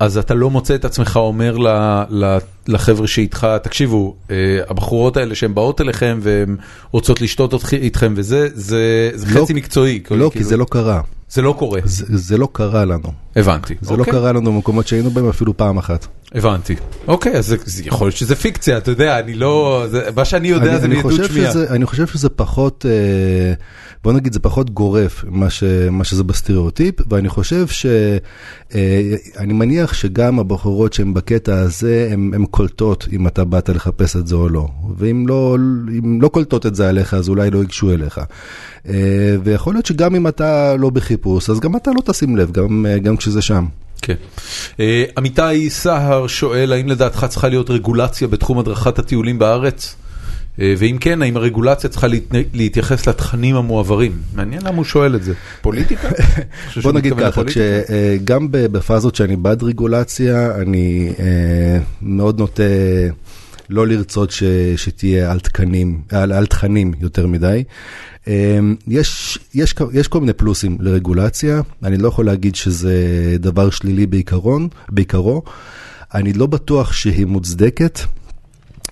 אז 0.00 0.18
אתה 0.18 0.34
לא 0.34 0.50
מוצא 0.50 0.74
את 0.74 0.84
עצמך 0.84 1.16
אומר 1.16 1.56
ל- 1.58 1.68
ל- 2.10 2.38
לחבר'ה 2.68 3.06
שאיתך, 3.06 3.46
תקשיבו, 3.62 4.16
אה, 4.30 4.36
הבחורות 4.68 5.16
האלה 5.16 5.34
שהן 5.34 5.54
באות 5.54 5.80
אליכם 5.80 6.18
והן 6.22 6.56
רוצות 6.90 7.20
לשתות 7.20 7.54
איתכם 7.72 8.12
וזה, 8.16 8.48
זה 8.54 9.10
זה 9.14 9.34
לא- 9.34 9.44
חצי 9.44 9.54
מקצועי. 9.54 10.00
לא, 10.10 10.26
כי 10.32 10.38
כאילו, 10.38 10.48
זה 10.48 10.56
לא 10.56 10.66
קרה. 10.70 11.00
זה 11.30 11.42
לא 11.42 11.54
קורה. 11.58 11.80
זה, 11.84 12.04
זה 12.08 12.38
לא 12.38 12.48
קרה 12.52 12.84
לנו. 12.84 13.12
הבנתי. 13.36 13.74
זה 13.80 13.92
לא 13.96 13.98
אוקיי. 13.98 14.12
קרה 14.12 14.32
לנו 14.32 14.52
במקומות 14.52 14.86
שהיינו 14.88 15.10
בהם 15.10 15.28
אפילו 15.28 15.56
פעם 15.56 15.78
אחת. 15.78 16.06
הבנתי. 16.34 16.76
אוקיי, 17.08 17.32
אז 17.36 17.46
זה- 17.64 17.82
יכול 17.84 18.06
להיות 18.06 18.16
שזה 18.16 18.36
פיקציה, 18.36 18.78
אתה 18.78 18.90
יודע, 18.90 19.18
אני 19.18 19.34
לא... 19.34 19.84
זה- 19.90 20.08
מה 20.16 20.24
שאני 20.24 20.48
יודע 20.48 20.70
אני, 20.72 20.80
זה 20.80 20.88
מעדות 20.88 21.24
שמיעה. 21.24 21.52
אני 21.70 21.86
חושב 21.86 22.06
שזה 22.06 22.28
פחות, 22.28 22.86
אה, 22.88 23.52
בוא 24.04 24.12
נגיד, 24.12 24.32
זה 24.32 24.40
פחות 24.40 24.70
גורף 24.70 25.24
מה, 25.28 25.50
ש, 25.50 25.64
מה 25.90 26.04
שזה 26.04 26.24
בסטריאוטיפ, 26.24 26.94
ואני 27.10 27.28
חושב 27.28 27.66
ש... 27.66 27.86
אה, 28.74 29.14
אני 29.38 29.52
מניח 29.52 29.94
שגם 29.94 30.38
הבחורות 30.38 30.92
שהן 30.92 31.14
בקטע 31.14 31.58
הזה, 31.58 32.08
הן 32.12 32.44
קולטות 32.50 33.08
אם 33.12 33.26
אתה 33.26 33.44
באת 33.44 33.68
לחפש 33.68 34.16
את 34.16 34.26
זה 34.26 34.34
או 34.34 34.48
לא. 34.48 34.68
ואם 34.96 35.24
לא, 35.28 35.56
לא 36.20 36.28
קולטות 36.28 36.66
את 36.66 36.74
זה 36.74 36.88
עליך, 36.88 37.14
אז 37.14 37.28
אולי 37.28 37.50
לא 37.50 37.58
ייגשו 37.58 37.90
אליך. 37.90 38.20
אה, 38.88 39.36
ויכול 39.44 39.74
להיות 39.74 39.86
שגם 39.86 40.14
אם 40.14 40.28
אתה 40.28 40.76
לא 40.76 40.90
בחיפוש, 40.90 41.50
אז 41.50 41.60
גם 41.60 41.76
אתה 41.76 41.90
לא 41.90 42.00
תשים 42.04 42.36
לב, 42.36 42.50
גם, 42.50 42.86
אה, 42.88 42.98
גם 42.98 43.16
כשזה 43.16 43.42
שם. 43.42 43.66
כן. 44.02 44.14
אה, 44.80 45.04
עמיתי 45.18 45.70
סהר 45.70 46.26
שואל, 46.26 46.72
האם 46.72 46.88
לדעתך 46.88 47.26
צריכה 47.28 47.48
להיות 47.48 47.70
רגולציה 47.70 48.28
בתחום 48.28 48.58
הדרכת 48.58 48.98
הטיולים 48.98 49.38
בארץ? 49.38 49.96
אה, 50.60 50.74
ואם 50.78 50.96
כן, 51.00 51.22
האם 51.22 51.36
הרגולציה 51.36 51.90
צריכה 51.90 52.06
להתייחס 52.54 53.08
לתכנים 53.08 53.56
המועברים? 53.56 54.12
מעניין 54.34 54.62
למה 54.62 54.76
הוא 54.76 54.84
שואל 54.84 55.16
את 55.16 55.22
זה. 55.22 55.34
פוליטיקה? 55.60 56.08
בוא 56.82 56.92
נגיד 56.92 57.12
ככה. 57.18 57.42
שגם 57.48 58.48
בפאזות 58.50 59.14
שאני 59.14 59.36
בעד 59.36 59.62
רגולציה, 59.62 60.54
אני 60.54 61.12
אה, 61.18 61.78
מאוד 62.02 62.38
נוטה 62.38 62.62
לא 63.70 63.86
לרצות 63.86 64.30
ש, 64.30 64.42
שתהיה 64.76 65.32
על 65.32 65.40
תקנים, 65.40 66.00
על, 66.10 66.32
על 66.32 66.46
תכנים 66.46 66.92
יותר 67.00 67.26
מדי. 67.26 67.64
יש, 68.88 69.38
יש, 69.54 69.74
יש 69.92 70.08
כל 70.08 70.20
מיני 70.20 70.32
פלוסים 70.32 70.76
לרגולציה, 70.80 71.60
אני 71.84 71.96
לא 71.96 72.08
יכול 72.08 72.26
להגיד 72.26 72.54
שזה 72.54 72.96
דבר 73.40 73.70
שלילי 73.70 74.06
בעיקרון, 74.06 74.68
בעיקרו. 74.88 75.42
אני 76.14 76.32
לא 76.32 76.46
בטוח 76.46 76.92
שהיא 76.92 77.26
מוצדקת. 77.26 78.00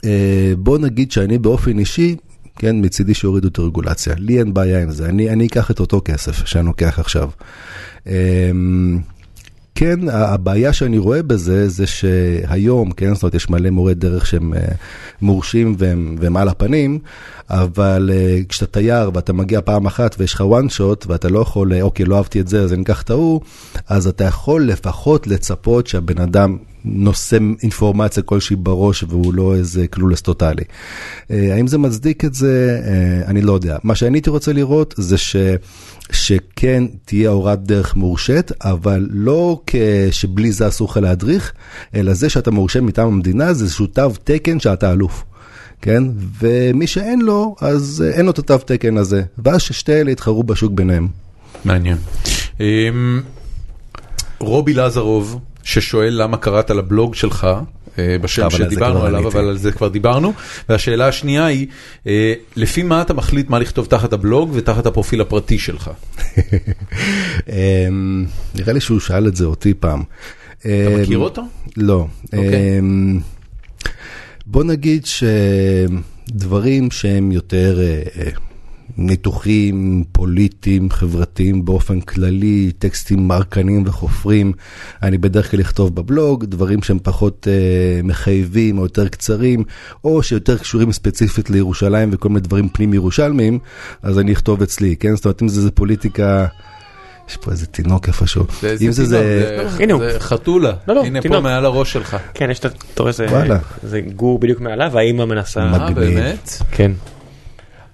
אה, 0.04 0.52
בוא 0.58 0.78
נגיד 0.78 1.12
שאני 1.12 1.38
באופן 1.38 1.78
אישי, 1.78 2.16
כן, 2.58 2.76
מצידי 2.84 3.14
שיורידו 3.14 3.48
את 3.48 3.58
הרגולציה. 3.58 4.14
לי 4.18 4.38
אין 4.38 4.54
בעיה 4.54 4.82
עם 4.82 4.90
זה, 4.90 5.08
אני, 5.08 5.30
אני 5.30 5.46
אקח 5.46 5.70
את 5.70 5.80
אותו 5.80 6.02
כסף 6.04 6.46
שאני 6.46 6.66
לוקח 6.66 6.98
עכשיו. 6.98 7.30
אמ, 8.06 8.98
כן, 9.74 10.08
הבעיה 10.08 10.72
שאני 10.72 10.98
רואה 10.98 11.22
בזה, 11.22 11.68
זה 11.68 11.86
שהיום, 11.86 12.92
כן, 12.92 13.14
זאת 13.14 13.22
אומרת, 13.22 13.34
יש 13.34 13.50
מלא 13.50 13.70
מורי 13.70 13.94
דרך 13.94 14.26
שהם 14.26 14.54
אה, 14.54 14.60
מורשים 15.22 15.74
והם, 15.78 16.16
והם 16.20 16.36
על 16.36 16.48
הפנים, 16.48 16.98
אבל 17.50 18.10
אה, 18.12 18.40
כשאתה 18.48 18.66
תייר 18.66 19.10
ואתה 19.14 19.32
מגיע 19.32 19.60
פעם 19.60 19.86
אחת 19.86 20.16
ויש 20.18 20.34
לך 20.34 20.40
one 20.40 20.72
shot 20.76 21.06
ואתה 21.06 21.28
לא 21.28 21.38
יכול, 21.38 21.80
אוקיי, 21.80 22.06
לא 22.06 22.16
אהבתי 22.16 22.40
את 22.40 22.48
זה, 22.48 22.62
אז 22.62 22.72
אני 22.72 22.82
אקח 22.82 23.02
את 23.02 23.10
ההוא, 23.10 23.40
אז 23.88 24.06
אתה 24.06 24.24
יכול 24.24 24.66
לפחות 24.66 25.26
לצפות 25.26 25.86
שהבן 25.86 26.18
אדם 26.18 26.56
נושא 26.88 27.38
אינפורמציה 27.62 28.22
כלשהי 28.22 28.56
בראש 28.56 29.04
והוא 29.08 29.34
לא 29.34 29.54
איזה 29.54 29.86
קלולס 29.86 30.20
טוטאלי. 30.20 30.64
האם 31.30 31.66
זה 31.66 31.78
מצדיק 31.78 32.24
את 32.24 32.34
זה? 32.34 32.80
אני 33.26 33.42
לא 33.42 33.52
יודע. 33.52 33.76
מה 33.84 33.94
שאני 33.94 34.16
הייתי 34.16 34.30
רוצה 34.30 34.52
לראות 34.52 34.94
זה 34.96 35.18
ש... 35.18 35.36
שכן 36.12 36.84
תהיה 37.04 37.30
הוראת 37.30 37.62
דרך 37.62 37.96
מורשית, 37.96 38.52
אבל 38.60 39.08
לא 39.10 39.60
שבלי 40.10 40.52
זה 40.52 40.68
אסור 40.68 40.88
לך 40.90 40.96
להדריך, 40.96 41.52
אלא 41.94 42.14
זה 42.14 42.28
שאתה 42.28 42.50
מורשה 42.50 42.80
מטעם 42.80 43.08
המדינה 43.08 43.54
זה 43.54 43.64
איזשהו 43.64 43.86
תו 43.86 44.10
תקן 44.24 44.60
שאתה 44.60 44.92
אלוף. 44.92 45.24
כן? 45.82 46.04
ומי 46.40 46.86
שאין 46.86 47.20
לו, 47.20 47.56
אז 47.60 48.04
אין 48.12 48.24
לו 48.24 48.30
את 48.30 48.38
התו 48.38 48.58
תקן 48.58 48.96
הזה. 48.96 49.22
ואז 49.38 49.60
ששתי 49.60 49.92
אלה 49.92 50.10
יתחרו 50.10 50.42
בשוק 50.42 50.72
ביניהם. 50.72 51.08
מעניין. 51.64 51.96
אמ, 52.60 53.20
רובי 54.38 54.74
לזרוב, 54.74 55.40
ששואל 55.68 56.22
למה 56.22 56.36
קראת 56.36 56.70
לבלוג 56.70 57.14
שלך, 57.14 57.46
אה, 57.98 58.16
בשם 58.20 58.50
שדיברנו 58.50 59.04
עליו, 59.04 59.28
אבל 59.28 59.48
על 59.48 59.58
זה 59.58 59.72
כבר 59.72 59.88
דיברנו. 59.88 60.32
והשאלה 60.68 61.08
השנייה 61.08 61.46
היא, 61.46 61.66
אה, 62.06 62.34
לפי 62.56 62.82
מה 62.82 63.02
אתה 63.02 63.14
מחליט 63.14 63.50
מה 63.50 63.58
לכתוב 63.58 63.86
תחת 63.86 64.12
הבלוג 64.12 64.50
ותחת 64.54 64.86
הפרופיל 64.86 65.20
הפרטי 65.20 65.58
שלך? 65.58 65.90
אמ, 67.48 68.26
נראה 68.54 68.72
לי 68.72 68.80
שהוא 68.80 69.00
שאל 69.00 69.26
את 69.26 69.36
זה 69.36 69.44
אותי 69.44 69.74
פעם. 69.74 70.02
אתה 70.58 70.66
מכיר 71.02 71.18
אותו? 71.18 71.42
לא. 71.76 72.06
אוקיי. 72.24 72.78
אמ, 72.78 73.20
בוא 74.46 74.64
נגיד 74.64 75.06
שדברים 75.06 76.90
שהם 76.90 77.32
יותר 77.32 77.80
אה, 77.80 78.30
ניתוחים 78.96 80.04
פוליטיים, 80.12 80.90
חברתיים 80.90 81.64
באופן 81.64 82.00
כללי, 82.00 82.70
טקסטים 82.78 83.28
מרקנים 83.28 83.84
וחופרים, 83.86 84.52
אני 85.02 85.18
בדרך 85.18 85.50
כלל 85.50 85.60
אכתוב 85.60 85.94
בבלוג, 85.94 86.44
דברים 86.44 86.82
שהם 86.82 86.98
פחות 87.02 87.46
uh, 87.46 88.06
מחייבים 88.06 88.78
או 88.78 88.82
יותר 88.82 89.08
קצרים, 89.08 89.64
או 90.04 90.22
שיותר 90.22 90.58
קשורים 90.58 90.92
ספציפית 90.92 91.50
לירושלים 91.50 92.10
וכל 92.12 92.28
מיני 92.28 92.40
דברים 92.40 92.68
פנים 92.68 92.94
ירושלמיים, 92.94 93.58
אז 94.02 94.18
אני 94.18 94.32
אכתוב 94.32 94.62
אצלי, 94.62 94.96
כן? 94.96 95.16
זאת 95.16 95.24
אומרת, 95.24 95.42
אם 95.42 95.48
זה, 95.48 95.60
זה 95.60 95.70
פוליטיקה... 95.70 96.46
יש 97.28 97.36
פה 97.36 97.50
איזה 97.50 97.66
תינוק 97.66 98.08
איפשהו. 98.08 98.44
אם 98.80 98.92
זה 98.92 99.04
זה... 99.04 99.66
זה 99.88 100.20
חתולה. 100.20 100.72
לא, 100.88 100.94
לא, 100.94 101.04
הנה 101.04 101.22
פה 101.22 101.40
מעל 101.40 101.64
הראש 101.64 101.92
שלך. 101.92 102.16
כן, 102.34 102.50
יש 102.50 102.58
את... 102.58 102.66
אתה 102.94 103.02
רואה 103.02 103.12
זה 103.82 104.00
גור 104.00 104.38
בדיוק 104.38 104.60
מעליו, 104.60 104.90
והאימה 104.92 105.26
מנסה... 105.26 105.60
אה, 105.60 105.90
באמת? 105.90 106.48
כן. 106.70 106.92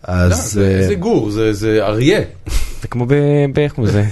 אז... 0.05 0.59
לא, 0.59 0.87
זה 0.87 0.95
גור, 0.95 1.31
זה 1.31 1.79
אריה. 1.81 2.21
זה 2.85 2.89
כמו 2.89 3.07
ב... 3.07 3.13
איך 3.57 3.73
קוראים 3.73 3.95
לזה? 3.95 4.05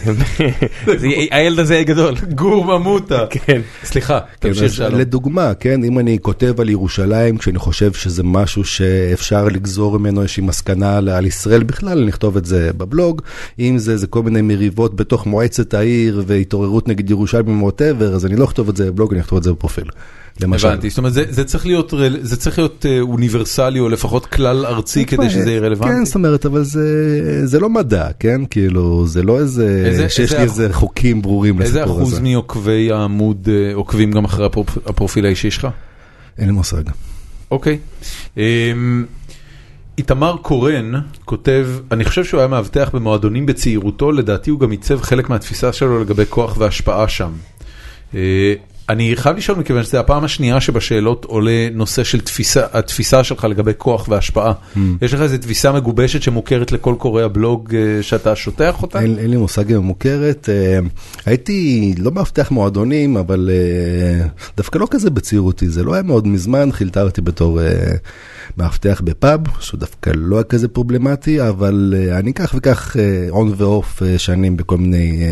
הילד 1.31 1.59
הזה 1.59 1.83
גדול. 1.87 2.15
גור 2.35 2.65
ממוטה. 2.65 3.25
כן. 3.47 3.61
סליחה, 3.85 4.19
תמשיך 4.39 4.73
שלום. 4.73 5.01
לדוגמה, 5.01 5.55
כן, 5.55 5.85
אם 5.85 5.99
אני 5.99 6.19
כותב 6.23 6.61
על 6.61 6.69
ירושלים, 6.69 7.39
כשאני 7.39 7.59
חושב 7.59 7.93
שזה 7.93 8.23
משהו 8.23 8.65
שאפשר 8.65 9.45
לגזור 9.45 9.99
ממנו 9.99 10.23
איזושהי 10.23 10.43
מסקנה 10.43 10.97
על 10.97 11.27
ישראל 11.27 11.63
בכלל, 11.63 11.99
אני 11.99 12.11
אכתוב 12.11 12.37
את 12.37 12.45
זה 12.45 12.71
בבלוג. 12.77 13.23
אם 13.59 13.79
זה, 13.79 13.97
זה 13.97 14.07
כל 14.07 14.23
מיני 14.23 14.43
מריבות 14.43 14.97
בתוך 14.97 15.27
מועצת 15.27 15.75
העיר 15.75 16.23
והתעוררות 16.27 16.89
נגד 16.89 17.11
ירושלים 17.11 17.63
ווטאבר, 17.63 18.15
אז 18.15 18.27
אני 18.27 18.37
לא 18.37 18.45
אכתוב 18.45 18.69
את 18.69 18.77
זה 18.77 18.91
בבלוג, 18.91 19.13
אני 19.13 19.21
אכתוב 19.21 19.37
את 19.37 19.45
זה 19.45 19.53
בפרופיל. 19.53 19.91
למשל. 20.41 20.69
הבנתי, 20.69 20.91
זאת 20.91 20.99
אומרת 20.99 21.13
זה, 21.13 21.25
זה 21.29 21.45
צריך 21.45 21.67
להיות, 21.67 21.95
זה 22.21 22.37
צריך 22.37 22.59
להיות 22.59 22.87
אה, 22.89 23.01
אוניברסלי 23.01 23.81
או 23.81 23.89
לפחות 23.89 24.27
כלל 24.27 24.67
ארצי 24.67 25.05
כדי 25.05 25.31
שזה 25.31 25.51
יהיה 25.51 25.61
רלוונטי. 25.61 25.95
כן, 25.95 26.05
זאת 26.05 26.15
אומרת, 26.15 26.47
אבל 26.47 26.63
זה, 26.63 27.47
זה 27.47 27.61
לא 27.61 27.71
מדע, 27.71 28.09
כן? 28.19 28.41
כאילו, 28.51 29.07
זה 29.07 29.23
לא 29.23 29.39
איזה, 29.39 29.83
איזה 29.87 30.09
שיש 30.09 30.21
איזה 30.21 30.37
לי 30.37 30.43
איזה 30.43 30.67
אח... 30.71 30.73
חוקים 30.73 31.23
ברורים 31.23 31.61
לסיפור 31.61 31.83
הזה. 31.83 31.91
איזה 31.91 32.03
אחוז 32.03 32.19
מעוקבי 32.19 32.93
העמוד 32.93 33.49
אה, 33.53 33.75
עוקבים 33.75 34.13
גם 34.13 34.25
אחרי 34.25 34.47
הפרופיל 34.87 35.27
האישי 35.27 35.51
שלך? 35.51 35.69
אין 36.39 36.47
לי 36.47 36.53
מושג. 36.53 36.83
אוקיי. 37.51 37.79
אמ, 38.37 39.05
איתמר 39.99 40.37
קורן 40.43 40.93
כותב, 41.25 41.69
אני 41.91 42.05
חושב 42.05 42.25
שהוא 42.25 42.41
היה 42.41 42.49
מאבטח 42.49 42.91
במועדונים 42.93 43.47
בצעירותו, 43.47 44.13
לדעתי 44.13 44.51
הוא 44.51 44.61
גם 44.61 44.71
עיצב 44.71 45.03
חלק 45.03 45.31
מהתפיסה 45.31 45.73
שלו 45.73 46.01
לגבי 46.01 46.25
כוח 46.29 46.57
והשפעה 46.59 47.09
שם. 47.09 47.33
אני 48.89 49.17
חייב 49.17 49.37
לשאול 49.37 49.59
מכיוון 49.59 49.83
שזו 49.83 49.99
הפעם 49.99 50.25
השנייה 50.25 50.61
שבשאלות 50.61 51.25
עולה 51.25 51.69
נושא 51.73 52.05
של 52.05 52.21
תפיסה, 52.21 52.67
התפיסה 52.73 53.25
שלך 53.25 53.45
לגבי 53.45 53.73
כוח 53.79 54.09
והשפעה. 54.09 54.53
Mm. 54.53 54.79
יש 55.03 55.15
לך 55.15 55.21
איזו 55.21 55.39
תפיסה 55.39 55.73
מגובשת 55.73 56.23
שמוכרת 56.23 56.73
לכל 56.73 56.95
קוראי 56.99 57.25
הבלוג 57.25 57.75
אה, 57.75 58.03
שאתה 58.03 58.37
שוטח 58.37 58.83
אותה? 58.83 59.01
אין, 59.01 59.19
אין 59.19 59.31
לי 59.31 59.37
מושג 59.37 59.73
אם 59.73 59.79
מוכרת. 59.79 60.49
אה, 60.49 60.79
הייתי 61.27 61.95
לא 61.99 62.11
מאבטח 62.11 62.51
מועדונים, 62.51 63.17
אבל 63.17 63.51
אה, 63.53 64.27
דווקא 64.57 64.79
לא 64.79 64.87
כזה 64.91 65.11
בצעירותי, 65.11 65.69
זה 65.69 65.85
לא 65.85 65.95
היה 65.95 66.03
מאוד 66.03 66.27
מזמן, 66.27 66.73
חילטרתי 66.73 67.21
בתור... 67.21 67.61
מאבטח 68.57 69.01
בפאב, 69.05 69.41
שהוא 69.61 69.81
דווקא 69.81 70.11
לא 70.15 70.37
היה 70.37 70.45
כזה 70.45 70.69
פרובלמטי, 70.69 71.49
אבל 71.49 71.95
אני 72.19 72.35
כך 72.35 72.55
וכך 72.59 72.97
און 73.31 73.53
ואוף 73.57 74.03
שנים 74.17 74.57
בכל 74.57 74.77
מיני 74.77 75.25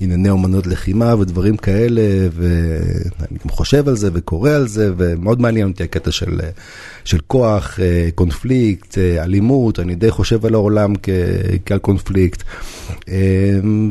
ענייני 0.00 0.30
אומנות 0.30 0.66
לחימה 0.66 1.14
ודברים 1.14 1.56
כאלה, 1.56 2.02
ואני 3.20 3.38
גם 3.44 3.50
חושב 3.50 3.88
על 3.88 3.96
זה 3.96 4.10
וקורא 4.12 4.50
על 4.50 4.68
זה, 4.68 4.92
ומאוד 4.96 5.40
מעניין 5.40 5.68
אותי 5.68 5.84
הקטע 5.84 6.10
של, 6.10 6.40
של 7.04 7.18
כוח, 7.26 7.78
uh, 7.78 8.12
קונפליקט, 8.14 8.94
uh, 8.94 9.22
אלימות, 9.22 9.80
אני 9.80 9.94
די 9.94 10.10
חושב 10.10 10.46
על 10.46 10.54
העולם 10.54 10.92
כ, 11.02 11.08
כעל 11.66 11.78
קונפליקט, 11.78 12.42
uh, 13.00 13.04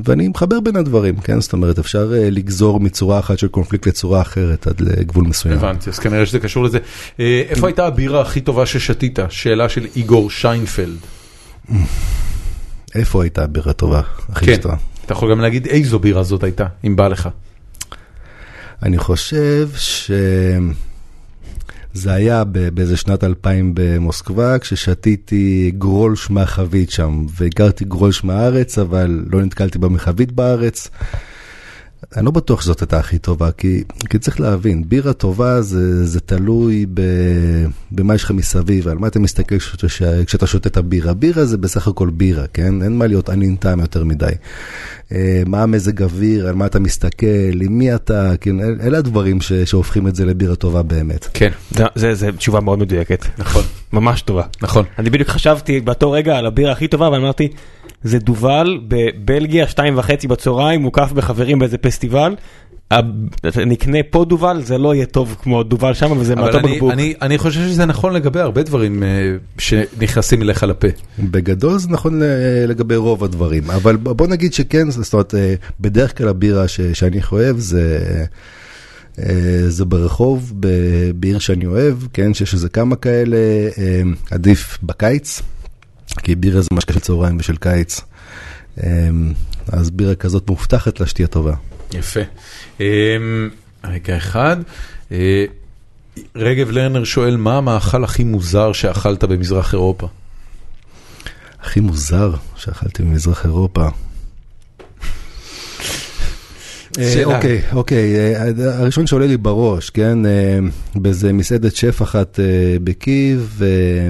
ואני 0.06 0.28
מחבר 0.28 0.60
בין 0.60 0.76
הדברים, 0.76 1.18
כן? 1.18 1.42
זאת 1.42 1.54
אומרת, 1.54 1.80
אפשר 1.80 2.12
לגזור 2.14 2.80
מצורה 2.80 3.20
אחת 3.20 3.40
של 3.40 3.48
קונפליקט 3.48 3.88
לצורה 3.88 4.22
אחרת 4.22 4.68
עד 4.68 4.82
לגבול 4.82 5.24
מסוים. 5.26 5.58
הבנתי, 5.58 5.90
אז 5.90 6.00
כנראה 6.00 6.26
שזה 6.26 6.40
קשור 6.40 6.64
לזה. 6.64 6.78
איפה 7.20 7.68
הייתה 7.68 7.86
הבירה 7.88 8.22
הכי 8.22 8.42
טובה? 8.42 8.66
ששתית? 8.66 9.20
שאלה 9.30 9.70
של 9.70 9.88
איגור 9.96 10.30
שיינפלד. 10.30 10.98
איפה 12.96 13.24
הייתה 13.24 13.48
בירה 13.48 13.74
טובה? 13.74 14.02
הכי 14.30 14.46
כן, 14.46 14.56
טובה? 14.56 14.76
אתה 15.06 15.14
יכול 15.14 15.32
גם 15.32 15.42
להגיד 15.42 15.68
איזו 15.68 16.00
בירה 16.00 16.24
זאת 16.24 16.44
הייתה, 16.44 16.66
אם 16.88 16.96
בא 16.96 17.08
לך. 17.08 17.30
אני 18.84 18.98
חושב 18.98 19.70
שזה 19.76 20.14
היה 22.14 22.44
באיזה 22.74 22.98
שנת 22.98 23.24
2000 23.24 23.72
במוסקבה, 23.74 24.60
כששתיתי 24.60 25.72
גרולש 25.78 26.30
מהחבית 26.30 26.92
שם, 26.92 27.26
והגרתי 27.38 27.86
גרולש 27.86 28.24
מהארץ, 28.24 28.78
אבל 28.78 29.26
לא 29.32 29.42
נתקלתי 29.42 29.78
במחבית 29.78 30.32
בארץ. 30.32 30.90
אני 32.18 32.26
לא 32.26 32.32
בטוח 32.32 32.62
שזאת 32.62 32.82
הייתה 32.82 33.00
הכי 33.00 33.18
טובה, 33.18 33.52
כי, 33.52 33.84
כי 34.10 34.20
צריך 34.20 34.40
להבין, 34.40 34.84
בירה 34.88 35.14
טובה 35.14 35.62
זה, 35.62 36.06
זה 36.06 36.20
תלוי 36.20 36.86
ב, 36.94 37.02
במה 37.92 38.16
יש 38.16 38.24
לך 38.24 38.32
מסביב, 38.32 38.88
על 38.88 38.98
מה 38.98 39.08
אתה 39.08 39.20
מסתכל 39.20 39.60
כשאתה, 39.60 39.88
כשאתה 40.26 40.48
שותה 40.48 40.70
את 40.70 40.78
הבירה. 40.78 41.14
בירה 41.14 41.46
זה 41.46 41.58
בסך 41.58 41.88
הכל 41.88 42.10
בירה, 42.10 42.48
כן? 42.54 42.82
אין 42.82 42.98
מה 42.98 43.08
להיות 43.08 43.30
ענין 43.30 43.56
טעם 43.56 43.80
יותר 43.80 44.04
מדי. 44.04 44.32
אה, 45.12 45.44
מה 45.46 45.64
המזג 45.64 46.04
אוויר, 46.04 46.48
על 46.48 46.56
מה 46.56 46.66
אתה 46.66 46.80
מסתכל, 46.80 47.62
עם 47.62 47.78
מי 47.78 47.96
אתה, 47.96 48.34
כן, 48.42 48.60
אלה 48.82 48.98
הדברים 48.98 49.42
ש, 49.42 49.54
שהופכים 49.54 50.08
את 50.08 50.16
זה 50.16 50.26
לבירה 50.26 50.56
טובה 50.56 50.82
באמת. 50.82 51.28
כן, 51.34 51.50
זו 51.96 52.28
תשובה 52.38 52.60
מאוד 52.60 52.80
מדויקת. 52.80 53.26
נכון. 53.38 53.64
ממש 53.94 54.22
טובה. 54.22 54.44
נכון. 54.62 54.86
אני 55.00 55.10
בדיוק 55.10 55.30
חשבתי 55.30 55.80
באותו 55.80 56.12
רגע 56.12 56.38
על 56.38 56.46
הבירה 56.46 56.72
הכי 56.72 56.88
טובה, 56.88 57.10
ואמרתי, 57.10 57.48
זה 58.04 58.20
דובל 58.20 58.80
בבלגיה, 58.88 59.68
שתיים 59.68 59.98
וחצי 59.98 60.28
בצהריים, 60.28 60.82
מוקף 60.82 61.12
בחברים 61.12 61.60
באיזה 61.60 61.78
פסטיבל. 61.78 62.36
נקנה 63.66 63.98
פה 64.10 64.26
דובל, 64.26 64.62
זה 64.62 64.78
לא 64.78 64.96
יהיה 64.96 65.06
טוב 65.06 65.36
כמו 65.42 65.64
דובל 65.64 65.94
שם, 65.94 66.18
וזה 66.18 66.36
מאותו 66.36 66.60
בקבוק. 66.60 66.92
אני, 66.92 67.14
אני 67.22 67.38
חושב 67.38 67.60
שזה 67.60 67.86
נכון 67.86 68.14
לגבי 68.14 68.40
הרבה 68.40 68.64
דברים 68.64 69.04
uh, 69.04 69.62
שנכנסים 69.62 70.42
אליך 70.42 70.64
לפה. 70.64 70.88
בגדול 71.20 71.78
זה 71.78 71.90
נכון 71.90 72.22
לגבי 72.68 72.96
רוב 72.96 73.24
הדברים, 73.24 73.72
אבל 73.72 73.96
בוא 73.96 74.28
נגיד 74.28 74.54
שכן, 74.54 74.92
זאת 74.92 75.14
אומרת, 75.14 75.34
uh, 75.34 75.38
בדרך 75.80 76.18
כלל 76.18 76.28
הבירה 76.28 76.68
ש, 76.68 76.82
שאני 76.82 77.20
אוהב 77.32 77.58
זה... 77.58 78.00
זה 79.68 79.86
ברחוב, 79.86 80.54
בעיר 81.16 81.40
שאני 81.40 81.66
אוהב, 81.66 81.96
כן, 82.14 82.34
שיש 82.34 82.54
איזה 82.54 82.70
כמה 82.70 82.96
כאלה, 82.96 83.38
עדיף 84.32 84.78
בקיץ. 84.84 85.42
כי 86.18 86.36
בירה 86.36 86.62
זה 86.62 86.68
משקה 86.74 86.94
של 86.94 87.00
צהריים 87.00 87.38
ושל 87.40 87.56
קיץ. 87.56 88.02
אמ, 88.84 89.34
אז 89.68 89.92
בירה 89.92 90.16
כזאת 90.16 90.50
מובטחת 90.50 91.00
לה 91.00 91.08
שתהיה 91.08 91.28
טובה. 91.28 91.54
יפה. 91.94 92.20
אמ, 92.80 93.50
רגע 93.84 94.18
אחד. 94.18 94.58
אה, 95.12 95.46
רגב 96.36 96.72
לרנר 96.72 97.04
שואל, 97.04 97.38
מה 97.38 97.58
המאכל 97.58 98.04
הכי 98.04 98.24
מוזר 98.24 98.74
שאכלת 98.74 99.24
במזרח 99.24 99.74
אירופה? 99.74 100.08
הכי 101.62 101.80
מוזר 101.80 102.34
שאכלתי 102.56 103.04
במזרח 103.04 103.46
אירופה. 103.46 103.88
אה. 107.00 107.24
אוקיי, 107.26 107.62
אוקיי, 107.72 108.16
אה, 108.16 108.52
הראשון 108.80 109.08
שעולה 109.08 109.28
לי 109.28 109.38
בראש, 109.38 109.90
כן, 109.90 110.26
אה, 110.26 110.60
באיזה 110.96 111.34
מסעדת 111.34 111.76
שף 111.76 112.02
אחת 112.02 112.40
בקייב, 112.84 113.62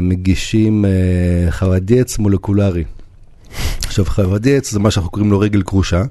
מגישים 0.02 0.86
חרדייץ 1.50 2.18
מולקולרי. 2.18 2.84
עכשיו 3.86 4.06
חרדייץ 4.06 4.72
זה 4.72 4.80
מה 4.80 4.92
שאנחנו 4.92 5.12
קוראים 5.12 5.32
לו 5.32 5.40
רגל 5.40 5.62
כרושה, 5.62 5.98
אה, 5.98 6.04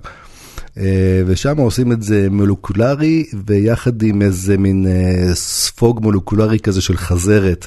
ושם 1.27 1.57
עושים 1.57 1.93
את 1.93 2.03
זה 2.03 2.28
מולקולרי, 2.31 3.24
ויחד 3.47 4.03
עם 4.03 4.23
איזה 4.23 4.59
מין 4.59 4.86
אה, 4.86 5.35
ספוג 5.35 6.01
מולקולרי 6.03 6.59
כזה 6.59 6.81
של 6.81 6.97
חזרת, 6.97 7.66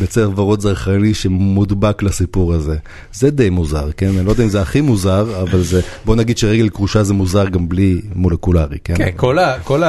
בצבע 0.00 0.40
ורוד 0.40 0.60
זרחני 0.60 1.14
שמודבק 1.14 2.02
לסיפור 2.02 2.54
הזה. 2.54 2.76
זה 3.12 3.30
די 3.30 3.50
מוזר, 3.50 3.90
כן? 3.96 4.10
אני 4.18 4.26
לא 4.26 4.30
יודע 4.30 4.44
אם 4.44 4.48
זה 4.48 4.62
הכי 4.62 4.80
מוזר, 4.80 5.42
אבל 5.42 5.62
זה, 5.62 5.80
בוא 6.04 6.16
נגיד 6.16 6.38
שרגל 6.38 6.68
כרושה 6.68 7.02
זה 7.02 7.14
מוזר 7.14 7.48
גם 7.48 7.68
בלי 7.68 8.00
מולקולרי, 8.14 8.78
כן? 8.84 8.94
כן, 8.96 9.10
כל 9.16 9.38
ה- 9.38 9.58
כל 9.64 9.82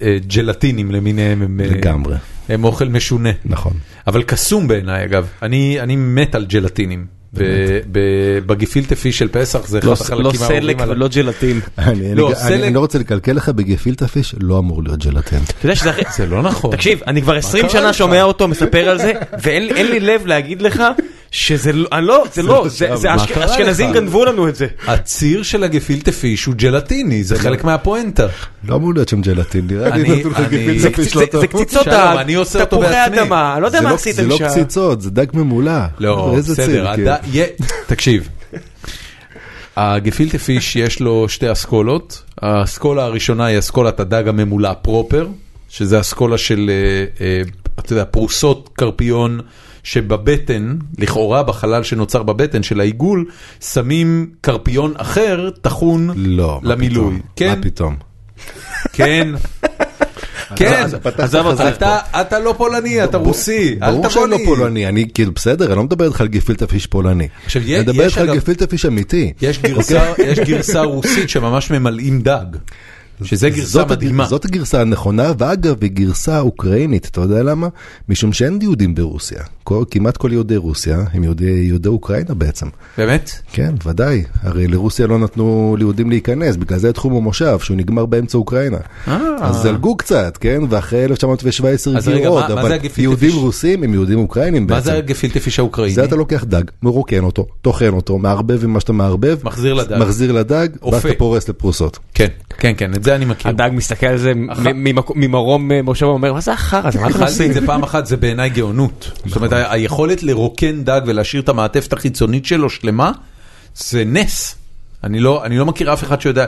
הג'לטינים 0.00 0.90
למיניהם 0.90 1.42
הם 1.42 1.60
אה, 1.60 1.66
לגמרי, 1.66 2.16
הם 2.48 2.64
אוכל 2.64 2.88
משונה. 2.88 3.30
נכון. 3.44 3.72
אבל 4.06 4.22
קסום 4.22 4.68
בעיניי 4.68 5.04
אגב, 5.04 5.26
אני 5.42 5.80
אני 5.80 5.96
מת 5.96 6.34
על 6.34 6.44
ג'לטינים. 6.44 7.15
ב- 7.34 7.42
ב- 7.92 7.98
בגפילטה 8.46 8.96
פיש 8.96 9.18
של 9.18 9.28
פסח 9.28 9.66
זה 9.66 9.78
אחד 9.78 9.86
לא 9.86 9.92
החלקים 9.92 10.22
לא 10.24 10.28
האהובים 10.28 10.60
סלק 10.60 10.80
עליי. 10.80 10.94
ולא 10.96 11.08
ג'לטין. 11.08 11.60
אני, 11.78 12.14
לא, 12.14 12.32
סלק- 12.34 12.60
אני 12.64 12.74
לא 12.74 12.80
רוצה 12.80 12.98
לקלקל 12.98 13.32
לך, 13.32 13.48
בגפילטה 13.48 14.08
פיש 14.08 14.34
לא 14.40 14.58
אמור 14.58 14.82
להיות 14.82 15.04
ג'לטין. 15.04 15.38
זה 16.16 16.26
לא 16.26 16.42
נכון. 16.42 16.70
תקשיב, 16.72 17.00
אני 17.06 17.22
כבר 17.22 17.36
20 17.36 17.62
קרה 17.62 17.72
שנה? 17.72 17.92
שומע 17.92 18.22
אותו 18.22 18.48
מספר 18.48 18.88
על 18.88 18.98
זה, 18.98 19.12
ואין 19.42 19.76
אין 19.76 19.86
לי 19.86 20.00
לב 20.00 20.26
להגיד 20.26 20.62
לך 20.62 20.82
שזה 21.36 21.72
לא, 21.72 21.88
אני 21.92 22.06
לא, 22.06 22.24
זה 22.32 22.42
לא, 22.42 22.64
זה- 22.68 22.86
שם. 22.88 22.96
זה 22.96 23.08
אשכנזים? 23.14 23.92
גנבו 23.92 24.24
לנו 24.24 24.48
את 24.48 24.56
זה. 24.56 24.66
הציר 24.86 25.42
של 25.42 25.64
הגפילטה 25.64 26.12
פיש 26.12 26.44
הוא 26.44 26.54
ג'לטיני, 26.54 27.24
זה 27.24 27.38
חלק 27.38 27.64
מהפואנטה. 27.64 28.26
לא 28.68 28.76
אמור 28.76 28.94
להיות 28.94 29.08
שם 29.08 29.20
ג'לטין, 29.20 29.66
נראה 29.70 29.88
לי 29.96 30.02
אני- 30.02 30.18
נתנו 30.18 30.30
לך 30.30 30.38
אני- 30.38 30.46
גפילטה 30.46 30.78
זה- 30.82 30.90
פיש 30.90 31.12
זה- 31.14 31.20
לא 31.20 31.26
זה 31.26 31.32
טוב. 31.32 31.46
קציצות 31.46 31.84
שלום, 31.84 31.96
דג, 31.96 32.16
אני 32.18 32.34
עושה 32.34 32.60
אותו 32.60 32.76
תפוחי. 32.76 33.06
אדמה, 33.06 33.58
לא 33.60 33.66
יודע 33.66 33.78
זה 33.78 33.84
מה 33.84 33.90
לא- 33.90 33.94
עשיתם 33.94 34.16
זה 34.22 34.28
לא 34.28 34.38
שם. 34.38 34.48
קציצות, 34.48 35.00
זה 35.02 35.10
דג 35.10 35.26
ממולא. 35.34 35.72
לא, 35.98 36.34
בסדר. 36.38 36.92
יה- 37.32 37.44
תקשיב. 37.86 38.28
הגפילטה 39.76 40.38
פיש 40.38 40.76
יש 40.76 41.00
לו 41.00 41.28
שתי 41.28 41.52
אסכולות, 41.52 42.22
האסכולה 42.42 43.04
הראשונה 43.04 43.44
היא 43.46 43.58
אסכולת 43.58 44.00
הדג 44.00 44.28
הממולא 44.28 44.72
פרופר, 44.82 45.28
שזה 45.68 46.00
אסכולה 46.00 46.38
של, 46.38 46.70
אה, 47.20 47.26
אה, 47.26 47.42
אתה 47.78 47.92
יודע, 47.92 48.04
פרוסות 48.10 48.70
קרפיון 48.72 49.40
שבבטן, 49.86 50.76
לכאורה 50.98 51.42
בחלל 51.42 51.82
שנוצר 51.82 52.22
בבטן 52.22 52.62
של 52.62 52.80
העיגול, 52.80 53.24
שמים 53.60 54.30
קרפיון 54.40 54.92
אחר 54.96 55.50
טחון 55.60 56.10
לא, 56.16 56.60
למילוי. 56.62 57.14
כן, 57.36 57.48
מה 57.56 57.62
פתאום? 57.62 57.96
כן. 58.92 59.28
כן, 60.56 60.84
עזוב 61.18 61.46
אותך, 61.46 61.62
אתה- 62.12 62.38
לא 62.38 62.54
פולני, 62.58 63.04
אתה 63.04 63.16
רוסי, 63.16 63.76
אל 63.82 63.90
ברור 63.90 64.00
תבוא 64.02 64.10
שאני 64.10 64.30
לא 64.30 64.36
לי. 64.36 64.44
פולני, 64.44 64.88
אני 64.88 65.06
כאילו 65.14 65.32
בסדר, 65.32 65.66
אני 65.66 65.76
לא 65.76 65.82
מדבר 65.84 66.06
איתך 66.06 66.20
על 66.20 66.28
גפילטה 66.28 66.66
פיש 66.66 66.86
פולני. 66.86 67.28
אני 67.56 67.80
מדבר 67.80 68.04
איתך 68.04 68.18
על 68.18 68.36
גפילטה 68.36 68.66
פיש 68.66 68.86
אמיתי. 68.86 69.32
גרסה, 69.62 70.12
יש 70.18 70.38
גרסה 70.38 70.80
רוסית 70.80 71.28
שממש 71.30 71.70
ממלאים 71.70 72.20
דג, 72.20 72.44
שזה 73.22 73.50
גרסה 73.50 73.84
מדהימה. 73.84 74.26
זאת 74.26 74.44
הגרסה 74.44 74.80
הנכונה, 74.80 75.32
ואגב, 75.38 75.76
היא 75.82 75.90
גרסה 75.90 76.40
אוקראינית, 76.40 77.08
אתה 77.10 77.20
יודע 77.20 77.42
למה? 77.42 77.68
משום 78.08 78.32
שאין 78.32 78.58
יהודים 78.62 78.94
ברוסיה. 78.94 79.38
כל- 79.64 79.84
כמעט 79.90 80.16
כל 80.16 80.30
יהודי 80.32 80.56
רוסיה 80.56 81.04
הם 81.12 81.24
יהודי 81.24 81.44
יהודי 81.50 81.88
אוקראינה 81.88 82.34
בעצם. 82.34 82.66
באמת? 82.98 83.30
כן, 83.52 83.74
ודאי. 83.86 84.24
הרי 84.42 84.66
לרוסיה 84.68 85.06
לא 85.06 85.18
נתנו 85.18 85.76
ליהודים 85.78 86.10
להיכנס, 86.10 86.56
בגלל 86.56 86.78
זה 86.78 86.92
תחום 86.92 87.16
המושב, 87.16 87.58
שהוא 87.58 87.76
נגמר 87.76 88.06
באמצע 88.06 88.38
אוקראינה. 88.38 88.76
אז 89.40 89.56
זלגו 89.56 89.96
קצת, 89.96 90.36
כן? 90.40 90.62
ואחרי 90.70 91.04
1917 91.04 91.96
אז 91.96 92.08
רגע, 92.08 92.16
הגיעו 92.16 92.32
עוד, 92.34 92.48
מה- 92.48 92.54
מה 92.54 92.60
אבל 92.60 92.78
יהודים 92.98 93.30
פיש? 93.30 93.38
רוסים 93.38 93.82
הם 93.82 93.92
יהודים 93.94 94.18
אוקראינים 94.18 94.62
מה 94.62 94.68
בעצם. 94.68 94.84
זה 94.84 94.94
הגפילטה 94.96 95.40
פיש 95.40 95.58
האוקראיני? 95.58 95.94
זה 95.94 96.04
אתה 96.04 96.16
לוקח 96.16 96.44
דג, 96.44 96.62
מרוקן 96.82 97.24
אותו, 97.24 97.46
טוחן 97.62 97.92
אותו, 97.92 98.18
מערבב 98.18 98.64
עם 98.64 98.70
מה 98.72 98.80
שאתה 98.80 98.92
מערבב, 98.92 99.38
מחזיר 99.44 99.74
לדג. 99.74 99.96
מחזיר 100.00 100.32
לדג, 100.32 100.68
ואז. 100.92 101.06
אתה 101.06 101.14
פורס 101.18 101.48
לפרוסות. 101.48 101.98
כן, 102.14 102.26
כן, 102.58 102.72
כן, 102.76 102.90
זה 103.06 103.14
אני 103.16 103.24
מכיר. 103.24 103.48
הדג 103.50 103.70
מסתכל 103.72 104.06
על 104.06 104.18
זה 104.18 104.32
ממרום 105.14 105.72
אה, 105.72 105.82
מושבו, 105.82 106.08
אומר, 106.10 106.32
מה 106.32 106.40
זה 106.40 106.52
החרא 106.52 106.88
הזה, 106.88 107.00
מה 107.00 107.08
אתם 107.10 107.22
עושים? 107.22 107.50
את 107.50 107.54
זה 107.54 107.66
פעם 107.66 107.82
אחת, 107.82 108.06
זה 108.06 108.16
בעיניי 108.16 108.50
גאונות. 108.50 109.10
זאת 109.26 109.36
אומרת, 109.36 109.52
ה- 109.52 109.72
היכולת 109.72 110.22
לרוקן 110.22 110.84
דג 110.84 111.00
ולהשאיר 111.06 111.42
את 111.42 111.48
המעטפת 111.48 111.92
החיצונית 111.92 112.46
שלו 112.46 112.70
שלמה, 112.70 113.12
זה 113.76 114.04
נס. 114.04 114.56
אני 115.04 115.20
לא, 115.20 115.44
אני 115.44 115.58
לא 115.58 115.66
מכיר 115.66 115.92
אף 115.92 116.04
אחד 116.04 116.20
שיודע. 116.20 116.46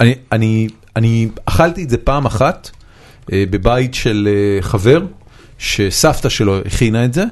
אני, 0.00 0.14
אני, 0.32 0.68
אני 0.96 1.28
אכלתי 1.44 1.82
את 1.84 1.90
זה 1.90 1.96
פעם 1.96 2.26
אחת 2.26 2.70
אה, 3.32 3.44
בבית 3.50 3.94
של 3.94 4.28
אה, 4.30 4.62
חבר, 4.62 5.02
שסבתא 5.58 6.28
שלו 6.28 6.58
הכינה 6.66 7.04
את 7.04 7.14
זה. 7.14 7.24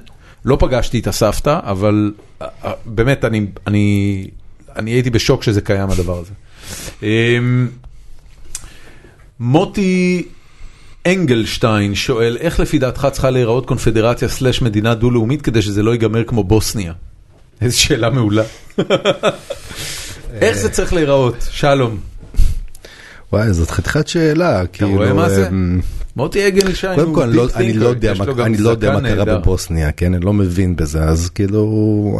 לא 0.44 0.56
פגשתי 0.60 0.98
את 0.98 1.06
הסבתא, 1.06 1.58
אבל 1.62 2.12
אה, 2.42 2.46
אה, 2.64 2.72
באמת, 2.86 3.24
אני, 3.24 3.46
אני, 3.66 4.26
אני 4.76 4.90
הייתי 4.90 5.10
בשוק 5.10 5.42
שזה 5.42 5.60
קיים 5.60 5.90
הדבר 5.90 6.18
הזה. 6.18 6.32
אמ, 7.02 7.68
מוטי 9.46 10.22
אנגלשטיין 11.06 11.94
שואל, 11.94 12.36
איך 12.40 12.60
לפי 12.60 12.78
דעתך 12.78 13.08
צריכה 13.12 13.30
להיראות 13.30 13.66
קונפדרציה 13.66 14.28
סלש 14.28 14.62
מדינה 14.62 14.94
דו-לאומית 14.94 15.42
כדי 15.42 15.62
שזה 15.62 15.82
לא 15.82 15.90
ייגמר 15.90 16.24
כמו 16.24 16.44
בוסניה? 16.44 16.92
איזו 17.62 17.80
שאלה 17.80 18.10
מעולה. 18.10 18.42
איך 20.32 20.56
זה 20.58 20.68
צריך 20.70 20.92
להיראות? 20.92 21.34
שלום. 21.50 21.98
וואי, 23.32 23.52
זאת 23.52 23.70
חתיכת 23.70 24.08
שאלה, 24.08 24.66
כאילו... 24.66 24.90
רואה 24.90 25.12
מה 25.12 25.28
זה? 25.28 25.48
אמ, 25.48 25.80
מוטי 26.16 26.44
אנגלשטיין 26.46 26.94
קודם 26.94 27.06
הוא 27.08 27.14
כל, 27.14 27.22
אני 27.22 27.32
לא- 27.72 27.84
לא 27.84 27.88
יודע 27.88 28.14
מה- 28.14 28.24
לא 28.26 28.72
מה 28.92 29.00
קרה. 29.24 29.38
בבוסניה, 29.38 29.92
כן? 29.92 30.14
אני 30.14 30.24
לא 30.24 30.32
מבין 30.32 30.76
בזה, 30.76 31.02
אז 31.04 31.30
כאילו, 31.30 31.64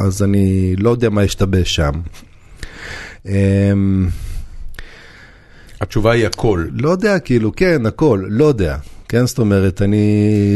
אז 0.06 0.22
אני 0.22 0.76
לא 0.78 0.90
יודע 0.90 1.10
מה 1.10 1.22
השתבש 1.22 1.80
שם. 1.80 1.92
התשובה 5.82 6.12
היא 6.12 6.26
הכל. 6.26 6.64
לא 6.72 6.90
יודע, 6.90 7.18
כאילו, 7.18 7.52
כן, 7.56 7.86
הכל, 7.86 8.22
לא 8.28 8.44
יודע. 8.44 8.76
כן, 9.08 9.26
זאת 9.26 9.38
אומרת, 9.38 9.82
אני 9.82 10.06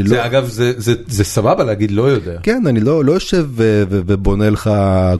לא... 0.03 0.09
זה 0.09 0.27
אגב, 0.27 0.48
זה- 0.48 0.73
זה- 0.77 0.94
זה 1.07 1.24
סבבה 1.24 1.65
להגיד 1.65 1.90
לא 1.90 2.03
יודע. 2.03 2.39
כן, 2.43 2.62
אני 2.66 2.81
לא, 2.81 3.05
לא 3.05 3.12
יושב 3.12 3.47
ו- 3.51 3.82
ו- 3.90 4.01
ובונה 4.07 4.51
לך 4.51 4.70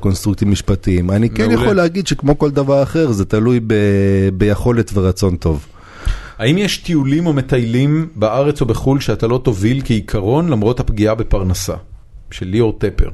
קונסטרוקטים 0.01 0.51
משפטיים. 0.51 1.11
אני 1.11 1.31
כן 1.31 1.47
מעולה. 1.47 1.63
יכול 1.63 1.77
להגיד 1.77 2.07
שכמו 2.07 2.39
כל 2.39 2.51
דבר 2.51 2.83
אחר, 2.83 3.11
זה 3.13 3.25
תלוי 3.25 3.61
ב- 3.67 3.75
ביכולת 4.35 4.91
ורצון 4.95 5.37
טוב. 5.37 5.67
האם 6.39 6.59
יש 6.59 6.79
טיולים 6.79 7.27
או 7.27 7.33
מטיילים 7.33 8.09
בארץ 8.17 8.61
או 8.61 8.67
בחו"ל 8.67 9.01
שאתה 9.01 9.27
לא 9.27 9.41
תוביל 9.45 9.83
כעיקרון 9.85 10.49
למרות 10.49 10.81
הפגיעה 10.81 11.15
בפרנסה? 11.15 11.75
של 12.31 12.47
ליאור 12.47 12.77
טפר. 12.79 13.09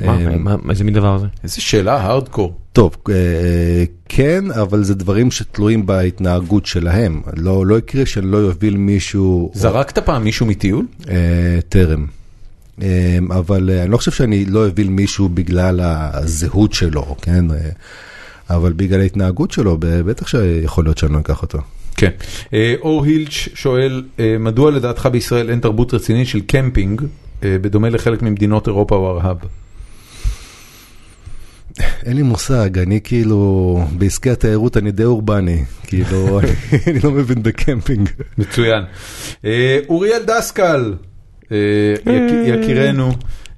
מה, 0.00 0.34
אמ, 0.34 0.44
מה, 0.44 0.56
איזה 0.70 0.84
מין 0.84 0.94
דבר 0.94 1.18
זה? 1.18 1.26
איזה 1.44 1.60
שאלה 1.60 1.96
הארדקור. 1.96 2.54
טוב, 2.72 2.96
אה, 3.10 3.84
כן, 4.08 4.44
אבל 4.50 4.82
זה 4.82 4.94
דברים 4.94 5.30
שתלויים 5.30 5.86
בהתנהגות 5.86 6.66
שלהם. 6.66 7.22
לא, 7.36 7.66
לא 7.66 7.78
יקרה 7.78 8.06
שאני 8.06 8.26
לא 8.26 8.42
אוביל 8.42 8.76
מישהו... 8.76 9.50
זרקת 9.54 9.98
פעם 9.98 10.24
מישהו 10.24 10.46
מטיול? 10.46 10.86
אה, 11.08 11.58
טרם. 11.68 12.06
אה, 12.82 13.18
אבל 13.30 13.70
אה, 13.70 13.82
אני 13.82 13.90
לא 13.90 13.96
חושב 13.96 14.10
שאני 14.10 14.44
לא 14.44 14.66
אוביל 14.66 14.88
מישהו 14.88 15.28
בגלל 15.28 15.80
הזהות 15.82 16.72
שלו, 16.72 17.16
כן? 17.22 17.50
אה, 17.50 17.56
אבל 18.50 18.72
בגלל 18.72 19.00
ההתנהגות 19.00 19.50
שלו, 19.50 19.76
בטח 19.80 20.28
שיכול 20.28 20.84
להיות 20.84 20.98
שאני 20.98 21.12
לא 21.12 21.18
אקח 21.18 21.42
אותו. 21.42 21.58
כן. 21.96 22.10
אה, 22.54 22.74
אור 22.80 23.04
הילץ' 23.04 23.48
שואל, 23.54 24.02
אה, 24.20 24.36
מדוע 24.40 24.70
לדעתך 24.70 25.08
בישראל 25.12 25.50
אין 25.50 25.60
תרבות 25.60 25.94
רצינית 25.94 26.26
של 26.26 26.40
קמפינג, 26.40 27.02
אה, 27.44 27.56
בדומה 27.60 27.88
לחלק 27.90 28.22
ממדינות 28.22 28.66
אירופה 28.66 28.96
או 28.96 29.10
ארה"ב? 29.10 29.36
אין 32.06 32.16
לי 32.16 32.22
מושג, 32.22 32.78
אני 32.78 33.00
כאילו, 33.04 33.80
בעסקי 33.98 34.30
התיירות 34.30 34.76
אני 34.76 34.90
די 34.90 35.04
אורבני, 35.04 35.64
כאילו, 35.82 36.40
אני, 36.86 37.00
לא 37.04 37.10
מבין 37.10 37.42
בקמפינג. 37.42 38.08
מצוין. 38.38 38.82
אה, 39.44 39.78
אוריאל 39.88 40.22
דסקל, 40.26 40.94
אה, 41.52 41.56
יק- 42.06 42.62
יקירנו, 42.62 43.12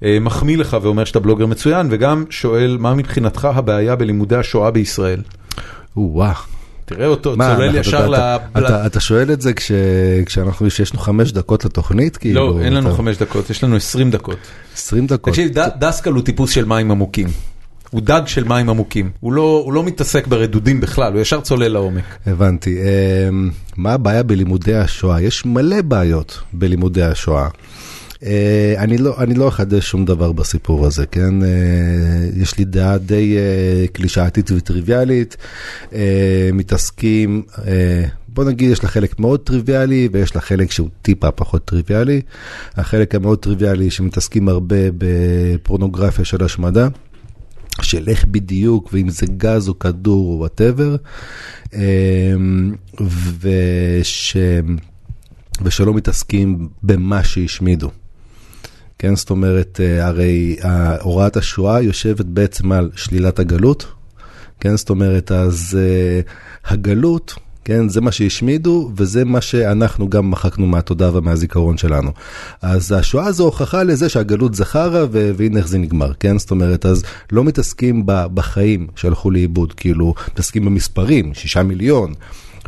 אה, 0.05 0.19
מחמיא 0.21 0.57
לך 0.57 0.77
ואומר 0.83 1.05
שאתה 1.05 1.21
בלוגר 1.21 1.47
מצוין, 1.47 1.87
וגם 1.91 2.25
שואל, 2.31 2.77
מה 2.81 2.95
מבחינתך 2.95 3.49
הבעיה 3.55 3.97
בלימודי 3.97 4.37
השואה 4.37 4.71
בישראל? 4.71 5.23
או-אה, 5.97 6.33
תראה 6.85 7.07
אותו, 7.07 7.37
מה, 7.37 7.55
צולל 7.57 7.75
ישר 7.77 7.99
אתה- 7.99 8.37
ל... 8.59 8.59
אתה- 8.65 8.87
אתה 8.87 9.01
שואל 9.01 9.33
את 9.33 9.41
זה 9.41 9.53
כש- 9.53 9.73
כשאנחנו, 10.27 10.71
שיש 10.71 10.93
לנו 10.95 11.03
חמש 11.03 11.33
דקות 11.33 11.65
לתוכנית? 11.65 12.15
לא, 12.17 12.21
כאילו, 12.21 12.61
אין 12.61 12.73
לנו 12.75 12.89
אתה- 12.89 12.97
חמש 12.97 13.17
דקות, 13.17 13.51
יש 13.51 13.65
לנו 13.65 13.77
עשרים 13.77 14.11
דקות. 14.11 14.37
20 14.75 15.07
דקות. 15.07 15.33
תקשיב, 15.35 15.59
ד- 15.59 15.69
דסקל 15.79 16.13
הוא 16.13 16.23
טיפוס 16.23 16.51
של 16.51 16.65
מים 16.65 16.91
עמוקים. 16.91 17.29
הוא 17.91 18.01
דג 18.01 18.23
של 18.27 18.45
מים 18.45 18.71
עמוקים. 18.71 19.11
הוא 19.21 19.33
לא 19.33 19.63
הוא 19.65 19.73
לא 19.73 19.85
מתעסק 19.85 20.27
ברדודים 20.27 20.81
בכלל, 20.81 21.13
הוא 21.13 21.21
ישר 21.21 21.41
צולל 21.41 21.69
לעומק. 21.69 22.05
הבנתי. 22.27 22.79
אמ, 23.29 23.51
מה 23.77 23.93
הבעיה 23.93 24.23
בלימודי 24.23 24.75
השואה? 24.75 25.21
יש 25.21 25.47
מלא 25.47 25.83
בעיות 25.83 26.39
בלימודי 26.53 27.03
השואה. 27.03 27.49
אה, 28.25 28.75
אני 28.79 28.99
לא, 28.99 29.15
אני 29.19 29.35
לא 29.35 29.49
אחדש 29.49 29.91
שום 29.91 30.05
דבר 30.05 30.33
בסיפור 30.33 30.87
הזה, 30.87 31.07
כן? 31.07 31.43
אה, 31.43 31.49
יש 32.37 32.59
לי 32.59 32.65
דעה 32.65 32.99
די 32.99 33.37
אה, 33.37 33.87
קלישאתית 33.93 34.51
וטריוויאלית. 34.51 35.37
מתעסקים, 36.53 37.43
בוא 38.29 38.45
נגיד, 38.45 38.71
יש 38.71 38.83
לה 38.83 38.89
חלק 38.89 39.21
מאוד 39.21 39.41
טריוויאלי 39.41 40.09
ויש 40.13 40.35
לה 40.35 40.41
חלק 40.41 40.71
שהוא 40.71 40.89
טיפה 41.03 41.31
פחות 41.31 41.65
טריוויאלי. 41.65 42.21
החלק 42.77 43.15
המאוד 43.15 43.39
טריוויאלי 43.39 43.91
שמתעסקים 43.91 44.49
הרבה 44.49 44.77
בפורנוגרפיה 44.99 46.25
של 46.25 46.45
השמדה. 46.45 46.89
של 47.83 48.09
איך 48.09 48.25
בדיוק, 48.25 48.91
ואם 48.93 49.09
זה 49.09 49.27
גז 49.27 49.69
או 49.69 49.79
כדור 49.79 50.33
או 50.33 50.39
whatever, 50.39 50.97
וש... 53.41 54.37
ושלא 55.63 55.95
מתעסקים 55.95 56.69
במה 56.83 57.25
שהשמידו. 57.25 57.91
כן, 58.99 59.17
זאת 59.17 59.31
אומרת, 59.31 59.81
אה, 59.83 60.07
הרי 60.07 60.57
אה, 60.65 61.01
הוראת 61.01 61.37
השואה 61.37 61.83
יושבת 61.83 62.27
בעצם 62.27 62.73
על 62.73 62.91
שלילת 62.97 63.39
הגלות, 63.39 63.87
כן, 64.61 64.77
זאת 64.77 64.91
אומרת, 64.91 65.33
אז 65.33 65.79
uh, 65.79 66.71
הגלות, 66.73 67.35
כן, 67.71 67.89
זה 67.89 68.01
מה 68.01 68.13
שהשמידו, 68.13 68.91
וזה 68.97 69.25
מה 69.25 69.41
שאנחנו 69.41 70.09
גם 70.09 70.31
מחקנו 70.31 70.67
מהתודעה 70.67 71.17
ומהזיכרון 71.17 71.79
שלנו. 71.79 72.11
אז 72.63 72.93
השואה 72.93 73.33
זו 73.33 73.45
הוכחה 73.45 73.83
לזה 73.83 74.09
שהגלות 74.09 74.53
ו- 75.11 75.31
והנה 75.37 75.59
איך 75.59 75.69
זה 75.69 75.79
נגמר, 75.79 76.13
כן? 76.21 76.39
זאת 76.39 76.51
אומרת, 76.51 76.87
אז 76.87 77.05
לא 77.33 77.45
מתעסקים 77.45 78.03
בחיים 78.07 78.87
שהלכו 78.97 79.31
לאיבוד, 79.31 79.73
כאילו, 79.73 80.15
מתעסקים 80.33 80.65
במספרים, 80.65 81.35
שישה 81.35 81.63
מיליון. 81.63 82.15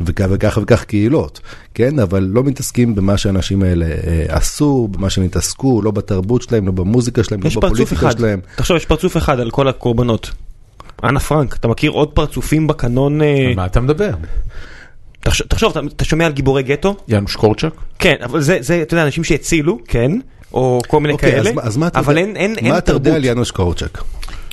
וכך 0.05 0.25
וכך 0.29 0.59
וכך 0.61 0.83
קהילות, 0.83 1.39
כן? 1.73 1.99
אבל 1.99 2.23
לא 2.23 2.43
מתעסקים 2.43 2.95
במה 2.95 3.17
שהאנשים 3.17 3.63
האלה 3.63 3.85
אה, 3.85 4.25
עשו, 4.29 4.87
במה 4.91 5.09
שהם 5.09 5.23
התעסקו, 5.23 5.81
לא 5.81 5.91
בתרבות 5.91 6.41
שלהם, 6.41 6.65
לא 6.65 6.71
במוזיקה 6.71 7.23
שלהם, 7.23 7.41
לא 7.41 7.47
יש 7.47 7.53
פרצוף 7.53 7.71
בפוליטיקה 7.71 8.07
אחד, 8.07 8.17
שלהם. 8.17 8.39
תחשוב, 8.55 8.77
יש 8.77 8.85
פרצוף 8.85 9.17
אחד 9.17 9.39
על 9.39 9.51
כל 9.51 9.67
הקורבנות. 9.67 10.31
אנה 11.03 11.19
פרנק, 11.19 11.55
אתה 11.55 11.67
מכיר 11.67 11.91
עוד 11.91 12.09
פרצופים 12.09 12.67
בקנון? 12.67 13.21
אה, 13.21 13.47
על 13.47 13.55
מה 13.55 13.65
אתה 13.65 13.81
מדבר? 13.81 14.11
תחשוב, 15.47 15.77
אתה- 15.95 16.05
שומע 16.05 16.25
על 16.25 16.31
גיבורי 16.31 16.63
גטו? 16.63 16.95
יאנוש 17.07 17.35
קורצ'אק? 17.35 17.73
כן, 17.99 18.15
אבל 18.23 18.41
זה, 18.41 18.57
זה, 18.61 18.81
אתה 18.81 18.93
יודע, 18.93 19.05
אנשים 19.05 19.23
שהצילו, 19.23 19.79
כן, 19.87 20.11
או 20.53 20.81
כל 20.87 20.99
מיני 20.99 21.13
אוקיי, 21.13 21.31
כאלה, 21.31 21.49
אז 21.49 21.55
מה- 21.55 21.61
אז 21.61 21.77
מה 21.77 21.87
אתה 21.87 21.99
אבל 21.99 22.17
יודע- 22.17 22.29
אין, 22.39 22.55
אין, 22.57 22.67
מה 22.69 22.77
אתה 22.77 22.91
יודע 22.91 23.03
תרבות. 23.03 23.15
על 23.17 23.25
יאנוש 23.25 23.51
קורצ'ק? 23.51 24.01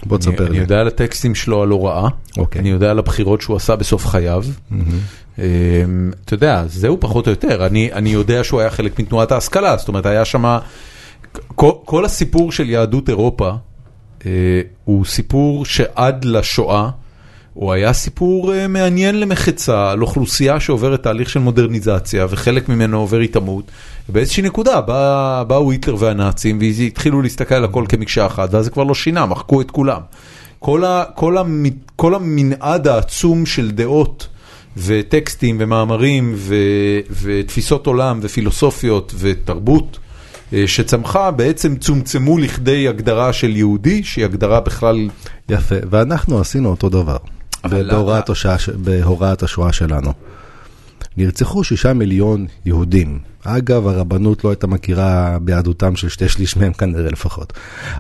בוא 0.07 0.17
אני 0.17 0.25
תספר 0.25 0.47
אני 0.47 0.51
לי. 0.55 0.59
יודע 0.59 0.81
על 0.81 0.87
הטקסטים 0.89 1.35
שלו 1.35 1.63
על 1.63 1.69
הוראה, 1.69 2.09
אוקיי. 2.39 2.61
אני 2.61 2.71
יודע 2.71 2.91
על 2.91 2.99
הבחירות 2.99 3.41
שהוא 3.41 3.57
עשה 3.57 3.77
בסוף 3.77 4.07
חייו. 4.07 4.45
אמ, 5.39 5.43
אתה 6.25 6.35
יודע, 6.35 6.65
זהו 6.67 6.97
פחות 7.01 7.27
או 7.27 7.33
יותר, 7.33 7.67
אני 7.67 7.93
אני 7.93 8.11
יודע 8.11 8.45
שהוא 8.45 8.61
היה 8.61 8.71
חלק 8.71 8.99
מתנועת 8.99 9.33
ההשכלה, 9.33 9.77
זאת 9.77 9.89
אומרת 9.89 10.07
היה 10.07 10.25
שם, 10.25 10.59
כל 11.47 11.71
כל 11.85 12.05
הסיפור 12.05 12.53
של 12.53 12.71
יהדות 12.71 13.09
אירופה 13.09 13.51
אה, 14.27 14.31
הוא 14.85 15.05
סיפור 15.05 15.65
שעד 15.65 16.25
לשואה, 16.25 16.89
הוא 17.55 17.73
היה 17.73 17.93
סיפור 17.93 18.55
אה, 18.55 18.69
מעניין 18.69 19.21
למחצה 19.21 19.91
על 19.91 20.03
אוכלוסייה 20.03 20.61
שעוברת 20.61 21.03
תהליך 21.03 21.31
של 21.31 21.41
מודרניזציה 21.41 22.27
וחלק 22.31 22.69
ממנו 22.69 23.01
עובר 23.01 23.19
התעמות. 23.19 23.71
באיזושהי 24.09 24.43
נקודה 24.43 24.81
בא, 24.81 25.45
באו 25.47 25.71
היטלר 25.71 25.97
והנאצים 25.99 26.59
והתחילו 26.79 27.23
להסתכל 27.23 27.55
על 27.55 27.65
הכל 27.65 27.85
כמקשה 27.89 28.27
אחת 28.27 28.55
ואז 28.55 28.65
זה 28.65 28.71
כבר 28.71 28.85
לא 28.85 28.95
שינה, 28.95 29.27
מחקו 29.27 29.61
את 29.61 29.71
כולם. 29.71 30.01
כל, 30.59 30.85
ה, 30.85 31.05
כל, 31.15 31.39
המ, 31.39 31.65
כל 31.97 32.15
המנעד 32.15 32.89
העצום 32.89 33.47
של 33.47 33.71
דעות 33.71 34.29
וטקסטים 34.77 35.57
ומאמרים 35.61 36.35
ו, 36.37 36.55
ותפיסות 37.23 37.87
עולם 37.87 38.21
ופילוסופיות 38.23 39.15
ותרבות 39.19 39.99
אה, 40.53 40.67
שצמחה 40.67 41.31
בעצם 41.31 41.77
צומצמו 41.77 42.39
לכדי 42.39 42.89
הגדרה 42.89 43.33
של 43.33 43.57
יהודי 43.57 44.05
שהיא 44.05 44.25
הגדרה 44.25 44.61
בכלל 44.61 45.09
יפה, 45.49 45.77
ואנחנו 45.91 46.41
עשינו 46.41 46.69
אותו 46.69 46.89
דבר. 46.89 47.17
בהוראת 47.69 48.31
השואה, 48.31 48.57
בהוראת 48.85 49.43
השואה 49.43 49.73
שלנו. 49.73 50.13
נרצחו 51.17 51.65
שישה 51.65 51.93
מיליון 51.93 52.47
יהודים. 52.67 53.19
אגב, 53.45 53.87
הרבנות 53.87 54.45
לא 54.45 54.51
הייתה 54.51 54.67
מכירה 54.67 55.39
ביהדותם 55.43 55.97
של 55.97 56.09
שתי 56.09 56.29
שליש 56.29 56.57
מהם 56.57 56.73
כנראה 56.73 57.11
לפחות. 57.11 57.53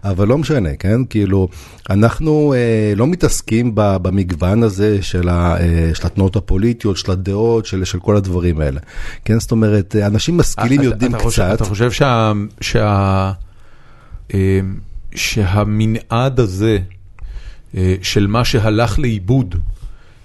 אבל 0.04 0.28
לא 0.28 0.38
משנה, 0.38 0.68
כן? 0.78 1.04
כאילו, 1.10 1.48
אנחנו 1.90 2.54
אה, 2.54 2.92
לא 2.96 3.06
מתעסקים 3.06 3.74
ב, 3.74 3.96
במגוון 4.02 4.62
הזה 4.62 5.02
של, 5.02 5.28
ה, 5.28 5.56
אה, 5.60 5.90
של 5.94 6.06
התנועות 6.06 6.36
הפוליטיות, 6.36 6.96
של 6.96 7.12
הדעות, 7.12 7.66
של, 7.66 7.84
של 7.84 7.98
כל 7.98 8.16
הדברים 8.16 8.60
האלה. 8.60 8.80
כן? 9.24 9.40
זאת 9.40 9.50
אומרת, 9.50 9.96
אה, 9.96 10.06
אנשים 10.06 10.36
משכילים 10.36 10.80
אתה- 10.80 10.88
יודעים 10.88 11.14
אתה 11.14 11.22
חושב- 11.22 11.42
קצת. 11.46 11.54
אתה 11.54 11.64
חושב 11.64 11.90
שה- 11.90 12.32
שה- 12.60 13.32
אה, 14.34 14.60
שהמנעד 15.14 16.40
הזה 16.40 16.78
אה, 16.78 16.99
של 18.02 18.26
מה 18.26 18.44
שהלך 18.44 18.98
לאיבוד 18.98 19.54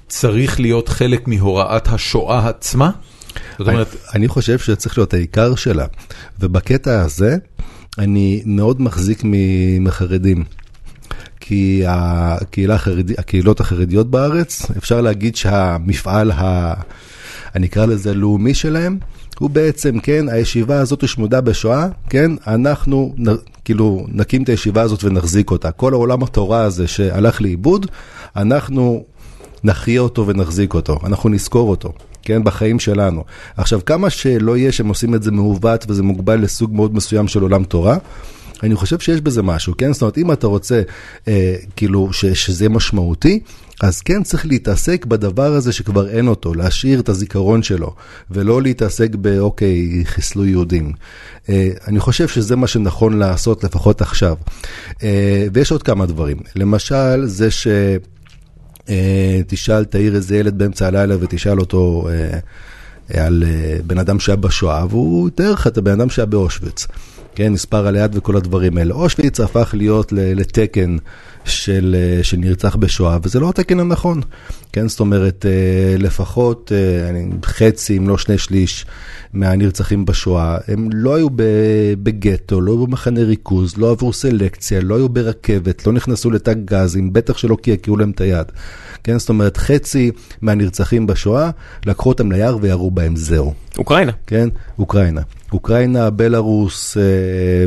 צריך 0.07 0.59
להיות 0.59 0.89
חלק 0.89 1.27
מהוראת 1.27 1.87
השואה 1.87 2.49
עצמה? 2.49 2.91
זאת 3.59 3.67
אומרת, 3.67 3.95
אני, 4.13 4.27
חושב 4.27 4.59
שזה 4.59 4.75
צריך 4.75 4.97
להיות 4.97 5.13
העיקר 5.13 5.55
שלה, 5.55 5.85
ובקטע 6.39 7.01
הזה 7.01 7.37
אני 7.97 8.43
מאוד 8.45 8.81
מחזיק 8.81 9.21
מחרדים. 9.79 10.43
כי 11.39 11.83
הקהילה 11.87 12.75
החרדי, 12.75 13.13
הקהילות 13.17 13.59
החרדיות 13.59 14.11
בארץ, 14.11 14.71
אפשר 14.77 15.01
להגיד 15.01 15.35
שהמפעל, 15.35 16.31
ה, 16.31 16.73
אני 17.55 17.67
אקרא 17.67 17.85
לזה 17.85 18.13
לאומי 18.13 18.53
שלהם, 18.53 18.97
הוא 19.39 19.49
בעצם, 19.49 19.99
כן, 19.99 20.29
הישיבה 20.29 20.79
הזאת 20.79 21.01
הושמדה 21.01 21.41
בשואה, 21.41 21.87
כן, 22.09 22.31
אנחנו 22.47 23.13
נ, 23.17 23.25
כאילו 23.65 24.05
נקים 24.09 24.43
את 24.43 24.49
הישיבה 24.49 24.81
הזאת 24.81 25.03
ונחזיק 25.03 25.51
אותה. 25.51 25.71
כל 25.71 25.93
העולם 25.93 26.23
התורה 26.23 26.61
הזה 26.61 26.87
שהלך 26.87 27.41
לאיבוד, 27.41 27.87
אנחנו 28.35 29.03
נחיה 29.63 30.01
אותו 30.01 30.27
ונחזיק 30.27 30.73
אותו, 30.73 30.99
אנחנו 31.05 31.29
נזכור 31.29 31.69
אותו, 31.69 31.93
כן, 32.21 32.43
בחיים 32.43 32.79
שלנו. 32.79 33.23
עכשיו, 33.57 33.79
כמה 33.85 34.09
שלא 34.09 34.57
יהיה 34.57 34.71
שהם 34.71 34.87
עושים 34.87 35.15
את 35.15 35.23
זה 35.23 35.31
מעוות 35.31 35.85
וזה 35.87 36.03
מוגבל 36.03 36.39
לסוג 36.39 36.75
מאוד 36.75 36.95
מסוים 36.95 37.27
של 37.27 37.41
עולם 37.41 37.63
תורה, 37.63 37.97
אני 38.63 38.75
חושב 38.75 38.99
שיש 38.99 39.21
בזה 39.21 39.41
משהו, 39.43 39.73
כן? 39.77 39.93
זאת 39.93 40.01
אומרת, 40.01 40.17
אם 40.17 40.31
אתה 40.31 40.47
רוצה, 40.47 40.81
אה, 41.27 41.55
כאילו, 41.75 42.13
ש, 42.13 42.25
שזה 42.25 42.69
משמעותי, 42.69 43.39
אז 43.81 44.01
כן 44.01 44.23
צריך 44.23 44.45
להתעסק 44.45 45.05
בדבר 45.05 45.53
הזה 45.53 45.73
שכבר 45.73 46.09
אין 46.09 46.27
אותו, 46.27 46.53
להשאיר 46.53 46.99
את 46.99 47.09
הזיכרון 47.09 47.63
שלו, 47.63 47.95
ולא 48.31 48.61
להתעסק 48.61 49.15
באוקיי, 49.15 50.01
חיסלו 50.05 50.45
יהודים. 50.45 50.93
אה, 51.49 51.69
אני 51.87 51.99
חושב 51.99 52.27
שזה 52.27 52.55
מה 52.55 52.67
שנכון 52.67 53.17
לעשות, 53.17 53.63
לפחות 53.63 54.01
עכשיו. 54.01 54.35
אה, 55.03 55.47
ויש 55.53 55.71
עוד 55.71 55.83
כמה 55.83 56.05
דברים. 56.05 56.37
למשל, 56.55 57.25
זה 57.25 57.51
ש... 57.51 57.67
אה, 58.89 59.41
תשאל, 59.47 59.85
תעיר 59.85 60.15
איזה 60.15 60.37
ילד 60.37 60.57
באמצע 60.57 60.87
הלילה 60.87 61.15
ותשאל 61.19 61.59
אותו 61.59 62.07
אה, 62.09 62.39
על 63.25 63.43
אה, 63.47 63.77
בן 63.87 63.97
אדם 63.97 64.19
שהיה 64.19 64.35
בשואה, 64.35 64.85
והוא 64.89 65.27
יתאר 65.27 65.51
לך 65.51 65.67
את 65.67 65.77
הבן 65.77 65.91
אדם 65.91 66.09
שהיה 66.09 66.25
באושוויץ. 66.25 66.87
כן, 67.35 67.53
מספר 67.53 67.87
על 67.87 67.95
היד 67.95 68.15
וכל 68.17 68.37
הדברים 68.37 68.77
האלה. 68.77 68.93
אושוויץ 68.93 69.39
הפך 69.39 69.73
להיות 69.77 70.11
לתקן 70.11 70.97
של, 71.45 71.95
אה, 71.97 72.23
שנרצח 72.23 72.75
בשואה, 72.75 73.17
וזה 73.23 73.39
לא 73.39 73.49
התקן 73.49 73.79
הנכון. 73.79 74.21
כן, 74.71 74.87
זאת 74.87 74.99
אומרת, 74.99 75.45
אה, 75.45 75.97
לפחות 75.97 76.71
אה, 76.75 77.21
חצי, 77.45 77.97
אם 77.97 78.07
לא 78.07 78.17
שני 78.17 78.37
שליש 78.37 78.85
מהנרצחים 79.33 80.05
בשואה, 80.05 80.57
הם 80.67 80.89
לא 80.93 81.15
היו 81.15 81.27
בגטו, 82.03 82.61
לא 82.61 82.71
היו 82.71 82.87
במחנה 82.87 83.23
ריכוז, 83.23 83.77
לא 83.77 83.91
עברו 83.91 84.13
סלקציה, 84.13 84.81
לא 84.81 84.95
היו 84.95 85.09
ברכבת, 85.09 85.87
לא 85.87 85.93
נכנסו 85.93 86.31
לתג 86.31 86.55
גזים, 86.65 87.13
בטח 87.13 87.37
שלא 87.37 87.57
קעקעו 87.61 87.97
להם 87.97 88.11
את 88.11 88.21
היד. 88.21 88.45
כן, 89.05 89.19
זאת 89.19 89.29
אומרת, 89.29 89.57
חצי 89.57 90.11
מהנרצחים 90.41 91.07
בשואה, 91.07 91.49
לקחו 91.85 92.09
אותם 92.09 92.31
ליער 92.31 92.57
וירו 92.61 92.91
בהם, 92.91 93.15
זהו. 93.15 93.53
אוקראינה. 93.77 94.11
כן, 94.27 94.49
אוקראינה. 94.79 95.21
אוקראינה, 95.53 96.09
בלארוס 96.09 96.97
אה, 96.97 97.03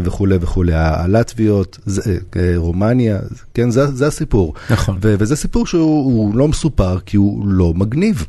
וכולי 0.04 0.38
וכולי, 0.40 0.72
הלטביות, 0.74 1.78
זה, 1.86 2.18
אה, 2.36 2.52
רומניה, 2.56 3.18
כן, 3.54 3.70
זה, 3.70 3.86
זה 3.86 4.06
הסיפור. 4.06 4.54
נכון. 4.70 4.98
ו- 5.02 5.14
וזה 5.18 5.36
סיפור 5.36 5.66
שהוא 5.66 6.04
הוא 6.04 6.34
לא 6.34 6.48
מסופר 6.48 6.98
כי 7.06 7.16
הוא 7.16 7.48
לא 7.48 7.74
מגניב. 7.74 8.24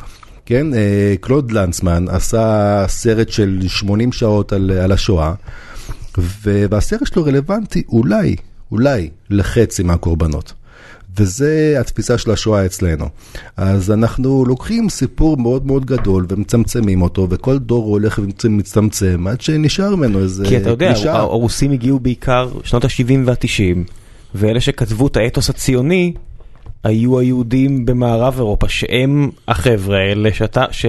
כן, 0.45 0.73
אה, 0.73 1.15
קלוד 1.21 1.51
לנצמן 1.51 2.05
עשה 2.09 2.85
סרט 2.87 3.29
של 3.29 3.59
80 3.67 4.11
שעות 4.11 4.53
על, 4.53 4.71
על 4.71 4.91
השואה, 4.91 5.33
והסרט 6.43 7.07
שלו 7.07 7.23
רלוונטי 7.23 7.83
אולי, 7.89 8.35
אולי, 8.71 9.09
לחצי 9.29 9.83
מהקורבנות. 9.83 10.53
וזה 11.19 11.77
התפיסה 11.79 12.17
של 12.17 12.31
השואה 12.31 12.65
אצלנו. 12.65 13.05
אז 13.57 13.91
אנחנו 13.91 14.45
לוקחים 14.45 14.89
סיפור 14.89 15.37
מאוד 15.37 15.65
מאוד 15.65 15.85
גדול 15.85 16.25
ומצמצמים 16.29 17.01
אותו, 17.01 17.27
וכל 17.29 17.57
דור 17.57 17.85
הולך 17.85 18.19
ומצטמצם 18.43 19.27
עד 19.27 19.41
שנשאר 19.41 19.95
ממנו 19.95 20.19
איזה 20.19 20.45
כי 20.45 20.57
אתה 20.57 20.69
יודע, 20.69 20.93
קלישאה. 20.93 21.17
הרוסים 21.17 21.71
הגיעו 21.71 21.99
בעיקר 21.99 22.49
שנות 22.63 22.85
ה-70 22.85 23.13
וה-90, 23.25 23.91
ואלה 24.35 24.61
שכתבו 24.61 25.07
את 25.07 25.17
האתוס 25.17 25.49
הציוני 25.49 26.13
היו 26.83 27.19
היהודים 27.19 27.85
במערב 27.85 28.33
אירופה, 28.37 28.69
שהם 28.69 29.29
החבר'ה 29.47 29.97
האלה 29.97 30.33
שאתה, 30.33 30.65
ש, 30.71 30.85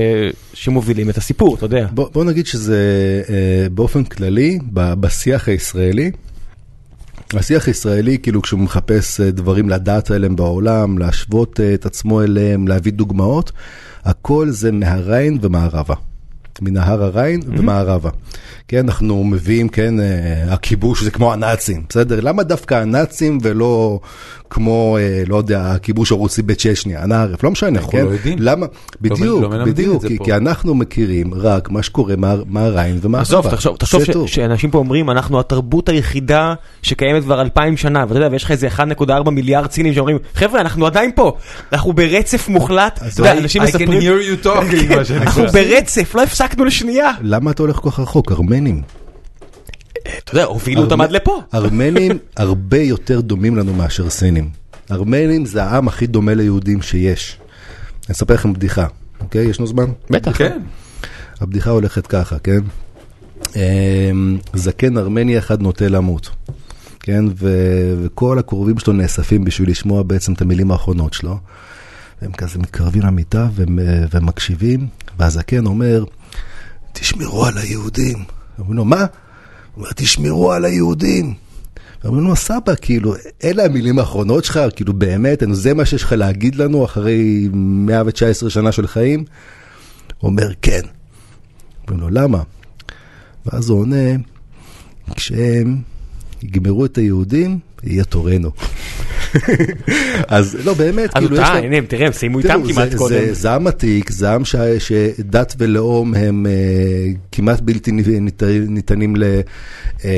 שמובילים 0.55 1.11
את 1.11 1.17
הסיפור, 1.17 1.55
אתה 1.55 1.65
יודע. 1.65 1.87
בוא, 1.91 2.09
בוא 2.13 2.25
נגיד 2.25 2.47
שזה 2.47 2.79
אה, 3.29 3.69
באופן 3.71 4.05
כללי, 4.05 4.59
ב- 4.73 4.95
בשיח 4.95 5.49
הישראלי, 5.49 6.11
השיח 7.35 7.67
הישראלי, 7.67 8.19
כאילו 8.19 8.43
כשהוא 8.43 8.61
מחפש 8.61 9.21
אה, 9.21 9.31
דברים 9.31 9.69
לדעת 9.69 10.11
עליהם 10.11 10.37
בעולם, 10.37 10.99
להשוות 10.99 11.61
אה, 11.61 11.75
את 11.75 11.87
עצמו 11.87 12.23
אליהם, 12.23 12.69
להביא 12.69 12.93
דוגמאות, 12.93 13.53
הכל 14.05 14.51
זה 14.51 14.73
מהריין 14.73 15.39
ומערבה. 15.43 15.95
מנהר 16.63 17.03
הריין 17.03 17.41
mm-hmm. 17.41 17.61
ומערבה. 17.61 18.11
כן, 18.69 18.89
אנחנו 18.89 19.25
מביאים, 19.25 19.69
כן, 19.69 20.01
אה, 20.01 20.53
הכיבוש 20.53 21.03
זה 21.03 21.11
כמו 21.11 21.33
הנאצים, 21.33 21.85
בסדר? 21.89 22.21
למה 22.21 22.43
דווקא 22.43 22.75
הנאצים 22.75 23.39
ולא 23.43 24.01
כמו, 24.51 24.97
אה, 25.01 25.23
לא 25.27 25.37
יודע, 25.37 25.73
הכיבוש 25.73 26.13
הרוסי 26.13 26.43
בצ'צ'ניה, 26.43 27.03
אנא 27.05 27.15
ערף, 27.15 27.45
לא 27.45 27.51
משנה, 27.51 27.69
אנחנו 27.79 27.93
כן? 27.93 28.05
לא 28.05 28.11
יודעים. 28.11 28.39
למה? 28.41 28.67
לא 28.67 28.71
בדיוק, 29.01 29.45
את 29.55 29.69
בדיוק, 29.69 30.03
זה 30.03 30.09
כי, 30.25 30.33
אנחנו 30.33 30.75
מכירים 30.75 31.35
רק 31.35 31.71
מה 31.71 31.83
שקורה 31.83 32.15
מה- 32.17 32.35
מהריין 32.47 32.99
ומערבה. 33.03 33.23
עזוב, 33.23 33.51
תחשוב, 33.51 33.77
תחשוב 33.77 34.03
שאנשים 34.27 34.71
פה 34.71 34.79
אומרים, 34.79 35.11
אנחנו 35.11 35.41
התרבות 35.41 35.89
היחידה 35.89 36.55
שקיימת 36.83 37.23
כבר 37.23 37.41
אלפיים 37.41 37.77
שנה, 37.77 38.05
ואתה 38.09 38.19
יודע, 38.19 38.29
ויש 38.33 38.45
לך 38.45 38.51
איזה 38.51 38.69
1.4 38.69 39.31
מיליארד 39.31 39.71
סינים 39.71 39.95
שאומרים, 39.95 40.19
חבר'ה, 40.35 40.61
אנחנו 40.61 40.87
עדיין 40.87 41.11
פה, 41.15 41.33
אנחנו 41.73 41.93
ברצף 41.93 42.49
מוחלט, 42.49 43.01
אנשים 43.21 43.63
I 43.63 43.65
can 43.65 43.69
מספרים, 43.69 44.01
hear 44.01 44.05
you 44.43 44.47
talking, 44.47 44.97
מה 44.97 45.05
שנקרא. 45.05 45.23
אנחנו 45.23 45.43
ברצף, 45.53 46.15
לא 46.15 46.23
הפסקנו 46.23 46.65
לשנייה. 46.65 47.11
למה 47.23 47.51
אתה 47.51 47.63
הולך 47.63 47.77
כל 47.77 47.91
כך 47.91 48.01
רחוק? 48.01 48.33
ארמנים. 48.33 48.83
אתה 50.19 50.33
יודע, 50.33 50.45
הובילו 50.45 50.83
אותם 50.83 51.01
עד 51.01 51.13
לפה. 51.13 51.41
ארמנים 51.55 52.19
הרבה 52.37 52.79
יותר 52.79 53.21
דומים 53.21 53.57
לנו 53.57 53.75
מאשר 53.75 54.11
סינים. 54.11 54.51
ארמנים 54.91 55.47
זה 55.47 55.65
העם 55.65 55.89
הכי 55.89 56.07
דומה 56.07 56.35
ליהודים 56.35 56.83
שיש. 56.83 57.37
אני 58.07 58.13
אספר 58.15 58.35
לכם 58.35 58.53
בדיחה, 58.53 58.87
אוקיי? 59.21 59.45
יש 59.47 59.61
לנו 59.61 59.67
זמן? 59.67 59.85
בטח. 60.11 60.39
כן. 60.39 60.59
הבדיחה 61.41 61.71
הולכת 61.71 62.07
ככה, 62.07 62.39
כן? 62.39 62.61
אמ, 63.57 64.39
זקן 64.55 64.99
ארמני 64.99 65.39
אחד 65.39 65.63
נוטה 65.63 65.89
למות, 65.89 66.31
כן? 67.01 67.25
ו- 67.37 67.95
וכל 68.05 68.39
הקרובים 68.39 68.79
שלו 68.79 68.93
נאספים 68.93 69.45
בשביל 69.45 69.71
לשמוע 69.71 70.03
בעצם 70.03 70.33
את 70.33 70.43
המילים 70.43 70.71
האחרונות 70.71 71.13
שלו. 71.13 71.39
והם 72.23 72.33
כזה 72.33 72.59
מתקרבים 72.59 73.03
למיטה 73.03 73.49
ומקשיבים, 74.13 74.87
והזקן 75.19 75.67
אומר, 75.67 76.05
תשמרו 76.93 77.47
על 77.47 77.59
היהודים. 77.59 78.25
אומרים 78.59 78.77
לו, 78.77 78.85
מה? 78.85 79.07
אומר, 79.81 79.93
תשמרו 79.97 80.53
על 80.53 80.65
היהודים. 80.65 81.35
אומרים 82.05 82.25
לו, 82.25 82.37
סבא, 82.37 82.75
כאילו, 82.81 83.15
אלה 83.45 83.65
המילים 83.65 83.99
האחרונות 83.99 84.45
שלך, 84.45 84.61
כאילו, 84.77 84.93
באמת, 84.93 85.43
זה 85.53 85.75
מה 85.75 85.85
שיש 85.85 86.03
לך 86.03 86.13
להגיד 86.13 86.55
לנו 86.55 86.85
אחרי 86.85 87.49
119 87.53 88.51
שנה 88.51 88.73
של 88.73 88.87
חיים? 88.87 89.25
הוא 90.19 90.31
אומר, 90.31 90.49
כן. 90.63 90.81
אומרים 91.83 92.01
לו, 92.01 92.09
למה? 92.11 92.43
ואז 93.47 93.71
הוא 93.71 93.81
עונה, 93.81 94.17
כשהם 95.15 95.79
יגמרו 96.43 96.85
את 96.85 96.99
היהודים, 96.99 97.59
יהיה 97.83 98.05
תורנו. 98.05 98.51
אז 100.29 100.57
לא, 100.65 100.75
באמת, 100.75 101.15
כאילו, 101.15 101.37
יש 101.37 101.49
להם... 101.49 101.65
הנה, 101.65 101.77
תראה, 101.89 102.07
הם 102.07 102.13
סיימו 102.13 102.39
איתם 102.39 102.61
כמעט 102.69 102.95
קודם. 102.95 103.09
זה- 103.09 103.35
זה 103.35 103.51
עם 103.55 103.67
עתיק, 103.67 104.11
זה 104.11 104.33
עם 104.33 104.45
ש- 104.45 104.57
שדת 104.79 105.55
ולאום 105.59 106.15
הם 106.15 106.47
אה, 106.47 106.53
כמעט 107.33 107.61
בלתי 107.61 107.91
נית- 107.93 108.43
ניתנים 108.69 109.15
אה, 110.05 110.11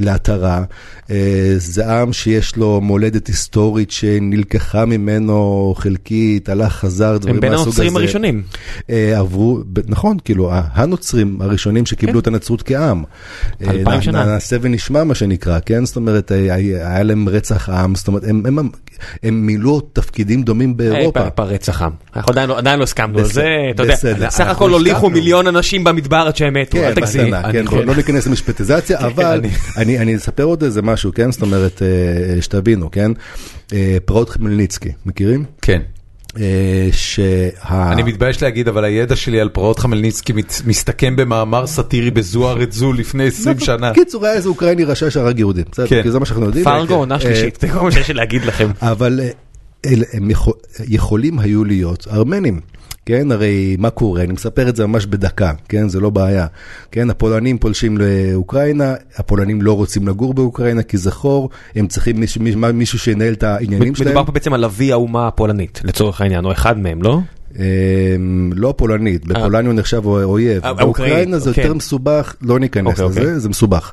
להתרה. 0.00 0.62
אה, 1.10 1.16
זה 1.56 1.86
עם 2.00 2.12
שיש 2.12 2.56
לו 2.56 2.80
מולדת 2.80 3.26
היסטורית 3.26 3.90
שנלקחה 3.90 4.84
ממנו 4.84 5.34
חלקית, 5.76 6.48
הלך, 6.48 6.72
חזר, 6.72 7.16
דברים 7.16 7.34
הם 7.34 7.40
בין 7.40 7.50
מהסוג 7.50 7.66
הנוצרים 7.66 7.88
הזה. 7.90 7.98
הראשונים. 7.98 8.42
עברו, 9.16 9.60
נכון, 9.88 10.16
כאילו, 10.24 10.50
הנוצרים 10.52 11.40
הראשונים 11.40 11.86
שקיבלו 11.86 12.20
את 12.20 12.26
הנצרות 12.26 12.62
כעם. 12.62 13.02
כן. 13.58 13.70
אלפיים 13.70 14.02
שנה. 14.02 14.24
נעשה 14.24 14.56
ונשמע 14.60 15.04
מה 15.04 15.14
שנקרא, 15.14 15.58
כן? 15.66 15.84
זאת 15.86 15.96
אומרת, 15.96 16.30
היה 16.30 17.02
להם 17.02 17.28
רצח 17.28 17.68
עם, 17.68 17.94
זאת 17.94 18.08
אומרת, 18.08 18.22
הם- 18.26 18.43
הם- 18.46 18.58
הם 19.22 19.46
מילאו 19.46 19.80
תפקידים 19.80 20.42
דומים 20.42 20.76
באירופה. 20.76 21.20
אה, 21.20 21.30
פ- 21.30 21.40
רצח 21.40 21.82
עם. 21.82 21.90
אנחנו 22.16 22.32
עדיין 22.32 22.48
לא- 22.48 22.58
עדיין 22.58 22.78
לא 22.78 22.84
הסכמנו 22.84 23.18
על 23.18 23.24
זה, 23.24 23.46
אתה 23.74 23.82
יודע, 23.82 23.94
בסדר. 23.94 24.30
סך 24.30 24.46
הכל 24.46 24.70
הוליכו. 24.72 25.10
מיליון 25.10 25.46
אנשים 25.46 25.84
במדבר 25.84 26.16
עד 26.16 26.36
שהם 26.36 26.54
מתו, 26.54 26.76
כן, 26.78 26.84
אל 26.84 26.94
תגזים. 26.94 27.30
כן, 27.30 27.58
אני- 27.58 27.62
בוא 27.62 27.84
לא 27.84 27.96
ניכנס 27.96 28.26
למשפטיזציה, 28.26 28.98
אבל 28.98 29.24
אני- 29.24 29.48
אני 29.76 29.98
אני 29.98 30.16
אספר 30.16 30.42
עוד 30.44 30.62
איזה 30.64 30.82
משהו, 30.82 31.12
כן? 31.14 31.32
זאת 31.32 31.42
אומרת, 31.42 31.82
אה, 31.82 32.42
שתבינו, 32.42 32.90
כן? 32.90 33.10
אה, 33.72 33.96
פרעות 34.04 34.28
חמלניצקי, 34.30 34.92
מכירים? 35.06 35.44
כן. 35.62 35.80
אה, 36.40 36.88
שה... 36.92 37.48
אני 37.92 38.02
מתבייש 38.02 38.42
להגיד, 38.42 38.68
אבל 38.68 38.84
הידע 38.84 39.16
שלי 39.16 39.40
על 39.40 39.48
פרעות 39.48 39.78
חמלניצקי 39.78 40.32
מסתכם 40.66 41.16
במאמר 41.16 41.66
סאטירי 41.66 42.10
בזוהר 42.10 42.62
את 42.62 42.72
זו 42.72 42.92
לפני 42.92 43.26
20 43.26 43.60
שנה. 43.60 43.94
קיצור, 43.94 44.26
היה 44.26 44.34
איזה 44.34 44.48
אוקראיני 44.48 44.84
רשע 44.84 45.10
שהרג 45.10 45.38
יהודים, 45.38 45.64
בסדר, 45.72 45.86
כן. 45.86 46.02
כי 46.02 46.10
זה 46.10 46.18
מה 46.18 46.26
שאנחנו 46.26 46.44
יודעים. 46.46 46.64
פרגו 46.64 46.94
עונה 46.94 47.14
אה, 47.14 47.20
שלישית, 47.20 47.58
זה 47.60 47.68
כל 47.68 47.80
מה 47.80 47.92
שיש 47.92 48.08
לי 48.08 48.14
להגיד 48.14 48.44
לכם. 48.44 48.70
אבל 48.82 49.20
אה, 49.84 49.92
הם 50.12 50.30
יכול- 50.30 50.54
יכולים 50.88 51.38
היו 51.38 51.64
להיות 51.64 52.06
ארמנים. 52.12 52.60
כן, 53.06 53.32
הרי 53.32 53.76
מה 53.78 53.90
קורה? 53.90 54.22
אני 54.22 54.32
מספר 54.32 54.68
את 54.68 54.76
זה 54.76 54.86
ממש 54.86 55.06
בדקה, 55.06 55.52
כן? 55.68 55.88
זה 55.88 56.00
לא 56.00 56.10
בעיה. 56.10 56.46
כן, 56.90 57.10
הפולנים 57.10 57.58
פולשים 57.58 57.98
לאוקראינה, 57.98 58.94
הפולנים 59.16 59.62
לא 59.62 59.72
רוצים 59.72 60.08
לגור 60.08 60.34
באוקראינה 60.34 60.82
כי 60.82 60.98
זה 60.98 61.10
חור, 61.10 61.50
הם 61.76 61.86
צריכים 61.86 62.20
מישהו, 62.20 62.42
מישהו- 62.74 62.98
שינהל 62.98 63.32
את 63.32 63.42
העניינים 63.42 63.94
שלהם. 63.94 64.08
מדובר 64.08 64.24
פה 64.26 64.32
בעצם 64.32 64.52
על 64.52 64.64
אבי 64.64 64.92
האומה 64.92 65.28
הפולנית, 65.28 65.80
לצורך 65.84 66.20
העניין, 66.20 66.44
או 66.44 66.52
אחד 66.52 66.78
מהם, 66.78 67.02
לא? 67.02 67.20
אמ, 67.58 68.50
לא 68.54 68.70
הפולנית, 68.70 69.26
בפולניה 69.26 69.70
הוא 69.70 69.78
נחשב 69.78 70.06
אויב. 70.06 70.64
אה, 70.64 70.74
באוקראינה 70.74 71.38
זה. 71.38 71.50
יותר 71.50 71.74
מסובך, 71.74 72.34
לא 72.42 72.58
ניכנס 72.58 72.86
אוקיי, 72.86 73.04
אוקיי. 73.04 73.22
לזה, 73.22 73.38
זה 73.38 73.48
מסובך. 73.48 73.92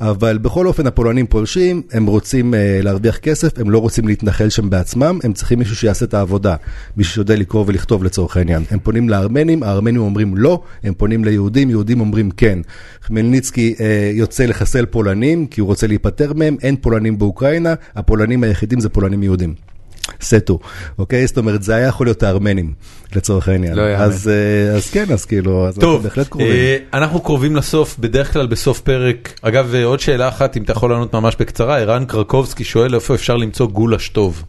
אבל 0.00 0.38
בכל 0.38 0.66
אופן 0.66 0.86
הפולנים 0.86 1.26
פולשים, 1.26 1.82
הם 1.92 2.06
רוצים 2.06 2.54
אה, 2.54 2.80
להרוויח 2.82 3.16
כסף, 3.16 3.58
הם 3.58 3.70
לא 3.70 3.78
רוצים 3.78 4.08
להתנחל 4.08 4.48
שם 4.48 4.70
בעצמם, 4.70 5.18
הם 5.24 5.32
צריכים 5.32 5.58
מישהו 5.58 5.76
שיעשה 5.76 6.04
את 6.04 6.14
העבודה, 6.14 6.56
מישהו 6.96 7.14
שיודע 7.14 7.36
לקרוא 7.36 7.64
ולכתוב 7.66 8.04
לצורך 8.04 8.36
העניין. 8.36 8.62
הם 8.70 8.78
פונים 8.78 9.08
לארמנים, 9.08 9.62
הארמנים 9.62 10.00
אומרים 10.00 10.36
לא, 10.36 10.62
הם 10.84 10.94
פונים 10.94 11.24
ליהודים, 11.24 11.70
יהודים 11.70 12.00
אומרים 12.00 12.30
כן. 12.30 12.58
חמלניצקי 13.02 13.74
אה, 13.80 14.10
יוצא 14.14 14.46
לחסל 14.46 14.86
פולנים, 14.86 15.46
כי 15.46 15.60
הוא 15.60 15.66
רוצה 15.66 15.86
להיפטר 15.86 16.32
מהם, 16.32 16.56
אין 16.62 16.76
פולנים 16.76 17.18
באוקראינה, 17.18 17.74
הפולנים 17.96 18.42
היחידים 18.42 18.80
זה 18.80 18.88
פולנים 18.88 19.22
יהודים. 19.22 19.75
סטו, 20.22 20.58
אוקיי? 20.98 21.26
זאת 21.26 21.38
אומרת, 21.38 21.62
זה 21.62 21.74
היה 21.74 21.86
יכול 21.86 22.06
להיות 22.06 22.22
הארמנים, 22.22 22.72
לצורך 23.16 23.48
העניין. 23.48 23.74
לא 23.74 23.82
יאמן. 23.82 24.02
אז, 24.02 24.28
אה, 24.28 24.76
אז 24.76 24.90
כן, 24.90 25.12
אז 25.12 25.24
כאילו, 25.24 25.68
אז 25.68 25.74
אנחנו 25.74 25.80
טוב, 25.80 26.02
בהחלט 26.02 26.28
קרובים. 26.28 26.50
אה, 26.50 26.76
אנחנו 26.94 27.20
קרובים 27.20 27.56
לסוף, 27.56 27.96
בדרך 27.98 28.32
כלל 28.32 28.46
בסוף 28.46 28.80
פרק. 28.80 29.38
אגב, 29.42 29.74
אה, 29.74 29.84
עוד 29.84 30.00
שאלה 30.00 30.28
אחת, 30.28 30.56
אם 30.56 30.62
אתה 30.62 30.72
יכול 30.72 30.90
לענות 30.90 31.14
ממש 31.14 31.36
בקצרה, 31.38 31.78
ערן 31.78 32.04
קרקובסקי 32.04 32.64
שואל 32.64 32.94
איפה 32.94 33.14
אפשר 33.14 33.36
למצוא 33.36 33.66
גולש 33.66 34.08
טוב. 34.08 34.42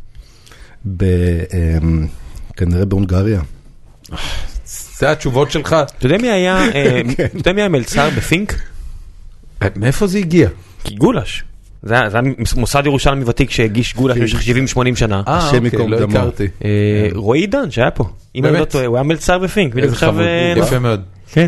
ב, 0.86 1.04
אמ, 1.54 2.08
כנראה 2.58 2.86
בהונגריה. 2.86 3.42
זה 4.98 5.12
התשובות 5.12 5.52
שלך? 5.52 5.76
אתה 5.98 6.06
יודע 6.06 6.18
מי 6.18 6.32
היה, 6.32 6.58
אה, 6.76 7.02
כן. 7.18 7.26
אתה 7.26 7.38
יודע 7.38 7.54
מי 7.54 7.62
היה 7.62 7.70
מלצר 7.70 8.10
בפינק? 8.18 8.56
אה, 9.62 9.68
מאיפה 9.76 10.08
זה 10.08 10.18
הגיע? 10.18 10.50
כי 10.84 10.96
גולש. 10.96 11.44
זה 11.84 12.00
היה 12.00 12.22
מוסד 12.56 12.82
ירושלמי 12.86 13.24
ותיק 13.28 13.50
שהגיש 13.52 13.96
גולש 13.96 14.18
במשך 14.18 14.40
70-80 14.78 14.96
שנה. 14.96 15.22
אה, 15.28 15.38
השם 15.38 15.56
אוקיי, 15.56 15.62
ייקום 15.64 15.92
לא 15.92 16.00
דמו. 16.00 16.18
הכרתי. 16.18 16.48
אה, 16.66 17.10
רועי 17.14 17.40
עידן 17.42 17.72
שהיה 17.72 17.92
פה, 17.92 18.04
אם 18.36 18.46
אני 18.46 18.60
לא? 18.60 18.66
טועה, 18.66 18.86
הוא 18.86 18.96
היה 18.98 19.04
מלצר 19.04 19.40
בפינק, 19.40 19.74
אה, 19.78 20.54
יפה 20.58 20.80
מאוד. 20.80 21.02
כן. 21.32 21.48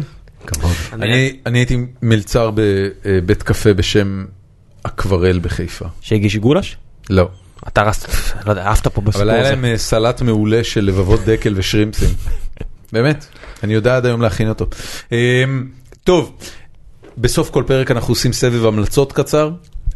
אני 0.94 1.38
אני 1.46 1.60
הייתי 1.60 1.78
מלצר 2.02 2.52
בבית 2.54 3.44
קפה 3.44 3.74
בשם 3.74 4.26
אקוורל 4.84 5.40
בחיפה. 5.40 5.86
שהגיש 6.02 6.36
גולש? 6.38 6.78
לא. 7.10 7.30
אתה 7.68 7.82
רסת, 7.82 8.10
לא 8.46 8.52
יודע, 8.52 8.70
עפת 8.70 8.88
פה 8.88 9.02
בסיפור 9.02 9.22
אבל 9.22 9.30
היה 9.30 9.42
הזה. 9.42 9.50
להם 9.50 9.66
אה, 9.66 9.78
סלט 9.78 10.22
מעולה 10.22 10.64
של 10.64 10.86
לבבות 10.86 11.20
דקל 11.26 11.54
ושרימפסים. 11.56 12.10
באמת, 12.94 13.26
אני 13.64 13.74
יודע 13.74 13.98
עד 13.98 14.06
היום 14.06 14.22
להכין 14.22 14.50
אותו. 14.50 14.66
אמ, 15.12 15.18
טוב, 16.04 16.32
בסוף 17.18 17.50
כל 17.50 17.64
פרק 17.68 17.92
אנחנו 17.92 18.12
עושים 18.12 18.34
סבב 18.34 18.66
המלצות 18.66 19.14
קצר, 19.14 19.52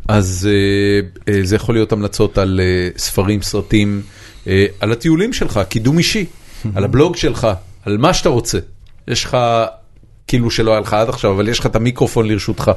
אז 0.08 0.50
אה, 0.52 1.34
אה, 1.34 1.40
זה 1.44 1.56
יכול 1.56 1.76
להיות 1.76 1.92
המלצות 1.92 2.38
על 2.38 2.60
אה, 2.64 2.90
ספרים, 2.98 3.42
סרטים, 3.42 4.02
אה, 4.48 4.66
על 4.80 4.92
הטיולים 4.92 5.34
שלך, 5.34 5.60
קידום 5.70 5.98
אישי, 5.98 6.26
על 6.76 6.84
הבלוג 6.84 7.16
שלך, 7.16 7.48
על 7.86 7.98
מה 7.98 8.14
שאתה 8.14 8.30
רוצה. 8.30 8.60
יש 9.08 9.26
לך, 9.26 9.38
כאילו 10.28 10.52
שלא 10.52 10.72
היה 10.72 10.80
לך 10.80 10.94
עד 10.94 11.10
עכשיו, 11.10 11.32
אבל 11.32 11.48
יש 11.48 11.60
לך 11.60 11.66
את 11.66 11.76
המיקרופון 11.76 12.28
לרשותך. 12.28 12.72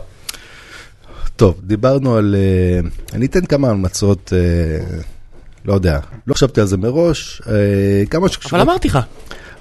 טוב, 1.36 1.60
דיברנו 1.62 2.16
על... 2.16 2.34
אה, 2.38 2.88
אני 3.12 3.26
אתן 3.26 3.46
כמה 3.46 3.70
המלצות 3.70 4.32
אה, 4.32 4.98
לא 5.64 5.74
יודע, 5.74 5.98
לא 6.26 6.34
חשבתי 6.34 6.60
על 6.60 6.66
זה 6.66 6.76
מראש, 6.76 7.42
אה, 7.46 8.06
כמה 8.10 8.28
שקשור... 8.28 8.50
אבל 8.50 8.60
אמרתי 8.60 8.88
לך. 8.88 8.98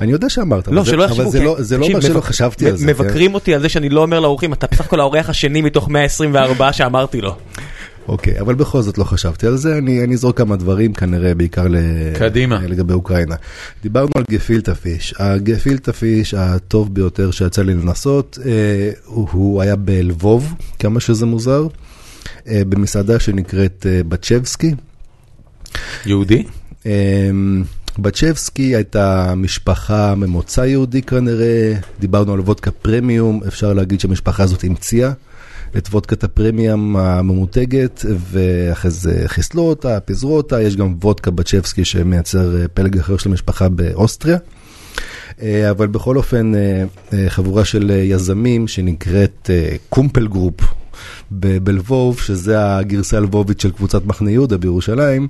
אני 0.02 0.12
יודע 0.12 0.30
שאמרת, 0.30 0.68
לא, 0.68 0.74
אבל 0.82 0.86
זה- 0.86 0.92
שלא 0.92 1.04
אבל 1.06 1.12
יחשבו, 1.14 1.32
זה 1.32 1.40
כן. 1.40 1.46
לא- 1.46 1.56
זה 1.60 1.78
לא 1.78 1.86
אומר 1.86 2.02
שלא 2.02 2.22
חשבתי 2.22 2.68
על 2.70 2.76
זה. 2.78 2.86
כן? 2.86 2.90
מבקרים 2.92 3.34
אותי 3.34 3.54
על 3.56 3.62
זה 3.62 3.70
שאני 3.70 3.90
לא 3.90 4.02
אומר 4.02 4.20
לאורחים, 4.20 4.54
אתה 4.54 4.68
בסך 4.72 4.86
הכל 4.86 5.00
האורח 5.00 5.30
השני 5.30 5.62
מתוך 5.62 5.90
124 5.90 6.74
שאמרתי 6.74 7.22
לו. 7.22 7.36
אוקיי, 8.08 8.40
אבל 8.40 8.56
בכל 8.56 8.82
זאת 8.82 8.98
לא 8.98 9.04
חשבתי 9.04 9.48
על 9.48 9.58
זה, 9.58 9.78
אני, 9.78 10.04
אני 10.04 10.14
אזרוק 10.14 10.38
כמה 10.38 10.56
דברים 10.56 10.94
כנראה 10.94 11.36
בעיקר 11.36 11.68
ל... 11.68 11.76
קדימה. 12.20 12.60
לגבי 12.68 12.94
אוקראינה. 12.94 13.36
דיברנו 13.84 14.10
על 14.16 14.24
גפילטה 14.32 14.76
פיש, 14.76 15.14
הגפילטה 15.20 15.94
פיש 15.94 16.34
הטוב 16.34 16.94
ביותר 16.96 17.32
שיצא 17.32 17.62
לי 17.62 17.74
לנסות, 17.74 18.40
אה, 18.46 18.52
הוא, 19.06 19.28
הוא 19.32 19.62
היה 19.62 19.76
בלבוב, 19.76 20.54
כמה 20.80 21.00
שזה 21.00 21.26
מוזר, 21.26 21.68
אה, 22.48 22.62
במסעדה 22.70 23.20
שנקראת 23.20 23.86
אה, 23.90 24.02
בצ'בסקי. 24.08 24.72
יהודי? 26.06 26.44
בצ'בסקי 28.00 28.76
הייתה 28.76 29.34
משפחה 29.38 30.16
ממוצא 30.16 30.62
יהודי 30.62 31.02
כנראה, 31.02 31.74
דיברנו 32.00 32.34
על 32.34 32.40
וודקה 32.40 32.72
פרמיום, 32.72 33.42
אפשר 33.48 33.74
להגיד 33.74 34.00
שהמשפחה 34.00 34.44
הזאת 34.44 34.64
המציאה 34.64 35.12
את 35.78 35.88
וודקת 35.88 36.24
הפרמיום 36.24 36.98
הממותגת, 36.98 38.06
ואחרי 38.32 38.92
זה 38.92 39.24
חיסלו 39.28 39.62
אותה, 39.62 40.00
פיזרו 40.00 40.38
אותה, 40.38 40.62
יש 40.62 40.76
גם 40.76 40.96
וודקה 41.02 41.32
בצ'בסקי 41.32 41.86
שמייצר 41.86 42.62
אה, 42.62 42.68
פלג 42.68 42.98
אחר 42.98 43.18
של 43.18 43.30
המשפחה 43.30 43.70
באוסטריה. 43.70 44.38
אה, 45.42 45.70
אבל 45.70 45.88
בכל 45.88 46.18
אופן, 46.18 46.52
אה, 46.56 47.30
חבורה 47.30 47.66
של 47.66 47.92
יזמים 48.04 48.68
שנקראת 48.68 49.50
Kumpel 49.90 50.28
Group 50.28 50.62
בלבוב, 51.32 52.20
שזה 52.20 52.76
הגרסה 52.76 53.18
הלבובית 53.18 53.60
של 53.60 53.72
קבוצת 53.72 54.06
מחנה 54.06 54.32
יהודה 54.32 54.58
בירושלים, 54.58 55.28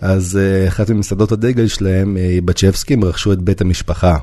אז 0.00 0.38
אה, 0.42 0.68
אחת 0.68 0.90
ממסעדות 0.90 1.32
הדגל 1.32 1.66
שלהם 1.66 2.16
אה, 2.16 2.22
היא 2.22 2.42
בצ'בסקי, 2.42 2.94
הם 2.94 3.04
רכשו 3.04 3.32
את 3.32 3.38
בית 3.38 3.60
המשפחה 3.60 4.16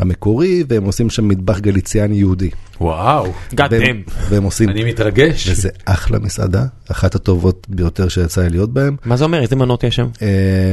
המקורי, 0.00 0.64
והם 0.68 0.84
עושים 0.84 1.10
שם 1.10 1.28
מטבח 1.28 1.58
גליציאני 1.58 2.16
יהודי. 2.16 2.50
וואו, 2.80 3.32
God 3.54 3.62
והם, 3.70 4.02
damn. 4.06 4.12
והם 4.30 4.42
עושים, 4.42 4.68
אני 4.68 4.84
מתרגש. 4.84 5.48
וזה 5.48 5.68
אחלה 5.84 6.18
מסעדה, 6.18 6.64
אחת 6.90 7.14
הטובות 7.14 7.66
ביותר 7.68 8.08
שיצא 8.08 8.42
לי 8.42 8.50
להיות 8.50 8.72
בהם. 8.72 8.96
מה 9.04 9.16
זה 9.16 9.24
אומר? 9.24 9.42
איזה 9.42 9.56
מנות 9.56 9.84
יש 9.84 9.96
שם? 9.96 10.06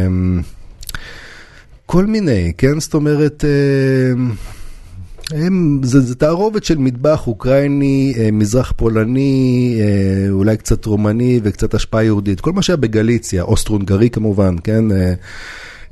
אמ, 0.08 0.42
כל 1.86 2.06
מיני, 2.06 2.54
כן? 2.58 2.80
זאת 2.80 2.94
אומרת, 2.94 3.46
אמ, 3.46 4.32
הם, 5.32 5.80
זה, 5.84 6.00
זה 6.02 6.16
תערובת 6.16 6.64
של 6.64 6.78
מטבח 6.78 7.28
אוקראיני, 7.28 8.14
אה, 8.18 8.32
מזרח 8.32 8.74
פולני, 8.76 9.80
אה, 9.82 10.32
אולי 10.32 10.58
קצת 10.58 10.86
רומני 10.86 11.40
וקצת 11.44 11.74
השפעה 11.74 12.04
יהודית. 12.04 12.42
כל 12.42 12.52
מה 12.52 12.62
שהיה 12.62 12.78
בגליציה, 12.78 13.44
אוסטרו-הונגרי 13.44 14.10
כמובן, 14.10 14.56
כן? 14.64 14.86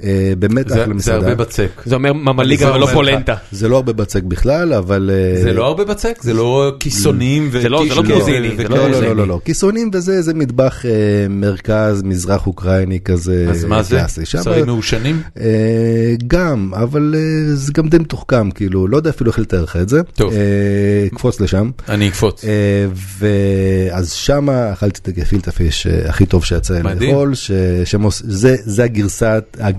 אה, 0.04 0.34
באמת 0.40 0.70
זה 0.70 0.74
אחלה 0.74 0.86
זה 0.88 0.94
מסעדה. 0.94 1.18
הרבה 1.30 1.36
בצק. 1.36 1.82
זה 1.86 1.96
אומר 1.96 2.14
ממליגה 2.14 2.66
זה 2.66 2.74
ולא 2.74 2.86
לך. 2.86 2.94
פולנטה. 2.94 3.36
זה 3.52 3.70
לא 3.70 3.76
הרבה 3.76 3.94
בצק 3.94 4.24
בכלל, 4.24 4.74
אבל... 4.74 5.12
אה, 5.14 5.42
זה 5.42 5.54
לא 5.54 5.66
הרבה 5.66 5.86
בצק? 5.86 6.18
זה 6.22 6.34
לא 6.34 6.72
כיסונים 6.80 7.50
זה 7.52 7.70
לא- 7.70 7.84
זה 7.90 7.96
לא 7.96 8.02
גרוזיני, 8.02 8.58
זה 8.58 8.64
לא, 8.64 8.78
לא, 8.78 8.82
וכאלה? 8.84 9.02
לא, 9.08 9.16
לא, 9.16 9.28
לא, 9.28 9.40
כיסונים 9.46 9.90
וזה, 9.94 10.22
זה 10.22 10.34
מטבח 10.34 10.86
אה, 10.86 10.92
מרכז, 11.30 12.04
מזרח 12.04 12.48
אוקראיני 12.48 13.00
כזה 13.06 13.46
אז 13.50 13.66
מה 13.66 13.84
זה? 13.84 14.02
שרים 14.24 14.66
מעושנים? 14.66 15.22
גם, 16.28 16.72
אבל 16.76 17.16
זה 17.54 17.74
גם 17.74 17.88
די 17.90 17.98
מתוחכם, 17.98 18.52
כאילו, 18.52 18.88
לא 18.88 18.98
יודע 18.98 19.10
אפילו 19.10 19.32
איך 19.32 19.40
לתאר 19.40 19.64
לך 19.64 19.76
את 19.76 19.90
זה. 19.90 20.02
טוב. 20.16 20.34
קפוץ 21.16 21.42
לשם. 21.42 21.70
אני 21.90 22.08
אקפוץ. 22.08 22.46
ואז 23.20 24.12
שמה 24.12 24.74
אכלתי 24.74 25.00
את 25.02 25.08
הגפילטה 25.08 25.52
פיש 25.52 25.88
הכי 25.88 26.26
טוב 26.26 26.46
שיצא 26.46 26.80
מדהים. 26.84 27.10
לאכול, 27.10 27.34
זה 28.12 28.56
זה 28.66 28.84
הגרסה 28.84 29.38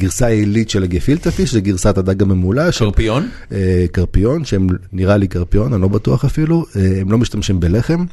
הגרסה 0.08 0.26
העילית 0.26 0.70
של 0.70 0.82
הגפילטה 0.82 1.30
פיש, 1.30 1.52
זה 1.52 1.60
גרסת 1.60 1.98
הדג 1.98 2.22
הממולא, 2.22 2.70
שהם 2.70 2.90
קרפיון? 2.90 3.28
אה, 3.52 3.86
קרפיון, 3.92 4.44
שהם 4.44 4.66
נראה 4.92 5.16
לי 5.16 5.28
קרפיון, 5.28 5.72
אני 5.72 5.82
לא 5.82 5.88
בטוח 5.88 6.24
אפילו, 6.24 6.64
אה, 6.76 7.00
הם 7.00 7.12
לא 7.12 7.18
משתמשים 7.18 7.60
בלחם. 7.60 8.04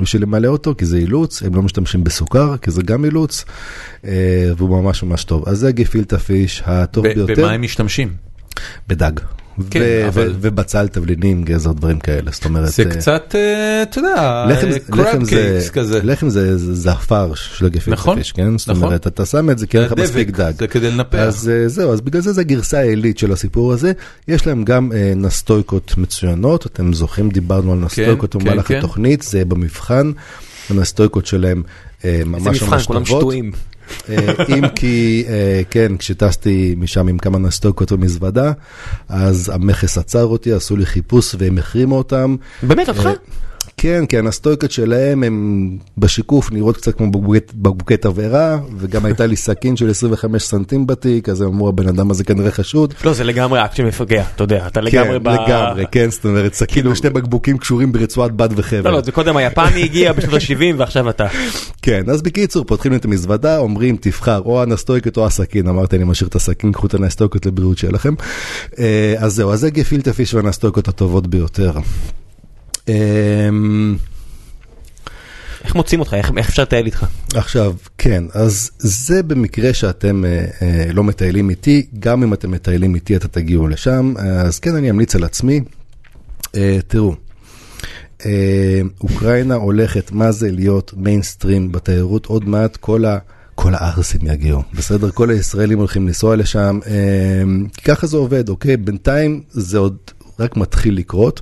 בשביל 0.00 0.22
למלא 0.22 0.48
אותו, 0.48 0.74
כי 0.78 0.84
זה 0.86 0.96
אילוץ, 0.96 1.42
הם 1.42 1.54
לא 1.54 1.62
משתמשים 1.62 2.04
בסוכר, 2.04 2.56
כי 2.56 2.70
זה 2.70 2.82
גם 2.82 3.04
אילוץ, 3.04 3.44
אה, 4.04 4.52
והוא 4.56 4.82
ממש 4.82 5.02
ממש 5.02 5.24
טוב. 5.24 5.48
אז 5.48 5.58
זה 5.58 5.72
גפילטה 5.72 6.18
פיש 6.18 6.62
הטוב 6.66 7.06
ביותר. 7.06 7.34
במה 7.42 7.52
הם 7.52 7.62
משתמשים? 7.62 8.08
בדג. 8.88 9.12
כן, 9.70 9.80
ו- 9.80 10.08
אבל- 10.08 10.30
ו- 10.30 10.34
ובצל, 10.40 10.88
תבלינים, 10.88 11.44
גזר, 11.44 11.72
דברים 11.72 11.98
כאלה, 11.98 12.30
זאת 12.30 12.44
אומרת... 12.44 12.68
זה 12.68 12.82
אה, 12.82 12.90
קצת, 12.90 13.34
אה, 13.34 13.82
אתה 13.82 13.98
יודע, 13.98 14.46
קראב 14.90 15.06
לחם 15.06 15.24
זה, 15.24 15.30
קייקס 15.30 15.70
כזה. 15.70 16.00
לחם 16.02 16.28
זה, 16.30 16.90
הפרש 16.92 17.50
של 17.58 17.68
נכון, 17.86 18.18
פיש, 18.18 18.32
כן? 18.32 18.58
זאת 18.58 18.68
נכון. 18.68 18.82
אומרת, 18.82 19.06
אתה 19.06 19.26
שם 19.26 19.50
את 19.50 19.58
זה 19.58 19.66
כי 19.66 19.78
אין 19.78 19.86
לך 19.86 19.92
מספיק 19.92 20.30
דג. 20.30 20.52
זה 20.58 20.66
כדי 20.66 20.90
לנפח. 20.90 21.18
אז 21.18 21.48
אה, 21.48 21.68
זהו, 21.68 21.92
אז 21.92 22.00
בגלל 22.00 22.22
זה 22.22 22.32
זה 22.32 22.40
הגרסה 22.40 22.78
העילית 22.78 23.18
של 23.18 23.32
הסיפור 23.32 23.72
הזה. 23.72 23.92
יש 24.28 24.46
להם 24.46 24.64
גם 24.64 24.92
אה, 24.92 25.12
נסטויקות 25.16 25.94
מצוינות, 25.98 26.66
אתם 26.66 26.92
זוכרים, 26.92 27.30
דיברנו 27.30 27.72
על 27.72 27.78
נסטויקות 27.78 28.32
כן, 28.32 28.38
במהלך 28.38 28.68
כן. 28.68 28.78
התוכנית, 28.78 29.22
זה 29.22 29.44
במבחן. 29.44 30.12
הנסטויקות 30.70 31.26
שלהם 31.26 31.62
אה, 32.04 32.22
ממש 32.26 32.62
איזה 32.62 32.66
ממש 32.66 32.90
מבחן, 32.90 33.04
טובות. 33.04 33.34
אה, 34.08 34.34
אם 34.48 34.68
כי, 34.68 35.24
אה, 35.28 35.62
כן, 35.70 35.96
כשטסתי 35.96 36.74
משם 36.78 37.08
עם 37.08 37.18
כמה 37.18 37.38
נסטוקות 37.38 37.92
במזוודה, 37.92 38.52
אז 39.08 39.50
המכס 39.54 39.98
עצר 39.98 40.24
אותי, 40.24 40.52
עשו 40.52 40.76
לי 40.76 40.86
חיפוש 40.86 41.34
והם 41.38 41.58
החרימו 41.58 41.98
אותם. 41.98 42.36
באמת, 42.62 42.88
אותך? 42.88 43.08
כן, 43.82 44.04
כן, 44.08 44.26
הסטויקות 44.26 44.70
שלהם 44.70 45.22
הם 45.22 45.76
בשיקוף 45.98 46.52
נראות 46.52 46.76
קצת 46.76 46.96
כמו 46.96 47.10
בקבוקי- 47.54 47.96
תבערה, 47.96 48.58
וגם 48.78 49.04
הייתה 49.04 49.26
לי 49.26 49.36
סכין 49.36 49.76
של 49.76 49.90
25 49.90 50.42
סנטים 50.42 50.86
בתיק, 50.86 51.28
אז 51.28 51.40
הם 51.40 51.48
אמרו 51.48 51.68
הבן 51.68 51.88
אדם 51.88 52.10
הזה 52.10 52.24
כנראה 52.24 52.50
חשוד. 52.50 52.94
לא, 53.04 53.12
זה 53.12 53.24
לגמרי 53.24 53.64
אקט 53.64 53.76
שמפגע, 53.76 54.24
אתה 54.34 54.44
יודע, 54.44 54.66
אתה 54.66 54.80
כן, 54.80 54.86
לגמרי 54.86 55.18
ב... 55.18 55.28
לגמרי, 55.28 55.84
כן, 55.92 56.10
זאת 56.10 56.24
אומרת, 56.24 56.54
סכין 56.54 56.66
כאילו- 56.74 56.90
ושני 56.90 57.10
בקבוקים 57.10 57.58
קשורים 57.58 57.92
ברצועת 57.92 58.32
בד 58.32 58.48
וחבל. 58.56 58.90
לא, 58.90 58.92
לא, 58.92 59.00
זה 59.00 59.12
קודם 59.12 59.36
היפני 59.36 59.82
הגיע 59.82 60.12
בשנות 60.12 60.34
ה-70 60.34 60.74
ועכשיו 60.76 61.08
אתה. 61.10 61.26
כן, 61.82 62.02
אז 62.10 62.22
בקיצור, 62.22 62.64
פותחים 62.64 62.92
לי 62.92 62.98
את 62.98 63.04
המזוודה, 63.04 63.58
אומרים 63.58 63.96
תבחר 64.00 64.40
או 64.44 64.62
הנסטויקת 64.62 65.16
או 65.16 65.26
הסכין, 65.26 65.68
אמרתי 65.68 65.96
אני 65.96 66.04
משאיר 66.04 66.28
את 66.28 66.34
הסכין, 66.34 66.72
קחו 66.72 66.86
את 66.86 66.94
הנסטויקת 66.94 67.46
לבריאות 67.46 67.78
שיהיה 67.78 67.92
לכם. 67.92 68.14
אה, 68.78 69.14
אז 69.18 69.34
זהו, 69.34 69.52
אז 69.52 69.60
זה 69.60 69.70
גפילטה 69.70 70.12
פיש 70.12 70.34
והנסטויקות 70.34 70.88
הטובות 70.88 71.26
ביותר. 71.26 71.72
אמ, 72.88 73.96
איך 75.64 75.74
מוצאים 75.74 76.00
אותך? 76.00 76.14
איך 76.14 76.48
אפשר 76.48 76.62
לטייל 76.62 76.86
איתך? 76.86 77.06
עכשיו, 77.34 77.74
כן, 77.98 78.24
אז 78.32 78.70
זה 78.78 79.22
במקרה 79.22 79.74
שאתם 79.74 80.24
אה, 80.24 80.46
אה, 80.62 80.92
לא 80.92 81.04
מטיילים 81.04 81.50
איתי, 81.50 81.86
גם 81.98 82.22
אם 82.22 82.34
אתם 82.34 82.50
מטיילים 82.50 82.94
איתי 82.94 83.16
אתה 83.16 83.28
תגיעו 83.28 83.68
לשם, 83.68 84.14
אז 84.18 84.58
כן, 84.58 84.74
אני 84.74 84.90
אמליץ 84.90 85.16
על 85.16 85.24
עצמי. 85.24 85.60
אה, 86.56 86.78
תראו, 86.86 87.14
אוקראינה 89.00 89.54
הולכת, 89.54 90.12
מה 90.12 90.32
זה 90.32 90.50
להיות 90.50 90.92
מיינסטרים 90.96 91.72
בתיירות, 91.72 92.26
עוד 92.26 92.48
מעט 92.48 92.76
כל 92.76 93.04
ה... 93.04 93.18
כל 93.54 93.74
הערסים 93.74 94.20
יגיעו, 94.24 94.62
בסדר? 94.74 95.10
כל 95.10 95.30
הישראלים 95.30 95.78
הולכים 95.78 96.06
לנסוע 96.06 96.36
לשם, 96.36 96.78
ככה 97.84 98.06
זה 98.06 98.16
עובד, 98.16 98.48
אוקיי? 98.48 98.76
בינתיים 98.76 99.42
זה 99.50 99.78
עוד 99.78 99.96
רק 100.38 100.56
מתחיל 100.56 100.96
לקרות. 100.96 101.40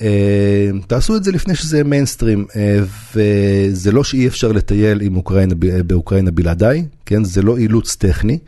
אה, 0.00 0.70
תעשו 0.86 1.16
את 1.16 1.24
זה 1.24 1.32
לפני 1.32 1.54
שזה 1.54 1.84
מיינסטרים, 1.84 2.46
אה, 2.56 2.80
וזה 3.14 3.92
לא 3.92 4.04
שאי 4.04 4.26
אפשר 4.26 4.52
לטייל 4.52 5.00
עם 5.00 5.16
אוקראינה, 5.16 5.54
ב- 5.58 5.80
באוקראינה 5.80 6.30
בלעדיי, 6.30 6.84
כן? 7.06 7.24
זה 7.24 7.42
לא 7.42 7.58
אילוץ 7.58 7.96
טכני. 7.96 8.38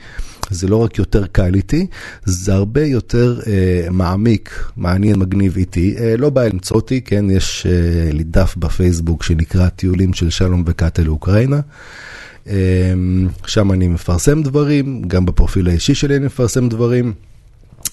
זה 0.51 0.69
לא 0.69 0.77
רק 0.77 0.99
יותר 0.99 1.27
קל 1.27 1.55
איתי, 1.55 1.87
זה 2.25 2.55
הרבה 2.55 2.85
יותר 2.85 3.41
אה, 3.47 3.91
מעמיק, 3.91 4.65
מעניין, 4.77 5.19
מגניב 5.19 5.57
איתי. 5.57 5.95
אה, 5.99 6.17
לא 6.17 6.31
בעיה 6.31 6.49
למצוא 6.49 6.77
אותי, 6.77 7.01
כן, 7.01 7.31
יש 7.31 7.67
אה, 7.67 8.13
לי 8.13 8.25
דף 8.25 8.55
בפייסבוק 8.57 9.23
שנקרא 9.23 9.69
טיולים 9.69 10.13
של 10.13 10.31
שלום 10.31 10.63
וקאטה 10.67 11.03
לאוקראינה. 11.03 11.61
אה, 12.49 12.55
שם 13.47 13.73
אני 13.73 13.89
מפרסם 13.89 14.43
דברים, 14.43 15.03
גם 15.07 15.27
בפרופיל 15.27 15.69
האישי 15.69 15.95
שלי 15.95 16.17
אני 16.17 16.27
מפרסם 16.27 16.69
דברים. 16.69 17.13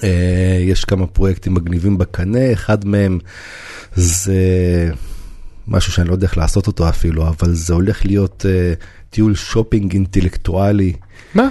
אה, 0.04 0.58
יש 0.62 0.86
כמה 0.86 1.08
פרויקטים 1.08 1.54
מגניבים 1.54 1.98
בקנה, 1.98 2.54
אחד 2.54 2.86
מהם 2.86 3.20
זה 3.96 4.42
משהו 5.68 5.92
שאני 5.92 6.08
לא 6.08 6.14
יודע 6.14 6.28
איך 6.28 6.38
לעשות 6.38 6.68
אותו 6.68 6.90
אפילו, 6.90 7.28
אבל 7.28 7.54
זה 7.54 7.74
הולך 7.74 8.06
להיות 8.06 8.46
אה, 8.50 8.74
טיול 9.10 9.36
שופינג 9.36 9.94
אינטלקטואלי. 9.94 10.94
מה? 11.36 11.50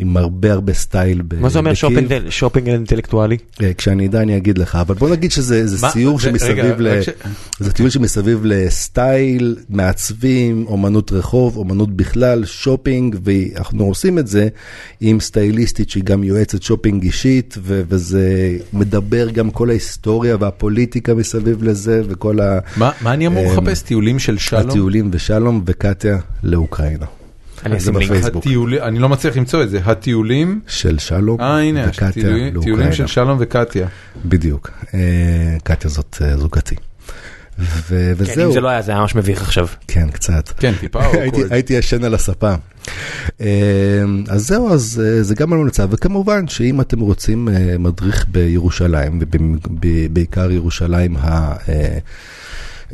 עם 0.00 0.16
הרבה 0.16 0.52
הרבה 0.52 0.72
סטייל. 0.74 1.22
מה 1.40 1.48
זה 1.48 1.58
אומר. 1.58 1.74
שופינג- 1.74 2.30
שופינג 2.30 2.68
אינטלקטואלי? 2.68 3.36
אה, 3.62 3.74
כשאני 3.74 4.06
אדע 4.06 4.22
אני 4.22 4.36
אגיד 4.36 4.58
לך, 4.58 4.76
אבל 4.76 4.94
בוא 4.94 5.10
נגיד 5.10 5.32
שזה? 5.32 5.64
סיור 5.92 6.20
שמסביב, 6.20 6.80
ל... 6.80 7.00
זה 7.60 7.72
טיול 7.72 7.90
שמסביב 7.90 8.40
לסטייל, 8.44 9.56
מעצבים, 9.68 10.64
אומנות 10.66 11.12
רחוב, 11.12 11.56
אומנות 11.56 11.96
בכלל, 11.96 12.44
שופינג, 12.44 13.16
ואנחנו 13.24 13.84
עושים 13.84 14.18
את 14.18 14.26
זה 14.26 14.48
עם 15.00 15.20
סטייליסטית 15.20 15.90
שהיא 15.90 16.04
גם 16.04 16.24
יועצת 16.24 16.62
שופינג 16.62 17.02
אישית, 17.02 17.56
וזה 17.62 18.28
מדבר 18.72 19.30
גם 19.30 19.50
כל 19.50 19.70
ההיסטוריה 19.70 20.36
והפוליטיקה 20.40 21.14
מסביב 21.14 21.62
לזה, 21.62 22.02
וכל 22.08 22.40
ה... 22.40 22.58
מה 22.76 22.90
מה 23.00 23.12
אני 23.12 23.26
אמור 23.26 23.44
אמ, 23.44 23.52
לחפש? 23.52 23.82
טיולים 23.82 24.18
של 24.18 24.38
שלום? 24.38 24.68
הטיולים 24.70 25.10
של 25.12 25.31
שלום 25.31 25.62
וקטיה 25.66 26.18
לאוקראינה. 26.42 27.06
אני 27.66 27.76
אשים 27.76 27.96
לינק. 27.96 28.46
אני 28.82 28.98
לא 28.98 29.08
מצליח 29.08 29.36
למצוא 29.36 29.62
את 29.62 29.70
זה, 29.70 29.80
הטיולים, 29.84 30.60
של 30.66 30.98
שלום 30.98 31.40
אה 31.40 31.58
הנה, 31.60 31.84
וקטיה 31.88 32.12
טיולים. 32.62 32.92
של 32.92 33.06
שלום 33.06 33.36
וקטיה. 33.40 33.88
בדיוק. 34.24 34.70
אה, 34.94 34.98
קטיה 35.64 35.90
זאת 35.90 36.16
אה, 36.24 36.36
זוגתי. 36.36 36.74
ו- 37.58 37.68
כן, 37.88 37.96
אם 38.10 38.14
וזהו. 38.18 38.52
זה 38.52 38.60
לא 38.60 38.68
היה, 38.68 38.82
זה 38.82 38.92
היה 38.92 39.00
ממש 39.00 39.14
מביך 39.14 39.42
עכשיו. 39.42 39.66
כן, 39.88 40.10
קצת. 40.10 40.48
כן, 40.58 40.72
טיפה 40.80 41.00
הייתי- 41.12 41.42
awkward. 41.42 41.46
הייתי 41.50 41.74
ישן 41.74 42.04
על 42.04 42.14
הספה. 42.14 42.54
אה, 43.40 43.46
אז 44.28 44.46
זהו, 44.46 44.72
אז 44.72 45.02
זה 45.20 45.34
גם 45.34 45.52
המלצה, 45.52 45.84
וכמובן 45.90 46.48
שאם 46.48 46.80
אתם 46.80 47.00
רוצים 47.00 47.48
מדריך 47.78 48.26
בירושלים, 48.28 49.18
ובעיקר 49.82 50.50
ירושלים 50.50 51.16
ה... 51.16 51.54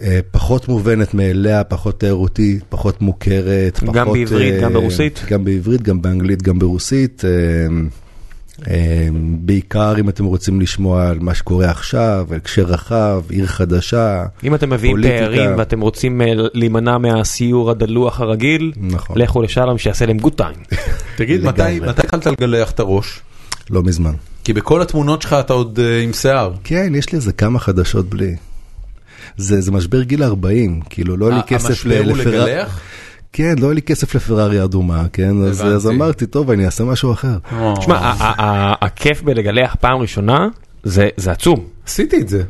אה, 0.02 0.06
אה, 0.06 0.20
פחות 0.31 0.68
מובנת 0.68 1.14
מאליה, 1.14 1.64
פחות 1.64 2.01
תיירותית, 2.01 2.64
פחות 2.68 3.02
מוכרת. 3.02 3.81
גם 3.85 4.05
פחות, 4.05 4.18
בעברית, 4.18 4.55
אה, 4.55 4.60
גם 4.60 4.73
ברוסית? 4.73 5.23
גם 5.28 5.44
בעברית, 5.44 5.82
גם 5.82 6.02
באנגלית, 6.02 6.43
גם 6.43 6.59
ברוסית. 6.59 7.23
אה, 7.24 7.31
אה, 8.70 9.09
בעיקר 9.40 9.94
אם 10.01 10.09
אתם 10.09 10.24
רוצים 10.24 10.60
לשמוע 10.60 11.09
על 11.09 11.18
מה 11.18 11.35
שקורה 11.35 11.70
עכשיו, 11.70 12.27
הקשר 12.36 12.62
רחב, 12.62 13.23
עיר 13.28 13.47
חדשה. 13.47 14.24
אם 14.44 14.55
אתם 14.55 14.70
מביאים 14.70 14.97
פוליטיקה. 14.97 15.18
תיירים 15.18 15.51
ואתם 15.59 15.81
רוצים 15.81 16.20
אה, 16.23 16.27
להימנע 16.55 16.98
מהסיור 16.98 17.70
הדלוח 17.70 18.20
הרגיל, 18.20 18.73
נכון. 18.77 19.18
לכו 19.18 19.43
לשלום 19.43 19.78
שיעשה 19.78 20.06
להם 20.06 20.18
גוד 20.18 20.32
טיים. 20.32 20.56
תגיד, 21.16 21.44
מתי 21.44 21.81
התחלת 21.86 22.27
לגלח 22.27 22.70
את 22.70 22.81
הראש? 22.81 23.20
לא 23.70 23.82
מזמן. 23.82 24.12
כי 24.44 24.52
בכל 24.52 24.82
התמונות 24.82 25.23
שלך 25.23 25.36
אתה 25.40 25.52
עוד 25.52 25.81
אה, 25.82 26.01
עם 26.01 26.12
שיער. 26.12 26.52
כן, 26.64 26.93
יש 26.94 27.12
לי 27.12 27.16
איזה 27.16 27.32
כמה 27.32 27.59
חדשות 27.59 28.09
בלי. 28.09 28.36
זה, 29.36 29.61
זה 29.61 29.73
משבר 29.73 30.03
גיל 30.03 30.23
40, 30.23 30.81
כאילו 30.90 31.16
לא 31.16 31.28
היה 31.28 31.36
לי 31.36 31.43
כסף 31.47 31.69
המשבר 31.69 32.03
הוא 32.05 32.16
לגלח? 32.16 32.81
כן, 33.32 33.55
לא 33.59 33.66
היה 33.66 33.74
לי 33.74 33.82
כסף 33.82 34.15
לפרארי 34.15 34.65
אדומה, 34.65 35.05
כן? 35.12 35.43
אז. 35.48 35.66
אז 35.66 35.89
אמרתי, 35.89 36.27
טוב, 36.27 36.51
אני 36.51 36.66
אעשה 36.66 36.85
משהו 36.85 37.12
אחר. 37.12 37.39
תשמע, 37.78 38.12
הכיף 38.81 39.23
בלגלח 39.23 39.77
פעם 39.81 39.98
ראשונה 39.98 40.48
זה 40.85 41.09
זה 41.16 41.32
עצום. 41.32 41.65
עשיתי 41.86 42.20
את 42.20 42.28
זה. 42.28 42.43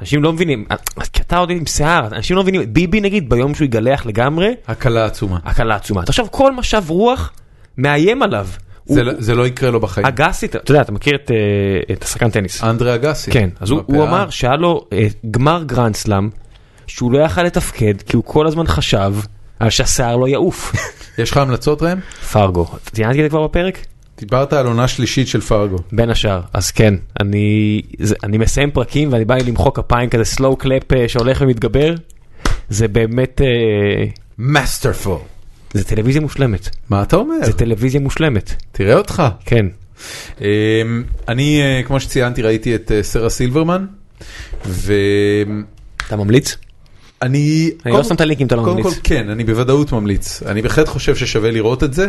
אנשים 0.00 0.22
לא 0.22 0.32
מבינים, 0.32 0.64
כי 1.12 1.22
אתה 1.22 1.38
עוד 1.38 1.50
עם 1.50 1.66
שיער, 1.66 2.06
אנשים 2.06 2.36
לא 2.36 2.42
מבינים, 2.42 2.72
ביבי 2.72 3.00
נגיד 3.00 3.30
ביום 3.30 3.54
שהוא 3.54 3.64
יגלח 3.64 4.06
לגמרי, 4.06 4.54
הקלה 4.68 5.04
עצומה. 5.04 5.38
הקלה 5.44 5.76
עצומה. 5.76 6.02
עכשיו 6.02 6.26
כל 6.30 6.54
משב 6.54 6.82
רוח 6.88 7.32
מאיים 7.78 8.22
עליו. 8.22 8.46
זה 8.88 9.04
לא- 9.04 9.12
זה 9.18 9.34
לא 9.34 9.46
יקרה 9.46 9.70
לו 9.70 9.80
בחיים. 9.80 10.06
אגסי, 10.06 10.46
אתה 10.46 10.72
יודע, 10.72 10.82
אתה 10.82 10.92
מכיר 10.92 11.14
את, 11.14 11.30
אה, 11.90 11.94
השחקן 12.02 12.30
טניס? 12.30 12.64
אנדרי 12.64 12.94
אגסי. 12.94 13.30
כן, 13.30 13.48
אז 13.60 13.70
הוא. 13.70 13.82
אמר 13.90 14.30
שהיה 14.30 14.56
לו 14.56 14.86
אה, 14.92 15.06
גמר 15.30 15.62
גרנד 15.66 15.96
סלאם, 15.96 16.28
שהוא 16.86 17.12
לא 17.12 17.18
יכל 17.18 17.42
לתפקד, 17.42 18.02
כי 18.02 18.16
הוא 18.16 18.24
כל 18.26 18.46
הזמן 18.46 18.66
חשב 18.66 19.14
על 19.60 19.70
שהשיער 19.70 20.16
לא 20.16 20.28
יעוף. 20.28 20.72
יש 21.18 21.30
לך 21.30 21.36
המלצות 21.36 21.82
ראם? 21.82 21.98
פרגו, 22.32 22.66
ציינתי 22.92 23.18
את 23.18 23.24
זה 23.24 23.28
כבר 23.28 23.46
בפרק? 23.46 23.78
דיברת 24.18 24.52
על 24.52 24.66
עונה 24.66 24.88
שלישית 24.88 25.28
של 25.28 25.40
פרגו. 25.40 25.76
בין 25.92 26.10
השאר, 26.10 26.40
אז 26.52 26.70
כן, 26.70 26.94
אני, 27.20 27.82
זה, 28.00 28.14
אני 28.24 28.38
מסיים 28.38 28.70
פרקים 28.70 29.12
ואני 29.12 29.24
בא 29.24 29.34
לי 29.34 29.42
למחוא 29.42 29.70
כפיים 29.74 30.10
כזה 30.10 30.24
slow 30.24 30.56
clap 30.56 30.92
אה, 30.92 31.08
שהולך 31.08 31.38
ומתגבר, 31.40 31.94
זה 32.68 32.88
באמת, 32.88 33.40
masterful. 34.38 35.18
זה 35.74 35.84
טלוויזיה 35.84 36.20
מושלמת, 36.20 36.68
מה 36.90 37.02
אתה 37.02 37.16
אומר? 37.16 37.34
זה 37.44 37.52
טלוויזיה 37.52 38.00
מושלמת, 38.00 38.54
תראה 38.72 38.94
אותך. 38.94 39.22
כן. 39.44 39.66
אמ, 40.40 40.46
אני, 41.28 41.60
אה, 41.62 41.82
כמו 41.86 42.00
שציינתי, 42.00 42.42
ראיתי 42.42 42.74
את 42.74 42.92
אה, 42.92 43.02
סרה 43.02 43.30
סילברמן, 43.30 43.86
ואני... 44.64 45.62
אתה 46.06 46.16
ממליץ? 46.16 46.56
אני 47.22 47.70
לא 47.86 47.90
קודם- 47.92 48.04
שם 48.04 48.14
את 48.14 48.20
הלינק 48.20 48.40
אם 48.40 48.46
אתה 48.46 48.56
לא 48.56 48.62
קודם 48.62 48.76
ממליץ. 48.76 48.94
כל 48.94 49.00
כן, 49.04 49.28
אני 49.30 49.44
בוודאות 49.44 49.92
ממליץ. 49.92 50.42
אני 50.46 50.62
בהחלט 50.62 50.88
חושב 50.88 51.16
ששווה 51.16 51.50
לראות 51.50 51.84
את 51.84 51.94
זה. 51.94 52.08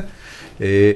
אה, 0.61 0.91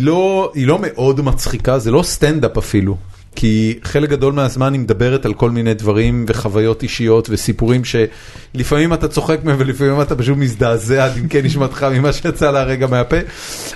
לא, 0.00 0.52
היא 0.54 0.66
לא 0.66 0.78
מאוד 0.82 1.20
מצחיקה, 1.20 1.78
זה 1.78 1.90
לא 1.90 2.02
סטנדאפ 2.02 2.58
אפילו. 2.58 2.96
כי 3.40 3.78
חלק 3.84 4.10
גדול 4.10 4.32
מהזמן 4.32 4.72
היא 4.72 4.80
מדברת 4.80 5.26
על 5.26 5.34
כל 5.34 5.50
מיני 5.50 5.74
דברים 5.74 6.24
וחוויות 6.28 6.82
אישיות 6.82 7.28
וסיפורים 7.30 7.82
שלפעמים 7.84 8.92
אתה 8.92 9.08
צוחק 9.08 9.38
מהם 9.44 9.56
ולפעמים 9.58 10.00
אתה 10.02 10.16
פשוט 10.16 10.38
מזדעזע 10.38 11.04
עד 11.04 11.12
עמקי 11.18 11.42
נשמתך 11.42 11.86
ממה 11.92 12.12
שיצא 12.12 12.50
לה 12.50 12.60
הרגע 12.60 12.86
מהפה. 12.86 13.16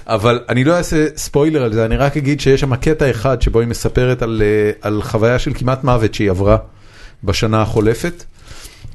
אבל 0.06 0.40
אני 0.48 0.64
לא 0.64 0.76
אעשה 0.76 1.06
ספוילר 1.16 1.62
על 1.62 1.72
זה, 1.72 1.84
אני 1.84 1.97
רק 1.97 2.16
אגיד 2.16 2.40
שיש 2.40 2.60
שם 2.60 2.76
קטע 2.76 3.10
אחד 3.10 3.43
שבו 3.43 3.60
היא 3.60 3.68
מספרת 3.68 4.22
על, 4.22 4.43
אה, 4.44 4.70
על 4.80 5.02
חוויה 5.02 5.39
של 5.39 5.52
כמעט 5.55 5.84
מוות 5.84 6.14
שהיא 6.14 6.30
עברה 6.30 6.56
בשנה 7.24 7.62
החולפת. 7.62 8.24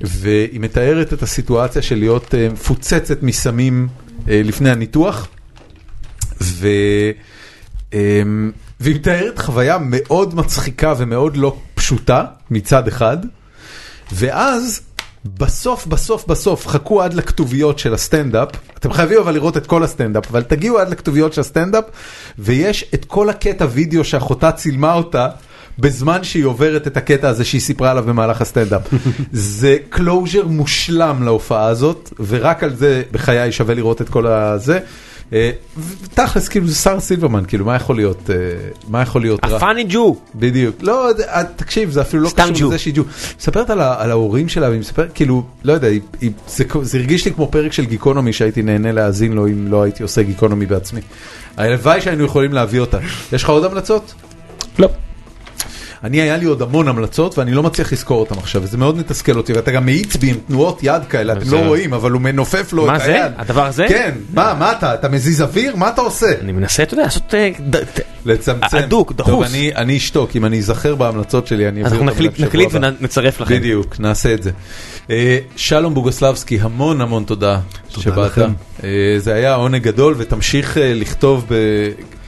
והיא 0.02 0.60
מתארת 0.60 1.14
את 1.14 1.24
הסיטואציה 1.24 1.82
של 1.82 1.96
להיות 1.96 2.36
אה, 2.36 2.48
מפוצצת 2.54 3.24
מסמים 3.24 3.88
אה, 4.30 4.42
לפני 4.44 4.70
הניתוח. 4.70 5.28
ו... 6.42 6.68
והיא 8.80 8.96
מתארת 8.96 9.40
חוויה 9.40 9.78
מאוד 9.82 10.36
מצחיקה 10.36 10.94
ומאוד 10.98 11.38
לא 11.38 11.58
פשוטה 11.76 12.26
מצד 12.52 12.88
אחד, 12.88 13.18
ואז 14.12 14.82
בסוף 15.40 15.88
בסוף 15.88 16.28
בסוף 16.28 16.68
חכו 16.68 17.02
עד 17.02 17.14
לכתוביות 17.14 17.80
של 17.80 17.94
הסטנדאפ, 17.94 18.50
אתם 18.78 18.94
חייבים 18.94 19.20
אבל 19.20 19.34
לראות 19.34 19.58
את 19.58 19.68
כל 19.68 19.84
הסטנדאפ, 19.84 20.30
אבל 20.32 20.44
תגיעו 20.44 20.80
עד 20.80 20.90
לכתוביות 20.90 21.34
של 21.34 21.42
הסטנדאפ, 21.42 21.84
ויש 22.40 22.86
את 22.94 23.06
כל 23.06 23.30
הקטע 23.30 23.66
וידאו 23.72 24.04
שאחותה 24.04 24.52
צילמה 24.52 24.94
אותה. 24.94 25.30
בזמן 25.80 26.24
שהיא 26.24 26.46
עוברת 26.46 26.88
את 26.88 26.98
הקטע 26.98 27.30
הזה 27.30 27.46
שהיא 27.46 27.62
סיפרה 27.62 27.92
עליו 27.92 28.04
במהלך 28.04 28.42
הסטנדאפ. 28.42 28.82
זה 29.32 29.78
closure 29.90 30.48
מושלם 30.48 31.24
להופעה 31.24 31.66
הזאת, 31.66 32.14
ורק 32.28 32.64
על 32.64 32.76
זה 32.76 33.04
בחיי 33.12 33.52
שווה 33.52 33.76
לראות 33.76 34.02
את 34.02 34.10
כל 34.10 34.28
הזה. 34.28 34.80
אה, 35.34 35.52
ותכלס, 36.04 36.50
כאילו 36.50 36.68
זה 36.68 36.76
שרה 36.76 37.00
סילברמן, 37.00 37.44
כאילו 37.48 37.66
מה 37.66 37.76
יכול 37.76 37.96
להיות, 37.96 38.30
אה, 38.30 38.36
מה 38.88 39.02
יכול 39.02 39.22
להיות 39.22 39.46
רע? 39.46 39.58
ה 39.58 39.62
funny 39.62 39.86
Jew, 39.90 40.18
בדיוק, 40.36 40.76
לא, 40.82 41.10
אה, 41.30 41.44
תקשיב, 41.56 41.92
זה 41.92 42.02
אפילו 42.02 42.24
לא 42.24 42.30
קשור. 42.36 42.68
לזה 42.68 42.80
שהיא 42.80 42.94
ג'ו. 42.94 43.04
מספרת 43.40 43.70
על, 43.70 43.82
ההורים 44.12 44.50
שלה, 44.50 44.70
והיא 44.70 44.80
מספרת, 44.80 45.10
כאילו, 45.14 45.44
לא 45.64 45.74
יודע, 45.74 45.88
זה 46.82 46.98
הרגיש 46.98 47.26
לי 47.26 47.34
כמו 47.34 47.48
פרק 47.52 47.74
של 47.74 47.86
גיקונומי 47.86 48.34
שהייתי 48.34 48.62
נהנה 48.62 48.92
להאזין 48.92 49.34
לו 49.34 49.48
אם 49.48 49.68
לא 49.72 49.84
הייתי 49.84 50.04
עושה 50.04 50.22
גיקונומי 50.22 50.66
בעצמי. 50.66 51.02
הלוואי 51.58 52.02
שהיינו 52.02 52.24
יכולים 52.24 52.54
להביא 52.54 52.80
אותה. 52.80 52.98
יש 53.34 53.44
לך 53.44 53.50
עוד 53.50 53.64
המלצות? 53.64 54.14
לא. 54.80 54.90
אני, 56.04 56.22
היה 56.22 56.38
לי 56.38 56.46
עוד 56.46 56.62
המון 56.62 56.88
המלצות 56.88 57.38
ואני 57.38 57.52
לא 57.52 57.64
מצליח 57.64 57.94
לזכור 57.94 58.20
אותם 58.20 58.38
עכשיו, 58.38 58.62
וזה 58.64 58.78
מאוד 58.78 58.98
מתסכל 58.98 59.38
אותי, 59.38 59.54
ואתה 59.54 59.72
גם 59.72 59.86
מאיץ 59.86 60.16
בי 60.16 60.30
עם 60.30 60.38
תנועות 60.48 60.80
יד 60.84 61.06
כאלה, 61.10 61.34
אתם 61.34 61.52
לא 61.52 61.58
רואים, 61.58 61.94
אבל 61.94 62.12
הוא 62.12 62.22
מנופף 62.22 62.74
לו 62.74 62.86
את 62.86 62.92
מה 62.92 62.98
היד. 63.04 63.04
זה? 63.06 63.28
הדבר 63.38 63.66
הזה? 63.66 63.86
כן, 63.90 64.12
מה, 64.34 64.54
מה 64.60 64.72
אתה, 64.72 64.94
אתה 64.94 65.10
מזיז 65.10 65.42
אוויר? 65.42 65.76
מה 65.76 65.90
אתה 65.90 66.02
עושה? 66.02 66.28
אני 66.42 66.52
מנסה, 66.52 66.84
אתה 66.84 66.94
יודע, 66.94 67.04
לעשות... 67.04 67.34
אה, 67.34 67.50
לצמצם. 68.26 68.78
הדוק, 68.78 69.14
טוב, 69.14 69.28
דחוס. 69.28 69.50
אני, 69.50 69.76
אני 69.76 69.98
אשתוק, 69.98 70.36
אם 70.36 70.46
אני 70.46 70.60
אזכר 70.60 70.96
בהמלצות 70.96 71.48
שלי, 71.48 71.68
אני 71.68 71.84
אנחנו 71.84 71.98
אותם 71.98 72.12
בשבוע 72.12 72.48
נקליט. 72.48 72.70
ונצרף 72.72 73.42
לכם. 73.42 73.56
בדיוק, 73.56 74.00
נעשה 74.00 74.34
את 74.34 74.44
זה. 74.44 74.52
אה, 75.10 75.38
שלום 75.56 75.94
בוגוסלבסקי, 75.94 76.60
המון 76.62 77.02
המון 77.02 77.24
תודה 77.24 77.60
שבאת. 77.90 78.32
אה, 78.84 78.90
זה 79.18 79.34
היה 79.34 79.56
עונג 79.56 79.84
גדול, 79.84 80.16
ותמשיך 80.18 80.78
אה, 80.78 80.94
לכתוב 80.96 81.46
ב... 81.50 81.54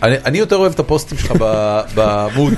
אני, 0.04 0.16
אני 0.26 0.38
יותר 0.38 0.56
אוהב 0.56 0.72
את 0.74 0.80
הפוסטים 0.80 1.18
שלך 1.18 1.32
בעמוד, 1.96 2.54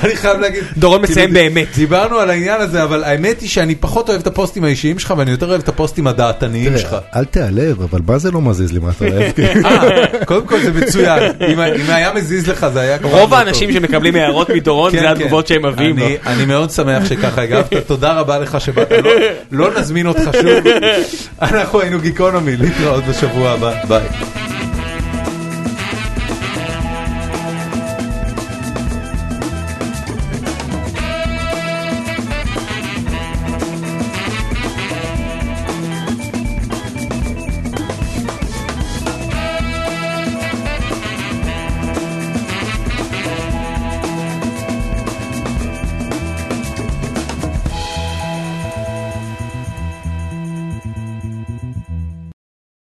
אני 0.00 0.16
חייב 0.16 0.40
להגיד. 0.40 0.64
דורון 0.76 1.02
מציין 1.02 1.30
כאילו, 1.34 1.50
באמת. 1.54 1.66
דיברנו 1.74 2.18
על 2.18 2.30
העניין 2.30 2.60
הזה, 2.60 2.82
אבל 2.82 3.04
האמת 3.04 3.40
היא 3.40 3.48
שאני 3.48 3.74
פחות 3.74 4.08
אוהב 4.08 4.20
את 4.20 4.26
הפוסטים 4.26 4.64
האישיים 4.64 4.98
שלך, 4.98 5.14
ואני 5.18 5.30
יותר 5.30 5.48
אוהב 5.48 5.60
את 5.60 5.68
הפוסטים 5.68 6.06
הדעתניים 6.06 6.78
שלך. 6.78 6.90
תראה, 6.90 7.00
אל 7.16 7.24
תיעלב, 7.24 7.82
אבל 7.82 8.00
מה 8.06 8.18
זה 8.18 8.30
לא 8.30 8.40
מזיז 8.40 8.72
לי 8.72 8.78
מה 8.78 8.90
אתה 8.90 9.04
אוהב? 9.04 9.32
אה, 9.64 10.24
קודם 10.24 10.46
כל 10.46 10.60
זה 10.60 10.72
מצוין, 10.72 11.22
אם 11.52 11.60
אם 11.60 11.90
היה 11.90 12.12
מזיז 12.14 12.48
לך 12.48 12.66
זה 12.72 12.80
היה 12.80 12.98
כבר 12.98 13.20
רוב 13.20 13.30
לא 13.30 13.36
האנשים. 13.38 13.72
שמקבלים 13.72 14.16
הערות 14.16 14.50
מדורון 14.50 14.92
כן, 14.92 14.98
זה 15.00 15.10
התגובות 15.10 15.48
כן. 15.48 15.54
שהם 15.54 15.66
מביאים 15.66 15.98
לו. 15.98 16.06
אני- 16.06 16.16
אני 16.26 16.44
מאוד 16.44 16.70
שמח 16.70 17.04
שככה 17.08 17.42
הגבת, 17.42 17.74
תודה 17.86 18.12
רבה 18.12 18.38
לך 18.38 18.60
שבאת, 18.60 18.92
לא- 18.92 19.10
לא 19.52 19.80
נזמין 19.80 20.06
אותך 20.06 20.22
שוב, 20.42 20.64
אנחנו 21.42 21.80
היינו 21.80 22.00
גיקונומי, 22.00 22.56
להתראות 22.56 23.04
בשבוע 23.04 23.33
הבא, 23.42 23.84
ביי. 23.88 24.43